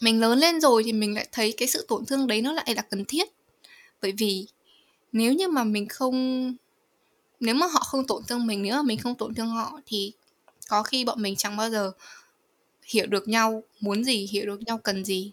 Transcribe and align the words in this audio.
mình 0.00 0.20
lớn 0.20 0.38
lên 0.38 0.60
rồi 0.60 0.82
thì 0.84 0.92
mình 0.92 1.14
lại 1.14 1.28
thấy 1.32 1.54
cái 1.56 1.68
sự 1.68 1.84
tổn 1.88 2.06
thương 2.06 2.26
đấy 2.26 2.42
nó 2.42 2.52
lại 2.52 2.74
là 2.76 2.82
cần 2.82 3.04
thiết. 3.04 3.28
Bởi 4.02 4.12
vì 4.18 4.46
nếu 5.12 5.32
như 5.32 5.48
mà 5.48 5.64
mình 5.64 5.88
không, 5.88 6.54
nếu 7.40 7.54
mà 7.54 7.66
họ 7.66 7.80
không 7.80 8.06
tổn 8.06 8.22
thương 8.28 8.46
mình, 8.46 8.62
nếu 8.62 8.76
mà 8.76 8.82
mình 8.82 8.98
không 8.98 9.14
tổn 9.14 9.34
thương 9.34 9.48
họ 9.48 9.80
thì 9.86 10.12
có 10.68 10.82
khi 10.82 11.04
bọn 11.04 11.22
mình 11.22 11.36
chẳng 11.36 11.56
bao 11.56 11.70
giờ 11.70 11.92
hiểu 12.84 13.06
được 13.06 13.28
nhau, 13.28 13.62
muốn 13.80 14.04
gì, 14.04 14.28
hiểu 14.32 14.46
được 14.46 14.62
nhau 14.62 14.78
cần 14.78 15.04
gì. 15.04 15.32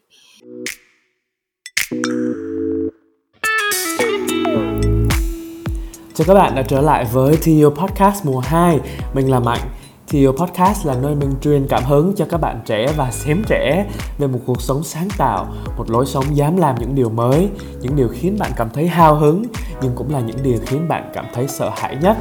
Chào 6.15 6.27
các 6.27 6.33
bạn 6.33 6.55
đã 6.55 6.63
trở 6.69 6.81
lại 6.81 7.05
với 7.13 7.37
TU 7.45 7.69
Podcast 7.69 8.25
mùa 8.25 8.39
2 8.39 8.79
Mình 9.13 9.31
là 9.31 9.39
Mạnh 9.39 9.76
thì 10.09 10.27
Podcast 10.27 10.85
là 10.85 10.95
nơi 11.01 11.15
mình 11.15 11.31
truyền 11.41 11.67
cảm 11.69 11.83
hứng 11.83 12.13
cho 12.15 12.25
các 12.29 12.37
bạn 12.37 12.61
trẻ 12.65 12.93
và 12.97 13.11
xém 13.11 13.43
trẻ 13.47 13.85
về 14.17 14.27
một 14.27 14.39
cuộc 14.45 14.61
sống 14.61 14.83
sáng 14.83 15.07
tạo, 15.17 15.47
một 15.77 15.89
lối 15.89 16.05
sống 16.05 16.25
dám 16.37 16.57
làm 16.57 16.75
những 16.79 16.95
điều 16.95 17.09
mới, 17.09 17.49
những 17.81 17.95
điều 17.95 18.07
khiến 18.07 18.37
bạn 18.39 18.51
cảm 18.55 18.69
thấy 18.73 18.87
hào 18.87 19.15
hứng, 19.15 19.43
nhưng 19.81 19.91
cũng 19.95 20.13
là 20.13 20.19
những 20.19 20.37
điều 20.43 20.57
khiến 20.65 20.87
bạn 20.87 21.11
cảm 21.13 21.25
thấy 21.33 21.47
sợ 21.47 21.71
hãi 21.75 21.97
nhất. 22.01 22.17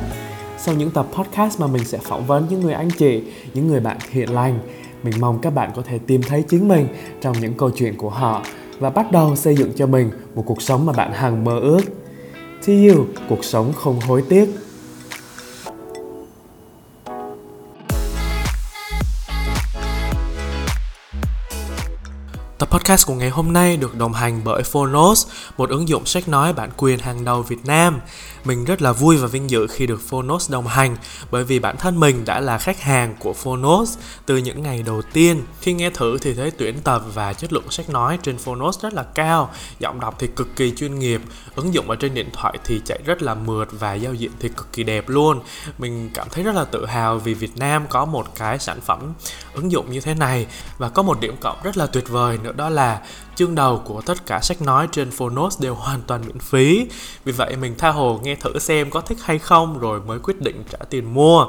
Sau 0.58 0.74
những 0.74 0.90
tập 0.90 1.06
podcast 1.12 1.60
mà 1.60 1.66
mình 1.66 1.84
sẽ 1.84 1.98
phỏng 1.98 2.26
vấn 2.26 2.46
những 2.50 2.60
người 2.60 2.72
anh 2.72 2.90
chị, 2.90 3.22
những 3.54 3.68
người 3.68 3.80
bạn 3.80 3.98
thiện 4.12 4.34
lành, 4.34 4.58
mình 5.02 5.14
mong 5.20 5.38
các 5.38 5.50
bạn 5.50 5.70
có 5.76 5.82
thể 5.82 5.98
tìm 6.06 6.22
thấy 6.22 6.42
chính 6.42 6.68
mình 6.68 6.88
trong 7.20 7.40
những 7.40 7.54
câu 7.54 7.70
chuyện 7.70 7.96
của 7.96 8.10
họ 8.10 8.42
và 8.78 8.90
bắt 8.90 9.12
đầu 9.12 9.36
xây 9.36 9.56
dựng 9.56 9.72
cho 9.76 9.86
mình 9.86 10.10
một 10.34 10.42
cuộc 10.46 10.62
sống 10.62 10.86
mà 10.86 10.92
bạn 10.92 11.12
hằng 11.12 11.44
mơ 11.44 11.58
ước. 11.60 11.80
See 12.62 12.88
you, 12.88 13.04
cuộc 13.28 13.44
sống 13.44 13.72
không 13.72 14.00
hối 14.00 14.22
tiếc. 14.28 14.65
Tập 22.58 22.68
podcast 22.70 23.06
của 23.06 23.14
ngày 23.14 23.30
hôm 23.30 23.52
nay 23.52 23.76
được 23.76 23.94
đồng 23.94 24.12
hành 24.12 24.40
bởi 24.44 24.62
Phonos, 24.62 25.26
một 25.56 25.70
ứng 25.70 25.88
dụng 25.88 26.06
sách 26.06 26.28
nói 26.28 26.52
bản 26.52 26.70
quyền 26.76 26.98
hàng 26.98 27.24
đầu 27.24 27.42
Việt 27.42 27.64
Nam. 27.64 28.00
Mình 28.44 28.64
rất 28.64 28.82
là 28.82 28.92
vui 28.92 29.16
và 29.16 29.26
vinh 29.26 29.50
dự 29.50 29.66
khi 29.66 29.86
được 29.86 30.00
Phonos 30.08 30.50
đồng 30.50 30.66
hành 30.66 30.96
bởi 31.30 31.44
vì 31.44 31.58
bản 31.58 31.76
thân 31.76 32.00
mình 32.00 32.24
đã 32.24 32.40
là 32.40 32.58
khách 32.58 32.80
hàng 32.80 33.14
của 33.18 33.32
Phonos 33.32 33.98
từ 34.26 34.36
những 34.36 34.62
ngày 34.62 34.82
đầu 34.82 35.02
tiên. 35.12 35.42
Khi 35.60 35.72
nghe 35.72 35.90
thử 35.90 36.18
thì 36.18 36.34
thấy 36.34 36.50
tuyển 36.50 36.80
tập 36.80 37.02
và 37.14 37.32
chất 37.32 37.52
lượng 37.52 37.70
sách 37.70 37.90
nói 37.90 38.18
trên 38.22 38.38
Phonos 38.38 38.80
rất 38.80 38.94
là 38.94 39.02
cao, 39.02 39.50
giọng 39.78 40.00
đọc 40.00 40.14
thì 40.18 40.26
cực 40.26 40.56
kỳ 40.56 40.74
chuyên 40.76 40.98
nghiệp, 40.98 41.20
ứng 41.54 41.74
dụng 41.74 41.90
ở 41.90 41.96
trên 41.96 42.14
điện 42.14 42.30
thoại 42.32 42.58
thì 42.64 42.80
chạy 42.84 42.98
rất 43.04 43.22
là 43.22 43.34
mượt 43.34 43.68
và 43.72 43.94
giao 43.94 44.14
diện 44.14 44.30
thì 44.40 44.48
cực 44.48 44.72
kỳ 44.72 44.82
đẹp 44.82 45.08
luôn. 45.08 45.40
Mình 45.78 46.10
cảm 46.14 46.28
thấy 46.30 46.44
rất 46.44 46.54
là 46.54 46.64
tự 46.64 46.86
hào 46.86 47.18
vì 47.18 47.34
Việt 47.34 47.56
Nam 47.56 47.86
có 47.90 48.04
một 48.04 48.26
cái 48.34 48.58
sản 48.58 48.80
phẩm 48.80 49.12
ứng 49.54 49.72
dụng 49.72 49.90
như 49.90 50.00
thế 50.00 50.14
này 50.14 50.46
và 50.78 50.88
có 50.88 51.02
một 51.02 51.20
điểm 51.20 51.36
cộng 51.40 51.62
rất 51.62 51.76
là 51.76 51.86
tuyệt 51.86 52.08
vời 52.08 52.38
nữa, 52.46 52.52
đó 52.56 52.68
là 52.68 53.00
chương 53.36 53.54
đầu 53.54 53.82
của 53.84 54.00
tất 54.00 54.26
cả 54.26 54.40
sách 54.40 54.62
nói 54.62 54.88
trên 54.92 55.10
Phonos 55.10 55.60
đều 55.60 55.74
hoàn 55.84 56.00
toàn 56.06 56.22
miễn 56.26 56.38
phí. 56.38 56.86
Vì 57.24 57.32
vậy, 57.32 57.56
mình 57.56 57.74
tha 57.78 57.90
hồ 57.90 58.20
nghe 58.22 58.34
thử 58.34 58.58
xem 58.58 58.90
có 58.90 59.00
thích 59.00 59.18
hay 59.22 59.38
không 59.38 59.78
rồi 59.78 60.00
mới 60.00 60.18
quyết 60.18 60.40
định 60.40 60.64
trả 60.70 60.78
tiền 60.90 61.14
mua. 61.14 61.46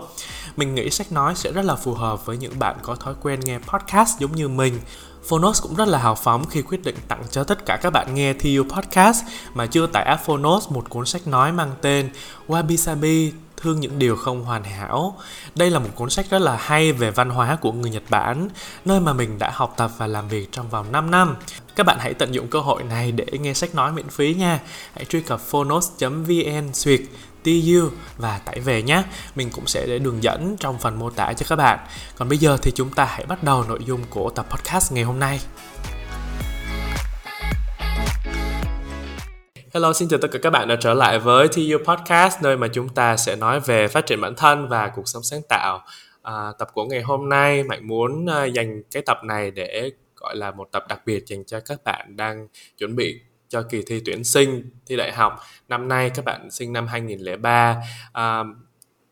Mình 0.58 0.76
nghĩ 0.76 0.90
sách 0.90 1.12
nói 1.12 1.36
sẽ 1.36 1.52
rất 1.52 1.66
là 1.66 1.76
phù 1.76 1.94
hợp 1.94 2.26
với 2.26 2.38
những 2.38 2.60
bạn 2.60 2.76
có 2.82 2.96
thói 2.96 3.14
quen 3.22 3.40
nghe 3.40 3.60
podcast 3.60 4.20
giống 4.20 4.36
như 4.36 4.48
mình. 4.48 4.80
Phonos 5.28 5.62
cũng 5.62 5.76
rất 5.76 5.88
là 5.88 5.98
hào 5.98 6.16
phóng 6.16 6.46
khi 6.46 6.62
quyết 6.62 6.84
định 6.84 6.96
tặng 7.08 7.24
cho 7.32 7.44
tất 7.44 7.66
cả 7.66 7.78
các 7.82 7.90
bạn 7.90 8.14
nghe 8.14 8.34
TU 8.34 8.64
Podcast 8.76 9.24
mà 9.54 9.66
chưa 9.66 9.88
tải 9.88 10.04
app 10.04 10.26
Phonos 10.26 10.70
một 10.70 10.90
cuốn 10.90 11.06
sách 11.06 11.28
nói 11.28 11.52
mang 11.52 11.72
tên 11.82 12.10
Wabi 12.48 12.76
Sabi 12.76 13.32
thương 13.58 13.80
những 13.80 14.00
điều 14.00 14.16
không 14.16 14.44
hoàn 14.44 14.64
hảo. 14.64 15.18
Đây 15.56 15.70
là 15.70 15.80
một 15.80 15.90
cuốn 15.96 16.10
sách 16.10 16.26
rất 16.30 16.42
là 16.42 16.58
hay 16.60 16.92
về 16.92 17.12
văn 17.12 17.30
hóa 17.30 17.58
của 17.62 17.72
người 17.72 17.92
Nhật 17.92 18.04
Bản, 18.10 18.50
nơi 18.86 19.00
mà 19.00 19.14
mình 19.14 19.40
đã 19.40 19.52
học 19.54 19.74
tập 19.78 19.92
và 19.98 20.08
làm 20.08 20.28
việc 20.28 20.52
trong 20.52 20.70
vòng 20.70 20.92
5 20.92 21.12
năm. 21.12 21.36
Các 21.76 21.86
bạn 21.86 21.98
hãy 22.00 22.14
tận 22.14 22.34
dụng 22.34 22.48
cơ 22.48 22.60
hội 22.60 22.84
này 22.84 23.12
để 23.12 23.26
nghe 23.32 23.54
sách 23.54 23.76
nói 23.76 23.92
miễn 23.92 24.10
phí 24.10 24.34
nha. 24.34 24.60
Hãy 24.94 25.06
truy 25.06 25.22
cập 25.22 25.40
phonos.vn 25.40 26.74
suyệt 26.74 27.02
TU 27.44 27.90
và 28.18 28.38
tải 28.38 28.60
về 28.60 28.84
nhé. 28.84 29.04
Mình 29.36 29.50
cũng 29.50 29.68
sẽ 29.68 29.86
để 29.88 30.00
đường 30.00 30.24
dẫn 30.24 30.58
trong 30.58 30.80
phần 30.80 31.00
mô 31.00 31.10
tả 31.10 31.34
cho 31.34 31.46
các 31.50 31.56
bạn. 31.56 31.80
Còn 32.18 32.30
bây 32.30 32.38
giờ 32.38 32.58
thì 32.62 32.72
chúng 32.76 32.90
ta 32.90 33.06
hãy 33.06 33.26
bắt 33.26 33.44
đầu 33.44 33.64
nội 33.64 33.80
dung 33.86 34.02
của 34.10 34.30
tập 34.30 34.46
podcast 34.50 34.92
ngày 34.92 35.04
hôm 35.04 35.20
nay. 35.20 35.40
Hello, 39.78 39.94
xin 39.94 40.08
chào 40.08 40.20
tất 40.22 40.28
cả 40.32 40.40
các 40.42 40.50
bạn 40.50 40.68
đã 40.68 40.76
trở 40.80 40.94
lại 40.94 41.20
với 41.20 41.48
TU 41.48 41.78
Podcast 41.86 42.44
nơi 42.44 42.58
mà 42.58 42.68
chúng 42.68 42.90
ta 42.90 43.18
sẽ 43.18 43.36
nói 43.36 43.60
về 43.60 43.88
phát 43.88 44.06
triển 44.06 44.22
bản 44.22 44.36
thân 44.36 44.68
và 44.68 44.92
cuộc 44.96 45.08
sống 45.08 45.24
sáng 45.24 45.42
tạo. 45.50 45.86
À, 46.22 46.52
tập 46.60 46.70
của 46.74 46.86
ngày 46.86 47.02
hôm 47.02 47.30
nay 47.30 47.64
Mạnh 47.64 47.88
muốn 47.88 48.26
uh, 48.26 48.54
dành 48.54 48.82
cái 48.92 49.04
tập 49.06 49.20
này 49.24 49.52
để 49.52 49.92
gọi 50.16 50.36
là 50.36 50.52
một 50.52 50.70
tập 50.72 50.86
đặc 50.90 51.02
biệt 51.06 51.28
dành 51.28 51.46
cho 51.46 51.60
các 51.60 51.84
bạn 51.84 52.16
đang 52.16 52.48
chuẩn 52.78 52.96
bị 52.96 53.22
cho 53.50 53.62
kỳ 53.62 53.84
thi 53.88 54.02
tuyển 54.06 54.24
sinh 54.24 54.70
thi 54.86 54.96
đại 54.96 55.12
học. 55.12 55.40
Năm 55.68 55.88
nay 55.88 56.10
các 56.10 56.26
bạn 56.26 56.52
sinh 56.52 56.74
năm 56.74 56.88
2003 56.88 57.82
à, 58.14 58.44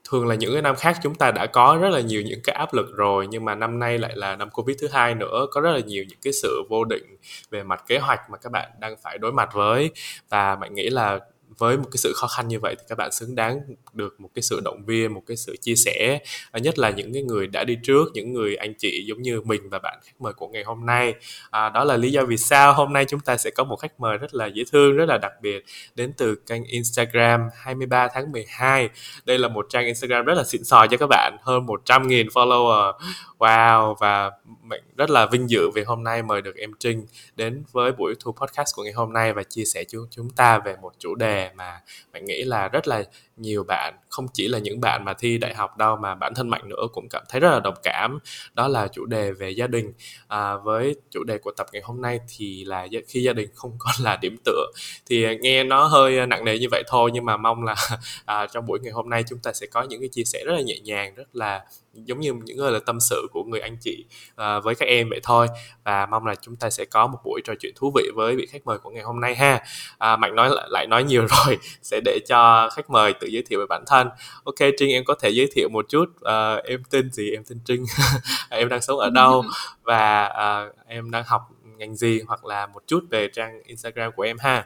thường 0.09 0.27
là 0.27 0.35
những 0.35 0.53
cái 0.53 0.61
năm 0.61 0.75
khác 0.75 0.97
chúng 1.03 1.15
ta 1.15 1.31
đã 1.31 1.45
có 1.45 1.77
rất 1.81 1.89
là 1.89 2.01
nhiều 2.01 2.21
những 2.21 2.39
cái 2.43 2.55
áp 2.55 2.73
lực 2.73 2.95
rồi, 2.95 3.27
nhưng 3.27 3.45
mà 3.45 3.55
năm 3.55 3.79
nay 3.79 3.97
lại 3.97 4.11
là 4.15 4.35
năm 4.35 4.49
covid 4.49 4.77
thứ 4.81 4.87
hai 4.91 5.15
nữa, 5.15 5.47
có 5.51 5.61
rất 5.61 5.71
là 5.71 5.79
nhiều 5.79 6.03
những 6.09 6.19
cái 6.21 6.33
sự 6.33 6.63
vô 6.69 6.83
định 6.83 7.17
về 7.49 7.63
mặt 7.63 7.83
kế 7.87 7.97
hoạch 7.97 8.19
mà 8.29 8.37
các 8.37 8.51
bạn 8.51 8.69
đang 8.79 8.95
phải 9.03 9.17
đối 9.17 9.31
mặt 9.31 9.49
với. 9.53 9.91
Và 10.29 10.55
bạn 10.55 10.73
nghĩ 10.73 10.89
là 10.89 11.19
với 11.57 11.77
một 11.77 11.87
cái 11.91 11.97
sự 11.97 12.13
khó 12.15 12.27
khăn 12.27 12.47
như 12.47 12.59
vậy 12.59 12.75
thì 12.79 12.83
các 12.89 12.97
bạn 12.97 13.11
xứng 13.11 13.35
đáng 13.35 13.59
được 13.95 14.19
một 14.19 14.29
cái 14.35 14.41
sự 14.41 14.61
động 14.63 14.85
viên 14.85 15.13
một 15.13 15.21
cái 15.27 15.37
sự 15.37 15.55
chia 15.61 15.75
sẻ 15.75 16.19
à, 16.51 16.59
nhất 16.59 16.79
là 16.79 16.89
những 16.89 17.13
cái 17.13 17.23
người 17.23 17.47
đã 17.47 17.63
đi 17.63 17.77
trước 17.83 18.05
những 18.13 18.33
người 18.33 18.55
anh 18.55 18.73
chị 18.77 19.05
giống 19.07 19.21
như 19.21 19.41
mình 19.41 19.69
và 19.69 19.79
bạn 19.79 19.99
khách 20.03 20.21
mời 20.21 20.33
của 20.33 20.47
ngày 20.47 20.63
hôm 20.63 20.85
nay. 20.85 21.13
À, 21.51 21.69
đó 21.69 21.83
là 21.83 21.97
lý 21.97 22.11
do 22.11 22.23
vì 22.25 22.37
sao 22.37 22.73
hôm 22.73 22.93
nay 22.93 23.05
chúng 23.05 23.19
ta 23.19 23.37
sẽ 23.37 23.49
có 23.49 23.63
một 23.63 23.75
khách 23.75 23.99
mời 23.99 24.17
rất 24.17 24.33
là 24.33 24.45
dễ 24.45 24.63
thương 24.71 24.95
rất 24.95 25.05
là 25.05 25.17
đặc 25.17 25.31
biệt 25.41 25.65
đến 25.95 26.13
từ 26.17 26.35
kênh 26.35 26.63
Instagram 26.63 27.41
23 27.55 28.07
tháng 28.13 28.31
12 28.31 28.89
đây 29.25 29.39
là 29.39 29.47
một 29.47 29.65
trang 29.69 29.85
Instagram 29.85 30.25
rất 30.25 30.33
là 30.33 30.43
xịn 30.43 30.63
sò 30.63 30.87
cho 30.87 30.97
các 30.97 31.07
bạn 31.09 31.37
hơn 31.41 31.65
100.000 31.65 32.27
follower. 32.27 32.93
Wow 33.39 33.95
và 33.99 34.31
mình 34.61 34.81
rất 34.97 35.09
là 35.09 35.25
vinh 35.25 35.49
dự 35.49 35.69
vì 35.75 35.83
hôm 35.83 36.03
nay 36.03 36.23
mời 36.23 36.41
được 36.41 36.55
em 36.55 36.71
Trinh 36.79 37.05
đến 37.35 37.63
với 37.71 37.91
buổi 37.91 38.15
thu 38.19 38.31
podcast 38.31 38.75
của 38.75 38.83
ngày 38.83 38.93
hôm 38.93 39.13
nay 39.13 39.33
và 39.33 39.43
chia 39.43 39.65
sẻ 39.65 39.83
cho 39.83 39.99
chúng 40.11 40.29
ta 40.29 40.59
về 40.59 40.75
một 40.81 40.93
chủ 40.99 41.15
đề 41.15 41.49
mà 41.55 41.81
mình 42.13 42.25
nghĩ 42.25 42.43
là 42.43 42.67
rất 42.67 42.87
là 42.87 43.03
nhiều 43.37 43.63
bạn 43.63 43.93
không 44.09 44.27
chỉ 44.33 44.47
là 44.47 44.59
những 44.59 44.81
bạn 44.81 45.05
mà 45.05 45.13
thi 45.13 45.37
đại 45.37 45.55
học 45.55 45.77
đâu 45.77 45.95
mà 45.95 46.15
bản 46.15 46.33
thân 46.35 46.49
mạnh 46.49 46.69
nữa 46.69 46.87
cũng 46.93 47.09
cảm 47.09 47.23
thấy 47.29 47.41
rất 47.41 47.51
là 47.51 47.59
đồng 47.59 47.75
cảm. 47.83 48.19
Đó 48.53 48.67
là 48.67 48.87
chủ 48.87 49.05
đề 49.05 49.31
về 49.31 49.49
gia 49.49 49.67
đình. 49.67 49.93
À, 50.27 50.57
với 50.57 50.95
chủ 51.11 51.23
đề 51.23 51.37
của 51.37 51.51
tập 51.57 51.67
ngày 51.73 51.81
hôm 51.85 52.01
nay 52.01 52.19
thì 52.37 52.65
là 52.65 52.87
khi 53.07 53.23
gia 53.23 53.33
đình 53.33 53.49
không 53.55 53.75
còn 53.79 53.93
là 54.03 54.17
điểm 54.21 54.37
tựa 54.45 54.71
thì 55.05 55.25
nghe 55.41 55.63
nó 55.63 55.85
hơi 55.85 56.27
nặng 56.27 56.45
nề 56.45 56.59
như 56.59 56.67
vậy 56.71 56.83
thôi 56.87 57.11
nhưng 57.13 57.25
mà 57.25 57.37
mong 57.37 57.63
là 57.63 57.75
à, 58.25 58.47
trong 58.47 58.65
buổi 58.65 58.79
ngày 58.79 58.91
hôm 58.91 59.09
nay 59.09 59.23
chúng 59.29 59.39
ta 59.39 59.53
sẽ 59.53 59.67
có 59.67 59.83
những 59.83 59.99
cái 59.99 60.09
chia 60.09 60.23
sẻ 60.23 60.43
rất 60.45 60.53
là 60.53 60.61
nhẹ 60.61 60.79
nhàng 60.79 61.15
rất 61.15 61.35
là 61.35 61.65
giống 62.03 62.19
như 62.19 62.33
những 62.33 62.59
lời 62.59 62.81
tâm 62.85 62.99
sự 62.99 63.27
của 63.31 63.43
người 63.43 63.59
anh 63.59 63.77
chị 63.81 64.05
uh, 64.31 64.63
với 64.63 64.75
các 64.75 64.85
em 64.85 65.09
vậy 65.09 65.19
thôi. 65.23 65.47
Và 65.83 66.05
mong 66.05 66.25
là 66.25 66.35
chúng 66.35 66.55
ta 66.55 66.69
sẽ 66.69 66.85
có 66.85 67.07
một 67.07 67.17
buổi 67.23 67.41
trò 67.45 67.53
chuyện 67.59 67.73
thú 67.75 67.91
vị 67.95 68.09
với 68.15 68.35
vị 68.35 68.45
khách 68.45 68.65
mời 68.65 68.77
của 68.77 68.89
ngày 68.89 69.03
hôm 69.03 69.19
nay 69.19 69.35
ha. 69.35 69.63
Uh, 69.93 70.19
mạnh 70.19 70.35
nói 70.35 70.49
lại 70.69 70.87
nói 70.87 71.03
nhiều 71.03 71.27
rồi 71.45 71.57
sẽ 71.81 71.99
để 72.05 72.19
cho 72.27 72.69
khách 72.73 72.89
mời 72.89 73.13
tự 73.13 73.27
giới 73.27 73.43
thiệu 73.43 73.59
về 73.59 73.65
bản 73.69 73.83
thân. 73.87 74.09
Ok 74.43 74.55
trinh 74.77 74.91
em 74.91 75.05
có 75.05 75.15
thể 75.21 75.29
giới 75.29 75.47
thiệu 75.55 75.69
một 75.69 75.85
chút 75.89 76.05
uh, 76.05 76.63
em 76.65 76.83
tên 76.89 77.11
gì? 77.11 77.31
Em 77.31 77.43
tên 77.49 77.59
trinh. 77.65 77.85
Em 78.49 78.69
đang 78.69 78.81
sống 78.81 78.99
ở 78.99 79.09
đâu? 79.09 79.43
Và 79.83 80.29
uh, 80.67 80.87
em 80.87 81.11
đang 81.11 81.23
học 81.27 81.41
ngành 81.77 81.95
gì? 81.95 82.21
Hoặc 82.27 82.45
là 82.45 82.67
một 82.67 82.83
chút 82.87 83.03
về 83.09 83.27
trang 83.33 83.61
instagram 83.63 84.11
của 84.15 84.23
em 84.23 84.37
ha. 84.39 84.65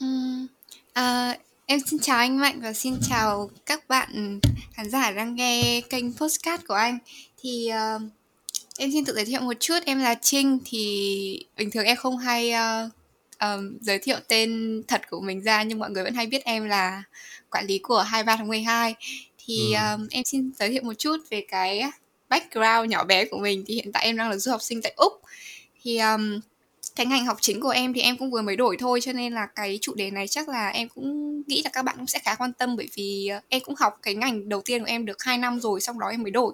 Um, 0.00 0.46
uh, 0.98 1.36
Em 1.66 1.80
xin 1.86 2.00
chào 2.00 2.16
anh 2.16 2.38
Mạnh 2.38 2.60
và 2.60 2.72
xin 2.72 2.96
chào 3.08 3.50
các 3.66 3.88
bạn 3.88 4.40
khán 4.72 4.90
giả 4.90 5.10
đang 5.10 5.34
nghe 5.34 5.80
kênh 5.80 6.12
postcard 6.12 6.64
của 6.66 6.74
anh. 6.74 6.98
Thì 7.38 7.70
uh, 7.96 8.02
em 8.78 8.92
xin 8.92 9.04
tự 9.04 9.14
giới 9.14 9.24
thiệu 9.24 9.40
một 9.40 9.52
chút, 9.60 9.78
em 9.86 9.98
là 9.98 10.14
Trinh 10.14 10.58
thì 10.64 11.46
bình 11.56 11.70
thường 11.70 11.84
em 11.84 11.96
không 11.96 12.18
hay 12.18 12.52
uh, 12.52 12.92
um, 13.40 13.78
giới 13.80 13.98
thiệu 13.98 14.16
tên 14.28 14.82
thật 14.88 15.00
của 15.10 15.20
mình 15.20 15.42
ra 15.42 15.62
nhưng 15.62 15.78
mọi 15.78 15.90
người 15.90 16.04
vẫn 16.04 16.14
hay 16.14 16.26
biết 16.26 16.44
em 16.44 16.64
là 16.64 17.02
quản 17.50 17.66
lý 17.66 17.78
của 17.78 18.00
23 18.00 18.36
tháng 18.36 18.48
12. 18.48 18.94
Thì 19.46 19.74
ừ. 19.74 19.92
um, 19.92 20.06
em 20.10 20.24
xin 20.24 20.50
giới 20.58 20.70
thiệu 20.70 20.82
một 20.82 20.94
chút 20.98 21.16
về 21.30 21.44
cái 21.48 21.82
background 22.28 22.90
nhỏ 22.90 23.04
bé 23.04 23.24
của 23.24 23.38
mình 23.38 23.64
thì 23.66 23.74
hiện 23.74 23.92
tại 23.92 24.04
em 24.04 24.16
đang 24.16 24.30
là 24.30 24.36
du 24.36 24.50
học 24.50 24.62
sinh 24.62 24.82
tại 24.82 24.92
Úc. 24.96 25.12
Thì 25.82 25.98
um, 25.98 26.40
cái 26.96 27.06
ngành 27.06 27.26
học 27.26 27.36
chính 27.40 27.60
của 27.60 27.68
em 27.68 27.92
thì 27.92 28.00
em 28.00 28.16
cũng 28.16 28.30
vừa 28.30 28.42
mới 28.42 28.56
đổi 28.56 28.76
thôi 28.78 29.00
cho 29.02 29.12
nên 29.12 29.32
là 29.32 29.46
cái 29.46 29.78
chủ 29.80 29.94
đề 29.94 30.10
này 30.10 30.28
chắc 30.28 30.48
là 30.48 30.68
em 30.68 30.88
cũng 30.88 31.42
nghĩ 31.46 31.62
là 31.64 31.70
các 31.72 31.82
bạn 31.82 31.96
cũng 31.98 32.06
sẽ 32.06 32.18
khá 32.18 32.34
quan 32.34 32.52
tâm 32.52 32.76
bởi 32.76 32.88
vì 32.94 33.28
ờ, 33.28 33.40
em 33.48 33.62
cũng 33.64 33.74
học 33.78 33.98
cái 34.02 34.14
ngành 34.14 34.48
đầu 34.48 34.62
tiên 34.64 34.80
của 34.80 34.88
em 34.88 35.06
được 35.06 35.22
2 35.22 35.38
năm 35.38 35.60
rồi 35.60 35.80
xong 35.80 35.98
đó 35.98 36.08
em 36.08 36.22
mới 36.22 36.30
đổi 36.30 36.52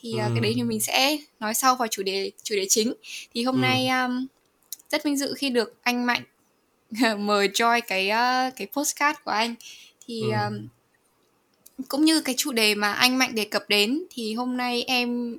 thì 0.00 0.12
ừ. 0.12 0.18
cái 0.18 0.40
đấy 0.40 0.52
thì 0.56 0.62
mình 0.62 0.80
sẽ 0.80 1.16
nói 1.40 1.54
sau 1.54 1.76
vào 1.76 1.88
chủ 1.88 2.02
đề 2.02 2.30
chủ 2.42 2.56
đề 2.56 2.66
chính 2.68 2.94
thì 3.34 3.44
hôm 3.44 3.54
ừ. 3.54 3.60
nay 3.60 3.88
um, 3.88 4.26
rất 4.90 5.04
vinh 5.04 5.16
dự 5.16 5.34
khi 5.36 5.50
được 5.50 5.74
anh 5.82 6.06
mạnh 6.06 6.22
mời 7.18 7.48
join 7.48 7.80
cái 7.86 8.06
uh, 8.08 8.56
cái 8.56 8.66
postcard 8.72 9.18
của 9.24 9.30
anh 9.30 9.54
thì 10.06 10.22
ừ. 10.22 10.38
um, 10.44 10.68
cũng 11.88 12.04
như 12.04 12.20
cái 12.20 12.34
chủ 12.38 12.52
đề 12.52 12.74
mà 12.74 12.92
anh 12.92 13.18
mạnh 13.18 13.34
đề 13.34 13.44
cập 13.44 13.64
đến 13.68 14.02
thì 14.10 14.34
hôm 14.34 14.56
nay 14.56 14.84
em 14.86 15.38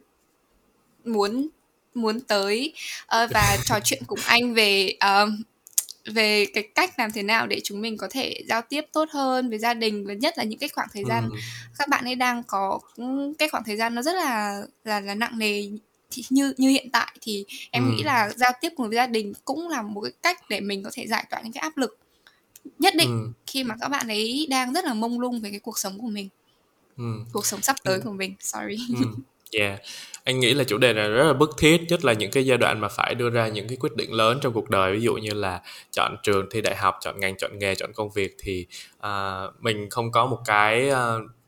muốn 1.06 1.48
muốn 1.98 2.20
tới 2.20 2.74
uh, 3.04 3.32
và 3.32 3.58
trò 3.66 3.80
chuyện 3.84 4.04
cùng 4.08 4.20
anh 4.26 4.54
về 4.54 4.96
uh, 5.06 5.30
về 6.06 6.46
cái 6.54 6.64
cách 6.76 7.00
làm 7.00 7.12
thế 7.12 7.24
nào 7.24 7.48
để 7.48 7.62
chúng 7.64 7.82
mình 7.82 7.98
có 7.98 8.08
thể 8.12 8.44
giao 8.48 8.62
tiếp 8.62 8.82
tốt 8.94 9.10
hơn 9.12 9.50
với 9.50 9.60
gia 9.60 9.74
đình 9.74 10.06
và 10.08 10.14
nhất 10.14 10.38
là 10.38 10.44
những 10.44 10.60
cái 10.60 10.70
khoảng 10.70 10.88
thời 10.94 11.04
gian 11.04 11.30
ừ. 11.32 11.38
các 11.78 11.88
bạn 11.88 12.06
ấy 12.06 12.16
đang 12.16 12.44
có 12.44 12.80
cái 13.40 13.50
khoảng 13.50 13.64
thời 13.64 13.78
gian 13.78 13.96
nó 13.96 14.02
rất 14.02 14.16
là 14.16 14.62
là 14.84 15.00
là 15.00 15.16
nặng 15.16 15.40
nề 15.40 15.68
thì 16.12 16.24
như 16.30 16.54
như 16.58 16.70
hiện 16.70 16.90
tại 16.92 17.16
thì 17.22 17.46
em 17.72 17.86
ừ. 17.86 17.92
nghĩ 17.92 18.04
là 18.04 18.30
giao 18.36 18.52
tiếp 18.62 18.70
cùng 18.76 18.88
với 18.88 18.96
gia 18.96 19.08
đình 19.08 19.34
cũng 19.46 19.70
là 19.70 19.82
một 19.82 20.02
cái 20.02 20.12
cách 20.22 20.50
để 20.50 20.60
mình 20.60 20.84
có 20.84 20.90
thể 20.94 21.08
giải 21.08 21.26
tỏa 21.30 21.42
những 21.42 21.54
cái 21.54 21.62
áp 21.62 21.78
lực 21.78 21.98
nhất 22.80 22.94
định 22.96 23.10
ừ. 23.10 23.32
khi 23.48 23.64
mà 23.64 23.76
các 23.82 23.90
bạn 23.90 24.08
ấy 24.08 24.48
đang 24.50 24.74
rất 24.74 24.86
là 24.86 24.94
mông 24.94 25.20
lung 25.20 25.40
về 25.40 25.50
cái 25.50 25.60
cuộc 25.60 25.80
sống 25.80 26.00
của 26.00 26.08
mình 26.08 26.30
ừ. 26.98 27.04
cuộc 27.34 27.46
sống 27.46 27.62
sắp 27.62 27.76
tới 27.84 27.96
ừ. 27.96 28.02
của 28.04 28.12
mình 28.12 28.36
sorry 28.40 28.78
ừ. 29.00 29.06
Yeah, 29.60 29.80
anh 30.24 30.40
nghĩ 30.40 30.54
là 30.54 30.64
chủ 30.64 30.78
đề 30.78 30.94
này 30.94 31.10
rất 31.10 31.24
là 31.24 31.34
bức 31.34 31.50
thiết, 31.58 31.82
nhất 31.90 32.06
là 32.06 32.14
những 32.14 32.32
cái 32.32 32.46
giai 32.46 32.58
đoạn 32.58 32.80
mà 32.80 32.88
phải 32.88 33.16
đưa 33.16 33.30
ra 33.30 33.48
những 33.48 33.68
cái 33.68 33.78
quyết 33.80 33.96
định 33.96 34.14
lớn 34.14 34.40
trong 34.42 34.54
cuộc 34.54 34.70
đời, 34.70 34.94
ví 34.94 35.02
dụ 35.02 35.14
như 35.16 35.34
là 35.34 35.62
chọn 35.92 36.16
trường, 36.24 36.48
thi 36.52 36.62
đại 36.62 36.76
học, 36.76 36.98
chọn 37.02 37.20
ngành, 37.20 37.38
chọn 37.38 37.60
nghề, 37.60 37.76
chọn 37.76 37.94
công 37.94 38.10
việc 38.12 38.36
thì 38.40 38.66
uh, 38.98 39.10
mình 39.60 39.90
không 39.90 40.12
có 40.12 40.26
một 40.26 40.40
cái 40.46 40.90
uh, 40.90 40.96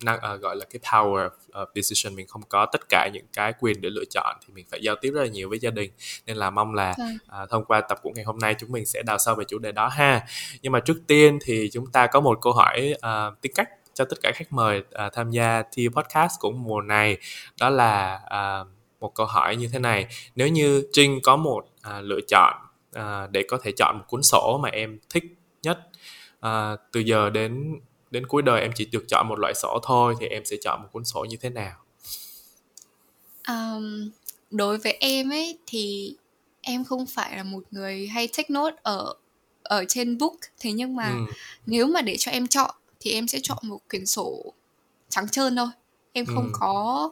năng 0.03 0.19
uh, 0.33 0.41
gọi 0.41 0.55
là 0.55 0.65
cái 0.65 0.79
power 0.83 1.29
of 1.51 1.65
decision, 1.75 2.15
mình 2.15 2.27
không 2.27 2.41
có 2.49 2.65
tất 2.71 2.81
cả 2.89 3.09
những 3.13 3.25
cái 3.33 3.53
quyền 3.59 3.81
để 3.81 3.89
lựa 3.89 4.05
chọn 4.09 4.35
thì 4.41 4.53
mình 4.53 4.65
phải 4.71 4.81
giao 4.81 4.95
tiếp 5.01 5.11
rất 5.11 5.21
là 5.21 5.27
nhiều 5.27 5.49
với 5.49 5.59
gia 5.59 5.69
đình. 5.69 5.91
Nên 6.25 6.37
là 6.37 6.49
mong 6.49 6.73
là 6.73 6.95
uh, 7.43 7.49
thông 7.49 7.65
qua 7.65 7.81
tập 7.81 7.99
của 8.01 8.11
ngày 8.15 8.25
hôm 8.25 8.37
nay 8.37 8.55
chúng 8.59 8.71
mình 8.71 8.85
sẽ 8.85 9.01
đào 9.05 9.17
sâu 9.17 9.35
về 9.35 9.45
chủ 9.47 9.59
đề 9.59 9.71
đó 9.71 9.87
ha. 9.87 10.25
Nhưng 10.61 10.71
mà 10.71 10.79
trước 10.79 10.97
tiên 11.07 11.39
thì 11.41 11.69
chúng 11.73 11.91
ta 11.91 12.07
có 12.07 12.19
một 12.19 12.39
câu 12.41 12.53
hỏi 12.53 12.93
uh, 12.97 13.41
tính 13.41 13.51
cách 13.55 13.69
cho 13.97 14.05
tất 14.05 14.17
cả 14.21 14.31
khách 14.35 14.53
mời 14.53 14.79
uh, 14.79 15.13
tham 15.13 15.31
gia 15.31 15.63
thi 15.71 15.87
podcast 15.95 16.33
của 16.39 16.51
mùa 16.51 16.81
này. 16.81 17.17
Đó 17.59 17.69
là 17.69 18.19
uh, 18.25 18.67
một 18.99 19.15
câu 19.15 19.25
hỏi 19.25 19.55
như 19.55 19.67
thế 19.73 19.79
này. 19.79 20.05
Nếu 20.35 20.47
như 20.47 20.83
trinh 20.93 21.19
có 21.23 21.35
một 21.35 21.59
uh, 21.59 21.93
lựa 22.01 22.19
chọn 22.27 22.53
uh, 22.99 23.31
để 23.31 23.43
có 23.47 23.57
thể 23.63 23.71
chọn 23.71 23.97
một 23.97 24.03
cuốn 24.07 24.23
sổ 24.23 24.59
mà 24.63 24.69
em 24.69 24.99
thích 25.09 25.23
nhất 25.61 25.79
uh, 26.45 26.79
từ 26.91 26.99
giờ 26.99 27.29
đến 27.29 27.79
đến 28.11 28.27
cuối 28.27 28.41
đời 28.41 28.61
em 28.61 28.71
chỉ 28.75 28.85
được 28.85 29.05
chọn 29.07 29.27
một 29.27 29.39
loại 29.39 29.53
sổ 29.53 29.79
thôi 29.83 30.15
thì 30.19 30.27
em 30.27 30.45
sẽ 30.45 30.55
chọn 30.61 30.81
một 30.81 30.87
cuốn 30.91 31.05
sổ 31.05 31.25
như 31.29 31.37
thế 31.37 31.49
nào? 31.49 31.75
Um, 33.47 34.09
đối 34.51 34.77
với 34.77 34.97
em 34.99 35.29
ấy 35.29 35.57
thì 35.67 36.15
em 36.61 36.85
không 36.85 37.05
phải 37.05 37.37
là 37.37 37.43
một 37.43 37.63
người 37.71 38.07
hay 38.07 38.27
take 38.27 38.49
note 38.49 38.75
ở 38.83 39.13
ở 39.63 39.85
trên 39.87 40.17
book. 40.17 40.35
Thế 40.59 40.71
nhưng 40.71 40.95
mà 40.95 41.09
ừ. 41.09 41.33
nếu 41.65 41.87
mà 41.87 42.01
để 42.01 42.17
cho 42.17 42.31
em 42.31 42.47
chọn 42.47 42.75
thì 43.07 43.13
em 43.13 43.27
sẽ 43.27 43.39
chọn 43.43 43.57
một 43.61 43.79
quyển 43.89 44.05
sổ 44.05 44.53
trắng 45.09 45.29
trơn 45.29 45.55
thôi 45.55 45.67
em 46.13 46.25
không 46.25 46.45
ừ. 46.45 46.51
có 46.53 47.11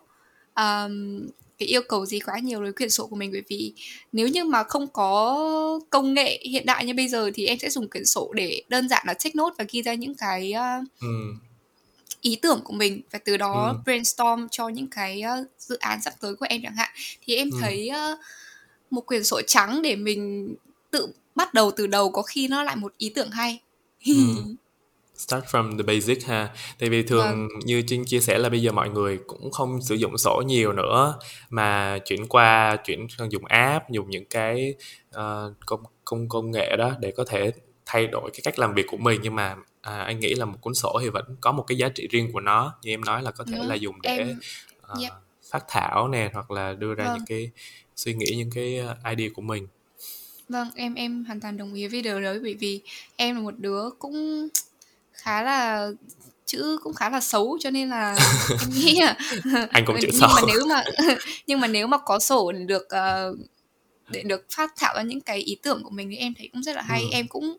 um, 0.55 1.27
cái 1.57 1.67
yêu 1.67 1.81
cầu 1.89 2.05
gì 2.05 2.19
quá 2.19 2.39
nhiều 2.39 2.61
với 2.61 2.73
quyển 2.73 2.89
sổ 2.89 3.07
của 3.07 3.15
mình 3.15 3.31
bởi 3.31 3.43
vì 3.47 3.73
nếu 4.11 4.27
như 4.27 4.43
mà 4.43 4.63
không 4.63 4.87
có 4.87 5.79
công 5.89 6.13
nghệ 6.13 6.39
hiện 6.43 6.65
đại 6.65 6.85
như 6.85 6.93
bây 6.93 7.07
giờ 7.07 7.31
thì 7.33 7.45
em 7.45 7.59
sẽ 7.59 7.69
dùng 7.69 7.89
quyển 7.89 8.05
sổ 8.05 8.31
để 8.33 8.63
đơn 8.69 8.89
giản 8.89 9.03
là 9.07 9.13
take 9.13 9.31
note 9.33 9.55
và 9.57 9.65
ghi 9.71 9.81
ra 9.81 9.93
những 9.93 10.15
cái 10.15 10.53
uh, 10.55 10.87
ừ. 11.01 11.33
ý 12.21 12.35
tưởng 12.35 12.61
của 12.63 12.73
mình 12.73 13.01
và 13.11 13.19
từ 13.19 13.37
đó 13.37 13.67
ừ. 13.67 13.81
brainstorm 13.85 14.47
cho 14.51 14.69
những 14.69 14.87
cái 14.87 15.23
uh, 15.41 15.47
dự 15.59 15.77
án 15.77 16.01
sắp 16.01 16.13
tới 16.19 16.35
của 16.35 16.45
em 16.49 16.61
chẳng 16.63 16.75
hạn 16.75 16.89
thì 17.21 17.35
em 17.35 17.49
ừ. 17.51 17.57
thấy 17.61 17.89
uh, 18.13 18.19
một 18.89 19.05
quyển 19.05 19.23
sổ 19.23 19.41
trắng 19.47 19.81
để 19.81 19.95
mình 19.95 20.53
tự 20.91 21.07
bắt 21.35 21.53
đầu 21.53 21.71
từ 21.71 21.87
đầu 21.87 22.11
có 22.11 22.21
khi 22.21 22.47
nó 22.47 22.63
lại 22.63 22.75
một 22.75 22.93
ý 22.97 23.09
tưởng 23.09 23.31
hay 23.31 23.59
ừ. 24.05 24.13
start 25.17 25.45
from 25.45 25.77
the 25.77 25.83
basic 25.83 26.25
ha 26.25 26.49
tại 26.79 26.89
vì 26.89 27.03
thường 27.03 27.25
vâng. 27.25 27.47
như 27.65 27.81
trinh 27.87 28.05
chia 28.05 28.19
sẻ 28.19 28.37
là 28.37 28.49
bây 28.49 28.61
giờ 28.61 28.71
mọi 28.71 28.89
người 28.89 29.19
cũng 29.27 29.51
không 29.51 29.81
sử 29.81 29.95
dụng 29.95 30.17
sổ 30.17 30.43
nhiều 30.45 30.73
nữa 30.73 31.19
mà 31.49 31.97
chuyển 32.05 32.27
qua 32.27 32.77
chuyển 32.85 33.07
sang 33.17 33.31
dùng 33.31 33.45
app 33.45 33.89
dùng 33.89 34.09
những 34.09 34.25
cái 34.25 34.73
uh, 35.09 35.53
công 35.65 35.83
công 36.05 36.29
công 36.29 36.51
nghệ 36.51 36.75
đó 36.77 36.93
để 36.99 37.11
có 37.17 37.25
thể 37.27 37.51
thay 37.85 38.07
đổi 38.07 38.31
cái 38.33 38.39
cách 38.43 38.59
làm 38.59 38.73
việc 38.73 38.85
của 38.87 38.97
mình 38.97 39.19
nhưng 39.23 39.35
mà 39.35 39.55
à, 39.81 39.97
anh 39.97 40.19
nghĩ 40.19 40.33
là 40.33 40.45
một 40.45 40.57
cuốn 40.61 40.73
sổ 40.73 40.99
thì 41.01 41.09
vẫn 41.09 41.25
có 41.41 41.51
một 41.51 41.63
cái 41.67 41.77
giá 41.77 41.89
trị 41.89 42.07
riêng 42.11 42.31
của 42.33 42.39
nó 42.39 42.73
như 42.83 42.93
em 42.93 43.01
nói 43.01 43.23
là 43.23 43.31
có 43.31 43.43
thể 43.51 43.57
Đúng. 43.57 43.67
là 43.67 43.75
dùng 43.75 44.01
để 44.01 44.17
em... 44.17 44.39
uh, 44.91 45.01
yep. 45.01 45.11
phát 45.51 45.63
thảo 45.67 46.07
nè 46.07 46.29
hoặc 46.33 46.51
là 46.51 46.73
đưa 46.73 46.93
ra 46.93 47.05
vâng. 47.05 47.13
những 47.13 47.25
cái 47.25 47.51
suy 47.95 48.13
nghĩ 48.13 48.35
những 48.37 48.51
cái 48.51 48.81
idea 49.15 49.29
của 49.33 49.41
mình 49.41 49.67
vâng 50.49 50.67
em 50.75 50.93
em 50.93 51.25
hoàn 51.25 51.39
toàn 51.39 51.57
đồng 51.57 51.73
ý 51.73 51.87
với 51.87 52.01
điều 52.01 52.21
đấy 52.21 52.39
bởi 52.43 52.53
vì 52.53 52.81
em 53.15 53.35
là 53.35 53.41
một 53.41 53.53
đứa 53.57 53.89
cũng 53.99 54.47
khá 55.15 55.43
là 55.43 55.89
chữ 56.45 56.77
cũng 56.83 56.93
khá 56.93 57.09
là 57.09 57.21
xấu 57.21 57.57
cho 57.61 57.69
nên 57.69 57.89
là 57.89 58.17
em 58.49 58.69
nghĩ 58.73 58.99
là 59.01 59.17
anh 59.71 59.85
cũng 59.85 59.95
chữ 60.01 60.07
nhưng 60.11 60.21
xấu 60.21 60.29
mà 60.35 60.41
nếu 60.47 60.65
mà 60.69 60.83
nhưng 61.47 61.59
mà 61.59 61.67
nếu 61.67 61.87
mà 61.87 61.97
có 61.97 62.19
sổ 62.19 62.51
để 62.51 62.59
được 62.59 62.83
uh, 62.85 63.39
để 64.09 64.23
được 64.23 64.45
phát 64.49 64.73
thảo 64.77 64.93
ra 64.95 65.01
những 65.01 65.21
cái 65.21 65.37
ý 65.37 65.57
tưởng 65.61 65.83
của 65.83 65.89
mình 65.89 66.09
thì 66.09 66.17
em 66.17 66.33
thấy 66.37 66.49
cũng 66.53 66.63
rất 66.63 66.75
là 66.75 66.81
hay 66.81 67.01
ừ. 67.01 67.07
em 67.11 67.27
cũng 67.27 67.57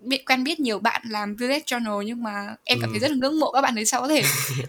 biết 0.00 0.24
quen 0.26 0.44
biết 0.44 0.60
nhiều 0.60 0.78
bạn 0.78 1.02
làm 1.08 1.36
village 1.36 1.64
journal 1.66 2.02
nhưng 2.02 2.22
mà 2.22 2.54
em 2.64 2.78
cảm 2.80 2.90
thấy 2.90 2.98
ừ. 2.98 3.02
rất 3.02 3.10
là 3.10 3.16
ngưỡng 3.16 3.40
mộ 3.40 3.52
các 3.52 3.60
bạn 3.60 3.78
ấy 3.78 3.84
sao 3.84 4.00
có 4.00 4.08
thể 4.08 4.22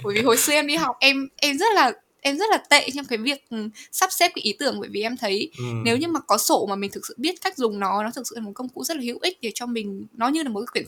bởi 0.04 0.16
vì 0.16 0.22
hồi 0.22 0.38
xưa 0.38 0.54
em 0.54 0.68
đi 0.68 0.76
học 0.76 0.96
em 1.00 1.28
em 1.36 1.58
rất 1.58 1.74
là 1.76 1.92
em 2.22 2.38
rất 2.38 2.50
là 2.50 2.58
tệ 2.58 2.90
trong 2.96 3.06
cái 3.06 3.18
việc 3.18 3.50
ừ, 3.50 3.70
sắp 3.92 4.12
xếp 4.12 4.32
cái 4.36 4.42
ý 4.42 4.56
tưởng 4.60 4.80
bởi 4.80 4.90
vì 4.90 5.02
em 5.02 5.18
thấy 5.18 5.52
ừ. 5.58 5.64
nếu 5.84 5.98
như 5.98 6.08
mà 6.08 6.20
có 6.20 6.38
sổ 6.38 6.66
mà 6.70 6.76
mình 6.76 6.92
thực 6.92 7.06
sự 7.08 7.16
biết 7.18 7.42
cách 7.42 7.58
dùng 7.58 7.80
nó 7.80 8.04
nó 8.04 8.12
thực 8.16 8.28
sự 8.28 8.36
là 8.36 8.42
một 8.42 8.52
công 8.56 8.70
cụ 8.70 8.84
rất 8.84 8.98
là 8.98 9.04
hữu 9.04 9.20
ích 9.22 9.38
để 9.42 9.52
cho 9.56 9.66
mình 9.66 10.06
nó 10.14 10.28
như 10.28 10.44
là 10.44 10.50
một 10.50 10.60
cái 10.60 10.68
quyển 10.72 10.86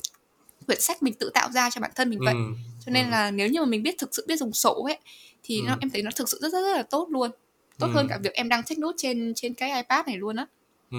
quyển 0.68 0.81
sách 0.81 1.04
mình 1.04 1.14
tự 1.14 1.30
tạo 1.34 1.50
ra 1.52 1.69
cho 1.69 1.81
bản 1.81 1.92
thân 1.96 2.10
mình 2.10 2.19
vậy 2.19 2.34
ừ. 2.34 2.40
cho 2.86 2.92
nên 2.92 3.06
ừ. 3.06 3.12
là 3.12 3.31
nếu 3.31 3.50
như 3.50 3.60
mà 3.60 3.66
mình 3.66 3.84
biết 3.84 3.96
thực 3.98 4.16
sự 4.16 4.25
biết 4.28 4.40
dùng 4.40 4.54
sổ 4.54 4.84
ấy 4.84 4.98
thì 5.44 5.60
ừ. 5.60 5.66
nó, 5.68 5.78
em 5.81 5.90
thấy 5.90 6.02
nó 6.02 6.12
thực 6.16 6.30
sự 6.30 6.40
rất 6.42 6.52
rất 6.52 6.62
rất 6.62 6.78
là 6.78 6.84
tốt 6.84 7.08
luôn 7.12 7.31
tốt 7.80 7.88
ừ. 7.88 7.94
hơn 7.94 8.08
cả 8.10 8.19
việc 8.24 8.34
em 8.34 8.50
đang 8.50 8.64
check 8.64 8.80
nốt 8.80 8.92
trên 8.98 9.34
trên 9.36 9.54
cái 9.54 9.72
ipad 9.72 10.08
này 10.08 10.18
luôn 10.18 10.36
á 10.36 10.46
ừ. 10.92 10.98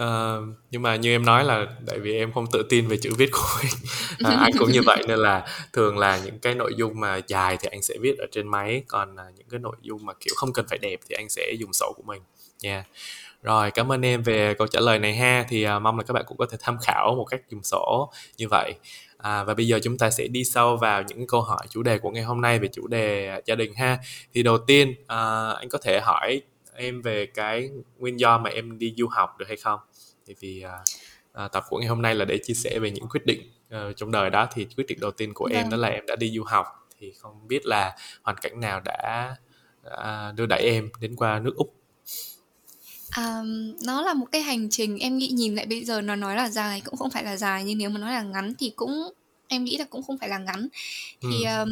Uh, 0.00 0.56
nhưng 0.70 0.82
mà 0.82 0.96
như 0.96 1.10
em 1.10 1.24
nói 1.24 1.44
là 1.44 1.66
tại 1.86 1.98
vì 1.98 2.14
em 2.14 2.32
không 2.32 2.46
tự 2.52 2.62
tin 2.68 2.88
về 2.88 2.96
chữ 2.96 3.10
viết 3.18 3.30
của 3.32 3.60
mình 3.62 3.72
uh, 4.34 4.40
anh 4.40 4.52
cũng 4.58 4.70
như 4.70 4.80
vậy 4.86 5.04
nên 5.08 5.18
là 5.18 5.46
thường 5.72 5.98
là 5.98 6.20
những 6.24 6.38
cái 6.38 6.54
nội 6.54 6.72
dung 6.76 7.00
mà 7.00 7.20
dài 7.26 7.56
thì 7.60 7.68
anh 7.72 7.82
sẽ 7.82 7.94
viết 8.00 8.18
ở 8.18 8.26
trên 8.32 8.48
máy 8.48 8.82
còn 8.88 9.14
uh, 9.14 9.38
những 9.38 9.46
cái 9.50 9.60
nội 9.60 9.76
dung 9.82 10.06
mà 10.06 10.12
kiểu 10.20 10.34
không 10.36 10.52
cần 10.52 10.66
phải 10.68 10.78
đẹp 10.78 11.00
thì 11.08 11.16
anh 11.18 11.28
sẽ 11.28 11.52
dùng 11.58 11.72
sổ 11.72 11.92
của 11.96 12.02
mình 12.02 12.22
nha 12.62 12.74
yeah. 12.74 12.86
Rồi, 13.42 13.70
cảm 13.70 13.92
ơn 13.92 14.04
em 14.04 14.22
về 14.22 14.54
câu 14.54 14.66
trả 14.66 14.80
lời 14.80 14.98
này 14.98 15.14
ha. 15.14 15.44
Thì 15.48 15.66
uh, 15.66 15.82
mong 15.82 15.98
là 15.98 16.04
các 16.04 16.12
bạn 16.14 16.24
cũng 16.26 16.36
có 16.36 16.46
thể 16.50 16.58
tham 16.60 16.78
khảo 16.82 17.14
một 17.14 17.24
cách 17.24 17.40
dùng 17.48 17.62
sổ 17.62 18.12
như 18.36 18.48
vậy. 18.50 18.74
À, 19.18 19.44
và 19.44 19.54
bây 19.54 19.66
giờ 19.66 19.80
chúng 19.82 19.98
ta 19.98 20.10
sẽ 20.10 20.28
đi 20.28 20.44
sâu 20.44 20.76
vào 20.76 21.02
những 21.02 21.26
câu 21.26 21.40
hỏi 21.40 21.66
chủ 21.70 21.82
đề 21.82 21.98
của 21.98 22.10
ngày 22.10 22.22
hôm 22.22 22.40
nay 22.40 22.58
về 22.58 22.68
chủ 22.72 22.86
đề 22.86 23.40
gia 23.46 23.54
đình 23.54 23.74
ha. 23.74 23.98
Thì 24.34 24.42
đầu 24.42 24.58
tiên 24.58 24.90
uh, 24.90 25.56
anh 25.58 25.68
có 25.70 25.78
thể 25.82 26.00
hỏi 26.00 26.42
em 26.74 27.02
về 27.02 27.26
cái 27.26 27.70
nguyên 27.98 28.20
do 28.20 28.38
mà 28.38 28.50
em 28.50 28.78
đi 28.78 28.94
du 28.96 29.06
học 29.08 29.38
được 29.38 29.48
hay 29.48 29.56
không? 29.56 29.80
Thì 30.26 30.34
vì 30.40 30.64
uh, 30.66 31.44
uh, 31.44 31.52
tập 31.52 31.64
của 31.68 31.78
ngày 31.78 31.88
hôm 31.88 32.02
nay 32.02 32.14
là 32.14 32.24
để 32.24 32.38
chia 32.42 32.54
sẻ 32.54 32.78
về 32.78 32.90
những 32.90 33.08
quyết 33.08 33.26
định 33.26 33.52
uh, 33.74 33.96
trong 33.96 34.10
đời 34.10 34.30
đó 34.30 34.48
thì 34.54 34.66
quyết 34.76 34.84
định 34.88 34.98
đầu 35.00 35.10
tiên 35.10 35.34
của 35.34 35.48
vâng. 35.50 35.58
em 35.58 35.70
đó 35.70 35.76
là 35.76 35.88
em 35.88 36.06
đã 36.06 36.16
đi 36.16 36.30
du 36.30 36.44
học 36.44 36.66
thì 36.98 37.12
không 37.18 37.48
biết 37.48 37.66
là 37.66 37.96
hoàn 38.22 38.36
cảnh 38.36 38.60
nào 38.60 38.80
đã, 38.80 39.36
đã 39.84 40.32
đưa 40.36 40.46
đẩy 40.46 40.62
em 40.62 40.90
đến 41.00 41.16
qua 41.16 41.38
nước 41.38 41.52
úc 41.56 41.81
Um, 43.16 43.76
nó 43.84 44.02
là 44.02 44.14
một 44.14 44.26
cái 44.32 44.42
hành 44.42 44.70
trình 44.70 44.98
em 44.98 45.18
nghĩ 45.18 45.28
nhìn 45.28 45.54
lại 45.54 45.66
bây 45.66 45.84
giờ 45.84 46.00
nó 46.00 46.16
nói 46.16 46.36
là 46.36 46.48
dài 46.48 46.80
cũng 46.80 46.96
không 46.96 47.10
phải 47.10 47.24
là 47.24 47.36
dài 47.36 47.64
nhưng 47.64 47.78
nếu 47.78 47.90
mà 47.90 47.98
nói 47.98 48.12
là 48.12 48.22
ngắn 48.22 48.54
thì 48.58 48.72
cũng 48.76 49.12
em 49.48 49.64
nghĩ 49.64 49.78
là 49.78 49.84
cũng 49.84 50.02
không 50.02 50.18
phải 50.18 50.28
là 50.28 50.38
ngắn 50.38 50.68
thì 51.22 51.44
um, 51.44 51.68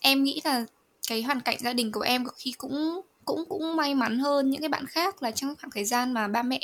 em 0.00 0.24
nghĩ 0.24 0.40
là 0.44 0.64
cái 1.08 1.22
hoàn 1.22 1.40
cảnh 1.40 1.58
gia 1.60 1.72
đình 1.72 1.92
của 1.92 2.00
em 2.00 2.24
có 2.24 2.32
khi 2.36 2.52
cũng 2.58 3.00
cũng 3.24 3.44
cũng 3.48 3.76
may 3.76 3.94
mắn 3.94 4.18
hơn 4.18 4.50
những 4.50 4.60
cái 4.60 4.68
bạn 4.68 4.86
khác 4.86 5.22
là 5.22 5.30
trong 5.30 5.54
khoảng 5.60 5.70
thời 5.70 5.84
gian 5.84 6.12
mà 6.12 6.28
ba 6.28 6.42
mẹ 6.42 6.60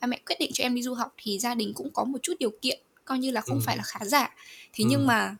ba 0.00 0.06
mẹ 0.06 0.20
quyết 0.26 0.36
định 0.40 0.50
cho 0.54 0.64
em 0.64 0.74
đi 0.74 0.82
du 0.82 0.94
học 0.94 1.14
thì 1.16 1.38
gia 1.38 1.54
đình 1.54 1.72
cũng 1.74 1.90
có 1.90 2.04
một 2.04 2.18
chút 2.22 2.34
điều 2.38 2.50
kiện 2.62 2.80
coi 3.04 3.18
như 3.18 3.30
là 3.30 3.40
không 3.40 3.58
ừ. 3.58 3.62
phải 3.66 3.76
là 3.76 3.82
khá 3.86 4.04
giả 4.04 4.34
thế 4.72 4.84
ừ. 4.84 4.86
nhưng 4.90 5.06
mà 5.06 5.36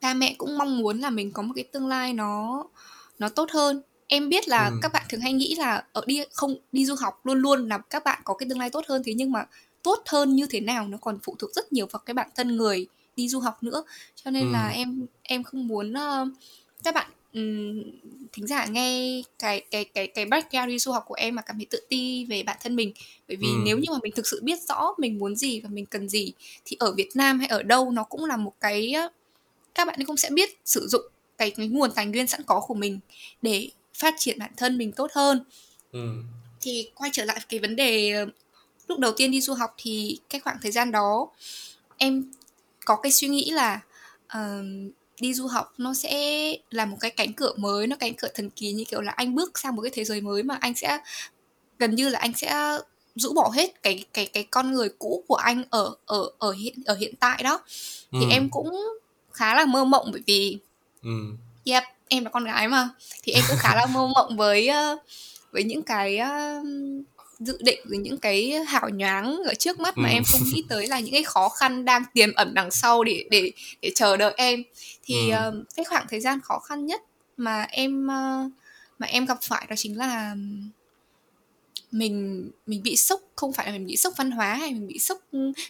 ba 0.00 0.14
mẹ 0.14 0.34
cũng 0.38 0.58
mong 0.58 0.78
muốn 0.78 0.98
là 0.98 1.10
mình 1.10 1.32
có 1.32 1.42
một 1.42 1.52
cái 1.56 1.64
tương 1.64 1.86
lai 1.86 2.12
nó 2.12 2.64
nó 3.18 3.28
tốt 3.28 3.50
hơn 3.50 3.82
em 4.08 4.28
biết 4.28 4.48
là 4.48 4.66
ừ. 4.66 4.74
các 4.82 4.92
bạn 4.92 5.02
thường 5.08 5.20
hay 5.20 5.32
nghĩ 5.32 5.54
là 5.54 5.84
ở 5.92 6.02
đi 6.06 6.22
không 6.32 6.56
đi 6.72 6.84
du 6.84 6.94
học 6.94 7.26
luôn 7.26 7.38
luôn 7.38 7.68
là 7.68 7.78
các 7.78 8.04
bạn 8.04 8.20
có 8.24 8.34
cái 8.34 8.48
tương 8.48 8.58
lai 8.58 8.70
tốt 8.70 8.84
hơn 8.88 9.02
thế 9.04 9.14
nhưng 9.14 9.32
mà 9.32 9.46
tốt 9.82 10.02
hơn 10.06 10.34
như 10.34 10.46
thế 10.50 10.60
nào 10.60 10.88
nó 10.88 10.98
còn 11.00 11.18
phụ 11.22 11.36
thuộc 11.38 11.50
rất 11.54 11.72
nhiều 11.72 11.86
vào 11.86 12.00
cái 12.06 12.14
bản 12.14 12.28
thân 12.34 12.56
người 12.56 12.86
đi 13.16 13.28
du 13.28 13.40
học 13.40 13.62
nữa 13.62 13.84
cho 14.24 14.30
nên 14.30 14.46
ừ. 14.46 14.52
là 14.52 14.68
em 14.68 15.06
em 15.22 15.42
không 15.42 15.68
muốn 15.68 15.92
uh, 15.92 16.28
các 16.84 16.94
bạn 16.94 17.10
um, 17.32 17.82
thính 18.32 18.46
giả 18.46 18.66
nghe 18.66 19.22
cái 19.38 19.60
cái 19.70 19.84
cái 19.84 20.06
cái 20.06 20.24
background 20.24 20.68
đi 20.68 20.78
du 20.78 20.92
học 20.92 21.04
của 21.06 21.14
em 21.14 21.34
mà 21.34 21.42
cảm 21.42 21.56
thấy 21.56 21.66
tự 21.70 21.80
ti 21.88 22.24
về 22.24 22.42
bản 22.42 22.56
thân 22.62 22.76
mình 22.76 22.92
bởi 23.28 23.36
vì 23.36 23.46
ừ. 23.46 23.62
nếu 23.64 23.78
như 23.78 23.86
mà 23.92 23.98
mình 24.02 24.12
thực 24.16 24.26
sự 24.26 24.40
biết 24.42 24.58
rõ 24.68 24.94
mình 24.98 25.18
muốn 25.18 25.36
gì 25.36 25.60
và 25.60 25.68
mình 25.72 25.86
cần 25.86 26.08
gì 26.08 26.32
thì 26.64 26.76
ở 26.80 26.92
Việt 26.92 27.08
Nam 27.14 27.38
hay 27.38 27.48
ở 27.48 27.62
đâu 27.62 27.90
nó 27.90 28.04
cũng 28.04 28.24
là 28.24 28.36
một 28.36 28.52
cái 28.60 28.94
các 29.74 29.86
bạn 29.86 30.04
cũng 30.06 30.16
sẽ 30.16 30.30
biết 30.30 30.58
sử 30.64 30.86
dụng 30.88 31.02
cái, 31.38 31.50
cái 31.50 31.68
nguồn 31.68 31.90
tài 31.94 32.06
nguyên 32.06 32.26
sẵn 32.26 32.42
có 32.46 32.60
của 32.60 32.74
mình 32.74 32.98
để 33.42 33.70
phát 33.94 34.14
triển 34.18 34.38
bản 34.38 34.50
thân 34.56 34.78
mình 34.78 34.92
tốt 34.92 35.10
hơn 35.14 35.44
ừ. 35.92 36.08
thì 36.60 36.90
quay 36.94 37.10
trở 37.14 37.24
lại 37.24 37.40
cái 37.48 37.60
vấn 37.60 37.76
đề 37.76 38.10
ờ, 38.12 38.26
lúc 38.88 38.98
đầu 38.98 39.12
tiên 39.16 39.30
đi 39.30 39.40
du 39.40 39.54
học 39.54 39.74
thì 39.78 40.18
cái 40.28 40.40
khoảng 40.40 40.56
thời 40.62 40.72
gian 40.72 40.92
đó 40.92 41.28
em 41.96 42.32
có 42.84 42.96
cái 42.96 43.12
suy 43.12 43.28
nghĩ 43.28 43.50
là 43.50 43.80
uh, 44.38 44.64
đi 45.20 45.34
du 45.34 45.46
học 45.46 45.72
nó 45.78 45.94
sẽ 45.94 46.54
là 46.70 46.84
một 46.86 46.96
cái 47.00 47.10
cánh 47.10 47.32
cửa 47.32 47.52
mới 47.56 47.86
nó 47.86 47.96
cánh 47.96 48.14
cửa 48.14 48.28
thần 48.34 48.50
kỳ 48.50 48.72
như 48.72 48.84
kiểu 48.84 49.00
là 49.00 49.12
anh 49.12 49.34
bước 49.34 49.58
sang 49.58 49.76
một 49.76 49.82
cái 49.82 49.90
thế 49.94 50.04
giới 50.04 50.20
mới 50.20 50.42
mà 50.42 50.58
anh 50.60 50.74
sẽ 50.74 50.98
gần 51.78 51.94
như 51.94 52.08
là 52.08 52.18
anh 52.18 52.32
sẽ 52.34 52.78
rũ 53.14 53.32
bỏ 53.32 53.50
hết 53.54 53.82
cái 53.82 54.04
cái 54.12 54.26
cái 54.26 54.44
con 54.44 54.72
người 54.72 54.88
cũ 54.98 55.24
của 55.28 55.34
anh 55.34 55.64
ở 55.70 55.94
ở 56.06 56.30
ở 56.38 56.52
hiện 56.52 56.74
ở 56.86 56.94
hiện 56.94 57.14
tại 57.20 57.42
đó 57.42 57.60
thì 58.12 58.18
Ừ. 58.20 58.26
em 58.30 58.48
cũng 58.50 58.70
khá 59.32 59.54
là 59.54 59.64
mơ 59.64 59.84
mộng 59.84 60.08
bởi 60.12 60.22
vì 60.26 60.58
Ừ. 61.02 61.10
yep 61.64 61.82
em 62.08 62.24
là 62.24 62.30
con 62.30 62.44
gái 62.44 62.68
mà 62.68 62.88
thì 63.22 63.32
em 63.32 63.44
cũng 63.48 63.56
khá 63.60 63.74
là 63.76 63.86
mơ 63.94 64.06
mộng 64.14 64.36
với 64.36 64.70
với 65.52 65.64
những 65.64 65.82
cái 65.82 66.20
dự 67.38 67.58
định 67.60 67.80
với 67.84 67.98
những 67.98 68.18
cái 68.18 68.50
hào 68.66 68.88
nhoáng 68.88 69.36
ở 69.46 69.54
trước 69.54 69.80
mắt 69.80 69.98
mà 69.98 70.08
Ừ. 70.08 70.12
em 70.12 70.22
không 70.32 70.40
nghĩ 70.44 70.62
tới 70.68 70.86
là 70.86 71.00
những 71.00 71.12
cái 71.12 71.24
khó 71.24 71.48
khăn 71.48 71.84
đang 71.84 72.02
tiềm 72.14 72.34
ẩn 72.34 72.54
đằng 72.54 72.70
sau 72.70 73.04
để 73.04 73.24
để 73.30 73.52
để 73.82 73.90
chờ 73.94 74.16
đợi 74.16 74.34
em 74.36 74.62
thì 75.04 75.30
Ừ. 75.30 75.64
cái 75.76 75.84
khoảng 75.84 76.06
thời 76.10 76.20
gian 76.20 76.40
khó 76.40 76.58
khăn 76.58 76.86
nhất 76.86 77.02
mà 77.36 77.62
em 77.70 78.06
mà 78.98 79.06
em 79.06 79.26
gặp 79.26 79.38
phải 79.42 79.66
đó 79.70 79.76
chính 79.76 79.98
là 79.98 80.34
mình 81.90 82.50
mình 82.66 82.82
bị 82.82 82.96
sốc 82.96 83.20
không 83.36 83.52
phải 83.52 83.66
là 83.66 83.72
mình 83.72 83.86
bị 83.86 83.96
sốc 83.96 84.12
văn 84.16 84.30
hóa 84.30 84.54
hay 84.54 84.70
mình 84.72 84.86
bị 84.86 84.98
sốc 84.98 85.18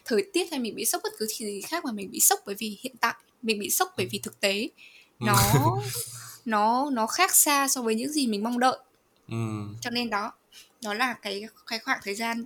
thời 0.05 0.25
tiết 0.33 0.51
hay 0.51 0.61
mình 0.61 0.75
bị 0.75 0.85
sốc 0.85 1.01
bất 1.05 1.13
cứ 1.19 1.27
gì 1.27 1.61
khác 1.63 1.85
mà 1.85 1.93
mình 1.93 2.11
bị 2.11 2.21
sốc 2.21 2.41
bởi 2.47 2.55
vì 2.59 2.79
hiện 2.81 2.95
tại 3.01 3.15
mình 3.43 3.59
bị 3.59 3.71
sốc 3.71 3.95
bởi 3.97 4.07
vì 4.11 4.19
thực 4.19 4.41
tế. 4.41 4.69
Nó 5.25 5.37
nó 6.45 6.91
nó 6.91 7.07
khác 7.07 7.35
xa 7.35 7.69
so 7.69 7.83
với 7.83 7.95
những 7.95 8.13
gì 8.13 8.27
mình 8.27 8.43
mong 8.43 8.59
đợi 8.59 8.79
Ừ. 9.29 9.37
cho 9.81 9.91
nên 9.91 10.11
đó 10.11 10.33
đó 10.83 10.95
là 10.95 11.13
cái 11.23 11.45
cái 11.67 11.79
khoảng 11.79 12.01
thời 12.05 12.15
gian 12.15 12.45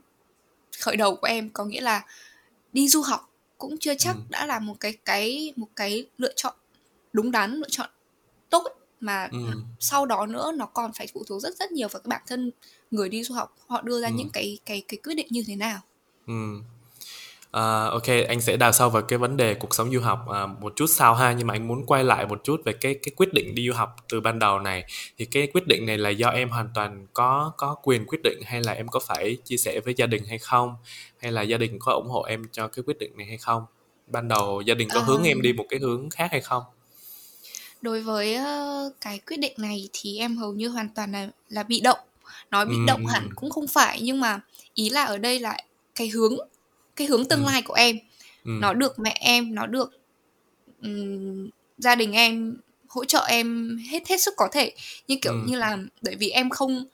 khởi 0.81 0.97
đầu 0.97 1.17
của 1.17 1.27
em 1.27 1.51
có 1.51 1.65
nghĩa 1.65 1.81
là 1.81 2.05
đi 2.73 2.89
du 2.89 3.03
học 3.03 3.31
cũng 3.59 3.79
chưa 3.79 3.95
chắc 3.99 4.17
Ừ. 4.17 4.21
đã 4.29 4.47
là 4.47 4.59
một 4.59 4.75
cái 4.81 4.93
cái 5.05 5.53
một 5.57 5.69
cái 5.77 6.07
lựa 6.19 6.33
chọn 6.37 6.55
đúng 7.13 7.31
đắn 7.31 7.55
lựa 7.55 7.69
chọn 7.71 7.91
tốt 8.51 8.65
mà 9.01 9.29
Ừ. 9.33 9.39
sau 9.81 10.07
đó 10.07 10.27
nữa 10.27 10.53
nó 10.57 10.67
còn 10.67 10.93
phải 10.93 11.07
phụ 11.15 11.25
thuộc 11.27 11.43
rất 11.43 11.57
rất 11.57 11.73
nhiều 11.73 11.89
vào 11.89 12.01
cái 12.01 12.09
bản 12.09 12.23
thân 12.27 12.51
người 12.91 13.09
đi 13.09 13.25
du 13.25 13.35
học 13.35 13.57
họ 13.67 13.83
đưa 13.83 14.01
ra 14.01 14.09
Ừ. 14.09 14.15
những 14.17 14.31
cái 14.33 14.59
cái 14.67 14.83
cái 14.89 14.99
quyết 15.05 15.15
định 15.15 15.27
như 15.31 15.45
thế 15.47 15.57
nào 15.57 15.81
Ừ. 16.27 16.59
À, 17.51 17.85
ok, 17.85 18.07
anh 18.29 18.41
sẽ 18.41 18.57
đào 18.57 18.73
sâu 18.73 18.91
vào 18.91 19.03
cái 19.03 19.19
vấn 19.19 19.37
đề 19.37 19.55
cuộc 19.55 19.75
sống 19.75 19.91
du 19.93 20.01
học 20.01 20.29
à, 20.29 20.47
một 20.47 20.73
chút 20.77 20.87
sau 20.87 21.15
ha. 21.15 21.33
Nhưng 21.33 21.47
mà 21.47 21.55
anh 21.55 21.69
muốn 21.69 21.87
quay 21.87 22.05
lại 22.05 22.27
một 22.27 22.41
chút 22.45 22.61
về 22.65 22.73
cái 22.73 22.95
cái 22.95 23.13
quyết 23.17 23.33
định 23.35 23.55
đi 23.55 23.67
du 23.69 23.73
học 23.75 23.97
từ 24.09 24.21
ban 24.21 24.39
đầu 24.39 24.59
này. 24.59 24.85
Thì 25.19 25.25
cái 25.25 25.47
quyết 25.55 25.67
định 25.67 25.87
này 25.87 25.99
là 25.99 26.11
do 26.11 26.29
em 26.29 26.49
hoàn 26.51 26.69
toàn 26.75 27.07
có 27.13 27.53
có 27.57 27.77
quyền 27.83 28.07
quyết 28.07 28.19
định 28.25 28.39
hay 28.45 28.63
là 28.63 28.73
em 28.73 28.89
có 28.89 29.01
phải 29.01 29.37
chia 29.45 29.57
sẻ 29.57 29.81
với 29.85 29.95
gia 29.97 30.07
đình 30.07 30.25
hay 30.29 30.39
không? 30.39 30.75
Hay 31.19 31.33
là 31.33 31.43
gia 31.43 31.57
đình 31.57 31.79
có 31.81 31.93
ủng 31.93 32.09
hộ 32.09 32.23
em 32.23 32.45
cho 32.53 32.69
cái 32.69 32.83
quyết 32.87 32.99
định 32.99 33.17
này 33.17 33.27
hay 33.27 33.39
không? 33.39 33.63
Ban 34.07 34.29
đầu 34.29 34.61
gia 34.61 34.75
đình 34.75 34.89
có 34.91 35.01
hướng 35.01 35.23
em 35.23 35.43
đi 35.43 35.53
một 35.53 35.65
cái 35.69 35.81
hướng 35.81 36.11
khác 36.11 36.29
hay 36.33 36.41
không? 36.41 36.63
Đối 37.83 38.03
với 38.03 38.35
ờ, 38.35 38.91
cái 39.01 39.19
quyết 39.19 39.37
định 39.37 39.53
này 39.59 39.89
thì 39.93 40.19
em 40.19 40.37
hầu 40.37 40.53
như 40.53 40.69
hoàn 40.69 40.89
toàn 40.95 41.13
là 41.13 41.29
là 41.49 41.63
bị 41.63 41.81
động. 41.81 41.99
Nói 42.51 42.67
bị 42.67 42.75
Ừ, 42.77 42.83
động 42.87 43.07
hẳn 43.07 43.29
cũng 43.35 43.51
không 43.51 43.67
phải 43.69 44.01
nhưng 44.03 44.21
mà 44.21 44.41
ý 44.75 44.91
là 44.91 45.05
ở 45.05 45.19
đây 45.19 45.39
là 45.41 45.57
cái 45.95 46.09
hướng 46.09 46.37
cái 46.99 47.07
hướng 47.07 47.25
tương 47.29 47.41
Ừ. 47.45 47.47
lai 47.47 47.63
của 47.63 47.75
em 47.75 47.97
ừ. 48.45 48.51
nó 48.61 48.75
được 48.75 48.99
mẹ 48.99 49.17
em 49.21 49.55
nó 49.55 49.67
được 49.67 49.91
ừm, 50.83 51.51
gia 51.79 51.95
đình 51.95 52.13
em 52.13 52.57
hỗ 52.89 53.05
trợ 53.05 53.25
em 53.29 53.79
hết 53.91 54.09
hết 54.09 54.21
sức 54.21 54.35
có 54.37 54.49
thể 54.53 54.73
như 55.09 55.17
kiểu 55.23 55.33
Ừ. 55.33 55.39
như 55.47 55.57
là 55.57 55.79
bởi 56.03 56.15
vì 56.17 56.29
em 56.31 56.51
không 56.51 56.85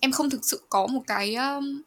em 0.00 0.12
không 0.12 0.30
thực 0.30 0.44
sự 0.44 0.60
có 0.68 0.86
một 0.86 1.02
cái, 1.06 1.34
um, 1.34 1.82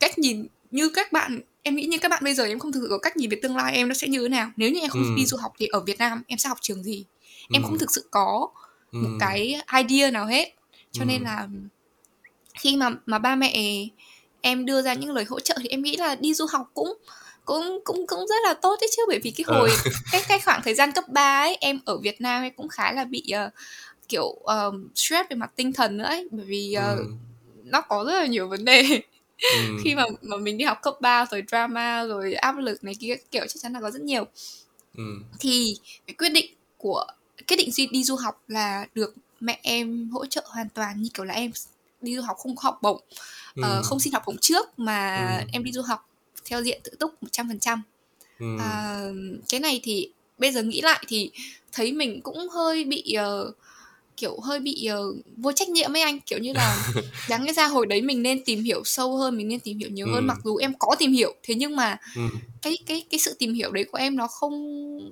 cách 0.00 0.18
nhìn 0.18 0.46
như 0.70 0.88
các 0.88 1.12
bạn 1.12 1.40
em 1.62 1.76
nghĩ 1.76 1.84
như 1.84 1.98
các 1.98 2.08
bạn 2.08 2.24
bây 2.24 2.34
giờ 2.34 2.44
em 2.44 2.58
không 2.58 2.72
thực 2.72 2.80
sự 2.80 2.86
có 2.90 2.98
cách 2.98 3.16
nhìn 3.16 3.30
về 3.30 3.36
tương 3.42 3.56
lai 3.56 3.74
em 3.74 3.88
nó 3.88 3.94
sẽ 3.94 4.08
như 4.08 4.18
thế 4.22 4.28
nào 4.28 4.50
nếu 4.56 4.70
như 4.70 4.80
em 4.80 4.90
không 4.90 5.02
Ừ. 5.02 5.14
đi 5.16 5.26
du 5.26 5.36
học 5.36 5.52
thì 5.58 5.66
ở 5.66 5.80
Việt 5.80 5.98
Nam 5.98 6.22
em 6.26 6.38
sẽ 6.38 6.48
học 6.48 6.58
trường 6.60 6.82
gì 6.82 7.04
em 7.52 7.62
Ừ. 7.62 7.66
không 7.66 7.78
thực 7.78 7.90
sự 7.90 8.08
có 8.10 8.48
Ừ. 8.92 8.98
một 8.98 9.10
cái 9.20 9.60
idea 9.82 10.10
nào 10.10 10.26
hết 10.26 10.54
cho 10.92 11.02
Ừ. 11.04 11.06
nên 11.06 11.22
là 11.22 11.48
khi 12.58 12.76
mà 12.76 12.90
mà 13.06 13.18
ba 13.18 13.34
mẹ 13.36 13.86
em 14.44 14.66
đưa 14.66 14.82
ra 14.82 14.94
những 14.94 15.10
lời 15.10 15.24
hỗ 15.24 15.40
trợ 15.40 15.54
thì 15.60 15.68
em 15.68 15.82
nghĩ 15.82 15.96
là 15.96 16.14
đi 16.14 16.34
du 16.34 16.46
học 16.52 16.70
cũng 16.74 16.98
cũng 17.44 17.80
cũng 17.84 18.06
cũng 18.06 18.26
rất 18.26 18.34
là 18.44 18.54
tốt 18.54 18.76
đấy 18.80 18.88
chứ 18.96 19.02
bởi 19.08 19.18
vì 19.18 19.30
cái 19.30 19.44
Ờ. 19.48 19.54
hồi 19.58 19.70
cái 20.12 20.22
cái 20.28 20.40
khoảng 20.40 20.62
thời 20.64 20.74
gian 20.74 20.92
cấp 20.92 21.04
3 21.08 21.40
ấy 21.40 21.56
em 21.60 21.80
ở 21.84 21.98
Việt 21.98 22.20
Nam 22.20 22.42
em 22.42 22.52
cũng 22.56 22.68
khá 22.68 22.92
là 22.92 23.04
bị 23.04 23.22
ờ, 23.30 23.50
kiểu 24.08 24.28
um, 24.28 24.88
stress 24.94 25.30
về 25.30 25.36
mặt 25.36 25.50
tinh 25.56 25.72
thần 25.72 25.96
nữa 25.96 26.04
ấy 26.04 26.28
bởi 26.30 26.44
vì 26.46 26.72
ờ, 26.72 26.96
Ừ. 26.96 27.06
nó 27.64 27.80
có 27.80 28.04
rất 28.04 28.12
là 28.18 28.26
nhiều 28.26 28.48
vấn 28.48 28.64
đề 28.64 28.82
Ừ. 29.52 29.58
khi 29.84 29.94
mà 29.94 30.04
mà 30.22 30.36
mình 30.36 30.58
đi 30.58 30.64
học 30.64 30.78
cấp 30.82 30.94
3 31.00 31.26
rồi 31.30 31.42
drama 31.48 32.04
rồi 32.04 32.32
áp 32.34 32.58
lực 32.58 32.84
này 32.84 32.94
kia 33.00 33.16
kiểu 33.30 33.46
chắc 33.48 33.62
chắn 33.62 33.72
là 33.72 33.80
có 33.80 33.90
rất 33.90 34.02
nhiều 34.02 34.24
Ừ. 34.96 35.02
thì 35.40 35.76
cái 36.06 36.14
quyết 36.18 36.28
định 36.28 36.54
của 36.76 37.04
quyết 37.48 37.56
định 37.56 37.70
đi 37.90 38.04
du 38.04 38.16
học 38.16 38.42
là 38.48 38.86
được 38.94 39.14
mẹ 39.40 39.58
em 39.62 40.10
hỗ 40.10 40.26
trợ 40.26 40.42
hoàn 40.46 40.68
toàn 40.68 41.02
như 41.02 41.08
kiểu 41.14 41.24
là 41.24 41.34
em 41.34 41.50
đi 42.04 42.16
du 42.16 42.22
học 42.22 42.36
không 42.36 42.56
có 42.56 42.60
học 42.62 42.78
bổng 42.82 43.00
ờ, 43.62 43.76
Ừ. 43.76 43.82
không 43.84 44.00
xin 44.00 44.12
học 44.12 44.22
bổng 44.26 44.36
trước 44.40 44.78
mà 44.78 45.16
Ừ. 45.40 45.44
em 45.52 45.64
đi 45.64 45.72
du 45.72 45.82
học 45.82 46.08
theo 46.44 46.62
diện 46.62 46.80
tự 46.84 46.92
túc 46.98 47.22
100% 47.22 47.82
Ừ. 48.38 48.46
à, 48.58 49.00
cái 49.48 49.60
này 49.60 49.80
thì 49.82 50.10
bây 50.38 50.52
giờ 50.52 50.62
nghĩ 50.62 50.80
lại 50.80 51.04
thì 51.08 51.30
thấy 51.72 51.92
mình 51.92 52.20
cũng 52.20 52.48
hơi 52.48 52.84
bị 52.84 53.12
ờ, 53.12 53.52
kiểu 54.16 54.40
hơi 54.40 54.60
bị 54.60 54.84
ờ, 54.84 55.02
vô 55.36 55.52
trách 55.52 55.68
nhiệm 55.68 55.96
ấy 55.96 56.02
anh 56.02 56.20
kiểu 56.20 56.38
như 56.38 56.52
là 56.52 56.76
đáng 57.28 57.44
lẽ 57.44 57.52
ra 57.52 57.66
hồi 57.66 57.86
đấy 57.86 58.02
mình 58.02 58.22
nên 58.22 58.44
tìm 58.44 58.62
hiểu 58.62 58.82
sâu 58.84 59.16
hơn 59.16 59.36
mình 59.36 59.48
nên 59.48 59.60
tìm 59.60 59.78
hiểu 59.78 59.90
nhiều 59.90 60.06
hơn 60.06 60.24
Ừ. 60.24 60.26
mặc 60.28 60.38
dù 60.44 60.56
em 60.56 60.74
có 60.78 60.96
tìm 60.98 61.12
hiểu 61.12 61.34
thế 61.42 61.54
nhưng 61.54 61.76
mà 61.76 61.96
Ừ. 62.16 62.22
cái 62.62 62.78
cái 62.86 63.04
cái 63.10 63.20
sự 63.20 63.34
tìm 63.38 63.54
hiểu 63.54 63.70
đấy 63.72 63.84
của 63.84 63.98
em 63.98 64.16
nó 64.16 64.26
không 64.26 64.56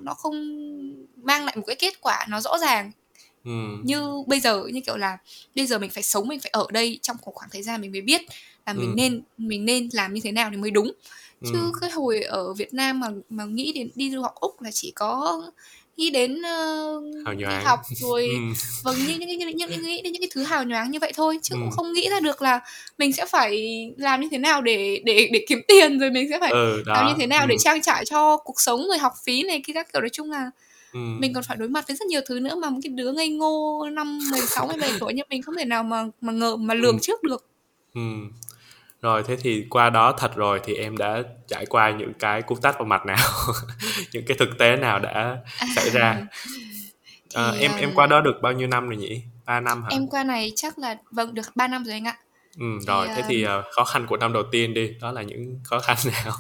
nó 0.05 0.15
không 0.15 0.35
mang 1.23 1.45
lại 1.45 1.57
một 1.57 1.63
cái 1.67 1.77
kết 1.77 2.01
quả 2.01 2.27
nó 2.29 2.41
rõ 2.41 2.59
ràng 2.59 2.91
Ừ. 3.45 3.51
như 3.85 4.23
bây 4.27 4.41
giờ 4.41 4.65
như 4.73 4.81
kiểu 4.81 4.97
là 4.97 5.19
bây 5.57 5.67
giờ 5.67 5.79
mình 5.79 5.91
phải 5.91 6.03
sống 6.03 6.29
mình 6.29 6.41
phải 6.41 6.51
ở 6.51 6.67
đây 6.73 6.99
trong 7.03 7.17
một 7.27 7.33
khoảng 7.35 7.51
thời 7.51 7.63
gian 7.63 7.81
mình 7.81 7.93
mới 7.93 8.01
biết 8.01 8.21
là 8.67 8.73
mình 8.73 8.91
Ừ. 8.91 8.95
nên 8.97 9.23
mình 9.39 9.65
nên 9.65 9.89
làm 9.93 10.15
như 10.15 10.21
thế 10.25 10.33
nào 10.33 10.49
thì 10.51 10.57
mới 10.57 10.71
đúng 10.71 10.93
chứ 11.45 11.53
Ừ. 11.55 11.73
cái 11.81 11.91
hồi 11.91 12.23
ở 12.23 12.53
Việt 12.55 12.75
Nam 12.75 13.01
mà 13.01 13.09
mà 13.31 13.45
nghĩ 13.45 13.73
đến 13.73 13.91
đi 13.95 14.11
du 14.11 14.23
học 14.23 14.35
Úc 14.35 14.63
là 14.63 14.71
chỉ 14.73 14.93
có 14.95 15.43
nghĩ 15.97 16.11
đến 16.11 16.39
uh, 16.39 17.37
đi 17.39 17.45
học 17.65 17.81
rồi 18.01 18.29
Ừ. 18.29 18.35
vâng 18.85 18.97
như 19.07 19.17
những 19.19 19.29
những, 19.29 19.39
những, 19.57 19.71
những, 19.71 19.83
nghĩ 19.83 20.03
đến 20.03 20.13
những 20.13 20.23
cái 20.23 20.29
thứ 20.33 20.43
hào 20.43 20.65
nhoáng 20.65 20.91
như 20.91 20.99
vậy 20.99 21.13
thôi 21.15 21.39
chứ 21.43 21.55
Ừ. 21.55 21.59
cũng 21.61 21.71
không 21.71 21.93
nghĩ 21.93 22.09
ra 22.11 22.21
được 22.21 22.43
là 22.43 22.61
mình 22.99 23.13
sẽ 23.13 23.27
phải 23.27 23.87
làm 23.97 24.21
như 24.21 24.29
thế 24.31 24.39
nào 24.39 24.63
để 24.63 25.03
để 25.05 25.29
để 25.33 25.45
kiếm 25.49 25.61
tiền 25.69 25.99
rồi 25.99 26.11
mình 26.11 26.27
sẽ 26.31 26.41
phải 26.41 26.51
Ừ, 26.53 26.83
làm 26.87 27.07
như 27.07 27.15
thế 27.19 27.27
nào 27.27 27.41
Ừ. 27.43 27.47
để 27.49 27.57
trang 27.59 27.83
trải 27.83 28.05
cho 28.05 28.37
cuộc 28.37 28.61
sống 28.61 28.87
rồi 28.89 28.99
học 28.99 29.13
phí 29.25 29.43
này 29.43 29.63
kia 29.67 29.73
các 29.73 29.93
kiểu 29.93 30.01
nói 30.01 30.11
chung 30.13 30.31
là 30.31 30.51
Ừ. 30.93 30.99
mình 31.19 31.33
còn 31.35 31.43
phải 31.45 31.57
đối 31.57 31.69
mặt 31.69 31.85
với 31.89 31.97
rất 31.97 32.07
nhiều 32.07 32.21
thứ 32.27 32.41
nữa 32.41 32.55
mà 32.57 32.71
một 32.71 32.79
cái 32.83 32.91
đứa 32.93 33.13
ngây 33.13 33.29
ngô 33.29 33.87
năm 33.93 34.19
16 34.31 34.67
17 34.67 34.91
tuổi 35.01 35.13
như 35.15 35.23
mình 35.31 35.43
không 35.43 35.55
thể 35.57 35.65
nào 35.65 35.83
mà 35.83 36.05
mà 36.21 36.33
ngờ 36.33 36.57
mà 36.57 36.75
lường 36.75 36.95
Ừ. 36.97 36.99
trước 37.03 37.23
được. 37.23 37.47
Ừ. 37.95 38.01
Rồi 39.03 39.23
thế 39.27 39.37
thì 39.37 39.67
qua 39.71 39.91
đó 39.91 40.15
thật 40.19 40.37
rồi 40.37 40.61
thì 40.65 40.75
em 40.75 40.97
đã 40.97 41.23
trải 41.49 41.67
qua 41.67 41.91
những 41.91 42.13
cái 42.19 42.43
cú 42.43 42.55
tát 42.55 42.75
vào 42.79 42.85
mặt 42.85 43.07
nào 43.07 43.17
những 44.13 44.25
cái 44.27 44.37
thực 44.41 44.49
tế 44.59 44.77
nào 44.77 44.99
đã 44.99 45.37
xảy 45.77 45.91
ra 45.91 46.17
Thì 47.35 47.41
à, 47.43 47.51
em 47.59 47.71
em 47.77 47.89
um, 47.89 47.95
qua 47.95 48.07
đó 48.07 48.21
được 48.21 48.35
bao 48.43 48.53
nhiêu 48.53 48.69
năm 48.69 48.89
rồi 48.89 48.97
nhỉ 48.97 49.23
3 49.47 49.61
năm 49.61 49.83
hả 49.83 49.89
em 49.91 50.07
qua 50.09 50.25
này 50.25 50.53
chắc 50.57 50.79
là 50.79 50.97
vâng 51.11 51.35
được 51.35 51.43
3 51.55 51.69
năm 51.69 51.85
rồi 51.85 51.93
anh 51.93 52.05
ạ. 52.05 52.17
ừ, 52.59 52.65
Thì 52.81 52.87
rồi 52.87 53.09
thế 53.17 53.23
thì 53.29 53.43
ờ, 53.43 53.63
khó 53.77 53.85
khăn 53.85 54.07
của 54.07 54.17
năm 54.17 54.33
đầu 54.33 54.43
tiên 54.53 54.75
đi 54.75 54.91
đó 55.01 55.13
là 55.13 55.23
những 55.23 55.59
khó 55.65 55.79
khăn 55.79 55.97
nào 56.13 56.33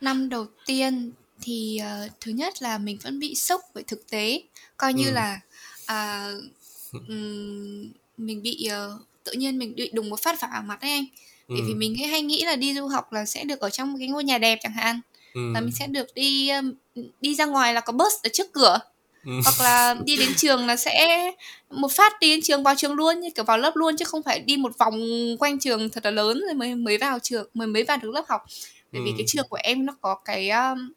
năm 0.00 0.28
đầu 0.28 0.46
tiên 0.66 1.12
thì 1.42 1.78
ờ, 1.78 2.08
thứ 2.20 2.32
nhất 2.32 2.62
là 2.62 2.78
mình 2.78 2.98
vẫn 3.02 3.18
bị 3.18 3.34
sốc 3.34 3.60
bởi 3.74 3.84
thực 3.84 4.10
tế 4.10 4.42
coi 4.76 4.92
như 4.94 5.06
Ừ. 5.06 5.12
là 5.12 5.40
à, 5.86 6.30
ừm, 7.08 7.92
mình 8.16 8.42
bị 8.42 8.64
ờ, 8.70 8.98
tự 9.24 9.32
nhiên 9.32 9.58
mình 9.58 9.74
bị 9.74 9.90
đùng 9.94 10.10
một 10.10 10.20
phát 10.22 10.40
vào 10.40 10.62
mặt 10.62 10.80
ấy 10.80 10.90
anh 10.90 11.04
bởi 11.48 11.62
vì 11.62 11.72
ừ. 11.72 11.76
mình 11.76 11.94
hay 12.08 12.22
nghĩ 12.22 12.44
là 12.44 12.56
đi 12.56 12.74
du 12.74 12.86
học 12.86 13.12
là 13.12 13.24
sẽ 13.26 13.44
được 13.44 13.60
ở 13.60 13.70
trong 13.70 13.92
một 13.92 13.96
cái 13.98 14.08
ngôi 14.08 14.24
nhà 14.24 14.38
đẹp 14.38 14.58
chẳng 14.62 14.72
hạn 14.72 15.00
Ừ. 15.34 15.40
và 15.54 15.60
mình 15.60 15.72
sẽ 15.78 15.86
được 15.86 16.14
đi 16.14 16.48
um, 16.50 16.72
đi 17.20 17.34
ra 17.34 17.44
ngoài 17.46 17.74
là 17.74 17.80
có 17.80 17.92
bus 17.92 18.12
ở 18.22 18.28
trước 18.32 18.52
cửa 18.52 18.78
Ừ. 19.24 19.32
hoặc 19.44 19.60
là 19.60 19.94
đi 20.04 20.16
đến 20.16 20.28
trường 20.36 20.66
là 20.66 20.76
sẽ 20.76 21.30
một 21.70 21.92
phát 21.92 22.12
đi 22.20 22.30
đến 22.30 22.40
trường 22.42 22.62
vào 22.62 22.74
trường 22.74 22.92
luôn 22.94 23.20
như 23.20 23.28
kiểu 23.34 23.44
vào 23.44 23.58
lớp 23.58 23.76
luôn 23.76 23.96
chứ 23.96 24.04
không 24.04 24.22
phải 24.22 24.40
đi 24.40 24.56
một 24.56 24.78
vòng 24.78 25.00
quanh 25.38 25.58
trường 25.58 25.90
thật 25.90 26.04
là 26.04 26.10
lớn 26.10 26.40
rồi 26.46 26.54
mới 26.54 26.74
mới 26.74 26.98
vào 26.98 27.18
trường 27.18 27.48
mới 27.54 27.66
mới 27.66 27.84
vào 27.84 27.96
được 28.02 28.10
lớp 28.14 28.24
học 28.28 28.42
bởi 28.92 29.02
vì 29.04 29.10
Ừ. 29.10 29.14
cái 29.18 29.24
trường 29.28 29.46
của 29.48 29.58
em 29.62 29.86
nó 29.86 29.96
có 30.00 30.14
cái 30.24 30.50
um, 30.50 30.92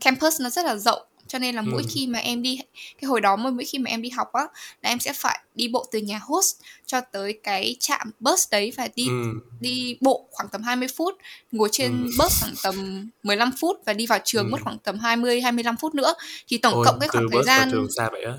campus 0.00 0.40
nó 0.40 0.50
rất 0.50 0.64
là 0.64 0.76
rộng 0.76 1.02
cho 1.28 1.38
nên 1.38 1.54
là 1.54 1.62
mỗi 1.62 1.82
Ừ. 1.82 1.88
khi 1.90 2.06
mà 2.06 2.18
em 2.18 2.42
đi 2.42 2.58
cái 3.00 3.08
hồi 3.08 3.20
đó 3.20 3.36
mỗi 3.36 3.64
khi 3.64 3.78
mà 3.78 3.90
em 3.90 4.02
đi 4.02 4.08
học 4.10 4.32
á 4.32 4.42
là 4.82 4.90
em 4.90 5.00
sẽ 5.00 5.12
phải 5.12 5.40
đi 5.54 5.68
bộ 5.68 5.86
từ 5.92 5.98
nhà 5.98 6.20
host 6.22 6.56
cho 6.86 7.00
tới 7.00 7.38
cái 7.42 7.76
trạm 7.80 8.10
bus 8.20 8.48
đấy 8.50 8.72
và 8.76 8.88
đi 8.94 9.06
Ừ. 9.08 9.32
đi 9.60 9.96
bộ 10.00 10.28
khoảng 10.30 10.48
tầm 10.48 10.62
20 10.62 10.88
phút, 10.96 11.14
ngồi 11.52 11.68
Ừ. 11.68 11.72
trên 11.72 12.10
bus 12.18 12.40
khoảng 12.40 12.54
tầm 12.62 13.08
15 13.22 13.50
phút 13.60 13.76
và 13.86 13.92
đi 13.92 14.06
vào 14.06 14.18
trường 14.24 14.46
Ừ. 14.46 14.50
mất 14.50 14.58
khoảng 14.64 14.78
tầm 14.78 14.98
20 14.98 15.40
25 15.40 15.76
phút 15.76 15.94
nữa. 15.94 16.14
Thì 16.48 16.58
tổng 16.58 16.74
Ôi, 16.74 16.84
cộng 16.86 17.00
cái 17.00 17.08
khoảng 17.08 17.26
thời 17.32 17.44
gian 17.44 17.70
trường 17.70 17.86
xa 17.96 18.08
vậy 18.12 18.24
á 18.24 18.34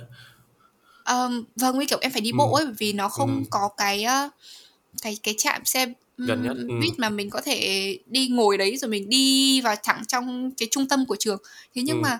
um, 1.05 1.43
vâng 1.55 1.79
như 1.79 1.85
kiểu 1.85 1.97
em 2.01 2.11
phải 2.11 2.21
đi 2.21 2.31
Ừ. 2.31 2.35
bộ 2.37 2.53
ấy 2.53 2.65
bởi 2.65 2.73
vì 2.77 2.93
nó 2.93 3.03
Ừ. 3.05 3.09
không 3.11 3.43
có 3.49 3.69
cái 3.77 4.05
cái 5.01 5.17
cái 5.23 5.35
trạm 5.37 5.65
xe 5.65 5.85
gần 6.27 6.43
nhất 6.43 6.57
ừ. 6.57 6.67
buýt 6.81 6.93
mà 6.99 7.09
mình 7.09 7.29
có 7.29 7.41
thể 7.41 7.97
đi 8.05 8.27
ngồi 8.27 8.57
đấy 8.57 8.77
rồi 8.77 8.89
mình 8.89 9.09
đi 9.09 9.61
vào 9.61 9.75
thẳng 9.83 10.03
trong 10.07 10.51
cái 10.57 10.67
trung 10.71 10.87
tâm 10.87 11.05
của 11.05 11.15
trường. 11.19 11.41
Thế 11.75 11.81
nhưng 11.81 11.97
Ừ. 11.97 12.01
mà 12.01 12.19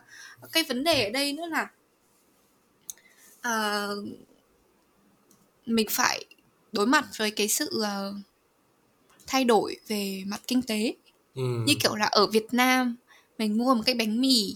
cái 0.51 0.63
vấn 0.63 0.83
đề 0.83 1.03
ở 1.03 1.09
đây 1.09 1.33
nữa 1.33 1.45
là 1.51 1.67
ờ, 3.41 3.95
mình 5.65 5.87
phải 5.89 6.25
đối 6.71 6.87
mặt 6.87 7.05
với 7.17 7.31
cái 7.31 7.47
sự 7.47 7.81
ờ, 7.83 8.13
thay 9.27 9.43
đổi 9.43 9.75
về 9.87 10.23
mặt 10.27 10.41
kinh 10.47 10.61
tế 10.61 10.93
ừ. 11.35 11.41
như 11.65 11.73
kiểu 11.83 11.95
là 11.95 12.05
ở 12.05 12.27
Việt 12.27 12.45
Nam 12.51 12.95
mình 13.37 13.57
mua 13.57 13.75
một 13.75 13.83
cái 13.85 13.95
bánh 13.95 14.21
mì 14.21 14.55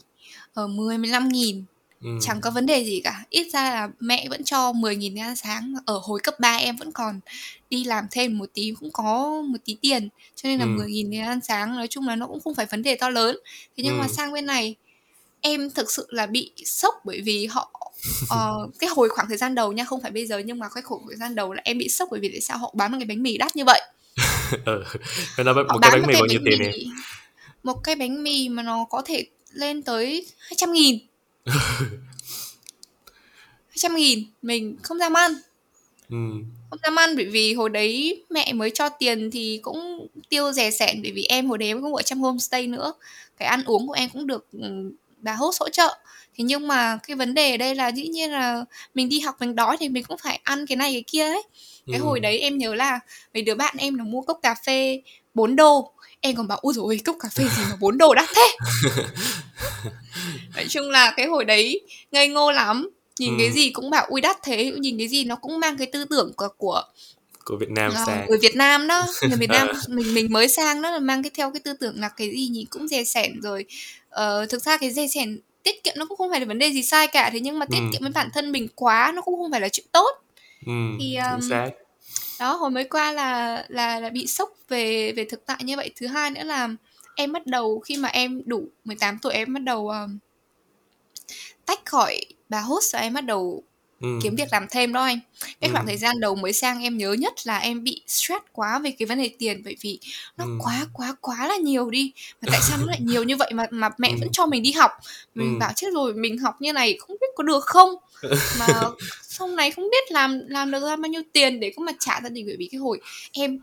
ở 0.53 0.67
10 0.67 0.97
15 0.97 1.29
nghìn 1.29 1.63
ừ. 2.05 2.09
chẳng 2.21 2.41
có 2.41 2.51
vấn 2.51 2.65
đề 2.65 2.83
gì 2.83 3.01
cả 3.03 3.23
ít 3.29 3.47
ra 3.53 3.63
là 3.69 3.89
mẹ 3.99 4.27
vẫn 4.29 4.43
cho 4.43 4.71
10 4.73 4.95
nghìn 4.95 5.19
ăn 5.19 5.35
sáng 5.35 5.73
ở 5.85 5.99
hồi 6.03 6.19
cấp 6.23 6.39
3 6.39 6.55
em 6.55 6.75
vẫn 6.75 6.91
còn 6.91 7.19
đi 7.69 7.83
làm 7.83 8.05
thêm 8.11 8.37
một 8.37 8.49
tí 8.53 8.73
cũng 8.79 8.91
có 8.91 9.41
một 9.47 9.57
tí 9.65 9.77
tiền 9.81 10.09
cho 10.35 10.49
nên 10.49 10.59
là 10.59 10.65
Ừ. 10.65 10.69
10 10.69 10.87
nghìn 10.89 11.21
ăn 11.21 11.39
sáng 11.41 11.75
nói 11.75 11.87
chung 11.87 12.07
là 12.07 12.15
nó 12.15 12.27
cũng 12.27 12.39
không 12.39 12.55
phải 12.55 12.65
vấn 12.65 12.83
đề 12.83 12.95
to 12.95 13.09
lớn 13.09 13.37
thế 13.77 13.83
nhưng 13.83 13.97
mà 13.97 14.05
Ừ. 14.05 14.13
sang 14.13 14.33
bên 14.33 14.45
này 14.45 14.75
em 15.41 15.69
thực 15.69 15.91
sự 15.91 16.07
là 16.09 16.25
bị 16.25 16.51
sốc 16.65 16.95
bởi 17.05 17.21
vì 17.21 17.45
họ 17.45 17.71
ờ, 18.29 18.67
cái 18.79 18.89
hồi 18.95 19.09
khoảng 19.09 19.27
thời 19.27 19.37
gian 19.37 19.55
đầu 19.55 19.71
nha 19.71 19.83
không 19.85 20.01
phải 20.01 20.11
bây 20.11 20.25
giờ 20.27 20.39
nhưng 20.39 20.59
mà 20.59 20.69
cái 20.75 20.81
khoảng 20.83 21.01
thời 21.07 21.15
gian 21.17 21.35
đầu 21.35 21.53
là 21.53 21.61
em 21.65 21.77
bị 21.77 21.89
sốc 21.89 22.09
bởi 22.11 22.19
vì 22.19 22.29
tại 22.29 22.41
sao 22.41 22.57
họ 22.57 22.73
bán 22.75 22.91
một 22.91 22.97
cái 22.99 23.05
bánh 23.05 23.23
mì 23.23 23.37
đắt 23.37 23.55
như 23.55 23.63
vậy 23.65 23.81
ừ. 24.65 24.83
Nó 25.37 25.53
họ 25.53 25.63
một 25.63 25.79
cái 25.81 25.91
bán 25.91 26.01
bánh 26.01 26.07
mì 26.07 26.13
bao 26.13 26.25
nhiêu 26.25 26.39
tiền 26.45 26.59
em 26.59 26.71
một 27.63 27.83
cái 27.83 27.95
bánh 27.95 28.23
mì 28.23 28.49
mà 28.49 28.63
nó 28.63 28.85
có 28.89 29.01
thể 29.05 29.25
lên 29.53 29.81
tới 29.83 30.27
200 30.39 30.71
nghìn 30.73 30.99
200 33.69 33.95
nghìn. 33.95 34.23
Mình 34.41 34.77
không 34.83 34.97
dám 34.97 35.13
ăn. 35.13 35.31
Ừ. 36.09 36.15
không 36.69 36.79
dám 36.83 36.95
ăn 36.95 37.15
bởi 37.15 37.25
vì 37.25 37.53
hồi 37.53 37.69
đấy 37.69 38.23
mẹ 38.29 38.53
mới 38.53 38.71
cho 38.73 38.89
tiền 38.89 39.31
thì 39.31 39.59
cũng 39.61 40.07
tiêu 40.29 40.51
rẻ 40.51 40.71
sẻn 40.71 41.01
bởi 41.01 41.11
vì 41.11 41.23
em 41.23 41.47
hồi 41.49 41.57
đấy 41.57 41.67
em 41.67 41.81
cũng 41.81 41.95
ở 41.95 42.01
trong 42.01 42.19
homestay 42.19 42.67
nữa. 42.67 42.93
Cái 43.37 43.47
ăn 43.47 43.63
uống 43.65 43.87
của 43.87 43.93
em 43.93 44.09
cũng 44.09 44.27
được 44.27 44.47
ừ, 44.51 44.91
bà 45.17 45.33
host 45.33 45.59
hỗ 45.61 45.69
trợ. 45.69 45.97
Thế 46.37 46.43
nhưng 46.43 46.67
mà 46.67 46.99
cái 47.07 47.15
vấn 47.15 47.33
đề 47.33 47.51
ở 47.51 47.57
đây 47.57 47.75
là 47.75 47.87
dĩ 47.91 48.07
nhiên 48.07 48.31
là 48.31 48.65
mình 48.93 49.09
đi 49.09 49.19
học 49.19 49.35
mình 49.39 49.55
đói 49.55 49.77
thì 49.79 49.89
mình 49.89 50.03
cũng 50.03 50.17
phải 50.17 50.39
ăn 50.43 50.65
cái 50.65 50.75
này 50.75 50.93
cái 50.93 51.03
kia 51.07 51.23
ấy. 51.25 51.43
Cái 51.91 51.99
Ừ. 51.99 52.03
hồi 52.03 52.19
đấy 52.19 52.39
em 52.39 52.57
nhớ 52.57 52.75
là 52.75 52.99
mấy 53.33 53.43
đứa 53.43 53.55
bạn 53.55 53.75
em 53.77 53.95
là 53.95 54.03
mua 54.03 54.21
cốc 54.21 54.39
cà 54.43 54.55
phê 54.65 55.01
4 55.33 55.55
đô 55.55 55.91
em 56.25 56.35
còn 56.35 56.47
bảo 56.47 56.57
ui 56.61 56.73
rồi 56.73 56.99
cốc 57.05 57.15
cà 57.19 57.29
phê 57.29 57.43
gì 57.43 57.63
mà 57.69 57.75
4 57.79 57.97
đô 57.97 58.13
đắt 58.13 58.29
thế 58.35 58.55
nói 60.55 60.65
chung 60.69 60.89
là 60.89 61.13
cái 61.17 61.25
hồi 61.27 61.45
đấy 61.45 61.81
ngây 62.11 62.27
ngô 62.27 62.51
lắm 62.51 62.89
nhìn 63.19 63.31
Ừ. 63.33 63.35
cái 63.39 63.51
gì 63.51 63.69
cũng 63.69 63.89
bảo 63.89 64.05
ui 64.09 64.21
đắt 64.21 64.37
thế 64.43 64.71
nhìn 64.79 64.97
cái 64.97 65.07
gì 65.07 65.23
nó 65.23 65.35
cũng 65.35 65.59
mang 65.59 65.77
cái 65.77 65.87
tư 65.87 66.05
tưởng 66.09 66.33
của 66.37 66.47
của 66.57 66.81
của 67.45 67.57
Việt 67.57 67.69
Nam 67.69 67.91
Ờ, 67.95 68.03
sang 68.05 68.25
người 68.29 68.37
Việt 68.41 68.55
Nam 68.55 68.87
đó 68.87 69.07
người 69.21 69.37
Việt 69.37 69.49
Nam 69.49 69.67
Ờ. 69.67 69.73
mình 69.87 70.13
mình 70.13 70.27
mới 70.33 70.47
sang 70.47 70.81
đó 70.81 70.91
là 70.91 70.99
mang 70.99 71.23
cái 71.23 71.31
theo 71.35 71.51
cái 71.51 71.59
tư 71.59 71.73
tưởng 71.73 71.99
là 71.99 72.09
cái 72.09 72.29
gì 72.29 72.47
nhìn 72.47 72.65
cũng 72.69 72.87
dè 72.87 73.03
sẻn 73.03 73.41
rồi 73.41 73.65
ờ, 74.09 74.45
thực 74.45 74.63
ra 74.63 74.77
cái 74.77 74.91
dè 74.91 75.07
sẻn 75.07 75.39
tiết 75.63 75.83
kiệm 75.83 75.93
nó 75.97 76.05
cũng 76.05 76.17
không 76.17 76.29
phải 76.31 76.39
là 76.39 76.45
vấn 76.45 76.59
đề 76.59 76.67
gì 76.71 76.83
sai 76.83 77.07
cả 77.07 77.29
thế 77.33 77.39
nhưng 77.39 77.59
mà 77.59 77.65
tiết 77.65 77.77
Ừ. 77.77 77.83
kiệm 77.91 78.01
với 78.01 78.11
bản 78.11 78.29
thân 78.33 78.51
mình 78.51 78.67
quá 78.75 79.11
nó 79.15 79.21
cũng 79.21 79.35
không 79.37 79.51
phải 79.51 79.61
là 79.61 79.69
chuyện 79.69 79.85
tốt 79.91 80.09
ừ. 80.65 80.71
thì, 80.99 81.15
um, 81.33 81.49
đó 82.39 82.55
hồi 82.55 82.69
mới 82.69 82.83
qua 82.83 83.11
là 83.11 83.65
là 83.69 83.99
là 83.99 84.09
bị 84.09 84.27
sốc 84.27 84.49
về 84.67 85.11
về 85.11 85.25
thực 85.25 85.45
tại 85.45 85.57
như 85.63 85.75
vậy. 85.75 85.91
Thứ 85.95 86.07
hai 86.07 86.31
nữa 86.31 86.43
là 86.43 86.69
em 87.15 87.31
bắt 87.31 87.47
đầu 87.47 87.79
khi 87.79 87.97
mà 87.97 88.09
em 88.09 88.41
đủ 88.45 88.67
18 88.83 89.19
tuổi 89.21 89.33
em 89.33 89.53
bắt 89.53 89.63
đầu 89.63 89.89
um, 89.89 90.17
tách 91.65 91.85
khỏi 91.85 92.19
bà 92.49 92.59
host 92.59 92.93
và 92.93 92.99
em 92.99 93.13
bắt 93.13 93.25
đầu 93.25 93.63
ừ. 94.05 94.19
kiếm 94.23 94.35
việc 94.35 94.47
làm 94.51 94.67
thêm 94.71 94.93
đó 94.93 95.03
anh 95.03 95.19
cái 95.61 95.69
Ừ. 95.69 95.73
khoảng 95.73 95.85
thời 95.85 95.97
gian 95.97 96.19
đầu 96.19 96.35
mới 96.35 96.53
sang 96.53 96.83
em 96.83 96.97
nhớ 96.97 97.13
nhất 97.13 97.33
là 97.43 97.57
em 97.57 97.83
bị 97.83 98.01
stress 98.07 98.43
quá 98.51 98.79
về 98.79 98.91
cái 98.99 99.05
vấn 99.05 99.17
đề 99.17 99.29
tiền 99.39 99.61
bởi 99.65 99.75
vì 99.81 99.99
nó 100.37 100.45
Ừ. 100.45 100.51
quá 100.59 100.87
quá 100.93 101.15
quá 101.21 101.47
là 101.47 101.55
nhiều 101.57 101.89
đi 101.89 102.11
mà 102.41 102.47
tại 102.51 102.59
sao 102.69 102.77
nó 102.77 102.85
lại 102.85 102.99
nhiều 103.01 103.23
như 103.23 103.35
vậy 103.37 103.51
mà 103.53 103.65
mà 103.71 103.89
mẹ 103.97 104.09
Ừ. 104.09 104.15
vẫn 104.19 104.29
cho 104.31 104.45
mình 104.45 104.63
đi 104.63 104.71
học 104.71 104.91
mình 105.35 105.53
Ừ. 105.55 105.59
bảo 105.59 105.71
chết 105.75 105.87
rồi 105.93 106.13
mình 106.13 106.37
học 106.37 106.55
như 106.61 106.73
này 106.73 106.97
không 106.99 107.15
biết 107.21 107.27
có 107.35 107.43
được 107.43 107.65
không 107.65 107.95
mà 108.59 108.81
sau 109.21 109.47
này 109.47 109.71
không 109.71 109.89
biết 109.91 110.11
làm 110.11 110.41
làm 110.47 110.71
được 110.71 110.79
ra 110.83 110.95
bao 110.95 111.09
nhiêu 111.11 111.21
tiền 111.33 111.59
để 111.59 111.73
có 111.75 111.83
mà 111.83 111.91
trả 111.99 112.19
gia 112.23 112.29
đình 112.29 112.45
bởi 112.47 112.55
vì 112.59 112.67
cái 112.71 112.79
hồi 112.79 112.99
em 113.31 113.59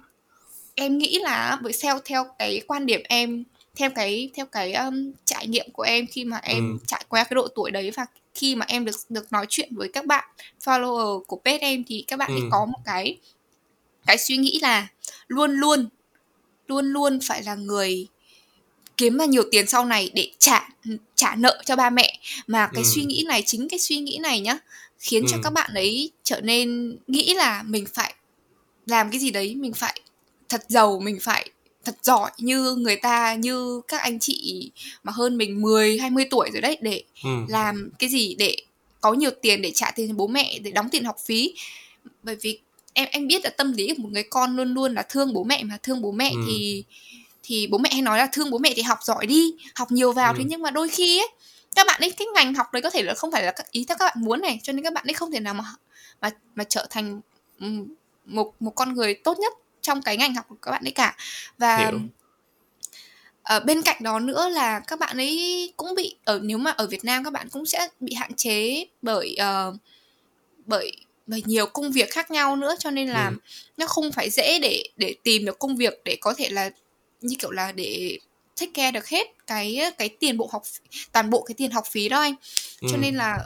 em 0.74 0.98
nghĩ 0.98 1.18
là 1.22 1.58
bởi 1.62 1.72
theo 1.82 1.98
theo 2.04 2.26
cái 2.38 2.60
quan 2.66 2.86
điểm 2.86 3.00
em 3.08 3.44
theo 3.76 3.90
cái 3.90 4.30
theo 4.34 4.46
cái 4.46 4.72
um, 4.72 5.12
trải 5.24 5.46
nghiệm 5.46 5.70
của 5.72 5.82
em 5.82 6.06
khi 6.06 6.24
mà 6.24 6.36
em 6.42 6.72
Ừ. 6.72 6.78
trải 6.86 7.04
qua 7.08 7.24
cái 7.24 7.34
độ 7.34 7.48
tuổi 7.54 7.70
đấy 7.70 7.90
và 7.96 8.06
khi 8.34 8.54
mà 8.54 8.66
em 8.68 8.84
được 8.84 8.96
được 9.08 9.32
nói 9.32 9.46
chuyện 9.48 9.68
với 9.76 9.88
các 9.92 10.06
bạn 10.06 10.24
follower 10.64 11.20
của 11.24 11.40
page 11.44 11.58
em 11.58 11.84
thì 11.86 12.04
các 12.06 12.16
bạn 12.16 12.30
ấy 12.30 12.40
Ừ. 12.40 12.48
có 12.50 12.64
một 12.64 12.78
cái 12.84 13.18
cái 14.06 14.18
suy 14.18 14.36
nghĩ 14.36 14.58
là 14.62 14.88
luôn 15.28 15.52
luôn 15.52 15.88
luôn 16.66 16.86
luôn 16.86 17.18
phải 17.22 17.42
là 17.42 17.54
người 17.54 18.06
kiếm 18.96 19.18
ra 19.18 19.24
nhiều 19.24 19.42
tiền 19.50 19.66
sau 19.66 19.84
này 19.84 20.10
để 20.14 20.30
trả 20.38 20.68
trả 21.14 21.34
nợ 21.34 21.62
cho 21.64 21.76
ba 21.76 21.90
mẹ 21.90 22.18
mà 22.46 22.70
cái 22.74 22.84
Ừ. 22.84 22.88
suy 22.94 23.04
nghĩ 23.04 23.24
này 23.28 23.42
chính 23.46 23.68
cái 23.68 23.78
suy 23.78 23.96
nghĩ 23.96 24.18
này 24.22 24.40
nhá 24.40 24.58
khiến 24.98 25.24
cho 25.28 25.36
Ừ. 25.36 25.40
các 25.44 25.52
bạn 25.52 25.74
ấy 25.74 26.10
trở 26.22 26.40
nên 26.40 26.96
nghĩ 27.06 27.34
là 27.34 27.62
mình 27.62 27.84
phải 27.94 28.14
làm 28.86 29.10
cái 29.10 29.20
gì 29.20 29.30
đấy 29.30 29.54
mình 29.54 29.72
phải 29.72 30.00
thật 30.48 30.64
giàu 30.68 31.00
mình 31.00 31.18
phải 31.22 31.50
thật 31.84 31.96
giỏi 32.02 32.30
như 32.38 32.74
người 32.78 32.96
ta 32.96 33.34
như 33.34 33.80
các 33.88 34.02
anh 34.02 34.18
chị 34.18 34.70
mà 35.02 35.12
hơn 35.12 35.36
mình 35.36 35.60
10 35.62 35.98
20 35.98 36.24
tuổi 36.30 36.50
rồi 36.52 36.60
đấy 36.60 36.78
để 36.80 37.02
Ừ. 37.24 37.30
làm 37.48 37.90
cái 37.98 38.10
gì 38.10 38.34
để 38.38 38.56
có 39.00 39.12
nhiều 39.12 39.30
tiền 39.42 39.62
để 39.62 39.70
trả 39.74 39.90
tiền 39.90 40.08
cho 40.08 40.14
bố 40.14 40.26
mẹ 40.26 40.58
để 40.58 40.70
đóng 40.70 40.88
tiền 40.88 41.04
học 41.04 41.16
phí 41.24 41.54
bởi 42.22 42.36
vì 42.40 42.58
em 42.92 43.08
em 43.10 43.26
biết 43.26 43.44
là 43.44 43.50
tâm 43.50 43.72
lý 43.72 43.88
của 43.96 44.02
một 44.02 44.08
người 44.12 44.22
con 44.22 44.56
luôn 44.56 44.74
luôn 44.74 44.94
là 44.94 45.02
thương 45.08 45.32
bố 45.32 45.44
mẹ 45.44 45.62
mà 45.62 45.78
thương 45.82 46.02
bố 46.02 46.12
mẹ 46.12 46.30
Ừ. 46.34 46.40
thì 46.46 46.84
thì 47.42 47.66
bố 47.66 47.78
mẹ 47.78 47.90
hay 47.92 48.02
nói 48.02 48.18
là 48.18 48.28
thương 48.32 48.50
bố 48.50 48.58
mẹ 48.58 48.72
thì 48.76 48.82
học 48.82 48.98
giỏi 49.02 49.26
đi 49.26 49.54
học 49.74 49.92
nhiều 49.92 50.12
vào 50.12 50.32
Ừ. 50.32 50.36
thế 50.38 50.44
nhưng 50.46 50.62
mà 50.62 50.70
đôi 50.70 50.88
khi 50.88 51.18
ấy 51.18 51.28
các 51.74 51.86
bạn 51.86 52.00
ấy 52.00 52.10
cái 52.10 52.26
ngành 52.34 52.54
học 52.54 52.66
đấy 52.72 52.82
có 52.82 52.90
thể 52.90 53.02
là 53.02 53.14
không 53.14 53.32
phải 53.32 53.42
là 53.42 53.54
ý 53.70 53.84
theo 53.88 53.96
các 53.98 54.04
bạn 54.04 54.24
muốn 54.24 54.40
này 54.40 54.60
cho 54.62 54.72
nên 54.72 54.82
các 54.84 54.92
bạn 54.92 55.04
ấy 55.08 55.14
không 55.14 55.30
thể 55.30 55.40
nào 55.40 55.54
mà 55.54 55.64
mà 56.20 56.30
mà 56.54 56.64
trở 56.64 56.86
thành 56.90 57.20
ừm, 57.60 57.86
một 58.26 58.54
một 58.60 58.70
con 58.70 58.94
người 58.94 59.14
tốt 59.14 59.38
nhất 59.38 59.52
trong 59.82 60.02
cái 60.02 60.16
ngành 60.16 60.34
học 60.34 60.44
của 60.48 60.56
các 60.62 60.70
bạn 60.70 60.84
ấy 60.84 60.92
cả 60.92 61.16
và 61.58 61.76
Hiểu. 61.76 62.00
ở 63.42 63.60
bên 63.60 63.82
cạnh 63.82 63.96
đó 64.02 64.18
nữa 64.18 64.48
là 64.48 64.80
các 64.80 64.98
bạn 64.98 65.16
ấy 65.16 65.72
cũng 65.76 65.94
bị 65.94 66.16
ở 66.24 66.40
nếu 66.42 66.58
mà 66.58 66.70
ở 66.70 66.86
Việt 66.86 67.04
Nam 67.04 67.24
các 67.24 67.32
bạn 67.32 67.48
cũng 67.48 67.66
sẽ 67.66 67.88
bị 68.00 68.14
hạn 68.14 68.34
chế 68.34 68.84
bởi 69.02 69.34
ờ, 69.38 69.76
bởi 70.66 70.92
bởi 71.26 71.42
nhiều 71.46 71.66
công 71.66 71.92
việc 71.92 72.10
khác 72.10 72.30
nhau 72.30 72.56
nữa 72.56 72.74
cho 72.78 72.90
nên 72.90 73.08
là 73.08 73.28
Ừ. 73.28 73.36
nó 73.76 73.86
không 73.86 74.12
phải 74.12 74.30
dễ 74.30 74.58
để 74.62 74.84
để 74.96 75.14
tìm 75.22 75.44
được 75.44 75.58
công 75.58 75.76
việc 75.76 75.94
để 76.04 76.16
có 76.20 76.34
thể 76.34 76.48
là 76.50 76.70
như 77.20 77.36
kiểu 77.38 77.50
là 77.50 77.72
để 77.72 78.18
take 78.60 78.72
care 78.74 78.90
được 78.90 79.06
hết 79.08 79.26
cái 79.46 79.80
cái 79.98 80.08
tiền 80.08 80.36
bộ 80.38 80.48
học 80.52 80.62
toàn 81.12 81.30
bộ 81.30 81.42
cái 81.42 81.54
tiền 81.54 81.70
học 81.70 81.84
phí 81.90 82.08
đó 82.08 82.20
anh 82.20 82.34
cho 82.80 82.96
Ừ. 82.96 82.98
nên 83.00 83.16
là 83.16 83.38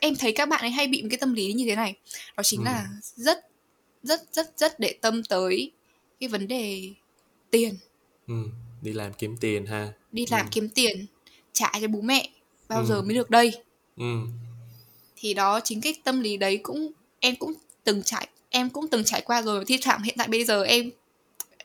em 0.00 0.16
thấy 0.16 0.32
các 0.32 0.48
bạn 0.48 0.60
ấy 0.60 0.70
hay 0.70 0.86
bị 0.86 1.02
một 1.02 1.08
cái 1.10 1.18
tâm 1.18 1.34
lý 1.34 1.52
như 1.52 1.64
thế 1.68 1.76
này 1.76 1.94
đó 2.36 2.42
chính 2.42 2.60
Ừ. 2.60 2.64
là 2.64 2.86
rất 3.16 3.38
rất 4.02 4.22
rất 4.32 4.52
rất 4.58 4.80
để 4.80 4.94
tâm 5.00 5.22
tới 5.24 5.70
cái 6.20 6.28
vấn 6.28 6.48
đề 6.48 6.90
tiền 7.50 7.74
Ừ. 8.28 8.34
đi 8.82 8.92
làm 8.92 9.12
kiếm 9.12 9.36
tiền 9.40 9.66
ha 9.66 9.92
đi 10.12 10.26
làm 10.30 10.46
Ừ. 10.46 10.48
kiếm 10.52 10.68
tiền 10.68 11.06
trả 11.52 11.72
cho 11.80 11.88
bố 11.88 12.00
mẹ 12.00 12.30
bao 12.68 12.80
Ừ. 12.80 12.86
giờ 12.88 13.02
mới 13.02 13.14
được 13.14 13.30
đây 13.30 13.52
ừ. 13.96 14.04
thì 15.16 15.34
đó 15.34 15.60
chính 15.64 15.80
cái 15.80 15.94
tâm 16.04 16.20
lý 16.20 16.36
đấy 16.36 16.56
cũng 16.62 16.92
em 17.20 17.36
cũng 17.36 17.52
từng 17.84 18.02
trải 18.02 18.28
em 18.50 18.70
cũng 18.70 18.88
từng 18.88 19.04
trải 19.04 19.20
qua 19.20 19.42
rồi 19.42 19.64
thi 19.64 19.78
thoảng 19.82 20.02
hiện 20.02 20.14
tại 20.18 20.28
bây 20.28 20.44
giờ 20.44 20.62
em 20.62 20.90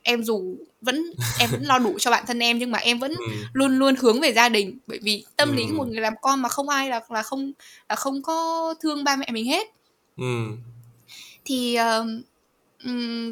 em 0.03 0.23
dù 0.23 0.55
vẫn 0.81 1.13
em 1.39 1.49
vẫn 1.51 1.63
lo 1.63 1.79
đủ 1.79 1.99
cho 1.99 2.11
bản 2.11 2.23
thân 2.27 2.39
em 2.39 2.59
nhưng 2.59 2.71
mà 2.71 2.77
em 2.79 2.99
vẫn 2.99 3.11
Ừ. 3.11 3.25
luôn 3.53 3.79
luôn 3.79 3.95
hướng 3.99 4.21
về 4.21 4.33
gia 4.33 4.49
đình 4.49 4.77
bởi 4.87 4.99
vì 5.01 5.25
tâm 5.35 5.55
lý 5.55 5.63
Ừ. 5.63 5.67
của 5.69 5.75
một 5.77 5.87
người 5.87 6.01
làm 6.01 6.13
con 6.21 6.41
mà 6.41 6.49
không 6.49 6.69
ai 6.69 6.89
là 6.89 7.01
là 7.09 7.23
không 7.23 7.51
là 7.89 7.95
không 7.95 8.21
có 8.21 8.73
thương 8.81 9.03
ba 9.03 9.15
mẹ 9.15 9.27
mình 9.31 9.45
hết 9.45 9.67
Ừ. 10.17 10.47
thì 11.45 11.75
um, 11.75 12.21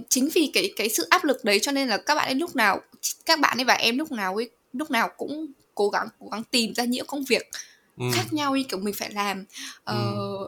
chính 0.09 0.29
vì 0.33 0.49
cái 0.53 0.73
cái 0.75 0.89
sự 0.89 1.07
áp 1.09 1.23
lực 1.23 1.43
đấy 1.45 1.59
cho 1.59 1.71
nên 1.71 1.87
là 1.87 1.97
các 1.97 2.15
bạn 2.15 2.27
ấy 2.27 2.35
lúc 2.35 2.55
nào 2.55 2.81
các 3.25 3.39
bạn 3.39 3.57
ấy 3.59 3.65
và 3.65 3.73
em 3.73 3.97
lúc 3.97 4.11
nào 4.11 4.35
ấy 4.35 4.49
lúc 4.73 4.91
nào 4.91 5.09
cũng 5.17 5.47
cố 5.75 5.89
gắng 5.89 6.07
cố 6.19 6.27
gắng 6.31 6.43
tìm 6.51 6.73
ra 6.73 6.83
những 6.83 7.05
công 7.07 7.23
việc 7.23 7.49
Ừ. 7.97 8.05
khác 8.13 8.33
nhau 8.33 8.55
như 8.55 8.63
kiểu 8.63 8.79
mình 8.79 8.93
phải 8.93 9.11
làm 9.11 9.45
uh, 9.91 10.47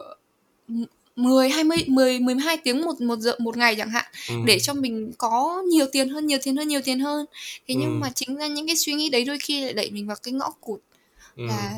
10 1.16 1.48
20 1.48 1.78
10 1.86 2.18
12 2.18 2.56
tiếng 2.56 2.82
một 2.82 3.00
một 3.00 3.18
giờ 3.18 3.32
một 3.38 3.56
ngày 3.56 3.74
chẳng 3.76 3.90
hạn 3.90 4.04
Ừ. 4.28 4.34
để 4.44 4.58
cho 4.58 4.74
mình 4.74 5.12
có 5.18 5.62
nhiều 5.68 5.86
tiền 5.92 6.08
hơn 6.08 6.26
nhiều 6.26 6.38
tiền 6.42 6.56
hơn 6.56 6.68
nhiều 6.68 6.80
tiền 6.84 7.00
hơn 7.00 7.26
thế 7.68 7.74
nhưng 7.74 7.90
Ừ. 7.90 7.98
mà 8.00 8.10
chính 8.14 8.36
ra 8.36 8.46
những 8.46 8.66
cái 8.66 8.76
suy 8.76 8.92
nghĩ 8.94 9.08
đấy 9.08 9.24
đôi 9.24 9.38
khi 9.38 9.60
lại 9.64 9.72
đẩy 9.72 9.90
mình 9.90 10.06
vào 10.06 10.16
cái 10.22 10.32
ngõ 10.32 10.50
cụt 10.60 10.80
Ừ. 11.36 11.42
là 11.46 11.74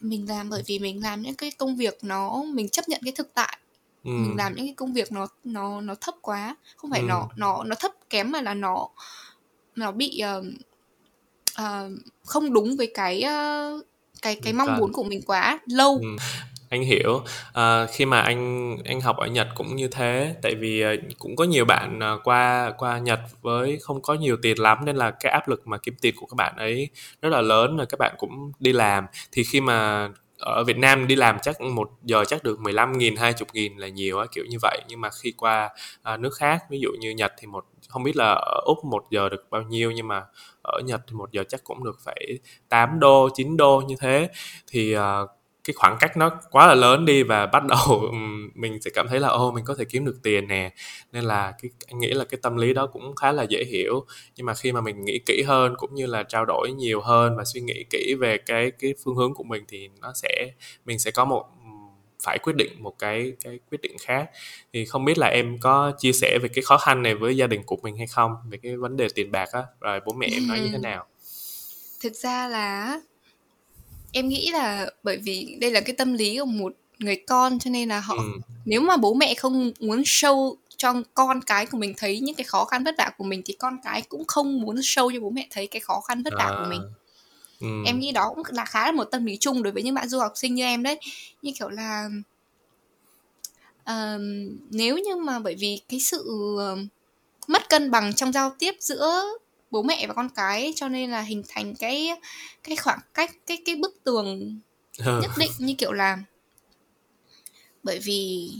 mình 0.00 0.28
làm 0.28 0.50
bởi 0.50 0.62
vì 0.66 0.78
mình 0.78 1.02
làm 1.02 1.22
những 1.22 1.34
cái 1.34 1.50
công 1.50 1.76
việc 1.76 1.98
nó 2.02 2.42
mình 2.42 2.68
chấp 2.68 2.88
nhận 2.88 3.00
cái 3.04 3.12
thực 3.12 3.34
tại 3.34 3.58
Ừ. 4.04 4.10
mình 4.10 4.36
làm 4.36 4.54
những 4.54 4.66
cái 4.66 4.74
công 4.76 4.92
việc 4.92 5.12
nó 5.12 5.26
nó 5.44 5.80
nó 5.80 5.94
thấp 6.00 6.14
quá 6.20 6.56
không 6.76 6.90
phải 6.90 7.00
Ừ. 7.00 7.06
nó 7.08 7.28
nó 7.36 7.62
nó 7.64 7.74
thấp 7.80 7.92
kém 8.10 8.32
mà 8.32 8.40
là 8.40 8.54
nó 8.54 8.88
nó 9.76 9.92
bị 9.92 10.22
uh, 10.38 10.44
uh, 11.62 11.92
không 12.24 12.52
đúng 12.52 12.76
với 12.76 12.90
cái 12.94 13.24
uh, 13.24 13.84
cái 14.22 14.36
cái 14.42 14.52
mong 14.52 14.76
muốn 14.76 14.92
của 14.92 15.04
mình 15.04 15.20
quá 15.26 15.58
lâu 15.66 15.98
Ừ. 16.02 16.08
anh 16.70 16.82
hiểu 16.82 17.22
à, 17.52 17.86
khi 17.86 18.04
mà 18.06 18.20
anh 18.20 18.76
anh 18.84 19.00
học 19.00 19.16
ở 19.16 19.26
Nhật 19.26 19.48
cũng 19.54 19.76
như 19.76 19.88
thế 19.88 20.34
tại 20.42 20.54
vì 20.54 20.84
cũng 21.18 21.36
có 21.36 21.44
nhiều 21.44 21.64
bạn 21.64 22.00
qua 22.24 22.72
qua 22.78 22.98
Nhật 22.98 23.20
với 23.42 23.78
không 23.82 24.02
có 24.02 24.14
nhiều 24.14 24.36
tiền 24.42 24.58
lắm 24.58 24.84
nên 24.84 24.96
là 24.96 25.10
cái 25.10 25.32
áp 25.32 25.48
lực 25.48 25.66
mà 25.66 25.78
kiếm 25.78 25.94
tiền 26.00 26.14
của 26.16 26.26
các 26.26 26.34
bạn 26.36 26.56
ấy 26.56 26.88
rất 27.22 27.28
là 27.28 27.40
lớn 27.40 27.76
rồi 27.76 27.86
các 27.86 27.98
bạn 27.98 28.14
cũng 28.18 28.52
đi 28.58 28.72
làm 28.72 29.06
thì 29.32 29.44
khi 29.44 29.60
mà 29.60 30.08
ở 30.44 30.64
Việt 30.64 30.78
Nam 30.78 31.06
đi 31.06 31.16
làm 31.16 31.38
chắc 31.42 31.60
một 31.60 31.90
giờ 32.02 32.24
chắc 32.24 32.42
được 32.42 32.60
15 32.60 32.98
nghìn, 32.98 33.16
20 33.16 33.46
nghìn 33.52 33.76
là 33.76 33.88
nhiều 33.88 34.18
á 34.18 34.26
kiểu 34.32 34.44
như 34.48 34.56
vậy. 34.62 34.80
Nhưng 34.88 35.00
mà 35.00 35.10
khi 35.22 35.32
qua 35.36 35.70
à, 36.02 36.16
nước 36.16 36.34
khác 36.34 36.64
ví 36.70 36.80
dụ 36.80 36.88
như 37.00 37.10
Nhật 37.10 37.32
thì 37.38 37.46
một 37.46 37.64
không 37.88 38.02
biết 38.02 38.16
là 38.16 38.32
ở 38.32 38.60
Úc 38.64 38.84
một 38.84 39.04
giờ 39.10 39.28
được 39.28 39.46
bao 39.50 39.62
nhiêu 39.62 39.90
nhưng 39.90 40.08
mà 40.08 40.22
ở 40.62 40.80
Nhật 40.84 41.00
thì 41.06 41.14
một 41.14 41.32
giờ 41.32 41.44
chắc 41.48 41.64
cũng 41.64 41.84
được 41.84 41.98
phải 42.04 42.38
8 42.68 43.00
đô 43.00 43.28
9 43.34 43.56
đô 43.56 43.82
như 43.88 43.94
thế. 44.00 44.28
Thì 44.70 44.96
uh, 44.96 45.02
cái 45.64 45.74
khoảng 45.74 45.96
cách 46.00 46.16
nó 46.16 46.30
quá 46.50 46.66
là 46.66 46.74
lớn 46.74 47.04
đi 47.04 47.22
và 47.22 47.46
bắt 47.46 47.62
đầu 47.64 48.12
mình 48.54 48.82
sẽ 48.82 48.90
cảm 48.94 49.08
thấy 49.08 49.20
là 49.20 49.28
ô 49.28 49.52
mình 49.52 49.64
có 49.64 49.74
thể 49.74 49.84
kiếm 49.84 50.04
được 50.04 50.18
tiền 50.22 50.48
nè. 50.48 50.72
Nên 51.12 51.24
là 51.24 51.52
cái 51.62 51.70
anh 51.86 51.98
nghĩ 51.98 52.08
là 52.08 52.24
cái 52.24 52.38
tâm 52.42 52.56
lý 52.56 52.74
đó 52.74 52.86
cũng 52.86 53.16
khá 53.16 53.32
là 53.32 53.42
dễ 53.42 53.64
hiểu. 53.64 54.06
Nhưng 54.36 54.46
mà 54.46 54.54
khi 54.54 54.72
mà 54.72 54.80
mình 54.80 55.04
nghĩ 55.04 55.18
kỹ 55.26 55.42
hơn 55.46 55.74
cũng 55.76 55.94
như 55.94 56.06
là 56.06 56.22
trao 56.22 56.44
đổi 56.44 56.72
nhiều 56.72 57.00
hơn 57.00 57.36
và 57.36 57.44
suy 57.44 57.60
nghĩ 57.60 57.84
kỹ 57.90 58.14
về 58.20 58.38
cái 58.38 58.70
cái 58.70 58.94
phương 59.04 59.16
hướng 59.16 59.34
của 59.34 59.44
mình 59.44 59.64
thì 59.68 59.88
nó 60.00 60.12
sẽ 60.14 60.52
mình 60.84 60.98
sẽ 60.98 61.10
có 61.10 61.24
một 61.24 61.44
phải 62.24 62.38
quyết 62.38 62.56
định 62.56 62.82
một 62.82 62.98
cái 62.98 63.32
cái 63.44 63.58
quyết 63.70 63.80
định 63.80 63.96
khác. 64.00 64.30
Thì 64.72 64.84
không 64.84 65.04
biết 65.04 65.18
là 65.18 65.26
em 65.26 65.58
có 65.60 65.92
chia 65.98 66.12
sẻ 66.12 66.38
về 66.42 66.48
cái 66.48 66.62
khó 66.62 66.78
khăn 66.78 67.02
này 67.02 67.14
với 67.14 67.36
gia 67.36 67.46
đình 67.46 67.62
của 67.62 67.76
mình 67.82 67.96
hay 67.96 68.06
không? 68.06 68.32
Về 68.50 68.58
cái 68.62 68.76
vấn 68.76 68.96
đề 68.96 69.08
tiền 69.14 69.32
bạc 69.32 69.48
á 69.52 69.62
rồi 69.80 70.00
bố 70.06 70.12
mẹ 70.12 70.28
em 70.32 70.48
nói 70.48 70.60
như 70.60 70.68
thế 70.72 70.78
nào? 70.78 71.06
Thực 72.02 72.12
ra 72.16 72.48
là 72.48 73.00
em 74.14 74.28
nghĩ 74.28 74.50
là 74.52 74.90
bởi 75.02 75.16
vì 75.16 75.56
đây 75.60 75.70
là 75.70 75.80
cái 75.80 75.96
tâm 75.96 76.12
lý 76.12 76.38
của 76.38 76.44
một 76.44 76.72
người 76.98 77.16
con 77.16 77.58
cho 77.58 77.70
nên 77.70 77.88
là 77.88 78.00
họ 78.00 78.14
ừ. 78.14 78.40
nếu 78.64 78.80
mà 78.80 78.96
bố 78.96 79.14
mẹ 79.14 79.34
không 79.34 79.72
muốn 79.80 80.02
show 80.02 80.54
cho 80.76 80.94
con 81.14 81.40
cái 81.42 81.66
của 81.66 81.78
mình 81.78 81.94
thấy 81.96 82.20
những 82.20 82.34
cái 82.34 82.44
khó 82.44 82.64
khăn 82.64 82.84
vất 82.84 82.94
vả 82.98 83.10
của 83.18 83.24
mình 83.24 83.42
thì 83.44 83.54
con 83.58 83.76
cái 83.84 84.02
cũng 84.02 84.24
không 84.24 84.60
muốn 84.60 84.76
show 84.76 85.12
cho 85.14 85.20
bố 85.20 85.30
mẹ 85.30 85.46
thấy 85.50 85.66
cái 85.66 85.80
khó 85.80 86.00
khăn 86.00 86.22
vất 86.22 86.34
vả 86.38 86.44
à. 86.44 86.56
của 86.58 86.70
mình 86.70 86.80
ừ. 87.60 87.66
em 87.86 87.98
nghĩ 87.98 88.12
đó 88.12 88.32
cũng 88.34 88.44
là 88.50 88.64
khá 88.64 88.86
là 88.86 88.92
một 88.92 89.04
tâm 89.04 89.24
lý 89.24 89.36
chung 89.40 89.62
đối 89.62 89.72
với 89.72 89.82
những 89.82 89.94
bạn 89.94 90.08
du 90.08 90.18
học 90.18 90.32
sinh 90.34 90.54
như 90.54 90.64
em 90.64 90.82
đấy 90.82 90.98
như 91.42 91.52
kiểu 91.58 91.68
là 91.68 92.08
uh, 93.90 94.20
nếu 94.70 94.98
như 94.98 95.16
mà 95.16 95.38
bởi 95.38 95.54
vì 95.54 95.80
cái 95.88 96.00
sự 96.00 96.24
uh, 96.72 96.78
mất 97.48 97.68
cân 97.68 97.90
bằng 97.90 98.14
trong 98.14 98.32
giao 98.32 98.54
tiếp 98.58 98.74
giữa 98.80 99.22
bố 99.74 99.82
mẹ 99.82 100.06
và 100.06 100.14
con 100.14 100.28
cái 100.28 100.72
cho 100.76 100.88
nên 100.88 101.10
là 101.10 101.20
hình 101.20 101.42
thành 101.48 101.74
cái 101.74 102.10
cái 102.62 102.76
khoảng 102.76 102.98
cách 103.14 103.30
cái 103.46 103.58
cái 103.64 103.76
bức 103.76 103.96
tường 104.04 104.60
ờ. 104.98 105.20
nhất 105.22 105.30
định 105.38 105.50
như 105.58 105.74
kiểu 105.78 105.92
là 105.92 106.18
bởi 107.82 107.98
vì 107.98 108.50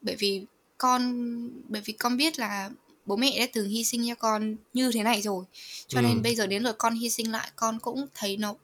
bởi 0.00 0.16
vì 0.18 0.44
con 0.78 1.30
bởi 1.68 1.82
vì 1.84 1.92
con 1.92 2.16
biết 2.16 2.38
là 2.38 2.70
bố 3.06 3.16
mẹ 3.16 3.38
đã 3.38 3.46
từng 3.52 3.68
hy 3.68 3.84
sinh 3.84 4.08
cho 4.08 4.14
con 4.14 4.56
như 4.72 4.90
thế 4.94 5.02
này 5.02 5.22
rồi 5.22 5.44
cho 5.88 6.00
ừ. 6.00 6.02
nên 6.02 6.22
bây 6.22 6.34
giờ 6.34 6.46
đến 6.46 6.62
lượt 6.62 6.78
con 6.78 6.94
hy 6.94 7.10
sinh 7.10 7.32
lại 7.32 7.50
con 7.56 7.78
cũng 7.80 8.06
thấy 8.14 8.36
nó 8.36 8.54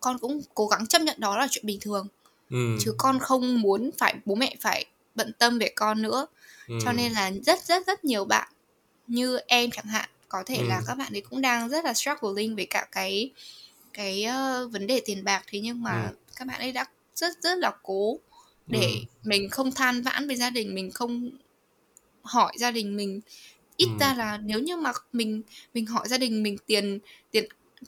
con 0.00 0.18
cũng 0.18 0.40
cố 0.54 0.66
gắng 0.66 0.86
chấp 0.86 1.02
nhận 1.02 1.20
đó 1.20 1.38
là 1.38 1.46
chuyện 1.50 1.66
bình 1.66 1.78
thường 1.80 2.06
ừ. 2.50 2.76
chứ 2.80 2.94
con 2.98 3.18
không 3.18 3.60
muốn 3.60 3.90
phải 3.98 4.14
bố 4.24 4.34
mẹ 4.34 4.56
phải 4.60 4.84
bận 5.14 5.32
tâm 5.38 5.58
về 5.58 5.72
con 5.76 6.02
nữa 6.02 6.26
ừ. 6.68 6.74
cho 6.84 6.92
nên 6.92 7.12
là 7.12 7.32
rất 7.46 7.64
rất 7.64 7.86
rất 7.86 8.04
nhiều 8.04 8.24
bạn 8.24 8.48
như 9.06 9.38
em 9.46 9.70
chẳng 9.70 9.86
hạn 9.86 10.08
có 10.28 10.42
thể 10.46 10.56
ừ. 10.56 10.66
là 10.68 10.82
các 10.86 10.94
bạn 10.94 11.12
ấy 11.12 11.20
cũng 11.20 11.40
đang 11.40 11.68
rất 11.68 11.84
là 11.84 11.94
struggling 11.94 12.56
với 12.56 12.66
cả 12.66 12.86
cái 12.92 13.30
cái 13.92 14.26
uh, 14.26 14.72
vấn 14.72 14.86
đề 14.86 15.00
tiền 15.04 15.24
bạc 15.24 15.44
thế 15.46 15.60
nhưng 15.60 15.82
mà 15.82 16.02
ừ. 16.02 16.16
các 16.36 16.48
bạn 16.48 16.60
ấy 16.60 16.72
đã 16.72 16.84
rất 17.14 17.42
rất 17.42 17.58
là 17.58 17.72
cố 17.82 18.18
để 18.66 18.90
ừ. 18.92 19.20
mình 19.24 19.50
không 19.50 19.72
than 19.72 20.02
vãn 20.02 20.26
với 20.26 20.36
gia 20.36 20.50
đình 20.50 20.74
mình 20.74 20.90
không 20.90 21.30
hỏi 22.22 22.52
gia 22.56 22.70
đình 22.70 22.96
mình 22.96 23.20
ít 23.76 23.88
ừ. 23.88 23.96
ra 24.00 24.14
là 24.14 24.38
nếu 24.44 24.60
như 24.60 24.76
mà 24.76 24.92
mình 25.12 25.42
mình 25.74 25.86
hỏi 25.86 26.08
gia 26.08 26.18
đình 26.18 26.42
mình 26.42 26.56
tiền 26.66 26.98
tiền 27.30 27.44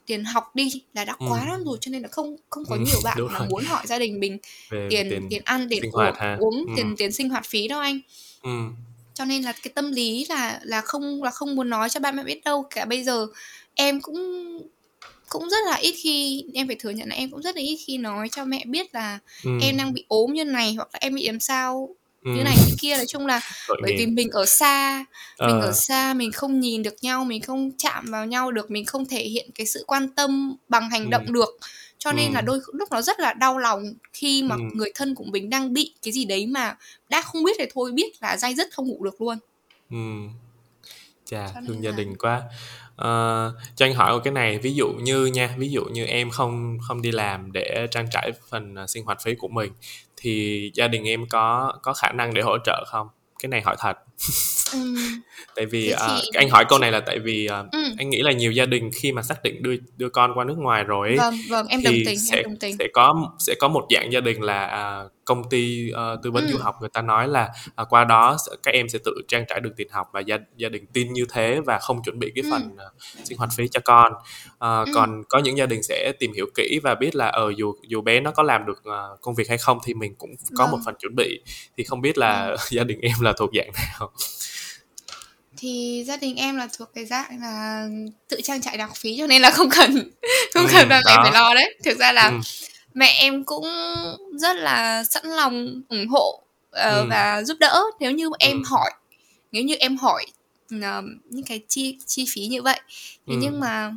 tiền 0.06 0.24
học 0.24 0.56
đi 0.56 0.82
là 0.94 1.04
đã 1.04 1.16
quá 1.28 1.40
ừ. 1.40 1.48
lắm 1.48 1.64
rồi 1.64 1.78
cho 1.80 1.90
nên 1.90 2.02
là 2.02 2.08
không 2.08 2.36
không 2.50 2.64
có 2.68 2.76
ừ, 2.76 2.82
nhiều 2.86 3.00
bạn 3.04 3.18
là 3.32 3.46
muốn 3.50 3.64
hỏi 3.64 3.86
gia 3.86 3.98
đình 3.98 4.20
mình 4.20 4.38
Về 4.70 4.86
tiền 4.90 5.10
tiền, 5.10 5.26
tiền 5.30 5.42
ăn 5.44 5.66
tiền 5.70 5.82
uống, 5.92 6.14
uống 6.38 6.64
ừ. 6.66 6.72
tiền 6.76 6.94
tiền 6.96 7.12
sinh 7.12 7.28
hoạt 7.28 7.46
phí 7.46 7.68
đâu 7.68 7.80
anh 7.80 8.00
ừ 8.42 8.50
cho 9.20 9.26
nên 9.26 9.42
là 9.42 9.52
cái 9.52 9.72
tâm 9.74 9.92
lý 9.92 10.26
là 10.28 10.60
là 10.62 10.80
không 10.80 11.22
là 11.22 11.30
không 11.30 11.54
muốn 11.54 11.70
nói 11.70 11.90
cho 11.90 12.00
ba 12.00 12.12
mẹ 12.12 12.24
biết 12.24 12.44
đâu 12.44 12.66
cả 12.70 12.84
bây 12.84 13.04
giờ 13.04 13.26
em 13.74 14.00
cũng 14.00 14.18
cũng 15.28 15.50
rất 15.50 15.66
là 15.66 15.74
ít 15.74 15.94
khi 16.02 16.44
em 16.54 16.66
phải 16.66 16.76
thừa 16.76 16.90
nhận 16.90 17.08
là 17.08 17.14
em 17.14 17.30
cũng 17.30 17.42
rất 17.42 17.56
là 17.56 17.62
ít 17.62 17.76
khi 17.86 17.98
nói 17.98 18.28
cho 18.28 18.44
mẹ 18.44 18.64
biết 18.66 18.94
là 18.94 19.18
ừ. 19.44 19.50
em 19.62 19.76
đang 19.76 19.92
bị 19.92 20.04
ốm 20.08 20.32
như 20.32 20.44
này 20.44 20.74
hoặc 20.74 20.88
là 20.92 20.98
em 21.02 21.14
bị 21.14 21.26
làm 21.26 21.40
sao 21.40 21.88
ừ. 22.24 22.30
như 22.36 22.42
này 22.42 22.56
như 22.66 22.74
kia 22.80 22.96
nói 22.96 23.06
chung 23.06 23.26
là 23.26 23.40
bởi 23.82 23.94
vì 23.98 24.06
mình 24.06 24.30
ở 24.30 24.46
xa 24.46 25.04
à. 25.36 25.46
mình 25.46 25.60
ở 25.60 25.66
ờ. 25.66 25.72
xa 25.72 26.14
mình 26.14 26.32
không 26.32 26.60
nhìn 26.60 26.82
được 26.82 26.94
nhau 27.02 27.24
mình 27.24 27.42
không 27.42 27.70
chạm 27.78 28.04
vào 28.10 28.26
nhau 28.26 28.52
được 28.52 28.70
mình 28.70 28.84
không 28.84 29.06
thể 29.06 29.22
hiện 29.22 29.50
cái 29.54 29.66
sự 29.66 29.84
quan 29.86 30.08
tâm 30.08 30.56
bằng 30.68 30.90
hành 30.90 31.10
động 31.10 31.26
ừ. 31.26 31.32
được 31.32 31.58
cho 32.00 32.12
nên 32.12 32.30
ừ. 32.30 32.34
là 32.34 32.40
đôi 32.40 32.60
lúc 32.72 32.88
nó 32.92 33.02
rất 33.02 33.20
là 33.20 33.32
đau 33.32 33.58
lòng 33.58 33.82
khi 34.12 34.42
mà 34.42 34.54
ừ. 34.54 34.62
người 34.74 34.92
thân 34.94 35.14
của 35.14 35.24
mình 35.24 35.50
đang 35.50 35.72
bị 35.72 35.94
cái 36.02 36.12
gì 36.12 36.24
đấy 36.24 36.46
mà 36.46 36.76
đã 37.08 37.22
không 37.22 37.44
biết 37.44 37.56
thì 37.58 37.64
thôi 37.74 37.92
biết 37.92 38.22
là 38.22 38.36
dai 38.36 38.54
dứt 38.54 38.68
không 38.72 38.88
ngủ 38.88 39.04
được 39.04 39.20
luôn. 39.20 39.38
Ừ. 39.90 39.96
Chà 41.24 41.48
thương 41.66 41.82
gia 41.82 41.90
là... 41.90 41.96
đình 41.96 42.16
quá. 42.18 42.42
Uh, 42.94 43.54
cho 43.76 43.86
anh 43.86 43.94
hỏi 43.94 44.12
một 44.12 44.20
cái 44.24 44.32
này 44.32 44.58
ví 44.58 44.74
dụ 44.74 44.88
như 44.92 45.26
nha 45.26 45.54
ví 45.58 45.70
dụ 45.70 45.84
như 45.84 46.04
em 46.04 46.30
không 46.30 46.78
không 46.88 47.02
đi 47.02 47.12
làm 47.12 47.52
để 47.52 47.86
trang 47.90 48.06
trải 48.10 48.30
phần 48.48 48.74
uh, 48.82 48.90
sinh 48.90 49.04
hoạt 49.04 49.22
phí 49.22 49.34
của 49.34 49.48
mình 49.48 49.72
thì 50.16 50.70
gia 50.74 50.88
đình 50.88 51.08
em 51.08 51.26
có 51.28 51.72
có 51.82 51.92
khả 51.92 52.12
năng 52.12 52.34
để 52.34 52.42
hỗ 52.42 52.56
trợ 52.64 52.84
không? 52.86 53.08
Cái 53.38 53.48
này 53.48 53.60
hỏi 53.62 53.76
thật 53.78 53.98
tại 55.56 55.66
vì 55.66 55.92
uh, 55.92 56.22
anh 56.34 56.48
hỏi 56.48 56.64
câu 56.68 56.78
này 56.78 56.92
là 56.92 57.00
tại 57.00 57.18
vì 57.18 57.48
uh, 57.60 57.72
ừ. 57.72 57.78
anh 57.98 58.10
nghĩ 58.10 58.22
là 58.22 58.32
nhiều 58.32 58.52
gia 58.52 58.66
đình 58.66 58.90
khi 58.94 59.12
mà 59.12 59.22
xác 59.22 59.42
định 59.42 59.62
đưa 59.62 59.74
đưa 59.96 60.08
con 60.08 60.32
qua 60.34 60.44
nước 60.44 60.58
ngoài 60.58 60.84
rồi 60.84 61.16
vâng 61.18 61.34
vâng 61.48 61.66
em 61.66 61.80
thì 61.80 61.84
đồng 61.84 61.94
tình 62.06 62.18
sẽ 62.18 62.36
em 62.36 62.44
đồng 62.44 62.56
tình. 62.56 62.76
sẽ 62.78 62.86
có 62.92 63.14
sẽ 63.38 63.54
có 63.58 63.68
một 63.68 63.86
dạng 63.94 64.12
gia 64.12 64.20
đình 64.20 64.42
là 64.42 65.00
uh, 65.04 65.12
công 65.24 65.50
ty 65.50 65.90
uh, 65.92 66.22
tư 66.22 66.30
vấn 66.30 66.46
ừ. 66.46 66.52
du 66.52 66.58
học 66.58 66.76
người 66.80 66.88
ta 66.92 67.02
nói 67.02 67.28
là 67.28 67.48
uh, 67.82 67.88
qua 67.88 68.04
đó 68.04 68.36
các 68.62 68.74
em 68.74 68.88
sẽ 68.88 68.98
tự 69.04 69.12
trang 69.28 69.44
trải 69.48 69.60
được 69.60 69.70
tiền 69.76 69.88
học 69.90 70.10
và 70.12 70.20
gia 70.20 70.38
gia 70.56 70.68
đình 70.68 70.86
tin 70.92 71.12
như 71.12 71.24
thế 71.30 71.60
và 71.66 71.78
không 71.78 72.02
chuẩn 72.02 72.18
bị 72.18 72.32
cái 72.34 72.42
ừ. 72.44 72.48
phần 72.50 72.70
uh, 72.74 73.26
sinh 73.26 73.38
hoạt 73.38 73.50
phí 73.56 73.68
cho 73.68 73.80
con 73.84 74.12
uh, 74.12 74.58
ừ. 74.58 74.92
còn 74.94 75.22
có 75.28 75.38
những 75.38 75.58
gia 75.58 75.66
đình 75.66 75.82
sẽ 75.82 76.12
tìm 76.18 76.32
hiểu 76.32 76.46
kỹ 76.54 76.80
và 76.82 76.94
biết 76.94 77.14
là 77.14 77.26
ở 77.26 77.46
uh, 77.46 77.56
dù 77.56 77.74
dù 77.88 78.00
bé 78.00 78.20
nó 78.20 78.30
có 78.30 78.42
làm 78.42 78.66
được 78.66 78.82
uh, 78.88 79.20
công 79.20 79.34
việc 79.34 79.48
hay 79.48 79.58
không 79.58 79.78
thì 79.84 79.94
mình 79.94 80.14
cũng 80.18 80.30
có 80.56 80.64
vâng. 80.64 80.72
một 80.72 80.78
phần 80.84 80.94
chuẩn 80.98 81.16
bị 81.16 81.40
thì 81.76 81.84
không 81.84 82.00
biết 82.00 82.18
là 82.18 82.46
ừ. 82.46 82.56
gia 82.70 82.84
đình 82.84 83.00
em 83.00 83.20
là 83.20 83.32
thuộc 83.38 83.50
dạng 83.56 83.70
nào 83.72 84.10
thì 85.56 86.04
gia 86.06 86.16
đình 86.16 86.36
em 86.36 86.56
là 86.56 86.68
thuộc 86.78 86.88
cái 86.94 87.04
dạng 87.04 87.40
là 87.40 87.88
tự 88.28 88.40
trang 88.42 88.62
trải 88.62 88.78
học 88.78 88.96
phí 88.96 89.16
cho 89.18 89.26
nên 89.26 89.42
là 89.42 89.50
không 89.50 89.68
cần 89.70 90.10
không 90.54 90.66
ừ, 90.66 90.72
cần 90.72 90.88
là 90.88 91.02
mẹ 91.06 91.12
phải 91.22 91.32
lo 91.32 91.54
đấy 91.54 91.74
thực 91.84 91.98
ra 91.98 92.12
là 92.12 92.28
ừ. 92.28 92.40
Mẹ 92.94 93.16
em 93.18 93.44
cũng 93.44 93.66
rất 94.32 94.56
là 94.56 95.04
sẵn 95.04 95.26
lòng 95.26 95.82
ủng 95.88 96.08
hộ 96.08 96.40
uh, 96.70 96.72
ừ. 96.72 97.06
và 97.10 97.42
giúp 97.42 97.56
đỡ 97.60 97.82
nếu 98.00 98.10
như 98.10 98.30
em 98.38 98.56
ừ. 98.56 98.62
hỏi 98.66 98.90
nếu 99.52 99.62
như 99.62 99.74
em 99.74 99.96
hỏi 99.96 100.26
uh, 100.74 101.04
những 101.30 101.44
cái 101.46 101.60
chi 101.68 101.96
chi 102.06 102.24
phí 102.34 102.46
như 102.46 102.62
vậy 102.62 102.80
thế 103.26 103.34
ừ. 103.34 103.38
nhưng 103.42 103.60
mà 103.60 103.92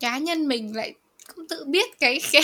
cá 0.00 0.18
nhân 0.18 0.48
mình 0.48 0.76
lại 0.76 0.94
không 1.26 1.48
tự 1.48 1.64
biết 1.64 1.98
cái 2.00 2.20
cái 2.32 2.42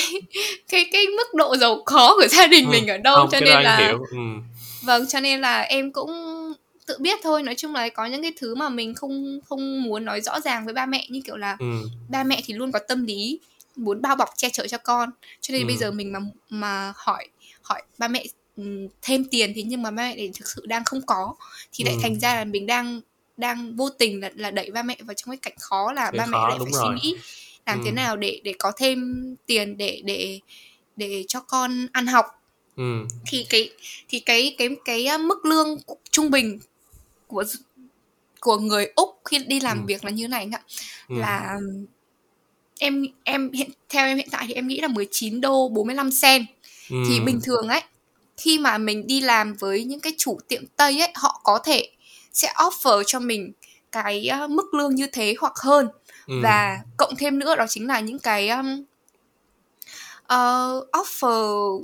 cái 0.69 0.85
cái 0.93 1.07
mức 1.07 1.35
độ 1.35 1.57
giàu 1.57 1.83
khó 1.87 2.15
của 2.15 2.27
gia 2.27 2.47
đình 2.47 2.67
ừ. 2.67 2.71
mình 2.71 2.87
ở 2.87 2.99
đâu 2.99 3.17
không, 3.17 3.29
cho 3.33 3.41
nên 3.41 3.63
là 3.63 3.77
hiểu. 3.77 4.05
Ừ. 4.11 4.19
vâng 4.83 5.07
cho 5.09 5.21
nên 5.21 5.41
là 5.41 5.61
em 5.61 5.93
cũng 5.93 6.13
tự 6.87 6.97
biết 7.01 7.21
thôi 7.23 7.43
nói 7.43 7.55
chung 7.55 7.75
là 7.75 7.89
có 7.89 8.07
những 8.07 8.23
cái 8.23 8.33
thứ 8.37 8.55
mà 8.55 8.69
mình 8.69 8.95
không 8.95 9.41
không 9.49 9.83
muốn 9.83 10.05
nói 10.05 10.21
rõ 10.21 10.41
ràng 10.41 10.65
với 10.65 10.75
ba 10.75 10.87
mẹ 10.87 11.07
như 11.09 11.21
kiểu 11.25 11.37
là 11.37 11.57
ừ. 11.59 11.67
ba 12.09 12.25
mẹ 12.25 12.41
thì 12.45 12.55
luôn 12.55 12.73
có 12.73 12.79
tâm 12.89 13.05
lý 13.05 13.39
muốn 13.77 14.03
bao 14.03 14.17
bọc 14.17 14.29
che 14.37 14.51
chở 14.51 14.67
cho 14.67 14.79
con 14.79 15.11
cho 15.41 15.53
nên 15.53 15.63
ừ. 15.63 15.67
bây 15.67 15.77
giờ 15.77 15.91
mình 15.91 16.13
mà 16.13 16.19
mà 16.49 16.93
hỏi 16.97 17.29
hỏi 17.63 17.83
ba 17.99 18.09
mẹ 18.09 18.25
ừ, 18.57 18.89
thêm 19.03 19.25
tiền 19.25 19.53
thì 19.55 19.63
nhưng 19.63 19.83
mà 19.83 19.91
ba 19.91 20.05
mẹ 20.05 20.15
thì 20.17 20.31
thực 20.35 20.49
sự 20.49 20.67
đang 20.67 20.85
không 20.85 21.03
có 21.07 21.35
thì 21.73 21.85
lại 21.85 21.95
ừ. 21.95 22.01
thành 22.03 22.21
ra 22.21 22.35
là 22.35 22.45
mình 22.45 22.67
đang 22.67 23.01
đang 23.37 23.77
vô 23.77 23.89
tình 23.89 24.21
là, 24.21 24.31
là 24.35 24.51
đẩy 24.51 24.71
ba 24.71 24.83
mẹ 24.83 24.97
vào 25.01 25.15
trong 25.15 25.31
cái 25.31 25.37
cảnh 25.37 25.57
khó 25.61 25.93
là 25.93 26.11
cái 26.11 26.19
ba 26.19 26.27
khó, 26.27 26.31
mẹ 26.31 26.49
lại 26.49 26.59
phải 26.63 26.73
rồi. 26.73 26.83
suy 26.83 27.03
nghĩ 27.03 27.17
làm 27.67 27.79
ừ. 27.79 27.83
thế 27.85 27.91
nào 27.93 28.17
để 28.17 28.41
để 28.45 28.55
có 28.59 28.73
thêm 28.77 29.17
tiền 29.47 29.77
để 29.77 30.03
để 30.05 30.41
để 30.97 31.25
cho 31.29 31.41
con 31.41 31.87
ăn 31.93 32.07
học 32.07 32.27
ừ. 32.77 33.07
thì 33.27 33.47
cái 33.51 33.71
thì 34.09 34.21
cái 34.21 34.55
cái 34.59 34.69
cái 34.85 35.19
mức 35.19 35.45
lương 35.45 35.79
trung 36.11 36.31
bình 36.31 36.59
của 37.27 37.45
của 38.41 38.59
người 38.59 38.93
úc 38.97 39.21
khi 39.25 39.39
đi 39.39 39.61
làm 39.61 39.79
ừ. 39.79 39.85
việc 39.87 40.05
là 40.05 40.11
như 40.11 40.29
này 40.29 40.49
ạ 40.53 40.61
ừ. 41.09 41.17
là 41.19 41.59
em 42.79 43.07
em 43.25 43.53
hiện 43.53 43.71
theo 43.89 44.07
em 44.07 44.17
hiện 44.17 44.29
tại 44.31 44.45
thì 44.49 44.55
em 44.55 44.69
nghĩ 44.69 44.81
là 44.81 44.89
19 44.89 45.41
đô 45.41 45.69
45 45.69 46.11
cent 46.23 46.47
ừ. 46.91 46.97
thì 47.09 47.21
bình 47.21 47.41
thường 47.45 47.69
ấy 47.69 47.83
khi 48.37 48.59
mà 48.59 48.79
mình 48.79 49.07
đi 49.07 49.21
làm 49.21 49.55
với 49.55 49.85
những 49.85 50.01
cái 50.01 50.15
chủ 50.19 50.39
tiệm 50.49 50.63
tây 50.77 51.01
ấy 51.01 51.13
họ 51.15 51.41
có 51.45 51.59
thể 51.59 51.91
sẽ 52.33 52.53
offer 52.57 53.03
cho 53.07 53.21
mình 53.21 53.53
cái 53.93 54.31
uh, 54.45 54.51
mức 54.51 54.75
lương 54.75 54.95
như 54.95 55.07
thế 55.13 55.35
hoặc 55.39 55.53
hơn 55.57 55.89
ừ. 56.27 56.35
và 56.43 56.79
cộng 56.97 57.17
thêm 57.17 57.39
nữa 57.39 57.55
đó 57.57 57.67
chính 57.69 57.87
là 57.87 58.01
những 58.01 58.19
cái 58.19 58.49
um, 58.49 58.85
uh, 60.25 60.89
offer 60.93 61.81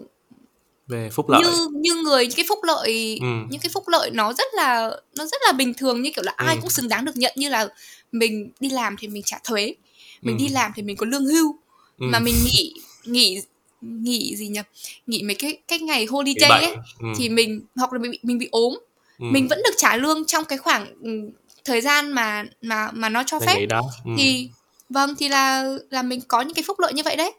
về 0.87 1.11
phúc 1.13 1.29
lợi 1.29 1.43
như 1.43 1.69
như 1.73 1.95
người 1.95 2.27
những 2.27 2.37
cái 2.37 2.45
phúc 2.49 2.59
lợi 2.63 3.19
ừ. 3.21 3.27
những 3.51 3.61
cái 3.61 3.71
phúc 3.75 3.89
lợi 3.89 4.11
nó 4.11 4.33
rất 4.33 4.55
là 4.55 4.91
nó 5.17 5.25
rất 5.25 5.41
là 5.47 5.53
bình 5.53 5.75
thường 5.75 6.03
như 6.03 6.11
kiểu 6.15 6.25
là 6.25 6.33
ai 6.37 6.55
ừ. 6.55 6.59
cũng 6.61 6.71
xứng 6.71 6.89
đáng 6.89 7.05
được 7.05 7.17
nhận 7.17 7.33
như 7.37 7.49
là 7.49 7.69
mình 8.13 8.51
đi 8.61 8.71
làm 8.71 8.97
thì 8.99 9.09
mình 9.09 9.23
trả 9.23 9.39
thuế 9.45 9.75
mình 10.23 10.39
ừ. 10.39 10.45
đi 10.45 10.49
làm 10.49 10.73
thì 10.75 10.83
mình 10.83 10.97
có 10.97 11.07
lương 11.07 11.27
hưu 11.27 11.57
ừ. 11.99 12.07
mà 12.11 12.19
mình 12.19 12.35
nghỉ 12.45 12.75
nghỉ 13.05 13.43
nghỉ 13.81 14.37
gì 14.37 14.49
nhỉ 14.49 14.61
nghỉ 15.07 15.23
mấy 15.23 15.35
cái 15.35 15.59
cái 15.69 15.79
ngày 15.79 16.07
holiday 16.07 16.65
ấy 16.65 16.77
ừ. 17.01 17.07
thì 17.17 17.29
mình 17.29 17.61
hoặc 17.77 17.93
là 17.93 17.99
mình 17.99 18.11
bị 18.11 18.19
mình 18.23 18.39
bị 18.39 18.49
ốm 18.51 18.73
ừ. 19.19 19.25
mình 19.31 19.49
vẫn 19.49 19.63
được 19.65 19.75
trả 19.77 19.97
lương 19.97 20.25
trong 20.25 20.45
cái 20.45 20.59
khoảng 20.59 20.87
ừ, 21.03 21.31
thời 21.65 21.81
gian 21.81 22.13
mà 22.13 22.45
mà 22.63 22.91
mà 22.93 23.09
nó 23.09 23.23
cho 23.27 23.41
phép 23.41 23.67
đó. 23.69 23.83
Ừ. 24.05 24.11
thì 24.19 24.49
vâng 24.89 25.15
thì 25.19 25.29
là 25.29 25.65
là 25.91 26.03
mình 26.03 26.21
có 26.29 26.41
những 26.41 26.55
cái 26.55 26.65
phúc 26.67 26.81
lợi 26.81 26.93
như 26.93 27.03
vậy 27.03 27.17
đấy 27.17 27.33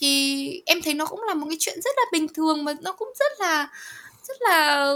thì 0.00 0.62
em 0.66 0.82
thấy 0.82 0.94
nó 0.94 1.06
cũng 1.06 1.22
là 1.22 1.34
một 1.34 1.46
cái 1.48 1.56
chuyện 1.60 1.80
rất 1.84 1.94
là 1.96 2.02
bình 2.12 2.26
thường 2.34 2.64
mà 2.64 2.72
nó 2.82 2.92
cũng 2.92 3.08
rất 3.18 3.32
là 3.38 3.68
rất 4.28 4.36
là 4.40 4.90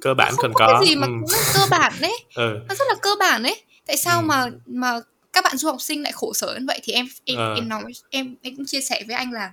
cơ 0.00 0.14
bản 0.14 0.32
không 0.36 0.42
cần 0.42 0.52
có, 0.54 0.66
cái 0.66 0.88
gì 0.88 0.96
mà 0.96 1.06
ừ. 1.06 1.12
cũng 1.20 1.30
là 1.32 1.52
cơ 1.54 1.66
bản 1.70 1.92
đấy 2.00 2.24
ừ. 2.34 2.58
nó 2.68 2.74
rất 2.74 2.84
là 2.88 2.94
cơ 3.02 3.10
bản 3.18 3.42
đấy 3.42 3.62
tại 3.86 3.96
sao 3.96 4.20
ừ. 4.20 4.24
mà 4.24 4.46
mà 4.66 5.00
các 5.34 5.44
bạn 5.44 5.56
du 5.56 5.68
học 5.68 5.82
sinh 5.82 6.02
lại 6.02 6.12
khổ 6.12 6.32
sở 6.34 6.56
như 6.58 6.64
vậy 6.66 6.80
thì 6.82 6.92
em 6.92 7.06
em 7.24 7.38
ừ. 7.38 7.54
em 7.56 7.68
nói 7.68 7.92
em 8.10 8.34
em 8.42 8.56
cũng 8.56 8.66
chia 8.66 8.80
sẻ 8.80 9.02
với 9.06 9.16
anh 9.16 9.32
là 9.32 9.52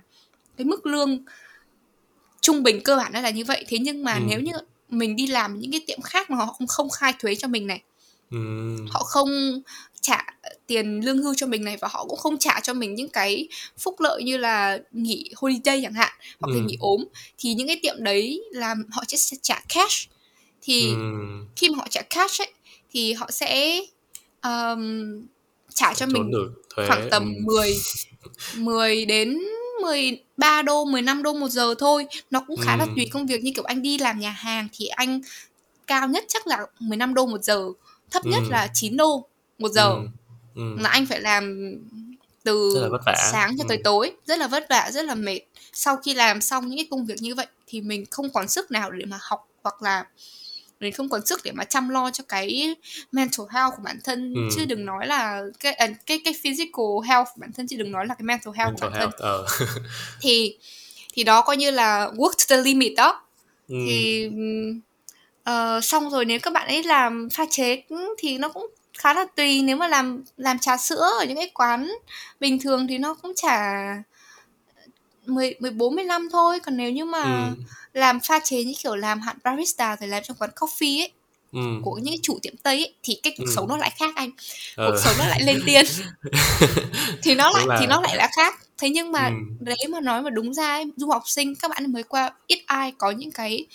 cái 0.56 0.64
mức 0.64 0.86
lương 0.86 1.18
trung 2.40 2.62
bình 2.62 2.80
cơ 2.84 2.96
bản 2.96 3.12
nó 3.12 3.20
là 3.20 3.30
như 3.30 3.44
vậy 3.44 3.64
thế 3.68 3.78
nhưng 3.78 4.04
mà 4.04 4.14
ừ. 4.14 4.20
nếu 4.28 4.40
như 4.40 4.52
mình 4.88 5.16
đi 5.16 5.26
làm 5.26 5.60
những 5.60 5.70
cái 5.70 5.80
tiệm 5.86 6.00
khác 6.00 6.30
mà 6.30 6.36
họ 6.36 6.46
không 6.46 6.66
không 6.66 6.90
khai 6.90 7.14
thuế 7.18 7.34
cho 7.34 7.48
mình 7.48 7.66
này 7.66 7.82
ừ. 8.30 8.38
họ 8.90 9.02
không 9.04 9.62
trả 10.00 10.24
tiền 10.66 11.00
lương 11.04 11.22
hưu 11.22 11.34
cho 11.34 11.46
mình 11.46 11.64
này 11.64 11.76
và 11.80 11.88
họ 11.90 12.04
cũng 12.04 12.18
không 12.18 12.38
trả 12.38 12.60
cho 12.60 12.74
mình 12.74 12.94
những 12.94 13.08
cái 13.08 13.48
phúc 13.78 14.00
lợi 14.00 14.22
như 14.22 14.36
là 14.36 14.78
nghỉ 14.92 15.30
holiday 15.36 15.80
chẳng 15.82 15.94
hạn 15.94 16.12
hoặc 16.40 16.48
là 16.48 16.60
ừ. 16.60 16.62
nghỉ 16.66 16.76
ốm 16.80 17.04
thì 17.38 17.54
những 17.54 17.66
cái 17.66 17.80
tiệm 17.82 17.96
đấy 17.98 18.42
là 18.50 18.74
họ 18.90 19.04
sẽ 19.08 19.36
trả 19.42 19.62
cash 19.68 20.10
thì 20.62 20.88
ừ. 20.88 20.96
khi 21.56 21.68
mà 21.68 21.76
họ 21.76 21.86
trả 21.90 22.02
cash 22.02 22.40
ấy 22.40 22.52
thì 22.90 23.12
họ 23.12 23.30
sẽ 23.30 23.80
um, 24.42 25.26
trả 25.74 25.94
cho 25.94 26.06
mình 26.06 26.30
thuế. 26.76 26.86
khoảng 26.86 27.08
tầm 27.10 27.34
ừ. 27.34 27.40
10 27.44 27.76
10 28.56 29.06
đến 29.06 29.38
13 29.82 30.62
đô, 30.62 30.84
15 30.84 31.22
đô 31.22 31.32
một 31.32 31.48
giờ 31.48 31.74
thôi. 31.78 32.06
Nó 32.30 32.40
cũng 32.46 32.56
khá 32.60 32.72
ừ. 32.72 32.78
là 32.78 32.86
tùy 32.96 33.08
công 33.12 33.26
việc 33.26 33.42
như 33.44 33.52
kiểu 33.54 33.64
anh 33.64 33.82
đi 33.82 33.98
làm 33.98 34.20
nhà 34.20 34.30
hàng 34.30 34.68
thì 34.72 34.86
anh 34.86 35.20
cao 35.86 36.08
nhất 36.08 36.24
chắc 36.28 36.46
là 36.46 36.58
15 36.80 37.14
đô 37.14 37.26
một 37.26 37.44
giờ, 37.44 37.68
thấp 38.10 38.26
nhất 38.26 38.42
ừ. 38.42 38.50
là 38.50 38.68
9 38.74 38.96
đô 38.96 39.26
một 39.58 39.72
giờ. 39.72 39.90
Ừ. 39.90 40.06
Ừ. 40.54 40.62
Là 40.80 40.88
anh 40.88 41.06
phải 41.06 41.20
làm 41.20 41.74
từ 42.44 42.88
sáng 43.32 43.56
cho 43.58 43.64
tới 43.68 43.76
ừ. 43.76 43.82
tối, 43.84 44.12
rất 44.26 44.38
là 44.38 44.46
vất 44.46 44.66
vả, 44.70 44.90
rất 44.92 45.04
là 45.04 45.14
mệt. 45.14 45.40
Sau 45.72 45.96
khi 45.96 46.14
làm 46.14 46.40
xong 46.40 46.68
những 46.68 46.78
cái 46.78 46.86
công 46.90 47.06
việc 47.06 47.22
như 47.22 47.34
vậy 47.34 47.46
thì 47.66 47.80
mình 47.80 48.04
không 48.10 48.30
còn 48.32 48.48
sức 48.48 48.70
nào 48.70 48.90
để 48.90 49.04
mà 49.04 49.18
học 49.20 49.48
hoặc 49.62 49.82
là 49.82 50.04
mình 50.82 50.92
không 50.92 51.08
còn 51.08 51.26
sức 51.26 51.40
để 51.44 51.52
mà 51.52 51.64
chăm 51.64 51.88
lo 51.88 52.10
cho 52.10 52.24
cái 52.28 52.74
mental 53.12 53.46
health 53.50 53.72
của 53.76 53.82
bản 53.84 53.98
thân 54.04 54.34
ừ. 54.34 54.40
chứ 54.56 54.64
đừng 54.64 54.84
nói 54.84 55.06
là 55.06 55.42
cái 55.60 55.72
à, 55.72 55.88
cái 56.06 56.20
cái 56.24 56.34
physical 56.42 56.84
health 57.08 57.28
của 57.34 57.40
bản 57.40 57.50
thân 57.56 57.66
chứ 57.68 57.76
đừng 57.76 57.92
nói 57.92 58.06
là 58.06 58.14
cái 58.14 58.24
mental 58.24 58.54
health 58.54 58.72
mental 58.72 58.90
của 58.90 58.92
bản 58.92 59.00
health, 59.00 59.14
thân 59.18 59.40
uh. 59.42 59.78
thì 60.20 60.56
thì 61.12 61.24
đó 61.24 61.42
coi 61.42 61.56
như 61.56 61.70
là 61.70 62.10
work 62.16 62.32
to 62.48 62.56
the 62.56 62.62
limit 62.62 62.92
đó 62.96 63.22
ừ. 63.68 63.76
thì 63.86 64.28
uh, 65.50 65.84
xong 65.84 66.10
rồi 66.10 66.24
nếu 66.24 66.38
các 66.42 66.52
bạn 66.52 66.68
ấy 66.68 66.82
làm 66.82 67.28
pha 67.30 67.44
chế 67.50 67.82
thì 68.18 68.38
nó 68.38 68.48
cũng 68.48 68.70
khá 68.98 69.14
là 69.14 69.24
tùy 69.36 69.62
nếu 69.62 69.76
mà 69.76 69.88
làm 69.88 70.22
làm 70.36 70.58
trà 70.58 70.76
sữa 70.76 71.08
ở 71.20 71.24
những 71.24 71.36
cái 71.36 71.50
quán 71.54 71.92
bình 72.40 72.58
thường 72.58 72.86
thì 72.86 72.98
nó 72.98 73.14
cũng 73.14 73.32
trả 73.36 73.84
10 75.34 75.54
14 75.60 75.94
15 75.94 76.28
thôi 76.32 76.60
còn 76.60 76.76
nếu 76.76 76.90
như 76.90 77.04
mà 77.04 77.22
ừ. 77.22 77.62
làm 77.94 78.20
pha 78.20 78.40
chế 78.44 78.64
như 78.64 78.72
kiểu 78.82 78.96
làm 78.96 79.20
hạn 79.20 79.36
barista 79.44 79.96
rồi 80.00 80.08
làm 80.08 80.22
trong 80.22 80.36
quán 80.36 80.50
coffee 80.56 81.00
ấy 81.00 81.12
ừ. 81.52 81.60
của 81.82 81.98
những 82.02 82.14
chủ 82.22 82.38
tiệm 82.42 82.56
tây 82.56 82.76
ấy, 82.76 82.94
thì 83.02 83.20
cái 83.22 83.34
cuộc 83.38 83.44
ừ. 83.46 83.52
sống 83.56 83.68
nó 83.68 83.76
lại 83.76 83.92
khác 83.98 84.16
anh 84.16 84.30
ừ. 84.76 84.90
cuộc 84.90 84.98
sống 85.04 85.14
nó 85.18 85.26
lại 85.26 85.42
lên 85.42 85.62
tiên 85.66 85.84
thì 87.22 87.34
nó 87.34 87.50
lại 87.54 87.64
là... 87.68 87.76
thì 87.80 87.86
nó 87.86 88.00
lại 88.00 88.16
là 88.16 88.28
khác 88.36 88.54
thế 88.78 88.90
nhưng 88.90 89.12
mà 89.12 89.26
ừ. 89.26 89.34
đấy 89.60 89.86
mà 89.90 90.00
nói 90.00 90.22
mà 90.22 90.30
đúng 90.30 90.54
ra 90.54 90.70
ấy, 90.72 90.84
du 90.96 91.08
học 91.08 91.22
sinh 91.26 91.54
các 91.54 91.70
bạn 91.70 91.92
mới 91.92 92.02
qua 92.02 92.30
ít 92.46 92.62
ai 92.66 92.92
có 92.98 93.10
những 93.10 93.30
cái 93.30 93.66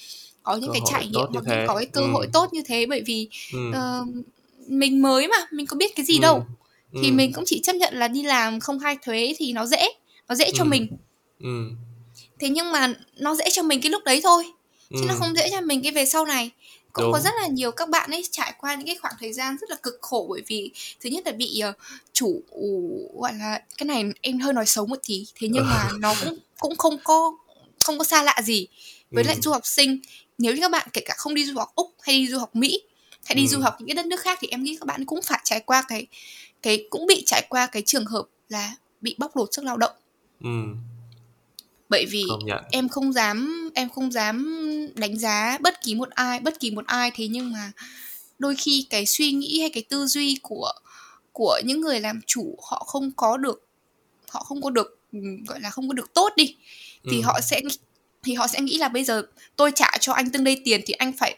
có 0.44 0.56
những 0.56 0.68
cơ 0.68 0.74
cái 0.74 0.82
trải 0.92 1.06
nghiệm 1.06 1.28
hoặc 1.34 1.44
những 1.48 1.68
có 1.68 1.76
cái 1.76 1.86
cơ 1.86 2.02
ừ. 2.02 2.08
hội 2.12 2.28
tốt 2.34 2.54
như 2.54 2.62
thế 2.66 2.86
bởi 2.86 3.02
vì 3.06 3.28
ừ. 3.54 3.60
uh, 3.70 4.08
mình 4.68 5.02
mới 5.02 5.28
mà 5.28 5.38
mình 5.52 5.66
có 5.66 5.78
biết 5.78 5.96
cái 5.96 6.06
gì 6.06 6.18
ừ. 6.18 6.22
đâu 6.22 6.46
thì 6.94 7.10
ừ. 7.10 7.14
mình 7.14 7.34
cũng 7.34 7.44
chỉ 7.48 7.62
chấp 7.64 7.76
nhận 7.76 7.94
là 7.94 8.08
đi 8.08 8.24
làm 8.24 8.60
không 8.60 8.80
khai 8.80 8.98
thuế 9.06 9.36
thì 9.38 9.54
nó 9.54 9.66
dễ 9.66 9.90
nó 10.30 10.36
dễ 10.36 10.52
cho 10.56 10.64
ừ. 10.64 10.68
mình 10.68 10.88
ừ. 11.40 11.70
thế 12.40 12.50
nhưng 12.50 12.72
mà 12.72 12.94
nó 13.18 13.36
dễ 13.36 13.46
cho 13.52 13.64
mình 13.64 13.82
cái 13.82 13.92
lúc 13.92 14.04
đấy 14.04 14.22
thôi 14.24 14.44
chứ 14.90 15.02
ừ. 15.02 15.06
nó 15.08 15.16
không 15.20 15.36
dễ 15.36 15.50
cho 15.52 15.62
mình 15.62 15.84
cái 15.84 15.92
về 15.92 16.06
sau 16.06 16.26
này 16.26 16.52
cũng 16.94 17.06
Đúng. 17.06 17.14
có 17.14 17.20
rất 17.20 17.34
là 17.42 17.48
nhiều 17.48 17.72
các 17.72 17.90
bạn 17.90 18.12
ấy 18.12 18.24
trải 18.32 18.54
qua 18.58 18.76
những 18.76 18.88
cái 18.88 18.98
khoảng 19.02 19.14
thời 19.20 19.34
gian 19.34 19.58
rất 19.62 19.70
là 19.70 19.76
cực 19.84 19.98
khổ 20.02 20.28
bởi 20.30 20.42
vì 20.48 20.72
thứ 21.02 21.10
nhất 21.10 21.26
là 21.26 21.32
bị 21.32 21.62
uh, 21.70 21.76
chủ 22.14 22.42
gọi 23.20 23.34
là 23.34 23.62
cái 23.78 23.86
này 23.86 24.04
em 24.22 24.40
hơi 24.40 24.54
nói 24.54 24.66
xấu 24.66 24.86
một 24.86 25.00
tí 25.08 25.28
thế 25.36 25.48
nhưng 25.52 25.66
mà 25.66 25.90
nó 26.00 26.14
cũng 26.24 26.38
cũng 26.60 26.76
không 26.76 26.98
có 27.04 27.38
không 27.86 27.98
có 27.98 28.04
xa 28.04 28.24
lạ 28.24 28.36
gì 28.44 28.68
với 29.12 29.24
ừ. 29.24 29.28
lại 29.28 29.38
du 29.42 29.52
học 29.52 29.66
sinh 29.66 30.00
nếu 30.38 30.56
như 30.56 30.62
các 30.62 30.72
bạn 30.72 30.88
kể 30.94 31.02
cả 31.06 31.14
không 31.18 31.34
đi 31.34 31.46
du 31.46 31.58
học 31.58 31.72
úc 31.76 31.96
hay 32.02 32.16
đi 32.16 32.28
du 32.28 32.40
học 32.40 32.56
mỹ 32.56 32.82
hay 33.26 33.36
đi 33.36 33.44
ừ. 33.44 33.48
du 33.48 33.60
học 33.60 33.76
những 33.80 33.88
cái 33.88 33.96
đất 33.96 34.06
nước 34.06 34.20
khác 34.20 34.38
thì 34.42 34.48
em 34.52 34.64
nghĩ 34.64 34.78
các 34.80 34.86
bạn 34.86 35.06
cũng 35.06 35.22
phải 35.22 35.40
trải 35.44 35.60
qua 35.60 35.84
cái 35.88 36.08
cái 36.62 36.88
cũng 36.90 37.06
bị 37.06 37.24
trải 37.26 37.46
qua 37.50 37.68
cái 37.68 37.82
trường 37.86 38.06
hợp 38.06 38.26
là 38.50 38.76
bị 39.02 39.16
bóc 39.18 39.38
lột 39.38 39.50
sức 39.52 39.66
lao 39.66 39.78
động 39.78 39.94
ừ 40.44 40.50
bởi 41.90 42.06
vì 42.06 42.24
em 42.72 42.90
không 42.90 43.14
dám 43.14 43.70
em 43.76 43.90
không 43.90 44.12
dám 44.12 44.56
đánh 44.96 45.20
giá 45.20 45.58
bất 45.62 45.82
kỳ 45.82 45.96
một 45.96 46.10
ai 46.10 46.40
bất 46.40 46.60
kỳ 46.60 46.72
một 46.72 46.86
ai 46.88 47.12
thế 47.16 47.28
nhưng 47.28 47.52
mà 47.52 47.72
đôi 48.40 48.56
khi 48.56 48.88
cái 48.90 49.06
suy 49.06 49.32
nghĩ 49.32 49.60
hay 49.60 49.70
cái 49.70 49.84
tư 49.90 50.06
duy 50.06 50.40
của 50.42 50.72
của 51.34 51.60
những 51.66 51.82
người 51.82 52.00
làm 52.00 52.22
chủ 52.26 52.56
họ 52.64 52.84
không 52.88 53.12
có 53.12 53.38
được 53.38 53.66
họ 54.30 54.44
không 54.44 54.62
có 54.62 54.70
được 54.70 55.00
gọi 55.48 55.60
là 55.60 55.70
không 55.70 55.88
có 55.88 55.94
được 55.94 56.14
tốt 56.14 56.34
đi 56.36 56.56
thì 57.10 57.18
ừ. 57.18 57.22
họ 57.24 57.40
sẽ 57.42 57.62
thì 58.24 58.34
họ 58.34 58.48
sẽ 58.48 58.62
nghĩ 58.62 58.78
là 58.78 58.88
bây 58.88 59.04
giờ 59.04 59.24
tôi 59.56 59.72
trả 59.76 59.92
cho 60.00 60.14
anh 60.14 60.30
từng 60.30 60.44
đây 60.44 60.62
tiền 60.66 60.82
thì 60.86 60.94
anh 60.94 61.14
phải 61.14 61.38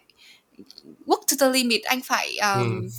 work 1.05 1.21
to 1.31 1.35
the 1.39 1.49
limit 1.49 1.83
anh 1.83 2.01
phải 2.01 2.38
um, 2.38 2.81
ừ. 2.81 2.89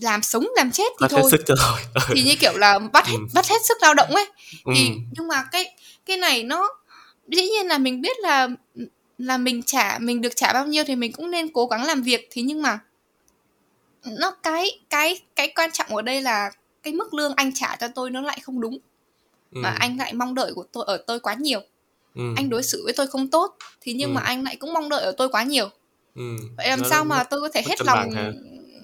Làm 0.00 0.22
sống 0.22 0.48
làm 0.56 0.70
chết 0.70 0.92
thì 0.92 0.96
bắt 1.00 1.10
thôi 1.10 1.20
hết 1.22 1.28
sức 1.30 1.42
cho 1.46 1.54
thôi 1.58 2.04
thì 2.08 2.22
như 2.22 2.34
kiểu 2.40 2.56
là 2.56 2.78
bắt 2.78 3.06
hết 3.06 3.16
ừ. 3.18 3.26
bắt 3.34 3.48
hết 3.48 3.64
sức 3.68 3.78
lao 3.82 3.94
động 3.94 4.10
ấy 4.10 4.26
thì 4.74 4.88
ừ. 4.88 4.94
nhưng 5.16 5.28
mà 5.28 5.44
cái 5.52 5.74
cái 6.06 6.16
này 6.16 6.42
nó 6.42 6.68
dĩ 7.28 7.42
nhiên 7.42 7.66
là 7.66 7.78
mình 7.78 8.00
biết 8.00 8.16
là 8.18 8.48
là 9.18 9.38
mình 9.38 9.62
trả 9.62 9.98
mình 10.00 10.20
được 10.20 10.32
trả 10.36 10.52
bao 10.52 10.66
nhiêu 10.66 10.84
thì 10.84 10.96
mình 10.96 11.12
cũng 11.12 11.30
nên 11.30 11.52
cố 11.52 11.66
gắng 11.66 11.84
làm 11.84 12.02
việc 12.02 12.28
thế 12.30 12.42
nhưng 12.42 12.62
mà 12.62 12.78
nó 14.04 14.30
cái 14.30 14.80
cái 14.90 15.20
cái 15.36 15.52
quan 15.54 15.70
trọng 15.72 15.96
ở 15.96 16.02
đây 16.02 16.22
là 16.22 16.50
cái 16.82 16.94
mức 16.94 17.14
lương 17.14 17.32
anh 17.36 17.50
trả 17.54 17.76
cho 17.76 17.88
tôi 17.88 18.10
nó 18.10 18.20
lại 18.20 18.38
không 18.42 18.60
đúng 18.60 18.78
ừ. 19.52 19.60
mà 19.62 19.76
anh 19.80 19.98
lại 19.98 20.12
mong 20.12 20.34
đợi 20.34 20.52
của 20.54 20.64
tôi 20.72 20.84
ở 20.86 20.96
tôi 21.06 21.20
quá 21.20 21.34
nhiều 21.34 21.60
ừ. 22.14 22.22
anh 22.36 22.50
đối 22.50 22.62
xử 22.62 22.82
với 22.84 22.92
tôi 22.96 23.06
không 23.06 23.28
tốt 23.28 23.56
thì 23.80 23.92
nhưng 23.92 24.10
ừ. 24.10 24.14
mà 24.14 24.20
anh 24.20 24.44
lại 24.44 24.56
cũng 24.56 24.72
mong 24.72 24.88
đợi 24.88 25.02
ở 25.02 25.12
tôi 25.12 25.28
quá 25.28 25.42
nhiều 25.42 25.68
ừ. 26.14 26.36
vậy 26.56 26.68
làm 26.68 26.82
nó 26.82 26.88
sao 26.90 27.04
mà 27.04 27.24
tôi 27.24 27.40
có 27.40 27.48
thể 27.48 27.62
hết 27.66 27.82
lòng 27.82 28.10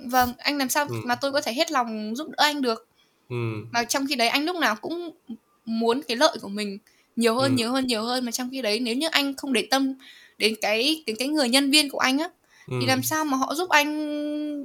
vâng 0.09 0.33
anh 0.39 0.59
làm 0.59 0.69
sao 0.69 0.87
ừ. 0.89 0.95
mà 1.05 1.15
tôi 1.15 1.33
có 1.33 1.41
thể 1.41 1.53
hết 1.53 1.73
lòng 1.73 2.17
giúp 2.17 2.29
đỡ 2.29 2.45
anh 2.45 2.63
được 2.63 2.87
ừ. 3.29 3.37
mà 3.73 3.85
trong 3.85 4.07
khi 4.07 4.15
đấy 4.15 4.29
anh 4.29 4.45
lúc 4.45 4.57
nào 4.57 4.77
cũng 4.77 5.11
muốn 5.65 6.01
cái 6.09 6.17
lợi 6.17 6.39
của 6.43 6.49
mình 6.49 6.79
nhiều 7.17 7.35
hơn 7.35 7.51
ừ. 7.51 7.57
nhiều 7.57 7.73
hơn 7.73 7.87
nhiều 7.87 8.03
hơn 8.03 8.25
mà 8.25 8.33
trong 8.33 8.49
khi 8.51 8.63
đấy 8.63 8.81
nếu 8.81 8.95
như 8.95 9.09
anh 9.11 9.35
không 9.37 9.53
để 9.53 9.67
tâm 9.71 9.95
đến 10.39 10.55
cái 10.61 11.03
đến 11.07 11.17
cái 11.19 11.29
người 11.29 11.49
nhân 11.49 11.71
viên 11.71 11.91
của 11.91 11.99
anh 11.99 12.19
á 12.19 12.29
ừ. 12.67 12.77
thì 12.81 12.87
làm 12.87 13.03
sao 13.03 13.25
mà 13.25 13.37
họ 13.37 13.55
giúp 13.55 13.69
anh 13.69 14.65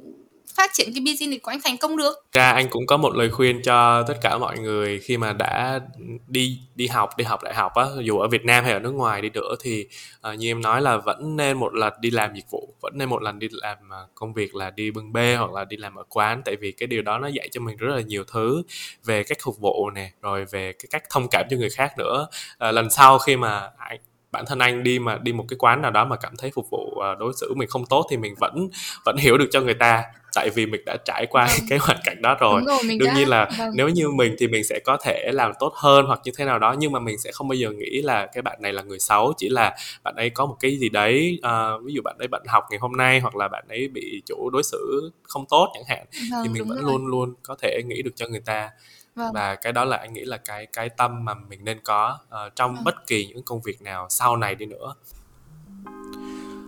phát 0.57 0.69
triển 0.73 0.93
cái 0.93 1.03
business 1.05 1.41
của 1.43 1.51
anh 1.51 1.59
thành 1.63 1.77
công 1.77 1.97
được. 1.97 2.13
Ra 2.33 2.51
anh 2.51 2.69
cũng 2.69 2.85
có 2.87 2.97
một 2.97 3.15
lời 3.15 3.29
khuyên 3.29 3.61
cho 3.61 4.03
tất 4.03 4.17
cả 4.21 4.37
mọi 4.37 4.59
người 4.59 4.99
khi 4.99 5.17
mà 5.17 5.33
đã 5.33 5.79
đi 6.27 6.59
đi 6.75 6.87
học 6.87 7.09
đi 7.17 7.23
học 7.23 7.43
đại 7.43 7.53
học 7.53 7.73
á, 7.75 7.85
dù 8.01 8.19
ở 8.19 8.27
Việt 8.27 8.45
Nam 8.45 8.63
hay 8.63 8.73
ở 8.73 8.79
nước 8.79 8.91
ngoài 8.91 9.21
đi 9.21 9.29
nữa 9.29 9.55
thì 9.61 9.87
uh, 10.29 10.39
như 10.39 10.51
em 10.51 10.61
nói 10.61 10.81
là 10.81 10.97
vẫn 10.97 11.35
nên 11.35 11.57
một 11.57 11.73
lần 11.73 11.93
đi 11.99 12.11
làm 12.11 12.35
dịch 12.35 12.45
vụ, 12.51 12.73
vẫn 12.81 12.93
nên 12.95 13.09
một 13.09 13.21
lần 13.21 13.39
đi 13.39 13.47
làm 13.51 13.77
ờ, 13.89 14.07
công 14.15 14.33
việc 14.33 14.55
là 14.55 14.69
đi 14.69 14.91
bưng 14.91 15.13
bê 15.13 15.35
hoặc 15.35 15.51
là 15.51 15.65
đi 15.65 15.77
làm 15.77 15.95
ở 15.95 16.03
quán 16.09 16.41
tại 16.45 16.55
vì 16.55 16.71
cái 16.71 16.87
điều 16.87 17.01
đó 17.01 17.17
nó 17.17 17.27
dạy 17.27 17.49
cho 17.51 17.61
mình 17.61 17.77
rất 17.77 17.95
là 17.95 18.01
nhiều 18.01 18.23
thứ 18.31 18.63
về 19.05 19.23
cách 19.23 19.37
phục 19.43 19.59
vụ 19.59 19.89
nè, 19.89 20.11
rồi 20.21 20.45
về 20.45 20.73
cái 20.73 20.87
cách 20.91 21.03
thông 21.09 21.27
cảm 21.31 21.45
cho 21.49 21.57
người 21.57 21.69
khác 21.69 21.93
nữa. 21.97 22.27
Uh, 22.67 22.73
lần 22.73 22.89
sau 22.89 23.19
khi 23.19 23.37
mà 23.37 23.69
anh 23.77 23.99
bản 24.31 24.45
thân 24.47 24.59
anh 24.59 24.83
đi 24.83 24.99
mà 24.99 25.17
đi 25.17 25.33
một 25.33 25.45
cái 25.49 25.57
quán 25.59 25.81
nào 25.81 25.91
đó 25.91 26.05
mà 26.05 26.15
cảm 26.15 26.37
thấy 26.37 26.51
phục 26.55 26.69
vụ 26.69 27.01
đối 27.19 27.33
xử 27.33 27.53
mình 27.53 27.69
không 27.69 27.85
tốt 27.85 28.07
thì 28.09 28.17
mình 28.17 28.35
vẫn 28.39 28.69
vẫn 29.05 29.17
hiểu 29.17 29.37
được 29.37 29.47
cho 29.51 29.61
người 29.61 29.73
ta 29.73 30.03
tại 30.35 30.49
vì 30.49 30.65
mình 30.65 30.81
đã 30.85 30.97
trải 31.05 31.25
qua 31.29 31.47
vâng. 31.47 31.67
cái 31.69 31.79
hoàn 31.81 31.97
cảnh 32.03 32.21
đó 32.21 32.37
rồi, 32.39 32.61
rồi 32.67 32.79
đương 32.99 33.07
đã... 33.07 33.13
nhiên 33.15 33.27
là 33.27 33.49
vâng. 33.57 33.71
nếu 33.73 33.89
như 33.89 34.09
mình 34.09 34.35
thì 34.39 34.47
mình 34.47 34.63
sẽ 34.63 34.79
có 34.85 34.97
thể 35.03 35.31
làm 35.33 35.51
tốt 35.59 35.73
hơn 35.75 36.05
hoặc 36.05 36.19
như 36.23 36.31
thế 36.37 36.45
nào 36.45 36.59
đó 36.59 36.75
nhưng 36.79 36.91
mà 36.91 36.99
mình 36.99 37.17
sẽ 37.19 37.31
không 37.33 37.47
bao 37.47 37.55
giờ 37.55 37.71
nghĩ 37.71 38.01
là 38.01 38.25
cái 38.25 38.41
bạn 38.41 38.57
này 38.61 38.73
là 38.73 38.81
người 38.81 38.99
xấu 38.99 39.33
chỉ 39.37 39.49
là 39.49 39.75
bạn 40.03 40.15
ấy 40.15 40.29
có 40.29 40.45
một 40.45 40.57
cái 40.59 40.77
gì 40.77 40.89
đấy 40.89 41.39
uh, 41.47 41.83
ví 41.85 41.93
dụ 41.93 42.01
bạn 42.01 42.15
ấy 42.19 42.27
bận 42.27 42.43
học 42.47 42.63
ngày 42.69 42.79
hôm 42.79 42.91
nay 42.91 43.19
hoặc 43.19 43.35
là 43.35 43.47
bạn 43.47 43.65
ấy 43.69 43.87
bị 43.87 44.21
chủ 44.25 44.49
đối 44.49 44.63
xử 44.63 45.11
không 45.23 45.45
tốt 45.49 45.71
chẳng 45.73 45.83
hạn 45.87 46.05
vâng, 46.31 46.43
thì 46.43 46.49
mình 46.53 46.67
vẫn 46.67 46.77
rồi. 46.81 46.91
luôn 46.91 47.07
luôn 47.07 47.33
có 47.43 47.55
thể 47.61 47.81
nghĩ 47.85 48.01
được 48.01 48.11
cho 48.15 48.27
người 48.27 48.41
ta 48.45 48.69
vâng. 49.15 49.31
và 49.33 49.55
cái 49.55 49.73
đó 49.73 49.85
là 49.85 49.97
anh 49.97 50.13
nghĩ 50.13 50.23
là 50.23 50.37
cái 50.37 50.67
cái 50.73 50.89
tâm 50.89 51.25
mà 51.25 51.33
mình 51.49 51.65
nên 51.65 51.79
có 51.83 52.17
uh, 52.27 52.55
trong 52.55 52.75
vâng. 52.75 52.83
bất 52.83 53.07
kỳ 53.07 53.25
những 53.25 53.43
công 53.43 53.61
việc 53.61 53.81
nào 53.81 54.07
sau 54.09 54.37
này 54.37 54.55
đi 54.55 54.65
nữa 54.65 54.93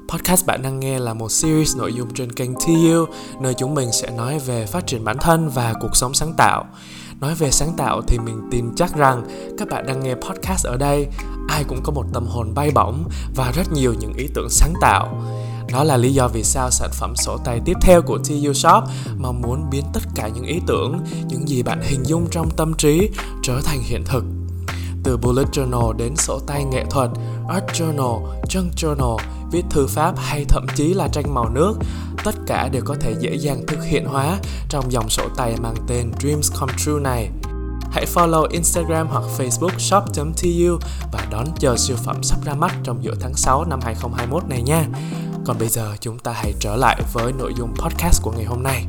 Podcast 0.08 0.46
bạn 0.46 0.62
đang 0.62 0.80
nghe 0.80 1.00
là 1.00 1.13
một 1.13 1.32
series 1.32 1.78
nội 1.78 1.94
dung 1.94 2.13
trên 2.13 2.32
kênh 2.32 2.54
TU, 2.54 3.06
nơi 3.41 3.54
chúng 3.54 3.76
mình 3.76 3.91
sẽ 3.91 4.12
nói 4.12 4.39
về 4.39 4.65
phát 4.65 4.88
triển 4.88 5.04
bản 5.04 5.18
thân 5.18 5.50
và 5.50 5.74
cuộc 5.82 5.96
sống 5.96 6.13
sáng 6.13 6.34
tạo. 6.38 6.65
Nói 7.20 7.36
về 7.36 7.52
sáng 7.52 7.74
tạo 7.78 8.02
thì 8.08 8.18
mình 8.18 8.41
tin 8.52 8.76
chắc 8.76 8.96
rằng 8.96 9.24
các 9.58 9.68
bạn 9.70 9.88
đang 9.88 10.04
nghe 10.04 10.15
podcast 10.15 10.65
ở 10.65 10.78
đây, 10.78 11.08
ai 11.50 11.63
cũng 11.63 11.80
có 11.84 11.91
một 11.91 12.06
tâm 12.13 12.26
hồn 12.28 12.54
bay 12.54 12.72
bổng 12.76 13.04
và 13.36 13.52
rất 13.52 13.72
nhiều 13.74 13.94
những 14.00 14.13
ý 14.13 14.28
tưởng 14.34 14.50
sáng 14.50 14.74
tạo. 14.82 15.24
Đó 15.72 15.84
là 15.84 15.98
lý 15.98 16.13
do 16.13 16.28
vì 16.28 16.44
sao 16.44 16.72
sản 16.72 16.89
phẩm 16.94 17.15
sổ 17.15 17.38
tay 17.38 17.62
tiếp 17.65 17.78
theo 17.82 18.02
của 18.02 18.18
TU 18.18 18.54
Shop 18.54 18.84
mong 19.18 19.41
muốn 19.41 19.70
biến 19.70 19.84
tất 19.94 20.04
cả 20.15 20.28
những 20.28 20.46
ý 20.46 20.60
tưởng, 20.68 21.00
những 21.28 21.50
gì 21.50 21.63
bạn 21.63 21.82
hình 21.82 22.04
dung 22.06 22.28
trong 22.32 22.50
tâm 22.58 22.74
trí 22.74 23.10
trở 23.44 23.62
thành 23.65 23.80
hiện 23.82 24.04
thực 24.06 24.24
từ 25.06 25.18
bullet 25.18 25.48
journal 25.52 25.94
đến 25.94 26.15
sổ 26.15 26.39
tay 26.39 26.63
nghệ 26.63 26.86
thuật, 26.89 27.10
art 27.48 27.65
journal, 27.65 28.22
junk 28.50 28.70
journal, 28.76 29.18
viết 29.56 29.63
thư 29.70 29.88
pháp 29.88 30.13
hay 30.18 30.46
thậm 30.50 30.65
chí 30.76 30.94
là 30.94 31.08
tranh 31.08 31.34
màu 31.34 31.50
nước, 31.50 31.74
tất 32.24 32.36
cả 32.48 32.70
đều 32.72 32.82
có 32.86 32.96
thể 33.02 33.15
dễ 33.20 33.36
dàng 33.36 33.62
thực 33.68 33.84
hiện 33.84 34.06
hóa 34.06 34.39
trong 34.70 34.91
dòng 34.91 35.10
sổ 35.10 35.30
tay 35.38 35.56
mang 35.62 35.76
tên 35.88 36.12
Dreams 36.20 36.52
Come 36.60 36.74
True 36.78 37.00
này. 37.02 37.30
Hãy 37.91 38.06
follow 38.13 38.48
Instagram 38.48 39.08
hoặc 39.08 39.24
Facebook 39.38 39.78
shop.tu 39.78 40.80
và 41.13 41.28
đón 41.32 41.46
chờ 41.60 41.76
siêu 41.78 41.98
phẩm 42.06 42.24
sắp 42.24 42.38
ra 42.46 42.54
mắt 42.54 42.72
trong 42.84 43.04
giữa 43.04 43.13
tháng 43.20 43.34
6 43.34 43.65
năm 43.65 43.80
2021 43.84 44.50
này 44.50 44.62
nha. 44.62 44.86
Còn 45.46 45.58
bây 45.60 45.68
giờ 45.68 45.96
chúng 46.00 46.20
ta 46.20 46.32
hãy 46.32 46.54
trở 46.60 46.76
lại 46.76 47.02
với 47.13 47.34
nội 47.34 47.54
dung 47.58 47.74
podcast 47.76 48.24
của 48.24 48.32
ngày 48.32 48.46
hôm 48.46 48.63
nay. 48.63 48.86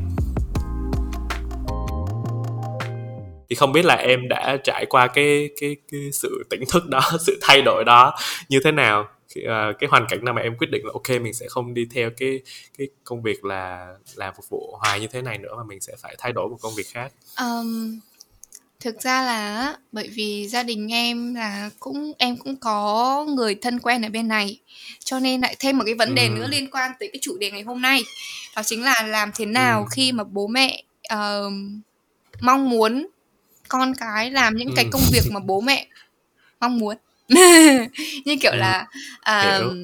thì 3.49 3.55
không 3.55 3.71
biết 3.71 3.85
là 3.85 3.95
em 3.95 4.27
đã 4.27 4.57
trải 4.63 4.85
qua 4.85 5.07
cái 5.07 5.49
cái 5.61 5.75
cái 5.91 6.01
sự 6.13 6.43
tỉnh 6.49 6.63
thức 6.73 6.87
đó 6.89 7.01
sự 7.19 7.39
thay 7.41 7.61
đổi 7.61 7.83
đó 7.85 8.15
như 8.49 8.59
thế 8.63 8.71
nào 8.71 9.05
uh, 9.39 9.79
cái 9.79 9.89
hoàn 9.89 10.05
cảnh 10.09 10.25
nào 10.25 10.33
mà 10.33 10.41
em 10.41 10.57
quyết 10.57 10.67
định 10.71 10.85
là 10.85 10.91
ok 10.93 11.21
mình 11.21 11.33
sẽ 11.33 11.45
không 11.49 11.73
đi 11.73 11.87
theo 11.93 12.09
cái 12.17 12.41
cái 12.77 12.87
công 13.03 13.21
việc 13.21 13.45
là 13.45 13.93
làm 14.15 14.33
phục 14.35 14.49
vụ 14.49 14.77
hoài 14.79 14.99
như 14.99 15.07
thế 15.07 15.21
này 15.21 15.37
nữa 15.37 15.53
mà 15.57 15.63
mình 15.63 15.79
sẽ 15.79 15.93
phải 16.01 16.15
thay 16.19 16.31
đổi 16.31 16.49
một 16.49 16.57
công 16.61 16.75
việc 16.75 16.87
khác 16.87 17.11
um, 17.39 17.99
thực 18.79 19.01
ra 19.01 19.23
là 19.23 19.75
bởi 19.91 20.07
vì 20.07 20.47
gia 20.47 20.63
đình 20.63 20.93
em 20.93 21.35
là 21.35 21.69
cũng 21.79 22.13
em 22.17 22.37
cũng 22.37 22.55
có 22.55 23.25
người 23.25 23.55
thân 23.55 23.79
quen 23.79 24.01
ở 24.01 24.09
bên 24.09 24.27
này 24.27 24.59
cho 24.99 25.19
nên 25.19 25.41
lại 25.41 25.55
thêm 25.59 25.77
một 25.77 25.83
cái 25.85 25.95
vấn 25.95 26.15
đề 26.15 26.27
ừ. 26.27 26.29
nữa 26.29 26.47
liên 26.47 26.69
quan 26.71 26.91
tới 26.99 27.09
cái 27.13 27.19
chủ 27.21 27.37
đề 27.37 27.51
ngày 27.51 27.61
hôm 27.61 27.81
nay 27.81 28.01
đó 28.55 28.63
chính 28.65 28.83
là 28.83 29.03
làm 29.07 29.31
thế 29.35 29.45
nào 29.45 29.79
ừ. 29.79 29.87
khi 29.91 30.11
mà 30.11 30.23
bố 30.23 30.47
mẹ 30.47 30.83
uh, 31.13 31.53
mong 32.41 32.69
muốn 32.69 33.07
con 33.67 33.93
cái 33.95 34.31
làm 34.31 34.55
những 34.55 34.73
cái 34.75 34.85
ừ. 34.85 34.89
công 34.91 35.01
việc 35.11 35.23
mà 35.31 35.39
bố 35.39 35.61
mẹ 35.61 35.87
mong 36.59 36.77
muốn 36.77 36.97
như 38.25 38.35
kiểu 38.41 38.51
ừ. 38.51 38.57
là 38.57 38.87
uh, 39.59 39.77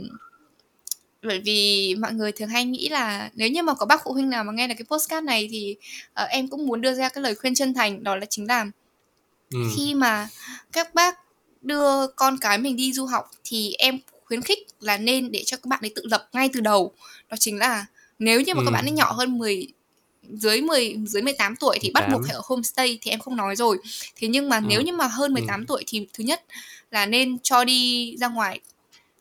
bởi 1.24 1.40
vì 1.40 1.96
mọi 2.00 2.14
người 2.14 2.32
thường 2.32 2.50
hay 2.50 2.66
nghĩ 2.66 2.90
là 2.90 3.30
nếu 3.34 3.50
như 3.50 3.64
mà 3.64 3.74
có 3.74 3.86
bác 3.86 4.02
phụ 4.04 4.14
huynh 4.14 4.30
nào 4.30 4.44
mà 4.44 4.54
nghe 4.54 4.68
được 4.68 4.74
cái 4.78 4.86
postcard 4.90 5.26
này 5.26 5.48
thì 5.52 5.76
uh, 6.24 6.30
em 6.30 6.48
cũng 6.48 6.66
muốn 6.66 6.82
đưa 6.82 6.94
ra 6.94 7.10
cái 7.10 7.22
lời 7.22 7.36
khuyên 7.36 7.56
chân 7.56 7.74
thành 7.74 8.04
đó 8.04 8.16
là 8.16 8.26
chính 8.30 8.48
là 8.48 8.66
ừ. 9.52 9.60
khi 9.76 9.94
mà 9.94 10.28
các 10.72 10.96
bác 10.96 11.20
đưa 11.62 12.08
con 12.08 12.38
cái 12.38 12.58
mình 12.58 12.76
đi 12.76 12.94
du 12.94 13.06
học 13.06 13.32
thì 13.44 13.74
em 13.74 14.00
khuyến 14.26 14.42
khích 14.42 14.60
là 14.80 14.98
nên 14.98 15.32
để 15.32 15.44
cho 15.46 15.58
các 15.58 15.66
bạn 15.66 15.80
ấy 15.82 15.92
tự 15.96 16.02
lập 16.06 16.30
ngay 16.34 16.50
từ 16.54 16.60
đầu 16.60 16.94
đó 17.30 17.38
chính 17.40 17.60
là 17.60 17.86
nếu 18.20 18.42
như 18.42 18.54
mà 18.54 18.60
ừ. 18.62 18.66
các 18.66 18.72
bạn 18.72 18.86
ấy 18.86 18.92
nhỏ 18.92 19.12
hơn 19.12 19.38
10 19.38 19.68
dưới 20.30 20.62
10 20.62 20.96
dưới 21.06 21.22
18 21.22 21.56
tuổi 21.56 21.78
thì 21.82 21.92
18. 21.94 21.94
bắt 21.94 22.14
buộc 22.14 22.26
phải 22.28 22.36
ở 22.36 22.42
homestay 22.46 23.00
thì 23.02 23.12
em 23.12 23.20
không 23.20 23.36
nói 23.36 23.56
rồi. 23.56 23.78
Thế 24.16 24.28
nhưng 24.28 24.50
mà 24.50 24.58
ừ. 24.58 24.64
nếu 24.68 24.82
như 24.82 24.94
mà 24.94 25.08
hơn 25.08 25.34
18 25.34 25.60
ừ. 25.60 25.66
tuổi 25.68 25.84
thì 25.88 26.08
thứ 26.14 26.24
nhất 26.24 26.44
là 26.92 27.06
nên 27.06 27.40
cho 27.40 27.64
đi 27.64 28.16
ra 28.18 28.28
ngoài 28.28 28.60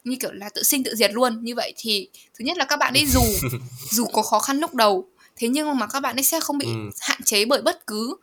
như 0.05 0.17
kiểu 0.21 0.33
là 0.33 0.49
tự 0.49 0.63
sinh 0.63 0.85
tự 0.85 0.95
diệt 0.95 1.13
luôn. 1.13 1.45
Như 1.45 1.55
vậy 1.55 1.73
thì 1.77 2.09
thứ 2.39 2.45
nhất 2.45 2.57
là 2.57 2.65
các 2.65 2.79
bạn 2.79 2.95
ấy 2.95 3.07
dù 3.07 3.23
dù 3.91 4.05
có 4.07 4.23
khó 4.23 4.39
khăn 4.39 4.59
lúc 4.59 4.75
đầu 4.75 5.09
thế 5.37 5.49
nhưng 5.49 5.79
mà 5.79 5.87
các 5.87 6.01
bạn 6.01 6.17
ấy 6.17 6.23
sẽ 6.23 6.41
không 6.41 6.59
bị 6.59 6.67
ừ. 6.67 6.91
hạn 7.01 7.21
chế 7.25 7.45
bởi 7.45 7.63
bất 7.63 7.87
cứ 7.87 8.17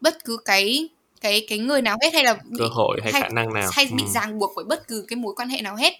bất 0.00 0.24
cứ 0.24 0.36
cái 0.44 0.88
cái 1.20 1.46
cái 1.48 1.58
người 1.58 1.82
nào 1.82 1.98
hết 2.02 2.14
hay 2.14 2.24
là 2.24 2.34
bị, 2.34 2.56
cơ 2.58 2.68
hội 2.72 3.00
hay, 3.02 3.12
hay 3.12 3.22
khả 3.22 3.28
năng 3.28 3.54
nào 3.54 3.70
hay 3.72 3.86
ừ. 3.90 3.96
bị 3.96 4.02
ràng 4.14 4.38
buộc 4.38 4.52
bởi 4.56 4.64
bất 4.64 4.88
cứ 4.88 5.04
cái 5.08 5.16
mối 5.16 5.34
quan 5.36 5.48
hệ 5.48 5.60
nào 5.62 5.76
hết 5.76 5.94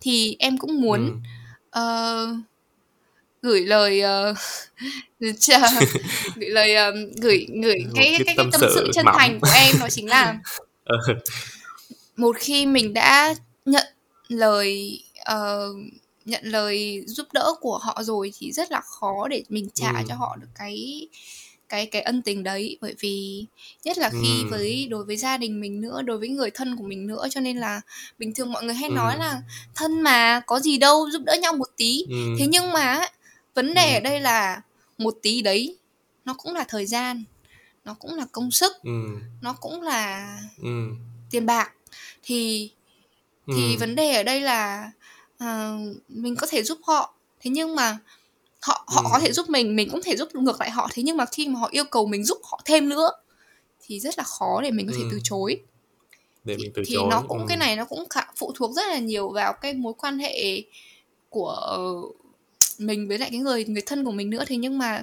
thì 0.00 0.36
em 0.38 0.58
cũng 0.58 0.80
muốn 0.80 1.20
ừ. 1.70 1.80
uh, 1.80 2.36
gửi 3.42 3.60
lời 3.60 4.02
uh, 4.30 4.36
gửi 6.36 6.50
lời 6.50 6.76
um, 6.76 6.94
gửi 7.22 7.46
gửi 7.62 7.84
cái 7.94 8.14
cái, 8.16 8.22
cái, 8.26 8.34
tâm, 8.36 8.50
tâm 8.50 8.60
sự 8.74 8.90
chân 8.94 9.04
mỏng. 9.04 9.14
thành 9.18 9.40
của 9.40 9.48
em 9.54 9.76
đó 9.80 9.88
chính 9.90 10.08
là 10.08 10.38
ừ. 10.84 10.96
một 12.16 12.36
khi 12.38 12.66
mình 12.66 12.94
đã 12.94 13.34
nhận 13.66 13.86
lời 14.28 15.02
uh, 15.32 15.76
nhận 16.24 16.44
lời 16.44 17.04
giúp 17.06 17.26
đỡ 17.32 17.54
của 17.60 17.78
họ 17.78 18.02
rồi 18.02 18.32
thì 18.38 18.52
rất 18.52 18.70
là 18.70 18.80
khó 18.80 19.28
để 19.28 19.42
mình 19.48 19.68
trả 19.74 19.90
ừ. 19.90 20.04
cho 20.08 20.14
họ 20.14 20.36
được 20.40 20.48
cái 20.54 21.08
cái 21.68 21.86
cái 21.86 22.02
ân 22.02 22.22
tình 22.22 22.42
đấy 22.42 22.78
bởi 22.80 22.94
vì 23.00 23.44
nhất 23.84 23.98
là 23.98 24.10
khi 24.10 24.42
ừ. 24.42 24.48
với 24.50 24.86
đối 24.90 25.04
với 25.04 25.16
gia 25.16 25.36
đình 25.36 25.60
mình 25.60 25.80
nữa 25.80 26.02
đối 26.02 26.18
với 26.18 26.28
người 26.28 26.50
thân 26.50 26.76
của 26.76 26.84
mình 26.84 27.06
nữa 27.06 27.26
cho 27.30 27.40
nên 27.40 27.56
là 27.56 27.80
bình 28.18 28.34
thường 28.34 28.52
mọi 28.52 28.64
người 28.64 28.74
hay 28.74 28.88
ừ. 28.88 28.94
nói 28.94 29.18
là 29.18 29.42
thân 29.74 30.02
mà 30.02 30.40
có 30.46 30.60
gì 30.60 30.78
đâu 30.78 31.10
giúp 31.10 31.22
đỡ 31.24 31.36
nhau 31.42 31.52
một 31.52 31.68
tí 31.76 32.04
ừ. 32.08 32.34
thế 32.38 32.46
nhưng 32.48 32.72
mà 32.72 33.04
vấn 33.58 33.74
đề 33.74 33.92
ừ. 33.92 33.96
ở 33.96 34.00
đây 34.00 34.20
là 34.20 34.62
một 34.98 35.18
tí 35.22 35.42
đấy 35.42 35.76
nó 36.24 36.34
cũng 36.34 36.54
là 36.54 36.64
thời 36.68 36.86
gian 36.86 37.24
nó 37.84 37.94
cũng 37.94 38.14
là 38.14 38.26
công 38.32 38.50
sức 38.50 38.72
ừ. 38.82 38.90
nó 39.42 39.52
cũng 39.52 39.82
là 39.82 40.38
ừ. 40.62 40.90
tiền 41.30 41.46
bạc 41.46 41.72
thì 42.22 42.70
thì 43.46 43.74
ừ. 43.74 43.78
vấn 43.80 43.94
đề 43.94 44.14
ở 44.14 44.22
đây 44.22 44.40
là 44.40 44.90
uh, 45.44 45.96
mình 46.08 46.36
có 46.36 46.46
thể 46.46 46.62
giúp 46.62 46.78
họ 46.82 47.14
thế 47.40 47.50
nhưng 47.50 47.74
mà 47.74 47.98
họ 48.62 48.84
họ 48.86 49.02
ừ. 49.02 49.08
có 49.12 49.18
thể 49.18 49.32
giúp 49.32 49.48
mình 49.50 49.76
mình 49.76 49.90
cũng 49.90 50.00
thể 50.04 50.16
giúp 50.16 50.28
ngược 50.34 50.60
lại 50.60 50.70
họ 50.70 50.88
thế 50.92 51.02
nhưng 51.02 51.16
mà 51.16 51.24
khi 51.32 51.48
mà 51.48 51.60
họ 51.60 51.68
yêu 51.70 51.84
cầu 51.84 52.06
mình 52.06 52.24
giúp 52.24 52.38
họ 52.44 52.60
thêm 52.64 52.88
nữa 52.88 53.10
thì 53.80 54.00
rất 54.00 54.18
là 54.18 54.24
khó 54.24 54.60
để 54.62 54.70
mình 54.70 54.86
có 54.86 54.92
thể 54.96 55.02
ừ. 55.02 55.08
từ 55.10 55.20
chối 55.22 55.60
để 56.44 56.54
thì, 56.58 56.62
mình 56.62 56.72
từ 56.74 56.82
thì 56.86 56.94
chối 56.94 57.06
nó 57.10 57.22
cũng 57.28 57.38
ừ. 57.38 57.44
cái 57.48 57.56
này 57.56 57.76
nó 57.76 57.84
cũng 57.84 58.08
khá, 58.08 58.22
phụ 58.36 58.52
thuộc 58.54 58.72
rất 58.76 58.88
là 58.88 58.98
nhiều 58.98 59.28
vào 59.28 59.52
cái 59.52 59.74
mối 59.74 59.92
quan 59.98 60.18
hệ 60.18 60.62
của 61.28 61.80
mình 62.78 63.08
với 63.08 63.18
lại 63.18 63.30
cái 63.30 63.40
người 63.40 63.64
người 63.64 63.82
thân 63.86 64.04
của 64.04 64.12
mình 64.12 64.30
nữa 64.30 64.44
thế 64.46 64.56
nhưng 64.56 64.78
mà 64.78 65.02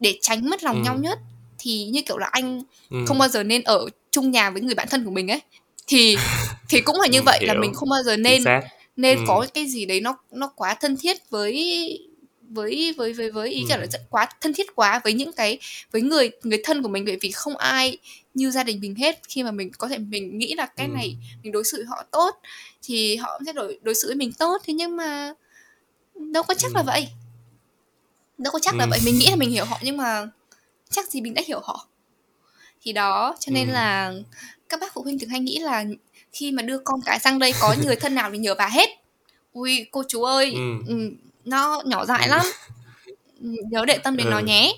để 0.00 0.18
tránh 0.20 0.50
mất 0.50 0.64
lòng 0.64 0.76
ừ. 0.76 0.82
nhau 0.84 0.98
nhất 0.98 1.18
thì 1.58 1.84
như 1.84 2.02
kiểu 2.02 2.18
là 2.18 2.28
anh 2.32 2.62
ừ. 2.90 2.98
không 3.06 3.18
bao 3.18 3.28
giờ 3.28 3.42
nên 3.42 3.62
ở 3.62 3.86
chung 4.10 4.30
nhà 4.30 4.50
với 4.50 4.62
người 4.62 4.74
bạn 4.74 4.88
thân 4.90 5.04
của 5.04 5.10
mình 5.10 5.30
ấy 5.30 5.40
thì 5.86 6.16
thì 6.68 6.80
cũng 6.80 7.00
là 7.00 7.06
như 7.06 7.18
ừ, 7.18 7.22
vậy 7.26 7.46
là 7.46 7.54
mình 7.54 7.74
không 7.74 7.88
bao 7.88 8.02
giờ 8.02 8.16
nên 8.16 8.42
nên 8.96 9.18
ừ. 9.18 9.24
có 9.28 9.46
cái 9.54 9.66
gì 9.66 9.86
đấy 9.86 10.00
nó 10.00 10.18
nó 10.32 10.52
quá 10.56 10.74
thân 10.80 10.96
thiết 10.96 11.30
với 11.30 11.98
với 12.48 12.94
với 12.96 13.12
với 13.12 13.30
với 13.30 13.50
ý 13.50 13.60
ừ. 13.60 13.66
kiểu 13.68 13.78
là 13.78 13.86
rất 13.86 14.00
quá 14.10 14.28
thân 14.40 14.52
thiết 14.52 14.66
quá 14.74 15.00
với 15.04 15.12
những 15.12 15.32
cái 15.32 15.58
với 15.92 16.02
người 16.02 16.30
người 16.42 16.60
thân 16.64 16.82
của 16.82 16.88
mình 16.88 17.04
bởi 17.04 17.18
vì 17.20 17.30
không 17.30 17.56
ai 17.56 17.98
như 18.34 18.50
gia 18.50 18.62
đình 18.62 18.80
mình 18.80 18.94
hết 18.94 19.20
khi 19.28 19.42
mà 19.42 19.50
mình 19.50 19.70
có 19.78 19.88
thể 19.88 19.98
mình 19.98 20.38
nghĩ 20.38 20.54
là 20.54 20.66
cái 20.66 20.86
ừ. 20.86 20.92
này 20.94 21.16
mình 21.42 21.52
đối 21.52 21.64
xử 21.64 21.84
họ 21.84 22.04
tốt 22.10 22.40
thì 22.82 23.16
họ 23.16 23.40
sẽ 23.46 23.52
đối 23.52 23.78
đối 23.82 23.94
xử 23.94 24.08
với 24.08 24.16
mình 24.16 24.32
tốt 24.32 24.62
thế 24.66 24.74
nhưng 24.74 24.96
mà 24.96 25.32
đâu 26.16 26.42
có 26.42 26.54
chắc 26.54 26.70
ừ. 26.72 26.76
là 26.76 26.82
vậy 26.82 27.08
đâu 28.38 28.50
có 28.52 28.58
chắc 28.62 28.74
ừ. 28.74 28.78
là 28.78 28.86
vậy 28.90 29.00
mình 29.04 29.18
nghĩ 29.18 29.26
là 29.30 29.36
mình 29.36 29.50
hiểu 29.50 29.64
họ 29.64 29.78
nhưng 29.82 29.96
mà 29.96 30.28
chắc 30.90 31.10
gì 31.10 31.20
mình 31.20 31.34
đã 31.34 31.42
hiểu 31.46 31.60
họ 31.60 31.86
thì 32.82 32.92
đó 32.92 33.36
cho 33.40 33.50
nên 33.50 33.68
ừ. 33.68 33.72
là 33.72 34.12
các 34.68 34.80
bác 34.80 34.94
phụ 34.94 35.02
huynh 35.02 35.18
thường 35.18 35.30
hay 35.30 35.40
nghĩ 35.40 35.58
là 35.58 35.84
khi 36.32 36.52
mà 36.52 36.62
đưa 36.62 36.78
con 36.78 37.00
cái 37.04 37.18
sang 37.18 37.38
đây 37.38 37.52
có 37.60 37.74
người 37.84 37.96
thân 37.96 38.14
nào 38.14 38.30
thì 38.32 38.38
nhờ 38.38 38.54
bà 38.54 38.68
hết 38.68 38.88
ui 39.52 39.86
cô 39.90 40.02
chú 40.08 40.22
ơi 40.22 40.52
ừ. 40.54 40.78
ừ 40.86 41.10
nó 41.44 41.82
nhỏ 41.86 42.04
dại 42.04 42.26
ừ. 42.26 42.30
lắm 42.30 42.46
nhớ 43.70 43.84
để 43.84 43.98
tâm 43.98 44.16
đến 44.16 44.26
ừ. 44.26 44.30
nó 44.30 44.38
nhé 44.38 44.72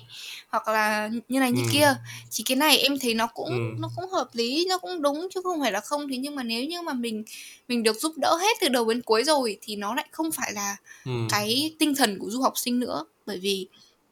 hoặc 0.49 0.67
là 0.67 1.09
như 1.27 1.39
này 1.39 1.51
như 1.51 1.61
ừ. 1.61 1.69
kia 1.73 1.95
chỉ 2.29 2.43
cái 2.43 2.57
này 2.57 2.77
em 2.77 2.99
thấy 2.99 3.13
nó 3.13 3.27
cũng 3.27 3.49
ừ. 3.49 3.75
nó 3.79 3.89
cũng 3.95 4.09
hợp 4.09 4.29
lý 4.33 4.65
nó 4.69 4.77
cũng 4.77 5.01
đúng 5.01 5.27
chứ 5.33 5.41
không 5.43 5.61
phải 5.61 5.71
là 5.71 5.79
không 5.79 6.07
thế 6.09 6.17
nhưng 6.17 6.35
mà 6.35 6.43
nếu 6.43 6.65
như 6.65 6.81
mà 6.81 6.93
mình 6.93 7.23
mình 7.67 7.83
được 7.83 7.99
giúp 7.99 8.13
đỡ 8.17 8.37
hết 8.41 8.57
từ 8.61 8.67
đầu 8.67 8.89
đến 8.89 9.01
cuối 9.01 9.23
rồi 9.23 9.57
thì 9.61 9.75
nó 9.75 9.95
lại 9.95 10.07
không 10.11 10.31
phải 10.31 10.53
là 10.53 10.77
ừ. 11.05 11.11
cái 11.29 11.75
tinh 11.79 11.95
thần 11.95 12.19
của 12.19 12.29
du 12.29 12.41
học 12.41 12.53
sinh 12.55 12.79
nữa 12.79 13.05
bởi 13.25 13.39
vì 13.39 13.67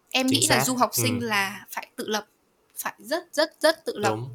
em 0.10 0.28
Chính 0.30 0.39
nghĩ 0.39 0.47
xác. 0.47 0.56
là 0.56 0.63
du 0.65 0.76
học 0.76 0.89
sinh 0.93 1.19
ừ. 1.19 1.26
là 1.26 1.65
phải 1.71 1.88
tự 1.95 2.08
lập 2.08 2.28
phải 2.78 2.93
rất 3.00 3.23
rất 3.34 3.52
rất 3.62 3.86
tự 3.86 3.97
lập 3.97 4.15
đúng. 4.15 4.30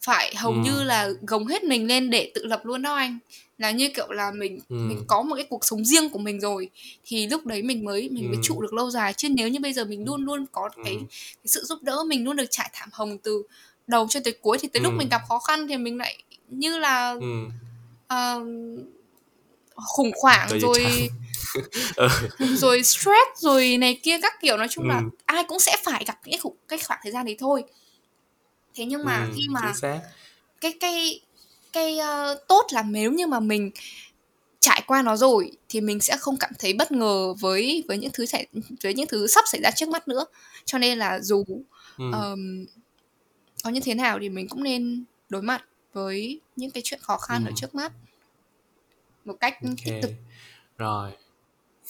phải 0.00 0.34
hầu 0.36 0.52
ừ. 0.52 0.58
như 0.64 0.82
là 0.82 1.10
gồng 1.20 1.46
hết 1.46 1.64
mình 1.64 1.86
lên 1.86 2.10
để 2.10 2.32
tự 2.34 2.44
lập 2.44 2.60
luôn 2.64 2.82
đó 2.82 2.94
anh 2.94 3.18
là 3.58 3.70
như 3.70 3.88
kiểu 3.94 4.10
là 4.10 4.30
mình 4.30 4.60
ừ. 4.68 4.76
mình 4.76 5.04
có 5.06 5.22
một 5.22 5.34
cái 5.34 5.44
cuộc 5.50 5.64
sống 5.64 5.84
riêng 5.84 6.10
của 6.10 6.18
mình 6.18 6.40
rồi 6.40 6.70
thì 7.04 7.26
lúc 7.26 7.46
đấy 7.46 7.62
mình 7.62 7.84
mới 7.84 8.08
mình 8.08 8.24
ừ. 8.24 8.28
mới 8.28 8.38
trụ 8.42 8.62
được 8.62 8.72
lâu 8.72 8.90
dài 8.90 9.12
chứ 9.12 9.28
nếu 9.28 9.48
như 9.48 9.60
bây 9.60 9.72
giờ 9.72 9.84
mình 9.84 10.04
luôn 10.04 10.24
luôn 10.24 10.46
có 10.52 10.68
cái, 10.84 10.94
ừ. 10.94 11.00
cái 11.10 11.44
sự 11.44 11.64
giúp 11.64 11.82
đỡ 11.82 12.04
mình 12.06 12.24
luôn 12.24 12.36
được 12.36 12.44
trải 12.50 12.70
thảm 12.72 12.88
hồng 12.92 13.18
từ 13.18 13.42
đầu 13.86 14.06
cho 14.10 14.20
tới 14.24 14.32
cuối 14.32 14.58
thì 14.60 14.68
tới 14.68 14.80
ừ. 14.80 14.84
lúc 14.84 14.92
mình 14.96 15.08
gặp 15.08 15.22
khó 15.28 15.38
khăn 15.38 15.68
thì 15.68 15.76
mình 15.76 15.98
lại 15.98 16.22
như 16.48 16.78
là 16.78 17.16
ừ. 17.20 17.44
uh, 18.14 18.48
khủng 19.74 20.10
hoảng 20.22 20.48
Đời 20.50 20.60
rồi 20.60 21.08
ừ. 21.96 22.08
rồi 22.56 22.82
stress 22.82 23.38
rồi 23.38 23.76
này 23.76 24.00
kia 24.02 24.18
các 24.22 24.32
kiểu 24.40 24.56
nói 24.56 24.68
chung 24.70 24.84
ừ. 24.84 24.88
là 24.88 25.02
ai 25.24 25.44
cũng 25.48 25.58
sẽ 25.58 25.76
phải 25.84 26.04
gặp 26.06 26.18
những 26.24 26.40
cái 26.42 26.52
cái 26.68 26.78
khoảng 26.86 27.00
thời 27.02 27.12
gian 27.12 27.24
đấy 27.24 27.36
thôi 27.38 27.64
thế 28.74 28.84
nhưng 28.84 29.04
mà 29.04 29.24
ừ, 29.24 29.32
khi 29.36 29.48
mà 29.48 29.72
cái 30.60 30.74
cái 30.80 31.20
cái 31.72 31.98
uh, 31.98 32.38
tốt 32.48 32.66
là 32.70 32.82
nếu 32.82 33.12
như 33.12 33.26
mà 33.26 33.40
mình 33.40 33.70
trải 34.60 34.82
qua 34.86 35.02
nó 35.02 35.16
rồi 35.16 35.52
thì 35.68 35.80
mình 35.80 36.00
sẽ 36.00 36.16
không 36.16 36.36
cảm 36.36 36.50
thấy 36.58 36.72
bất 36.72 36.92
ngờ 36.92 37.34
với 37.40 37.84
với 37.88 37.98
những 37.98 38.10
thứ 38.14 38.26
xảy 38.26 38.46
với 38.82 38.94
những 38.94 39.06
thứ 39.06 39.26
sắp 39.26 39.44
xảy 39.46 39.60
ra 39.60 39.70
trước 39.70 39.88
mắt 39.88 40.08
nữa 40.08 40.24
cho 40.64 40.78
nên 40.78 40.98
là 40.98 41.20
dù 41.20 41.44
ừ. 41.98 42.04
um, 42.12 42.66
có 43.64 43.70
như 43.70 43.80
thế 43.80 43.94
nào 43.94 44.18
thì 44.20 44.28
mình 44.28 44.48
cũng 44.48 44.62
nên 44.62 45.04
đối 45.28 45.42
mặt 45.42 45.64
với 45.92 46.40
những 46.56 46.70
cái 46.70 46.82
chuyện 46.84 47.00
khó 47.02 47.18
khăn 47.18 47.44
ừ. 47.44 47.50
ở 47.50 47.52
trước 47.56 47.74
mắt 47.74 47.92
một 49.24 49.36
cách 49.40 49.54
okay. 49.62 49.76
tích 49.84 49.94
cực 50.02 50.10
rồi 50.78 51.10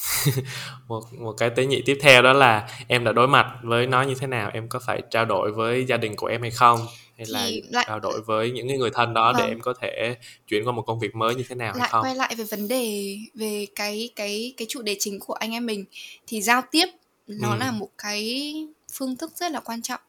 một 0.88 1.03
một 1.18 1.32
cái 1.32 1.51
tế 1.51 1.66
nhị 1.66 1.82
tiếp 1.86 1.99
theo 2.01 2.22
đó 2.22 2.32
là 2.32 2.68
em 2.86 3.05
đã 3.05 3.12
đối 3.12 3.28
mặt 3.28 3.46
với 3.62 3.86
nó 3.86 4.03
như 4.03 4.14
thế 4.14 4.26
nào 4.26 4.51
em 4.55 4.68
có 4.68 4.80
phải 4.86 5.03
trao 5.11 5.24
đổi 5.24 5.53
với 5.53 5.84
gia 5.84 5.96
đình 5.96 6.16
của 6.16 6.26
em 6.26 6.42
hay 6.42 6.51
không 6.51 6.80
hay 7.18 7.26
là 7.26 7.49
lại... 7.70 7.84
trao 7.86 8.01
đổi 8.01 8.20
với 8.20 8.51
những 8.51 8.66
người 8.66 8.90
thân 8.90 9.14
đó 9.14 9.32
vâng. 9.32 9.42
để 9.42 9.49
em 9.49 9.61
có 9.61 9.74
thể 9.80 10.16
chuyển 10.49 10.64
qua 10.66 10.72
một 10.72 10.82
công 10.82 10.99
việc 10.99 11.14
mới 11.14 11.34
như 11.34 11.44
thế 11.49 11.55
nào 11.55 11.72
lại 11.74 11.80
hay 11.80 11.88
không 11.90 12.03
quay 12.05 12.14
lại 12.14 12.34
về 12.38 12.44
vấn 12.44 12.68
đề 12.68 13.16
về 13.34 13.66
cái 13.74 14.11
cái 14.16 14.55
cái 14.57 14.66
chủ 14.68 14.82
đề 14.82 14.96
chính 14.99 15.20
của 15.20 15.34
anh 15.34 15.53
em 15.53 15.66
mình 15.66 15.84
thì 16.26 16.42
giao 16.42 16.62
tiếp 16.70 16.86
nó 17.26 17.53
ừ. 17.53 17.57
là 17.59 17.70
một 17.70 17.88
cái 17.99 18.55
phương 18.92 19.16
thức 19.16 19.32
rất 19.36 19.53
là 19.53 19.61
quan 19.61 19.82
trọng 19.82 20.01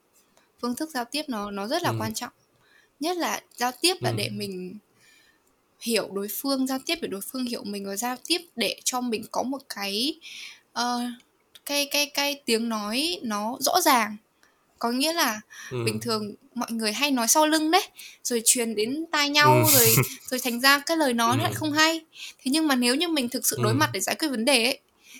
phương 0.61 0.75
thức 0.75 0.89
giao 0.89 1.05
tiếp 1.05 1.23
nó 1.27 1.51
nó 1.51 1.67
rất 1.67 1.83
là 1.83 1.89
ừ. 1.89 1.95
quan 1.99 2.13
trọng 2.13 2.31
nhất 2.99 3.17
là 3.17 3.41
giao 3.55 3.71
tiếp 3.81 3.93
là 4.01 4.09
ừ. 4.09 4.15
để 4.17 4.29
mình 4.29 4.77
hiểu 5.79 6.09
đối 6.13 6.27
phương 6.41 6.67
giao 6.67 6.79
tiếp 6.85 6.95
để 7.01 7.07
đối 7.07 7.21
phương 7.21 7.45
hiểu 7.45 7.63
mình 7.63 7.85
và 7.85 7.95
giao 7.95 8.15
tiếp 8.27 8.41
để 8.55 8.79
cho 8.83 9.01
mình 9.01 9.23
có 9.31 9.43
một 9.43 9.61
cái 9.75 10.19
uh, 10.79 11.01
cái 11.65 11.85
cái 11.85 12.05
cái 12.05 12.41
tiếng 12.45 12.69
nói 12.69 13.19
nó 13.23 13.57
rõ 13.59 13.81
ràng 13.81 14.17
có 14.79 14.91
nghĩa 14.91 15.13
là 15.13 15.41
ừ. 15.71 15.83
bình 15.85 15.99
thường 15.99 16.33
mọi 16.55 16.71
người 16.71 16.93
hay 16.93 17.11
nói 17.11 17.27
sau 17.27 17.47
lưng 17.47 17.71
đấy 17.71 17.87
rồi 18.23 18.41
truyền 18.45 18.75
đến 18.75 19.05
tai 19.11 19.29
nhau 19.29 19.53
ừ. 19.53 19.79
rồi 19.79 19.95
rồi 20.29 20.39
thành 20.43 20.61
ra 20.61 20.79
cái 20.79 20.97
lời 20.97 21.13
nói 21.13 21.31
ừ. 21.31 21.37
nó 21.37 21.43
lại 21.43 21.53
không 21.53 21.71
hay 21.71 22.01
thế 22.15 22.51
nhưng 22.51 22.67
mà 22.67 22.75
nếu 22.75 22.95
như 22.95 23.07
mình 23.07 23.29
thực 23.29 23.47
sự 23.47 23.57
đối 23.63 23.71
ừ. 23.71 23.77
mặt 23.77 23.89
để 23.93 23.99
giải 23.99 24.15
quyết 24.19 24.27
vấn 24.27 24.45
đề 24.45 24.63
ấy 24.63 24.79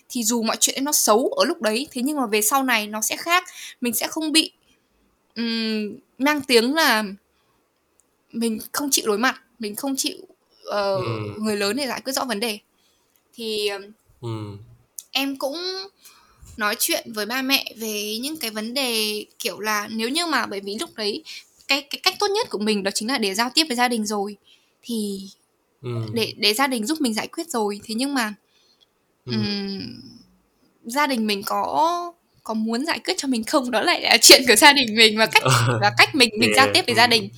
thì 0.10 0.24
dù 0.24 0.44
mọi 0.44 0.58
chuyện 0.60 0.84
nó 0.84 0.92
xấu 0.92 1.28
ở 1.28 1.46
lúc 1.46 1.62
đấy 1.62 1.88
thế 1.92 2.02
nhưng 2.02 2.18
mà 2.18 2.26
về 2.26 2.42
sau 2.42 2.64
này 2.64 2.88
nó 2.88 3.02
sẽ 3.02 3.18
khác 3.18 3.44
mình 3.82 3.94
sẽ 3.94 4.08
không 4.08 4.32
bị 4.32 4.52
um, 5.36 5.98
mang 6.18 6.42
tiếng 6.42 6.76
là 6.76 7.04
mình 8.32 8.60
không 8.72 8.90
chịu 8.92 9.08
đối 9.08 9.18
mặt 9.18 9.42
mình 9.60 9.76
không 9.76 9.96
chịu 9.98 10.18
uh, 10.70 11.06
ừ. 11.06 11.34
người 11.38 11.56
lớn 11.58 11.78
để 11.78 11.88
giải 11.88 12.02
quyết 12.02 12.14
rõ 12.14 12.26
vấn 12.26 12.40
đề 12.40 12.60
thì 13.34 13.70
ừ. 14.22 14.58
em 15.12 15.36
cũng 15.36 15.58
nói 16.58 16.76
chuyện 16.80 17.14
với 17.14 17.26
ba 17.26 17.42
mẹ 17.42 17.74
về 17.78 18.18
những 18.22 18.38
cái 18.38 18.52
vấn 18.52 18.74
đề 18.74 19.26
kiểu 19.40 19.60
là 19.60 19.88
nếu 19.92 20.10
như 20.10 20.26
mà 20.26 20.46
bởi 20.46 20.60
vì 20.60 20.78
lúc 20.80 20.90
đấy 20.96 21.24
cái 21.68 21.82
cái 21.82 22.00
cách 22.04 22.16
tốt 22.20 22.28
nhất 22.28 22.50
của 22.50 22.60
mình 22.60 22.84
đó 22.84 22.92
chính 22.92 23.08
là 23.08 23.18
để 23.18 23.34
giao 23.34 23.50
tiếp 23.50 23.64
với 23.68 23.78
gia 23.78 23.88
đình 23.88 24.06
rồi 24.06 24.36
thì 24.84 25.30
ừ. 25.82 25.90
để 26.14 26.34
để 26.38 26.54
gia 26.54 26.68
đình 26.68 26.86
giúp 26.86 27.02
mình 27.02 27.14
giải 27.14 27.28
quyết 27.28 27.50
rồi 27.50 27.82
thế 27.84 27.96
nhưng 27.96 28.14
mà 28.14 28.34
ừ. 29.26 29.32
um, 29.32 30.02
gia 30.86 31.08
đình 31.08 31.28
mình 31.28 31.44
có 31.46 32.14
có 32.44 32.54
muốn 32.54 32.86
giải 32.86 33.00
quyết 33.00 33.14
cho 33.18 33.28
mình 33.28 33.44
không 33.44 33.72
đó 33.72 33.82
lại 33.82 34.02
là 34.02 34.18
chuyện 34.22 34.44
của 34.48 34.56
gia 34.56 34.74
đình 34.74 34.96
mình 34.96 35.18
và 35.18 35.26
cách 35.26 35.44
và 35.82 35.92
cách 35.98 36.16
mình 36.16 36.30
mình 36.40 36.52
giao 36.56 36.68
tiếp 36.74 36.82
với 36.88 36.96
gia 36.96 37.08
đình 37.08 37.30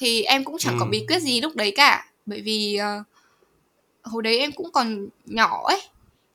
thì 0.00 0.22
em 0.22 0.44
cũng 0.44 0.58
chẳng 0.58 0.74
ừ. 0.74 0.80
có 0.80 0.86
bí 0.86 1.04
quyết 1.08 1.22
gì 1.22 1.40
lúc 1.40 1.56
đấy 1.56 1.72
cả 1.76 2.07
bởi 2.28 2.40
vì 2.40 2.78
uh, 3.00 3.06
hồi 4.02 4.22
đấy 4.22 4.38
em 4.38 4.52
cũng 4.52 4.72
còn 4.72 5.08
nhỏ 5.26 5.62
ấy 5.68 5.80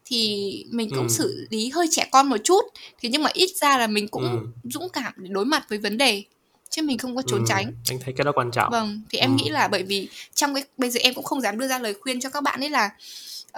thì 0.05 0.65
mình 0.71 0.89
cũng 0.89 1.07
ừ. 1.07 1.09
xử 1.09 1.47
lý 1.49 1.69
hơi 1.69 1.87
trẻ 1.91 2.07
con 2.11 2.29
một 2.29 2.37
chút 2.43 2.61
thế 3.01 3.09
nhưng 3.09 3.23
mà 3.23 3.29
ít 3.33 3.49
ra 3.55 3.77
là 3.77 3.87
mình 3.87 4.07
cũng 4.07 4.23
ừ. 4.23 4.47
dũng 4.63 4.89
cảm 4.89 5.13
để 5.17 5.29
đối 5.29 5.45
mặt 5.45 5.65
với 5.69 5.77
vấn 5.77 5.97
đề 5.97 6.23
chứ 6.69 6.81
mình 6.81 6.97
không 6.97 7.15
có 7.15 7.21
trốn 7.27 7.39
ừ. 7.39 7.45
tránh 7.47 7.73
anh 7.89 7.99
thấy 7.99 8.13
cái 8.17 8.25
đó 8.25 8.31
quan 8.35 8.51
trọng 8.51 8.71
vâng 8.71 9.01
thì 9.09 9.17
em 9.17 9.31
ừ. 9.31 9.35
nghĩ 9.35 9.49
là 9.49 9.67
bởi 9.67 9.83
vì 9.83 10.07
trong 10.33 10.53
cái 10.53 10.63
bây 10.77 10.89
giờ 10.89 10.99
em 11.03 11.13
cũng 11.13 11.23
không 11.23 11.41
dám 11.41 11.59
đưa 11.59 11.67
ra 11.67 11.79
lời 11.79 11.93
khuyên 11.93 12.19
cho 12.19 12.29
các 12.29 12.43
bạn 12.43 12.59
ấy 12.59 12.69
là 12.69 12.89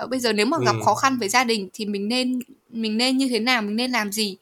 uh, 0.04 0.10
bây 0.10 0.20
giờ 0.20 0.34
nếu 0.34 0.46
mà 0.46 0.58
gặp 0.66 0.76
ừ. 0.76 0.82
khó 0.86 0.96
khăn 0.96 1.18
với 1.18 1.30
gia 1.30 1.44
đình 1.44 1.70
thì 1.74 1.86
mình 1.86 2.08
nên 2.08 2.40
mình 2.70 2.98
nên 2.98 3.18
như 3.18 3.28
thế 3.28 3.40
nào 3.40 3.62
mình 3.62 3.76
nên 3.76 3.92
làm 3.92 4.12
gì 4.12 4.38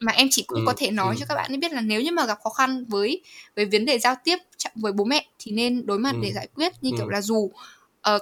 mà 0.00 0.12
em 0.12 0.28
chỉ 0.30 0.42
cũng 0.46 0.58
ừ. 0.58 0.64
có 0.66 0.74
thể 0.76 0.90
nói 0.90 1.14
ừ. 1.14 1.18
cho 1.20 1.26
các 1.28 1.34
bạn 1.34 1.52
ấy 1.52 1.58
biết 1.58 1.72
là 1.72 1.80
nếu 1.80 2.00
như 2.00 2.10
mà 2.12 2.26
gặp 2.26 2.38
khó 2.44 2.50
khăn 2.50 2.84
với 2.88 3.22
với 3.56 3.64
vấn 3.64 3.84
đề 3.84 3.98
giao 3.98 4.14
tiếp 4.24 4.36
với 4.74 4.92
bố 4.92 5.04
mẹ 5.04 5.26
thì 5.38 5.52
nên 5.52 5.86
đối 5.86 5.98
mặt 5.98 6.14
ừ. 6.14 6.18
để 6.22 6.32
giải 6.32 6.46
quyết 6.54 6.72
như 6.80 6.90
ừ. 6.90 6.96
kiểu 6.98 7.08
là 7.08 7.20
dù 7.20 7.36
uh, 7.36 7.52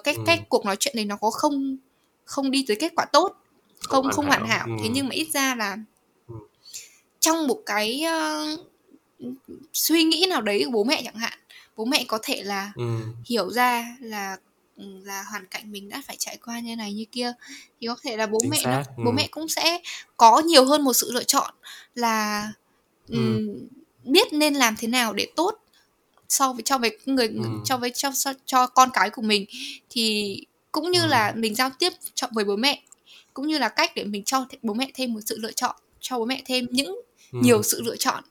cái 0.04 0.14
ừ. 0.14 0.22
cái 0.26 0.40
cuộc 0.48 0.64
nói 0.64 0.76
chuyện 0.80 0.96
này 0.96 1.04
nó 1.04 1.16
có 1.16 1.30
không 1.30 1.76
không 2.24 2.50
đi 2.50 2.64
tới 2.68 2.76
kết 2.80 2.92
quả 2.96 3.04
tốt 3.04 3.36
không 3.80 4.10
không 4.12 4.26
hoàn 4.26 4.46
hảo, 4.46 4.66
Ừ. 4.66 4.72
thế 4.82 4.88
nhưng 4.92 5.08
mà 5.08 5.14
ít 5.14 5.28
ra 5.32 5.54
là 5.54 5.76
ừ. 6.28 6.34
trong 7.20 7.46
một 7.46 7.62
cái 7.66 8.04
uh, 9.22 9.30
suy 9.72 10.02
nghĩ 10.02 10.26
nào 10.28 10.42
đấy 10.42 10.62
của 10.64 10.70
bố 10.70 10.84
mẹ 10.84 11.02
chẳng 11.04 11.16
hạn 11.16 11.38
bố 11.76 11.84
mẹ 11.84 12.04
có 12.08 12.18
thể 12.22 12.42
là 12.42 12.72
ừ. 12.76 12.98
hiểu 13.24 13.50
ra 13.50 13.96
là 14.00 14.36
là 14.76 15.22
hoàn 15.22 15.46
cảnh 15.46 15.72
mình 15.72 15.88
đã 15.88 16.02
phải 16.06 16.16
trải 16.18 16.38
qua 16.44 16.60
như 16.60 16.76
này 16.76 16.92
như 16.92 17.04
kia 17.12 17.32
thì 17.80 17.86
có 17.86 17.96
thể 18.02 18.16
là 18.16 18.26
bố 18.26 18.38
Chính 18.42 18.50
mẹ 18.50 18.60
nó, 18.64 18.78
ừ. 18.78 19.02
bố 19.04 19.12
mẹ 19.12 19.28
cũng 19.30 19.48
sẽ 19.48 19.80
có 20.16 20.40
nhiều 20.40 20.64
hơn 20.64 20.84
một 20.84 20.92
sự 20.92 21.12
lựa 21.12 21.24
chọn 21.24 21.54
là 21.94 22.48
ừ. 23.08 23.18
um, 23.18 23.68
biết 24.04 24.32
nên 24.32 24.54
làm 24.54 24.76
thế 24.76 24.88
nào 24.88 25.12
để 25.12 25.26
tốt 25.36 25.58
so 26.28 26.52
với 26.52 26.62
cho 26.62 26.78
với 26.78 26.98
người 27.06 27.28
ừ. 27.28 27.44
cho 27.64 27.76
với 27.76 27.90
cho, 27.90 28.10
cho 28.14 28.32
cho 28.46 28.66
con 28.66 28.90
cái 28.92 29.10
của 29.10 29.22
mình 29.22 29.46
thì 29.90 30.36
cũng 30.72 30.90
như 30.90 31.00
ừ. 31.00 31.06
là 31.06 31.32
mình 31.36 31.54
giao 31.54 31.70
tiếp 31.78 31.92
chọn 32.14 32.30
với 32.34 32.44
bố 32.44 32.56
mẹ 32.56 32.82
cũng 33.34 33.46
như 33.46 33.58
là 33.58 33.68
cách 33.68 33.92
để 33.94 34.04
mình 34.04 34.24
cho 34.24 34.46
bố 34.62 34.74
mẹ 34.74 34.90
thêm 34.94 35.12
một 35.12 35.20
sự 35.26 35.38
lựa 35.38 35.52
chọn 35.52 35.76
cho 36.00 36.18
bố 36.18 36.24
mẹ 36.24 36.42
thêm 36.44 36.66
những 36.70 37.00
ừ. 37.32 37.38
nhiều 37.42 37.62
sự 37.62 37.82
lựa 37.82 37.96
chọn 37.96 38.24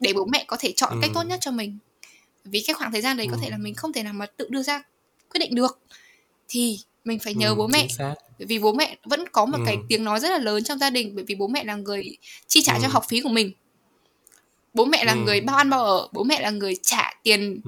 để 0.00 0.12
bố 0.12 0.24
mẹ 0.24 0.44
có 0.46 0.56
thể 0.60 0.72
chọn 0.76 0.92
ừ. 0.92 0.98
cách 1.02 1.10
tốt 1.14 1.22
nhất 1.22 1.38
cho 1.42 1.50
mình 1.50 1.78
vì 2.44 2.62
cái 2.66 2.74
khoảng 2.74 2.92
thời 2.92 3.00
gian 3.00 3.16
đấy 3.16 3.26
ừ. 3.26 3.30
có 3.30 3.38
thể 3.42 3.50
là 3.50 3.56
mình 3.56 3.74
không 3.74 3.92
thể 3.92 4.02
nào 4.02 4.12
mà 4.12 4.26
tự 4.26 4.46
đưa 4.50 4.62
ra 4.62 4.82
quyết 5.30 5.38
định 5.38 5.54
được 5.54 5.78
thì 6.48 6.78
mình 7.04 7.18
phải 7.18 7.34
nhờ 7.34 7.48
ừ, 7.48 7.54
bố 7.54 7.66
mẹ 7.66 7.88
bởi 8.38 8.46
vì 8.46 8.58
bố 8.58 8.72
mẹ 8.72 8.96
vẫn 9.04 9.28
có 9.28 9.46
một 9.46 9.58
ừ. 9.58 9.64
cái 9.66 9.76
tiếng 9.88 10.04
nói 10.04 10.20
rất 10.20 10.28
là 10.28 10.38
lớn 10.38 10.64
trong 10.64 10.78
gia 10.78 10.90
đình 10.90 11.12
bởi 11.14 11.24
vì 11.24 11.34
bố 11.34 11.46
mẹ 11.46 11.64
là 11.64 11.74
người 11.74 12.16
chi 12.46 12.62
trả 12.62 12.74
ừ. 12.74 12.78
cho 12.82 12.88
học 12.88 13.04
phí 13.08 13.20
của 13.20 13.28
mình 13.28 13.52
bố 14.74 14.84
mẹ 14.84 15.04
là 15.04 15.12
ừ. 15.12 15.18
người 15.18 15.40
bao 15.40 15.56
ăn 15.56 15.70
bao 15.70 15.84
ở 15.84 16.08
bố 16.12 16.24
mẹ 16.24 16.40
là 16.40 16.50
người 16.50 16.76
trả 16.82 17.14
tiền 17.22 17.60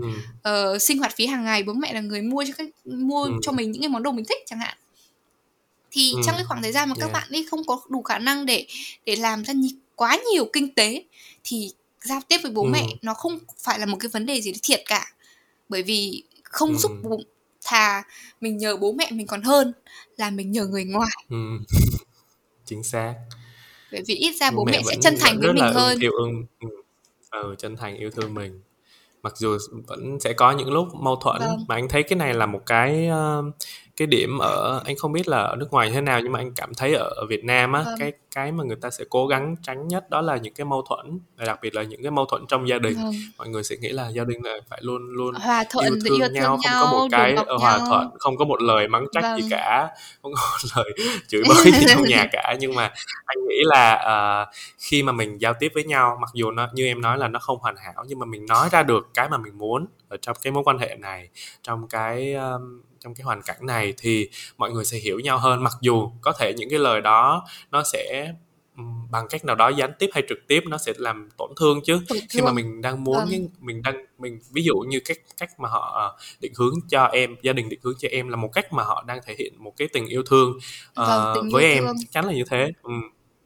ừ. 0.43 0.75
uh, 0.75 0.83
sinh 0.83 0.99
hoạt 0.99 1.17
phí 1.17 1.27
hàng 1.27 1.45
ngày 1.45 1.63
bố 1.63 1.73
mẹ 1.73 1.93
là 1.93 2.01
người 2.01 2.23
mua 2.23 2.45
cho 2.47 2.53
các 2.59 2.67
mua 2.85 3.25
ừ. 3.25 3.33
cho 3.43 3.53
mình 3.53 3.71
những 3.71 3.83
cái 3.83 3.89
món 3.89 4.03
đồ 4.03 4.13
mình 4.13 4.25
thích 4.25 4.39
chẳng 4.47 4.59
hạn 4.59 4.77
thì 5.91 6.13
ừ. 6.13 6.21
trong 6.27 6.35
cái 6.35 6.45
khoảng 6.45 6.63
thời 6.63 6.73
gian 6.73 6.89
mà 6.89 6.95
yeah. 6.99 7.09
các 7.09 7.21
bạn 7.21 7.29
ấy 7.31 7.47
không 7.51 7.67
có 7.67 7.81
đủ 7.89 8.03
khả 8.03 8.19
năng 8.19 8.47
để 8.47 8.67
để 9.05 9.17
làm 9.17 9.45
ra 9.45 9.55
quá 9.97 10.19
nhiều 10.33 10.45
kinh 10.53 10.75
tế 10.75 11.05
thì 11.45 11.71
giao 12.03 12.21
tiếp 12.29 12.39
với 12.43 12.53
bố 12.53 12.63
ừ. 12.63 12.69
mẹ 12.73 12.87
nó 13.03 13.15
không 13.15 13.39
phải 13.59 13.79
là 13.79 13.87
một 13.87 13.97
cái 14.01 14.09
vấn 14.09 14.27
đề 14.27 14.41
gì 14.41 14.53
thiệt 14.63 14.83
cả 14.87 15.13
bởi 15.69 15.83
vì 15.83 16.23
không 16.43 16.71
ừ. 16.71 16.77
giúp 16.77 16.93
thà 17.71 18.03
mình 18.41 18.57
nhờ 18.57 18.77
bố 18.77 18.93
mẹ 18.93 19.09
mình 19.11 19.27
còn 19.27 19.43
hơn 19.43 19.73
là 20.17 20.31
mình 20.31 20.53
nhờ 20.53 20.67
người 20.67 20.85
ngoài 20.85 21.11
ừ. 21.29 21.37
chính 22.65 22.83
xác 22.83 23.15
bởi 23.93 24.03
vì 24.07 24.15
ít 24.15 24.33
ra 24.41 24.51
bố 24.51 24.65
mẹ, 24.65 24.73
mẹ 24.73 24.83
sẽ 24.89 24.97
chân 25.01 25.15
thành 25.21 25.41
với 25.41 25.53
mình 25.53 25.73
hơn 25.75 25.99
yêu 25.99 26.13
ương 26.13 26.47
ừ. 26.61 26.69
ừ, 27.31 27.55
chân 27.59 27.77
thành 27.77 27.97
yêu 27.97 28.11
thương 28.11 28.35
mình 28.35 28.61
mặc 29.23 29.37
dù 29.37 29.59
vẫn 29.87 30.21
sẽ 30.21 30.33
có 30.33 30.53
những 30.53 30.73
lúc 30.73 30.89
mâu 30.95 31.17
thuẫn 31.17 31.41
vâng. 31.41 31.65
mà 31.69 31.75
anh 31.75 31.89
thấy 31.89 32.03
cái 32.03 32.17
này 32.17 32.35
là 32.35 32.47
một 32.47 32.61
cái 32.67 33.09
uh, 33.09 33.55
cái 34.01 34.07
điểm 34.07 34.39
ở 34.39 34.83
anh 34.85 34.97
không 34.97 35.13
biết 35.13 35.29
là 35.29 35.39
ở 35.39 35.57
nước 35.57 35.71
ngoài 35.71 35.91
thế 35.91 36.01
nào 36.01 36.21
nhưng 36.21 36.33
mà 36.33 36.39
anh 36.39 36.53
cảm 36.57 36.75
thấy 36.75 36.95
ở, 36.95 37.09
ở 37.17 37.27
Việt 37.27 37.45
Nam 37.45 37.73
á 37.73 37.83
vâng. 37.83 37.95
cái 37.99 38.13
cái 38.35 38.53
mà 38.53 38.65
người 38.65 38.77
ta 38.77 38.91
sẽ 38.91 39.05
cố 39.11 39.27
gắng 39.27 39.57
tránh 39.63 39.89
nhất 39.89 40.11
đó 40.11 40.21
là 40.21 40.37
những 40.37 40.55
cái 40.55 40.65
mâu 40.65 40.83
thuẫn 40.89 41.21
đặc 41.37 41.59
biệt 41.63 41.75
là 41.75 41.83
những 41.83 42.03
cái 42.03 42.11
mâu 42.11 42.25
thuẫn 42.25 42.47
trong 42.49 42.69
gia 42.69 42.79
đình 42.79 42.97
vâng. 42.97 43.13
mọi 43.39 43.49
người 43.49 43.63
sẽ 43.63 43.77
nghĩ 43.77 43.89
là 43.89 44.09
gia 44.09 44.25
đình 44.25 44.45
là 44.45 44.59
phải 44.69 44.79
luôn 44.83 45.03
luôn 45.11 45.35
hòa 45.35 45.65
thuận 45.71 45.87
yêu 45.87 45.95
thương, 46.05 46.13
yêu 46.13 46.19
thương 46.19 46.33
nhau, 46.33 46.43
nhau 46.43 46.59
không 46.81 46.91
có 46.91 46.99
một 46.99 47.09
cái 47.11 47.37
hòa 47.59 47.77
nhau. 47.77 47.87
thuận 47.89 48.09
không 48.19 48.37
có 48.37 48.45
một 48.45 48.63
lời 48.63 48.89
mắng 48.89 49.07
trách 49.13 49.23
vâng. 49.23 49.43
gì 49.43 49.49
cả 49.51 49.89
không 50.23 50.33
có 50.33 50.41
một 50.41 50.71
lời 50.77 50.93
chửi 51.29 51.43
bới 51.49 51.73
gì 51.73 51.87
trong 51.89 52.05
nhà 52.05 52.27
cả 52.33 52.57
nhưng 52.61 52.75
mà 52.75 52.93
anh 53.25 53.39
nghĩ 53.49 53.63
là 53.65 53.95
uh, 54.43 54.55
khi 54.79 55.03
mà 55.03 55.13
mình 55.13 55.41
giao 55.41 55.55
tiếp 55.61 55.73
với 55.75 55.85
nhau 55.85 56.19
mặc 56.21 56.31
dù 56.35 56.51
nó 56.51 56.69
như 56.73 56.87
em 56.87 57.01
nói 57.01 57.19
là 57.19 57.29
nó 57.29 57.39
không 57.39 57.59
hoàn 57.59 57.77
hảo 57.77 58.05
nhưng 58.07 58.19
mà 58.19 58.27
mình 58.27 58.47
nói 58.47 58.69
ra 58.73 58.83
được 58.83 59.09
cái 59.15 59.29
mà 59.29 59.37
mình 59.37 59.59
muốn 59.59 59.87
ở 60.09 60.17
trong 60.23 60.37
cái 60.43 60.53
mối 60.53 60.63
quan 60.67 60.79
hệ 60.79 60.97
này 61.01 61.29
trong 61.63 61.89
cái 61.89 62.35
um, 62.35 62.81
trong 63.01 63.15
cái 63.15 63.25
hoàn 63.25 63.43
cảnh 63.43 63.67
này 63.67 63.95
thì 63.99 64.29
mọi 64.59 64.71
người 64.71 64.85
sẽ 64.85 64.99
hiểu 64.99 65.21
nhau 65.21 65.39
hơn. 65.39 65.65
Mặc 65.65 65.73
dù 65.81 66.11
có 66.21 66.33
thể 66.33 66.55
những 66.57 66.71
cái 66.71 66.79
lời 66.79 67.01
đó 67.01 67.47
nó 67.71 67.83
sẽ 67.93 68.33
bằng 69.11 69.29
cách 69.31 69.45
nào 69.45 69.57
đó 69.57 69.69
gián 69.69 69.93
tiếp 69.99 70.11
hay 70.13 70.23
trực 70.29 70.39
tiếp 70.49 70.61
nó 70.67 70.79
sẽ 70.79 70.93
làm 70.97 71.29
tổn 71.39 71.51
thương 71.61 71.81
chứ. 71.85 72.01
Tổn 72.09 72.19
khi 72.31 72.41
mà 72.43 72.53
mình 72.53 72.81
đang 72.81 73.05
muốn 73.05 73.17
vâng. 73.17 73.49
mình 73.61 73.83
đang 73.83 74.05
mình 74.19 74.39
ví 74.53 74.63
dụ 74.63 74.75
như 74.75 75.01
cách 75.05 75.19
cách 75.39 75.61
mà 75.61 75.69
họ 75.69 75.93
ờ, 75.95 76.17
định 76.41 76.53
hướng 76.57 76.75
cho 76.89 77.05
em 77.05 77.37
gia 77.43 77.53
đình 77.53 77.69
định 77.69 77.81
hướng 77.83 77.95
cho 77.99 78.09
em 78.13 78.29
là 78.29 78.37
một 78.37 78.51
cách 78.53 78.73
mà 78.73 78.83
họ 78.83 79.05
đang 79.07 79.21
thể 79.27 79.35
hiện 79.39 79.53
một 79.59 79.77
cái 79.77 79.89
tình 79.93 80.07
yêu 80.07 80.23
thương 80.23 80.59
vâng, 80.95 81.39
uh, 81.39 81.53
với 81.53 81.65
em. 81.65 81.85
thương. 81.85 81.97
chắc 81.99 82.11
chắn 82.11 82.27
là 82.27 82.33
như 82.33 82.45
thế. 82.51 82.73
Ừ 82.83 82.93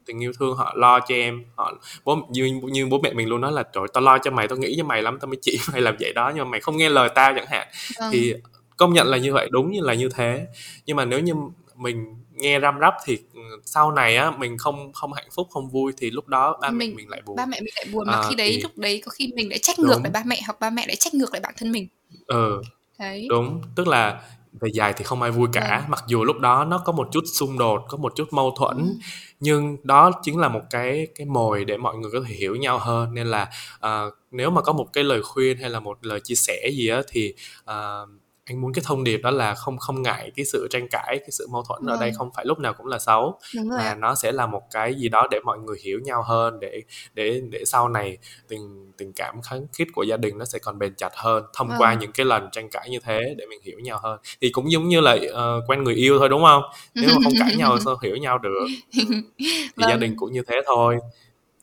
tình 0.05 0.23
yêu 0.23 0.33
thương 0.39 0.55
họ 0.55 0.73
lo 0.75 0.99
cho 0.99 1.15
em. 1.15 1.43
Họ 1.55 1.73
bố 2.03 2.15
như 2.29 2.59
như 2.63 2.85
bố 2.85 2.99
mẹ 3.03 3.13
mình 3.13 3.29
luôn 3.29 3.41
nói 3.41 3.51
là 3.51 3.63
trời 3.63 3.83
tao 3.93 4.03
lo 4.03 4.17
cho 4.17 4.31
mày 4.31 4.47
tao 4.47 4.57
nghĩ 4.57 4.75
cho 4.77 4.83
mày 4.83 5.01
lắm 5.01 5.19
tao 5.19 5.27
mới 5.27 5.37
chỉ 5.41 5.59
mày 5.71 5.81
làm 5.81 5.95
vậy 5.99 6.13
đó 6.13 6.31
nhưng 6.35 6.45
mà 6.45 6.49
mày 6.49 6.59
không 6.59 6.77
nghe 6.77 6.89
lời 6.89 7.09
tao 7.15 7.33
chẳng 7.35 7.47
hạn. 7.47 7.67
Vâng. 7.99 8.09
thì 8.13 8.33
công 8.77 8.93
nhận 8.93 9.07
là 9.07 9.17
như 9.17 9.33
vậy 9.33 9.49
đúng 9.51 9.71
như 9.71 9.81
là 9.81 9.93
như 9.93 10.09
thế. 10.09 10.47
Nhưng 10.85 10.97
mà 10.97 11.05
nếu 11.05 11.19
như 11.19 11.33
mình 11.75 12.15
nghe 12.31 12.59
răm 12.59 12.79
rắp 12.81 12.93
thì 13.05 13.17
ừ, 13.33 13.41
sau 13.65 13.91
này 13.91 14.17
á 14.17 14.31
mình 14.31 14.57
không 14.57 14.93
không 14.93 15.13
hạnh 15.13 15.27
phúc 15.31 15.47
không 15.51 15.69
vui 15.69 15.93
thì 15.97 16.11
lúc 16.11 16.27
đó 16.27 16.57
ba 16.61 16.69
mình, 16.69 16.89
mẹ 16.89 16.95
mình 16.95 17.09
lại 17.09 17.21
buồn. 17.25 17.35
ba 17.35 17.45
mẹ 17.45 17.61
mình 17.61 17.73
lại 17.75 17.85
buồn 17.91 18.07
mà 18.07 18.13
à, 18.13 18.23
khi 18.29 18.35
đấy 18.35 18.51
thì... 18.55 18.61
lúc 18.61 18.77
đấy 18.77 19.01
có 19.05 19.11
khi 19.11 19.31
mình 19.35 19.49
lại 19.49 19.59
trách 19.59 19.79
ngược 19.79 20.01
lại 20.03 20.11
ba 20.11 20.23
mẹ 20.25 20.41
hoặc 20.45 20.59
ba 20.59 20.69
mẹ 20.69 20.87
lại 20.87 20.95
trách 20.95 21.13
ngược 21.13 21.33
lại 21.33 21.41
bản 21.41 21.53
thân 21.57 21.71
mình. 21.71 21.87
Ừ 22.27 22.61
đấy. 22.99 23.27
đúng. 23.29 23.61
Tức 23.75 23.87
là 23.87 24.21
về 24.61 24.69
dài 24.73 24.93
thì 24.97 25.03
không 25.03 25.21
ai 25.21 25.31
vui 25.31 25.47
cả. 25.53 25.77
Vâng. 25.81 25.91
mặc 25.91 26.03
dù 26.07 26.23
lúc 26.23 26.39
đó 26.39 26.65
nó 26.65 26.77
có 26.77 26.91
một 26.91 27.09
chút 27.11 27.23
xung 27.33 27.57
đột 27.57 27.85
có 27.89 27.97
một 27.97 28.15
chút 28.15 28.27
mâu 28.31 28.55
thuẫn 28.57 28.77
Ừm. 28.77 28.99
nhưng 29.39 29.77
đó 29.83 30.11
chính 30.23 30.39
là 30.39 30.49
một 30.49 30.61
cái 30.69 31.07
cái 31.15 31.25
mồi 31.25 31.65
để 31.65 31.77
mọi 31.77 31.95
người 31.95 32.11
có 32.11 32.19
thể 32.27 32.35
hiểu 32.35 32.55
nhau 32.55 32.77
hơn. 32.77 33.13
Nên 33.13 33.27
là 33.27 33.49
uh, 33.85 34.13
nếu 34.31 34.49
mà 34.49 34.61
có 34.61 34.73
một 34.73 34.93
cái 34.93 35.03
lời 35.03 35.21
khuyên 35.23 35.57
hay 35.57 35.69
là 35.69 35.79
một 35.79 35.97
lời 36.01 36.19
chia 36.23 36.35
sẻ 36.35 36.69
gì 36.73 36.87
á 36.87 37.01
thì 37.07 37.33
uh, 37.63 38.09
anh 38.45 38.61
muốn 38.61 38.73
cái 38.73 38.83
thông 38.87 39.03
điệp 39.03 39.17
đó 39.17 39.31
là 39.31 39.55
không 39.55 39.77
không 39.77 40.01
ngại 40.01 40.31
cái 40.35 40.45
sự 40.45 40.67
tranh 40.71 40.87
cãi 40.91 41.17
cái 41.19 41.31
sự 41.31 41.47
mâu 41.51 41.63
thuẫn 41.63 41.79
vâng. 41.85 41.95
ở 41.95 41.99
đây 41.99 42.09
vâng. 42.09 42.17
không 42.17 42.29
phải 42.35 42.45
lúc 42.45 42.59
nào 42.59 42.73
cũng 42.73 42.87
là 42.87 42.99
xấu 42.99 43.39
Đúng 43.55 43.69
rồi 43.69 43.79
mà 43.79 43.85
ạ. 43.85 43.95
nó 43.95 44.15
sẽ 44.15 44.31
là 44.31 44.47
một 44.47 44.61
cái 44.71 44.95
gì 44.95 45.09
đó 45.09 45.27
để 45.31 45.39
mọi 45.45 45.59
người 45.59 45.77
hiểu 45.83 45.99
nhau 46.03 46.23
hơn 46.23 46.59
để 46.59 46.83
để 47.13 47.41
để 47.49 47.65
sau 47.65 47.89
này 47.89 48.17
tình 48.47 48.91
tình 48.97 49.13
cảm 49.13 49.41
kháng 49.41 49.67
khít 49.73 49.87
của 49.93 50.03
gia 50.03 50.17
đình 50.17 50.37
nó 50.37 50.45
sẽ 50.45 50.59
còn 50.59 50.79
bền 50.79 50.95
chặt 50.95 51.11
hơn 51.15 51.43
thông 51.53 51.67
vâng. 51.67 51.77
qua 51.79 51.93
những 51.93 52.11
cái 52.11 52.25
lần 52.25 52.49
tranh 52.51 52.69
cãi 52.69 52.89
như 52.89 52.99
thế 53.03 53.35
để 53.37 53.45
mình 53.45 53.59
hiểu 53.63 53.79
nhau 53.79 53.99
hơn 54.03 54.19
thì 54.41 54.49
cũng 54.49 54.71
giống 54.71 54.87
như 54.87 55.01
là 55.01 55.13
uh, 55.13 55.69
quen 55.69 55.83
người 55.83 55.95
yêu 55.95 56.19
thôi 56.19 56.29
đúng 56.29 56.43
không 56.43 56.63
nếu 56.95 57.09
mà 57.09 57.19
không 57.23 57.33
cãi 57.39 57.55
nhau 57.55 57.79
sao 57.85 57.97
hiểu 58.03 58.15
nhau 58.15 58.37
được 58.37 58.65
ừ. 58.97 59.03
thì 59.39 59.45
vâng. 59.75 59.89
gia 59.89 59.95
đình 59.95 60.13
cũng 60.17 60.31
như 60.31 60.41
thế 60.47 60.55
thôi 60.65 60.97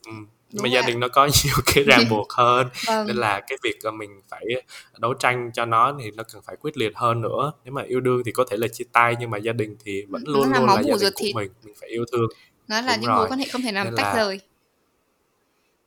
ừ 0.05 0.11
mà 0.61 0.69
gia 0.69 0.81
đình 0.81 0.99
nó 0.99 1.07
có 1.07 1.25
nhiều 1.45 1.55
cái 1.75 1.83
ràng 1.83 2.03
buộc 2.09 2.31
hơn 2.31 2.67
vâng. 2.87 3.07
nên 3.07 3.15
là 3.15 3.41
cái 3.47 3.57
việc 3.63 3.79
mình 3.93 4.21
phải 4.29 4.45
đấu 4.99 5.13
tranh 5.13 5.51
cho 5.53 5.65
nó 5.65 5.95
thì 6.03 6.11
nó 6.11 6.23
cần 6.33 6.41
phải 6.45 6.55
quyết 6.59 6.77
liệt 6.77 6.91
hơn 6.95 7.21
nữa 7.21 7.51
nếu 7.65 7.73
mà 7.73 7.81
yêu 7.83 7.99
đương 7.99 8.21
thì 8.25 8.31
có 8.31 8.45
thể 8.51 8.57
là 8.57 8.67
chia 8.67 8.83
tay 8.91 9.15
nhưng 9.19 9.29
mà 9.29 9.37
gia 9.37 9.53
đình 9.53 9.75
thì 9.85 10.05
vẫn 10.09 10.23
luôn 10.25 10.51
là 10.51 10.59
luôn 10.59 10.67
là 10.67 10.75
gia 10.75 10.81
đình 10.81 10.99
của 10.99 11.09
thịt. 11.17 11.35
mình 11.35 11.51
mình 11.63 11.73
phải 11.81 11.89
yêu 11.89 12.05
thương 12.11 12.27
nó 12.67 12.81
là 12.81 12.91
Đúng 12.95 13.01
những 13.01 13.09
rồi. 13.09 13.17
mối 13.17 13.27
quan 13.29 13.39
hệ 13.39 13.45
không 13.51 13.61
thể 13.61 13.71
nào 13.71 13.83
Nên 13.85 13.95
tách 13.95 14.03
là- 14.03 14.15
rời 14.15 14.39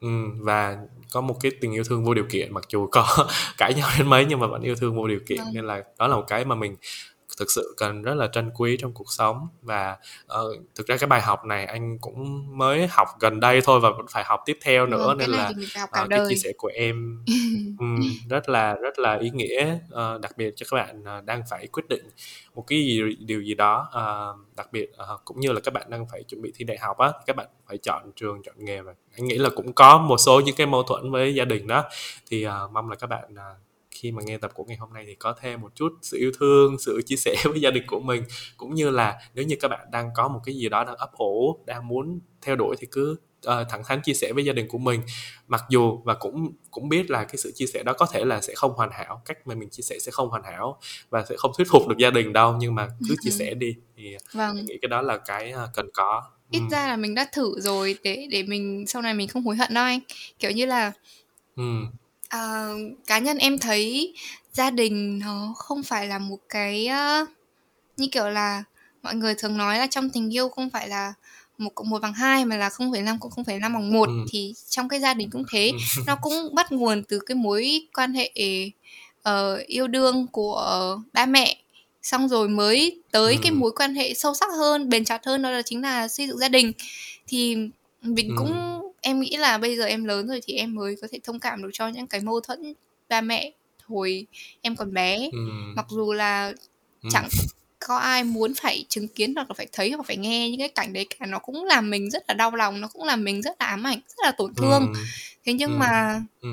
ừ, 0.01 0.09
và 0.41 0.79
có 1.13 1.21
một 1.21 1.37
cái 1.43 1.53
tình 1.61 1.73
yêu 1.73 1.85
thương 1.85 2.05
vô 2.05 2.15
điều 2.15 2.25
kiện 2.31 2.55
mặc 2.55 2.65
dù 2.69 2.87
có 2.87 3.29
cãi 3.59 3.75
nhau 3.75 3.89
đến 3.99 4.09
mấy 4.09 4.25
nhưng 4.29 4.41
mà 4.41 4.47
vẫn 4.47 4.63
yêu 4.63 4.75
thương 4.75 4.97
vô 4.97 5.09
điều 5.09 5.21
kiện 5.27 5.39
Vâng. 5.39 5.49
nên 5.55 5.65
là 5.67 5.83
đó 5.99 6.09
là 6.09 6.17
một 6.17 6.25
cái 6.29 6.45
mà 6.45 6.55
mình 6.55 6.77
thực 7.37 7.51
sự 7.51 7.75
cần 7.77 8.03
rất 8.03 8.15
là 8.15 8.27
trân 8.33 8.51
quý 8.55 8.77
trong 8.81 8.93
cuộc 8.93 9.13
sống. 9.13 9.49
Và 9.63 9.97
uh, 10.25 10.57
thực 10.75 10.87
ra 10.87 10.97
cái 10.97 11.07
bài 11.07 11.21
học 11.21 11.45
này 11.45 11.65
anh 11.65 11.99
cũng 11.99 12.47
mới 12.59 12.87
học 12.87 13.09
gần 13.21 13.41
đây 13.41 13.61
thôi 13.65 13.81
và 13.81 13.91
vẫn 13.91 14.07
phải 14.11 14.25
học 14.25 14.41
tiếp 14.47 14.59
theo 14.63 14.87
nữa 14.87 15.07
Vâng, 15.07 15.19
cái 15.19 15.29
nên 15.29 15.37
là 15.37 15.49
uh, 15.49 15.89
cái 15.93 16.07
đời. 16.09 16.27
chia 16.29 16.37
sẻ 16.37 16.53
của 16.57 16.71
em 16.75 17.25
ừm, 17.79 18.01
rất 18.31 18.49
là 18.49 18.75
rất 18.75 18.99
là 18.99 19.19
ý 19.19 19.31
nghĩa 19.31 19.79
uh, 19.87 20.21
đặc 20.21 20.33
biệt 20.37 20.53
cho 20.57 20.67
các 20.71 20.77
bạn 20.77 21.19
uh, 21.19 21.25
đang 21.25 21.43
phải 21.51 21.67
quyết 21.67 21.89
định 21.89 22.03
một 22.55 22.65
cái 22.67 22.79
gì, 22.79 23.03
điều 23.19 23.43
gì 23.43 23.55
đó 23.55 23.89
uh, 23.89 24.57
đặc 24.57 24.69
biệt 24.73 24.93
uh, 25.15 25.21
cũng 25.25 25.41
như 25.41 25.53
là 25.53 25.61
các 25.61 25.75
bạn 25.75 25.91
đang 25.91 26.07
phải 26.13 26.23
chuẩn 26.23 26.43
bị 26.43 26.53
thi 26.55 26.65
đại 26.65 26.79
học 26.79 26.99
á 26.99 27.13
các 27.27 27.37
bạn 27.37 27.47
phải 27.69 27.79
chọn 27.79 28.13
trường 28.17 28.43
chọn 28.43 28.55
nghề 28.59 28.81
và 28.81 28.95
anh 29.17 29.25
nghĩ 29.25 29.39
là 29.39 29.51
cũng 29.57 29.73
có 29.73 29.99
một 29.99 30.17
số 30.17 30.41
những 30.41 30.57
cái 30.57 30.67
mâu 30.67 30.83
thuẫn 30.83 31.11
với 31.11 31.35
gia 31.35 31.45
đình 31.45 31.67
đó. 31.67 31.85
Thì 32.31 32.47
uh, 32.47 32.53
mong 32.73 32.91
là 32.91 32.97
các 32.97 33.07
bạn 33.07 33.25
uh, 33.33 33.66
khi 34.01 34.13
mà 34.13 34.23
nghe 34.27 34.39
tập 34.39 34.51
của 34.55 34.65
ngày 34.65 34.77
hôm 34.77 34.93
nay 34.93 35.05
thì 35.07 35.15
có 35.15 35.35
thêm 35.41 35.61
một 35.61 35.75
chút 35.75 35.93
sự 36.03 36.19
yêu 36.19 36.33
thương 36.39 36.79
sự 36.79 37.03
chia 37.07 37.17
sẻ 37.17 37.35
với 37.45 37.61
gia 37.61 37.71
đình 37.71 37.85
của 37.87 38.01
mình. 38.01 38.23
Cũng 38.57 38.75
như 38.75 38.91
là 38.91 39.19
nếu 39.35 39.45
như 39.45 39.57
các 39.61 39.69
bạn 39.69 39.87
đang 39.93 40.11
có 40.15 40.29
một 40.29 40.41
cái 40.45 40.55
gì 40.55 40.69
đó 40.69 40.85
đang 40.85 40.97
ấp 40.97 41.13
ủ 41.13 41.59
đang 41.67 41.89
muốn 41.89 42.21
theo 42.43 42.57
đuổi 42.57 42.77
thì 42.79 42.87
cứ 42.91 43.17
uh, 43.47 43.69
thẳng 43.69 43.83
thắn 43.85 44.01
chia 44.03 44.15
sẻ 44.15 44.33
với 44.33 44.45
gia 44.45 44.53
đình 44.53 44.69
của 44.69 44.79
mình. 44.79 45.01
Mặc 45.49 45.65
dù 45.69 46.01
và 46.05 46.15
cũng 46.15 46.53
cũng 46.71 46.89
biết 46.89 47.11
là 47.11 47.25
cái 47.25 47.37
sự 47.37 47.53
chia 47.55 47.67
sẻ 47.67 47.83
đó 47.83 47.93
có 47.93 48.07
thể 48.13 48.25
là 48.25 48.41
sẽ 48.41 48.55
không 48.55 48.73
hoàn 48.73 48.91
hảo 48.93 49.23
cách 49.25 49.47
mà 49.47 49.55
mình 49.55 49.71
chia 49.71 49.83
sẻ 49.83 49.99
sẽ 49.99 50.13
không 50.13 50.29
hoàn 50.29 50.43
hảo 50.43 50.81
và 51.11 51.25
sẽ 51.29 51.35
không 51.39 51.53
thuyết 51.57 51.69
phục 51.71 51.89
được 51.89 51.99
gia 51.99 52.11
đình 52.11 52.33
đâu 52.33 52.57
nhưng 52.59 52.75
mà 52.75 52.89
cứ 53.09 53.15
chia 53.23 53.31
sẻ 53.31 53.55
đi 53.55 53.75
thì 53.97 54.17
vâng. 54.33 54.57
nghĩ 54.57 54.79
cái 54.83 54.89
đó 54.89 55.03
là 55.03 55.19
cái 55.19 55.53
uh, 55.53 55.71
cần 55.75 55.91
có. 55.95 56.23
Ít 56.51 56.61
ừ. 56.61 56.67
ra 56.71 56.87
là 56.87 56.97
mình 56.97 57.15
đã 57.15 57.29
thử 57.33 57.61
rồi 57.61 57.99
để 58.03 58.29
để 58.31 58.43
mình 58.43 58.85
sau 58.87 59.03
này 59.03 59.15
mình 59.15 59.29
không 59.29 59.43
hối 59.43 59.57
hận 59.57 59.75
đâu 59.75 59.85
anh. 59.85 60.01
Kiểu 60.39 60.51
như 60.51 60.67
là 60.67 60.93
Ừ. 61.57 61.63
Ờ, 62.29 62.75
cá 63.07 63.19
nhân 63.19 63.39
em 63.39 63.59
thấy 63.59 64.15
gia 64.53 64.71
đình 64.71 65.19
nó 65.19 65.55
không 65.57 65.83
phải 65.83 66.07
là 66.07 66.19
một 66.19 66.39
cái 66.49 66.89
uh, 67.23 67.29
như 67.97 68.09
kiểu 68.13 68.29
là 68.29 68.65
mọi 69.03 69.15
người 69.15 69.35
thường 69.35 69.57
nói 69.57 69.79
là 69.79 69.87
trong 69.87 70.11
tình 70.11 70.35
yêu 70.35 70.49
không 70.49 70.71
phải 70.71 70.89
là 70.89 71.15
một 71.59 71.71
cộng 71.75 71.91
một 71.91 72.03
bằng 72.03 72.13
hai 72.13 72.45
mà 72.45 72.57
là 72.57 72.69
không 72.69 72.93
phải 72.93 73.03
năm 73.03 73.19
cộng 73.21 73.31
không 73.31 73.45
phải 73.45 73.59
năm 73.59 73.73
bằng 73.75 73.93
một 73.93 74.09
Ừ. 74.09 74.13
thì 74.31 74.55
trong 74.69 74.89
cái 74.89 75.01
gia 75.01 75.15
đình 75.15 75.31
cũng 75.31 75.43
thế 75.53 75.71
Ừ. 75.97 76.03
nó 76.07 76.17
cũng 76.17 76.55
bắt 76.55 76.73
nguồn 76.73 77.03
từ 77.09 77.19
cái 77.27 77.35
mối 77.35 77.87
quan 77.95 78.15
hệ 78.15 78.31
ờ, 79.23 79.57
yêu 79.67 79.87
đương 79.87 80.27
của 80.33 80.99
ba 81.13 81.27
mẹ 81.27 81.57
xong 82.03 82.29
rồi 82.29 82.49
mới 82.49 83.01
tới 83.11 83.35
Ừ. 83.35 83.41
cái 83.43 83.53
mối 83.53 83.73
quan 83.77 83.95
hệ 83.95 84.15
sâu 84.15 84.35
sắc 84.35 84.49
hơn 84.57 84.89
bền 84.89 85.05
chặt 85.05 85.27
hơn 85.27 85.43
đó 85.43 85.51
là 85.51 85.63
chính 85.63 85.83
là 85.83 86.09
xây 86.09 86.27
dựng 86.27 86.39
gia 86.39 86.49
đình 86.49 86.73
thì 87.27 87.57
mình 88.03 88.29
Ừ. 88.29 88.35
cũng 88.39 88.83
em 89.07 89.21
nghĩ 89.21 89.37
là 89.37 89.59
bây 89.59 89.77
giờ 89.77 89.85
em 89.85 90.05
lớn 90.05 90.29
rồi 90.29 90.41
thì 90.45 90.55
em 90.55 90.75
mới 90.75 90.97
có 91.03 91.09
thể 91.13 91.19
thông 91.25 91.41
cảm 91.41 91.63
được 91.63 91.71
cho 91.73 91.89
những 91.89 92.07
cái 92.07 92.21
mâu 92.21 92.41
thuẫn 92.41 92.75
ba 93.09 93.21
mẹ 93.21 93.53
hồi 93.85 94.27
em 94.61 94.77
còn 94.77 94.95
bé 94.95 95.29
Ừ. 95.33 95.39
mặc 95.77 95.87
dù 95.91 96.13
là 96.13 96.53
Ừ. 97.03 97.09
chẳng 97.13 97.29
có 97.79 97.97
ai 97.97 98.25
muốn 98.25 98.55
phải 98.55 98.85
chứng 98.89 99.09
kiến 99.09 99.35
hoặc 99.35 99.51
là 99.51 99.55
phải 99.55 99.67
thấy 99.73 99.91
hoặc 99.91 100.07
phải 100.07 100.17
nghe 100.17 100.51
những 100.51 100.59
cái 100.59 100.69
cảnh 100.69 100.93
đấy 100.93 101.07
cả 101.19 101.27
nó 101.27 101.39
cũng 101.39 101.65
làm 101.65 101.91
mình 101.91 102.11
rất 102.11 102.25
là 102.29 102.35
đau 102.35 102.51
lòng 102.57 102.81
nó 102.81 102.89
cũng 102.89 103.05
làm 103.05 103.25
mình 103.25 103.43
rất 103.43 103.57
là 103.61 103.67
ám 103.67 103.87
ảnh 103.87 103.99
rất 104.09 104.23
là 104.25 104.33
tổn 104.33 104.55
thương 104.55 104.87
Ừ. 104.95 105.01
thế 105.45 105.53
nhưng 105.53 105.71
Ừ. 105.73 105.77
mà 105.77 106.23
Ừ. 106.41 106.49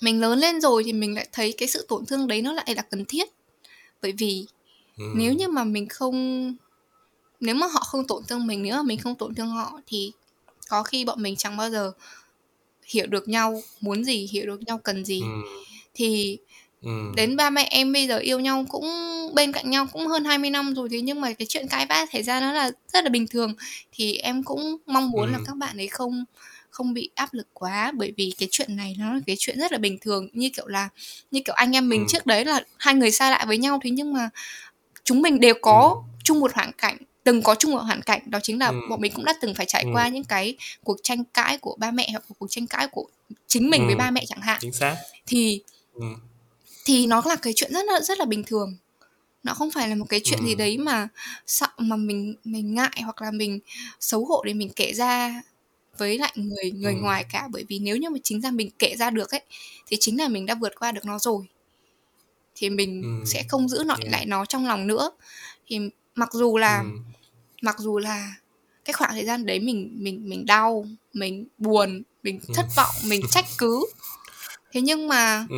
mình 0.00 0.20
lớn 0.20 0.38
lên 0.38 0.60
rồi 0.60 0.82
thì 0.84 0.92
mình 0.92 1.14
lại 1.14 1.28
thấy 1.32 1.52
cái 1.58 1.68
sự 1.68 1.86
tổn 1.88 2.06
thương 2.06 2.26
đấy 2.26 2.42
nó 2.42 2.52
lại 2.52 2.74
là 2.76 2.82
cần 2.82 3.04
thiết 3.04 3.28
bởi 4.02 4.12
vì 4.12 4.46
Ừ. 4.98 5.04
nếu 5.14 5.32
như 5.32 5.48
mà 5.48 5.64
mình 5.64 5.88
không 5.88 6.54
nếu 7.40 7.54
mà 7.54 7.66
họ 7.66 7.80
không 7.80 8.06
tổn 8.06 8.22
thương 8.28 8.46
mình 8.46 8.62
nếu 8.62 8.76
mà 8.76 8.82
mình 8.82 8.98
không 8.98 9.14
tổn 9.14 9.34
thương 9.34 9.48
họ 9.48 9.80
thì 9.86 10.12
có 10.68 10.82
khi 10.82 11.04
bọn 11.04 11.22
mình 11.22 11.36
chẳng 11.36 11.56
bao 11.56 11.70
giờ 11.70 11.92
hiểu 12.86 13.06
được 13.06 13.28
nhau 13.28 13.62
muốn 13.80 14.04
gì 14.04 14.28
hiểu 14.32 14.46
được 14.46 14.62
nhau 14.66 14.78
cần 14.78 15.04
gì 15.04 15.20
Ừ. 15.20 15.28
thì 15.94 16.38
Ừ. 16.82 17.12
đến 17.16 17.36
ba 17.36 17.50
mẹ 17.50 17.68
em 17.70 17.92
bây 17.92 18.06
giờ 18.06 18.18
yêu 18.18 18.40
nhau 18.40 18.64
cũng 18.68 18.86
bên 19.34 19.52
cạnh 19.52 19.70
nhau 19.70 19.86
cũng 19.92 20.06
hơn 20.06 20.24
20 20.24 20.50
năm 20.50 20.74
rồi 20.74 20.88
thế 20.90 21.00
nhưng 21.00 21.20
mà 21.20 21.32
cái 21.32 21.46
chuyện 21.46 21.68
cãi 21.68 21.86
vã 21.88 22.06
xảy 22.12 22.22
ra 22.22 22.40
nó 22.40 22.52
là 22.52 22.70
rất 22.92 23.04
là 23.04 23.10
bình 23.10 23.26
thường 23.26 23.54
thì 23.92 24.16
em 24.16 24.42
cũng 24.42 24.76
mong 24.86 25.10
muốn 25.10 25.32
là 25.32 25.38
Ừ. 25.38 25.44
các 25.46 25.56
bạn 25.56 25.76
ấy 25.76 25.88
không 25.88 26.24
không 26.70 26.94
bị 26.94 27.10
áp 27.14 27.34
lực 27.34 27.46
quá 27.52 27.92
bởi 27.94 28.12
vì 28.16 28.32
cái 28.38 28.48
chuyện 28.52 28.76
này 28.76 28.96
nó 28.98 29.12
là 29.14 29.20
cái 29.26 29.36
chuyện 29.38 29.58
rất 29.58 29.72
là 29.72 29.78
bình 29.78 29.98
thường 30.00 30.28
như 30.32 30.48
kiểu 30.56 30.66
là 30.66 30.88
như 31.30 31.40
kiểu 31.44 31.54
anh 31.54 31.76
em 31.76 31.88
mình 31.88 32.00
Ừ. 32.00 32.06
trước 32.08 32.26
đấy 32.26 32.44
là 32.44 32.60
hai 32.78 32.94
người 32.94 33.10
xa 33.10 33.30
lạ 33.30 33.44
với 33.48 33.58
nhau 33.58 33.80
thế 33.84 33.90
nhưng 33.90 34.12
mà 34.12 34.30
chúng 35.04 35.22
mình 35.22 35.40
đều 35.40 35.54
có 35.62 35.94
Ừ. 35.96 36.10
chung 36.24 36.40
một 36.40 36.52
hoàn 36.54 36.72
cảnh 36.72 36.96
từng 37.26 37.42
có 37.42 37.54
chung 37.54 37.72
một 37.72 37.78
hoàn 37.78 38.02
cảnh 38.02 38.20
đó 38.26 38.38
chính 38.42 38.58
là 38.58 38.68
Ừ. 38.68 38.74
bọn 38.90 39.00
mình 39.00 39.12
cũng 39.14 39.24
đã 39.24 39.34
từng 39.40 39.54
phải 39.54 39.66
trải 39.66 39.82
Ừ. 39.84 39.90
qua 39.92 40.08
những 40.08 40.24
cái 40.24 40.56
cuộc 40.84 40.96
tranh 41.02 41.24
cãi 41.24 41.58
của 41.58 41.76
ba 41.78 41.90
mẹ 41.90 42.08
hoặc 42.10 42.22
cuộc 42.38 42.46
tranh 42.50 42.66
cãi 42.66 42.88
của 42.88 43.06
chính 43.46 43.70
mình 43.70 43.80
Ừ. 43.82 43.86
với 43.86 43.94
ba 43.94 44.10
mẹ 44.10 44.24
chẳng 44.28 44.40
hạn 44.40 44.58
chính 44.60 44.72
xác 44.72 44.96
thì 45.26 45.60
ừ. 45.94 46.04
thì 46.84 47.06
nó 47.06 47.22
là 47.26 47.36
cái 47.36 47.52
chuyện 47.56 47.72
rất 47.72 47.84
là 47.84 48.00
rất 48.00 48.18
là 48.18 48.24
bình 48.24 48.44
thường 48.46 48.76
nó 49.42 49.54
không 49.54 49.70
phải 49.70 49.88
là 49.88 49.94
một 49.94 50.06
cái 50.08 50.20
chuyện 50.24 50.38
Ừ. 50.40 50.46
gì 50.46 50.54
đấy 50.54 50.78
mà 50.78 51.08
sợ 51.46 51.66
mà 51.78 51.96
mình 51.96 52.34
mình 52.44 52.74
ngại 52.74 53.00
hoặc 53.04 53.22
là 53.22 53.30
mình 53.30 53.58
xấu 54.00 54.24
hổ 54.24 54.42
để 54.44 54.54
mình 54.54 54.68
kể 54.76 54.92
ra 54.94 55.42
với 55.98 56.18
lại 56.18 56.32
người 56.36 56.70
người 56.70 56.92
Ừ. 56.94 56.98
ngoài 57.00 57.24
cả 57.32 57.48
bởi 57.50 57.64
vì 57.68 57.78
nếu 57.78 57.96
như 57.96 58.10
mà 58.10 58.18
chính 58.22 58.40
ra 58.40 58.50
mình 58.50 58.70
kể 58.78 58.94
ra 58.98 59.10
được 59.10 59.30
ấy 59.30 59.42
thì 59.86 59.96
chính 60.00 60.18
là 60.18 60.28
mình 60.28 60.46
đã 60.46 60.54
vượt 60.54 60.72
qua 60.80 60.92
được 60.92 61.04
nó 61.04 61.18
rồi 61.18 61.46
thì 62.54 62.70
mình 62.70 63.02
Ừ. 63.02 63.24
sẽ 63.26 63.42
không 63.48 63.68
giữ 63.68 63.84
lại 63.84 63.98
Yeah. 64.00 64.12
lại 64.12 64.26
nó 64.26 64.44
trong 64.44 64.66
lòng 64.66 64.86
nữa 64.86 65.10
thì 65.66 65.78
mặc 66.14 66.28
dù 66.32 66.56
là 66.58 66.80
Ừ. 66.80 66.88
mặc 67.62 67.76
dù 67.78 67.98
là 67.98 68.34
cái 68.84 68.92
khoảng 68.94 69.10
thời 69.12 69.24
gian 69.24 69.46
đấy 69.46 69.60
mình 69.60 69.96
mình 70.00 70.28
mình 70.28 70.46
đau 70.46 70.86
mình 71.12 71.46
buồn 71.58 72.02
mình 72.22 72.40
Ừ. 72.48 72.54
thất 72.56 72.66
vọng 72.76 72.94
mình 73.04 73.20
trách 73.30 73.44
cứ 73.58 73.86
thế 74.72 74.80
nhưng 74.80 75.08
mà 75.08 75.46
Ừ. 75.50 75.56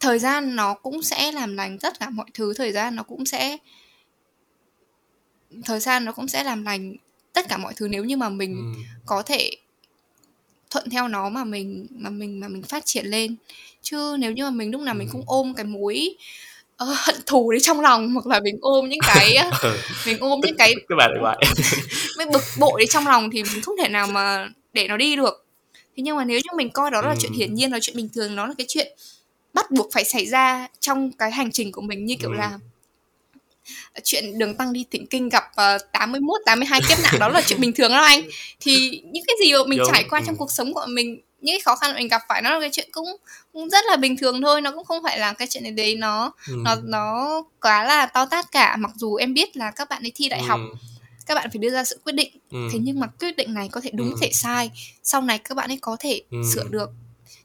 thời 0.00 0.18
gian 0.18 0.56
nó 0.56 0.74
cũng 0.74 1.02
sẽ 1.02 1.32
làm 1.32 1.56
lành 1.56 1.78
tất 1.78 1.98
cả 2.00 2.10
mọi 2.10 2.26
thứ 2.34 2.54
thời 2.54 2.72
gian 2.72 2.96
nó 2.96 3.02
cũng 3.02 3.26
sẽ 3.26 3.56
thời 5.64 5.80
gian 5.80 6.04
nó 6.04 6.12
cũng 6.12 6.28
sẽ 6.28 6.44
làm 6.44 6.62
lành 6.64 6.94
tất 7.32 7.48
cả 7.48 7.56
mọi 7.56 7.74
thứ 7.76 7.88
nếu 7.88 8.04
như 8.04 8.16
mà 8.16 8.28
mình 8.28 8.74
Ừ. 8.76 8.80
có 9.06 9.22
thể 9.22 9.50
thuận 10.70 10.90
theo 10.90 11.08
nó 11.08 11.28
mà 11.28 11.44
mình 11.44 11.86
mà 11.90 12.10
mình 12.10 12.40
mà 12.40 12.48
mình 12.48 12.62
phát 12.62 12.86
triển 12.86 13.06
lên 13.06 13.36
chứ 13.82 14.16
nếu 14.18 14.32
như 14.32 14.44
mà 14.44 14.50
mình 14.50 14.70
lúc 14.70 14.80
nào 14.80 14.94
mình 14.94 15.08
Ừ. 15.08 15.12
cũng 15.12 15.24
ôm 15.26 15.54
cái 15.54 15.64
mối 15.64 16.14
ờ, 16.76 16.86
hận 16.98 17.16
thù 17.26 17.50
đấy 17.50 17.60
trong 17.60 17.80
lòng 17.80 18.14
hoặc 18.14 18.26
là 18.26 18.40
mình 18.40 18.58
ôm 18.60 18.88
những 18.88 18.98
cái 19.06 19.36
Ừ. 19.62 19.76
mình 20.06 20.16
ôm 20.20 20.40
những 20.44 20.56
cái 20.56 20.74
các 20.88 20.96
bạn 20.98 21.10
lại 21.22 21.38
mới 22.16 22.26
bực 22.26 22.42
bội 22.58 22.72
đấy 22.80 22.86
trong 22.90 23.06
lòng 23.06 23.30
thì 23.30 23.42
mình 23.42 23.62
không 23.62 23.74
thể 23.82 23.88
nào 23.88 24.06
mà 24.06 24.48
để 24.72 24.88
nó 24.88 24.96
đi 24.96 25.16
được 25.16 25.44
thế 25.96 26.02
nhưng 26.02 26.16
mà 26.16 26.24
nếu 26.24 26.36
như 26.38 26.56
mình 26.56 26.70
coi 26.70 26.90
đó 26.90 27.00
là 27.02 27.10
Ừ. 27.10 27.16
chuyện 27.20 27.32
hiển 27.32 27.54
nhiên 27.54 27.72
là 27.72 27.78
chuyện 27.82 27.96
bình 27.96 28.08
thường 28.14 28.34
nó 28.36 28.46
là 28.46 28.54
cái 28.58 28.64
chuyện 28.68 28.92
bắt 29.54 29.70
buộc 29.70 29.88
phải 29.92 30.04
xảy 30.04 30.26
ra 30.26 30.68
trong 30.80 31.12
cái 31.12 31.30
hành 31.30 31.52
trình 31.52 31.72
của 31.72 31.82
mình 31.82 32.04
như 32.06 32.14
kiểu 32.20 32.30
Ừ. 32.30 32.36
là 32.36 32.58
chuyện 34.04 34.38
đường 34.38 34.54
tăng 34.54 34.72
đi 34.72 34.84
thỉnh 34.90 35.06
kinh 35.06 35.28
gặp 35.28 35.44
uh, 35.44 35.82
81 35.92 36.40
82 36.46 36.80
kiếp 36.88 36.98
nạn 37.02 37.14
đó 37.20 37.28
là 37.28 37.42
chuyện 37.46 37.60
bình 37.60 37.72
thường 37.72 37.90
đó 37.90 38.00
anh 38.00 38.22
thì 38.60 39.02
những 39.12 39.24
cái 39.26 39.36
gì 39.44 39.52
mà 39.52 39.58
mình 39.66 39.78
Đúng, 39.78 39.88
trải 39.92 40.04
qua 40.10 40.18
ừ. 40.20 40.24
trong 40.26 40.36
cuộc 40.36 40.52
sống 40.52 40.74
của 40.74 40.86
mình 40.88 41.20
những 41.40 41.52
cái 41.54 41.60
khó 41.60 41.76
khăn 41.76 41.94
mình 41.94 42.08
gặp 42.08 42.22
phải 42.28 42.42
nó 42.42 42.50
là 42.50 42.60
cái 42.60 42.70
chuyện 42.72 42.88
cũng 42.92 43.16
cũng 43.52 43.68
rất 43.70 43.84
là 43.88 43.96
bình 43.96 44.16
thường 44.16 44.42
thôi 44.42 44.60
nó 44.60 44.70
cũng 44.72 44.84
không 44.84 45.02
phải 45.02 45.18
là 45.18 45.32
cái 45.32 45.48
chuyện 45.50 45.62
này 45.62 45.72
đấy 45.72 45.94
nó 45.96 46.32
Ừ. 46.46 46.54
nó 46.64 46.76
nó 46.84 47.42
quá 47.60 47.84
là 47.84 48.06
to 48.06 48.26
tát 48.26 48.52
cả 48.52 48.76
mặc 48.76 48.90
dù 48.96 49.14
em 49.14 49.34
biết 49.34 49.56
là 49.56 49.70
các 49.70 49.88
bạn 49.88 50.02
ấy 50.02 50.12
thi 50.14 50.28
đại 50.28 50.42
học 50.42 50.60
Ừ. 50.62 50.76
các 51.26 51.34
bạn 51.34 51.50
phải 51.50 51.58
đưa 51.58 51.70
ra 51.70 51.84
sự 51.84 52.00
quyết 52.04 52.12
định 52.14 52.30
Ừ. 52.50 52.68
thế 52.72 52.78
nhưng 52.82 53.00
mà 53.00 53.06
quyết 53.06 53.36
định 53.36 53.54
này 53.54 53.68
có 53.72 53.80
thể 53.80 53.90
đúng 53.94 54.10
Ừ. 54.10 54.16
thể 54.20 54.30
sai 54.32 54.70
sau 55.02 55.20
này 55.22 55.38
các 55.38 55.54
bạn 55.54 55.70
ấy 55.70 55.78
có 55.80 55.96
thể 56.00 56.22
Ừ. 56.30 56.38
sửa 56.54 56.64
được 56.68 56.90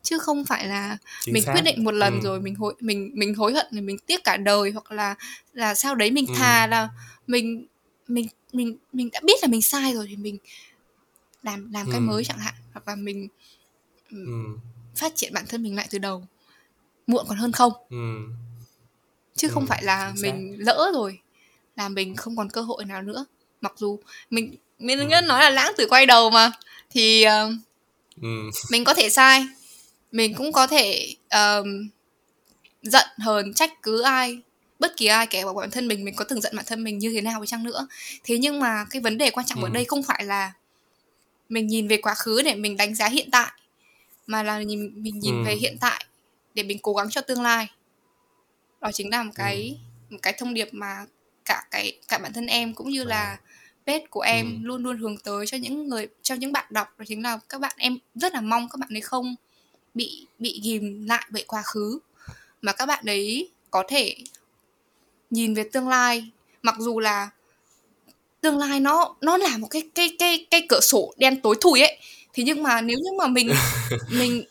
chứ 0.04 0.20
không 0.20 0.46
phải 0.46 0.68
là 0.68 0.98
Chính 1.22 1.34
mình 1.34 1.44
xác. 1.44 1.54
quyết 1.54 1.62
định 1.62 1.84
một 1.84 1.94
lần 1.94 2.14
Ừ. 2.20 2.24
rồi 2.24 2.40
mình 2.42 2.56
hối 2.56 2.74
mình 2.80 3.12
mình 3.14 3.34
hối 3.36 3.54
hận 3.54 3.66
thì 3.72 3.82
mình 3.82 3.98
tiếc 4.06 4.24
cả 4.24 4.38
đời 4.38 4.72
hoặc 4.72 4.92
là 4.92 5.16
là 5.54 5.76
sau 5.76 5.96
đấy 5.96 6.12
mình 6.12 6.26
Ừ. 6.28 6.34
thà 6.38 6.68
là 6.68 6.90
mình 7.28 7.66
mình 8.08 8.28
mình 8.54 8.78
mình 8.94 9.10
đã 9.12 9.20
biết 9.24 9.40
là 9.42 9.48
mình 9.48 9.62
sai 9.62 9.94
rồi 9.94 10.06
thì 10.10 10.16
mình 10.16 10.38
làm 11.44 11.72
làm 11.74 11.88
cái 11.92 12.00
Ừ. 12.00 12.04
mới 12.04 12.24
chẳng 12.24 12.38
hạn 12.40 12.54
hoặc 12.74 12.88
là 12.88 12.96
mình 12.96 13.28
Ừ. 14.12 14.58
phát 14.96 15.12
triển 15.16 15.34
bản 15.34 15.46
thân 15.50 15.64
mình 15.64 15.76
lại 15.76 15.88
từ 15.92 15.98
đầu 15.98 16.24
muộn 17.08 17.26
còn 17.28 17.38
hơn 17.38 17.52
không 17.52 17.74
Ừ. 17.90 18.18
chứ 19.36 19.48
Ừ, 19.48 19.52
không 19.54 19.68
phải 19.68 19.84
là 19.84 20.14
mình 20.22 20.56
lỡ 20.60 20.92
rồi 20.94 21.20
là 21.76 21.90
mình 21.90 22.16
không 22.16 22.36
còn 22.36 22.50
cơ 22.50 22.62
hội 22.62 22.86
nào 22.86 23.02
nữa 23.02 23.26
mặc 23.62 23.74
dù 23.78 24.00
mình 24.30 24.56
mình 24.80 25.00
Ừ. 25.00 25.22
nói 25.22 25.42
là 25.42 25.50
lãng 25.50 25.74
tử 25.78 25.88
quay 25.90 26.06
đầu 26.06 26.30
mà 26.30 26.52
thì 26.90 27.26
uh, 27.28 27.32
Ừ. 28.22 28.50
mình 28.72 28.84
có 28.84 28.94
thể 28.94 29.10
sai 29.10 29.46
mình 30.12 30.34
cũng 30.34 30.52
có 30.52 30.68
thể 30.68 31.16
um, 31.32 31.90
giận 32.84 33.06
hờn 33.20 33.54
trách 33.54 33.82
cứ 33.84 34.02
ai 34.02 34.40
bất 34.80 34.98
kỳ 34.98 35.06
ai 35.06 35.28
kể 35.28 35.44
vào 35.44 35.54
bản 35.54 35.72
thân 35.72 35.88
mình 35.88 36.06
mình 36.06 36.16
có 36.16 36.24
từng 36.24 36.42
giận 36.42 36.56
bản 36.56 36.66
thân 36.68 36.84
mình 36.84 36.98
như 36.98 37.12
thế 37.14 37.22
nào 37.22 37.42
đi 37.42 37.48
chăng 37.48 37.64
nữa 37.64 37.88
thế 38.24 38.38
nhưng 38.38 38.60
mà 38.60 38.86
cái 38.90 39.02
vấn 39.02 39.18
đề 39.18 39.30
quan 39.32 39.46
trọng 39.46 39.60
Ừ. 39.60 39.66
ở 39.66 39.70
đây 39.70 39.86
không 39.86 40.04
phải 40.04 40.26
là 40.26 40.52
mình 41.50 41.68
nhìn 41.68 41.88
về 41.88 41.98
quá 41.98 42.14
khứ 42.16 42.42
để 42.46 42.56
mình 42.56 42.78
đánh 42.78 42.96
giá 42.96 43.08
hiện 43.08 43.32
tại 43.32 43.52
mà 44.32 44.44
là 44.44 44.62
nhìn 44.62 45.04
mình 45.04 45.20
nhìn 45.20 45.36
Ừ. 45.36 45.46
về 45.46 45.56
hiện 45.56 45.78
tại 45.82 46.06
để 46.54 46.64
mình 46.64 46.80
cố 46.82 46.94
gắng 46.94 47.10
cho 47.10 47.22
tương 47.22 47.42
lai. 47.42 47.68
Đó 48.82 48.92
chính 48.94 49.10
là 49.10 49.24
một 49.24 49.32
cái 49.36 49.78
một 50.10 50.18
cái 50.22 50.34
thông 50.34 50.54
điệp 50.54 50.70
mà 50.72 51.06
cả 51.46 51.64
cái 51.72 52.00
cả 52.08 52.18
bản 52.18 52.34
thân 52.34 52.46
em 52.46 52.74
cũng 52.74 52.90
như 52.90 53.04
là 53.04 53.40
page 53.88 54.06
của 54.10 54.22
em 54.22 54.46
Ừ. 54.64 54.68
luôn 54.68 54.84
luôn 54.84 54.98
hướng 54.98 55.18
tới 55.18 55.46
cho 55.48 55.58
những 55.58 55.88
người 55.88 56.08
cho 56.22 56.36
những 56.36 56.52
bạn 56.52 56.66
đọc. 56.70 56.88
Đó 57.00 57.06
chính 57.08 57.24
là 57.24 57.40
các 57.50 57.62
bạn 57.62 57.74
em 57.78 57.98
rất 58.16 58.34
là 58.34 58.42
mong 58.42 58.70
các 58.70 58.78
bạn 58.80 58.90
ấy 58.96 59.02
không 59.02 59.36
bị 59.94 60.26
bị 60.40 60.62
ghim 60.64 61.06
lại 61.08 61.28
bởi 61.30 61.44
quá 61.48 61.62
khứ. 61.62 62.00
Mà 62.62 62.72
các 62.74 62.86
bạn 62.86 63.06
ấy 63.06 63.50
có 63.72 63.84
thể 63.88 64.16
nhìn 65.30 65.54
về 65.54 65.64
tương 65.72 65.88
lai. 65.90 66.30
Mặc 66.62 66.76
dù 66.80 67.00
là 67.00 67.30
tương 68.42 68.58
lai 68.58 68.80
nó 68.80 69.16
nó 69.22 69.38
là 69.38 69.58
một 69.58 69.68
cái 69.68 69.90
cái 69.96 70.16
cái 70.20 70.46
cái 70.52 70.66
cửa 70.70 70.80
sổ 70.82 71.14
đen 71.18 71.42
tối 71.42 71.56
thui 71.62 71.82
ấy 71.82 72.00
thế 72.34 72.44
nhưng 72.44 72.64
mà 72.64 72.82
nếu 72.82 72.98
như 72.98 73.10
mà 73.18 73.28
mình 73.28 73.50
mình 74.10 74.44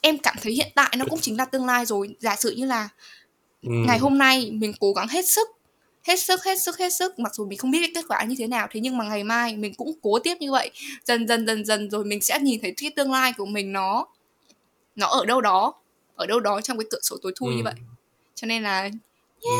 em 0.00 0.18
cảm 0.18 0.36
thấy 0.42 0.52
hiện 0.52 0.72
tại 0.74 0.94
nó 0.98 1.04
cũng 1.10 1.20
chính 1.20 1.36
là 1.36 1.44
tương 1.44 1.66
lai 1.66 1.86
rồi 1.86 2.16
giả 2.20 2.36
sử 2.36 2.50
như 2.50 2.64
là 2.66 2.88
Ừ. 3.66 3.70
ngày 3.86 3.98
hôm 3.98 4.18
nay 4.18 4.50
mình 4.50 4.72
cố 4.80 4.92
gắng 4.92 5.08
hết 5.08 5.26
sức 5.28 5.48
hết 6.06 6.16
sức 6.20 6.44
hết 6.44 6.60
sức 6.62 6.78
hết 6.78 6.92
sức 6.92 7.18
mặc 7.18 7.34
dù 7.34 7.46
mình 7.46 7.58
không 7.58 7.70
biết 7.70 7.78
cái 7.80 7.90
kết 7.94 8.04
quả 8.08 8.24
như 8.24 8.34
thế 8.38 8.46
nào 8.46 8.68
thế 8.70 8.80
nhưng 8.80 8.96
mà 8.98 9.04
ngày 9.04 9.24
mai 9.24 9.56
mình 9.56 9.74
cũng 9.74 9.92
cố 10.02 10.18
tiếp 10.18 10.34
như 10.40 10.52
vậy 10.52 10.70
dần 11.04 11.28
dần 11.28 11.46
dần 11.46 11.64
dần 11.64 11.90
rồi 11.90 12.04
mình 12.04 12.20
sẽ 12.20 12.38
nhìn 12.38 12.60
thấy 12.62 12.74
cái 12.76 12.90
tương 12.96 13.12
lai 13.12 13.32
của 13.36 13.46
mình 13.46 13.72
nó 13.72 14.06
nó 14.96 15.06
ở 15.06 15.24
đâu 15.26 15.40
đó 15.40 15.74
ở 16.14 16.26
đâu 16.26 16.40
đó 16.40 16.60
trong 16.60 16.78
cái 16.78 16.86
cửa 16.90 16.98
sổ 17.02 17.16
tối 17.22 17.32
thui 17.36 17.52
Ừ. 17.52 17.56
như 17.56 17.62
vậy 17.64 17.74
cho 18.34 18.46
nên 18.46 18.62
là 18.62 18.90
Ừ. 19.40 19.50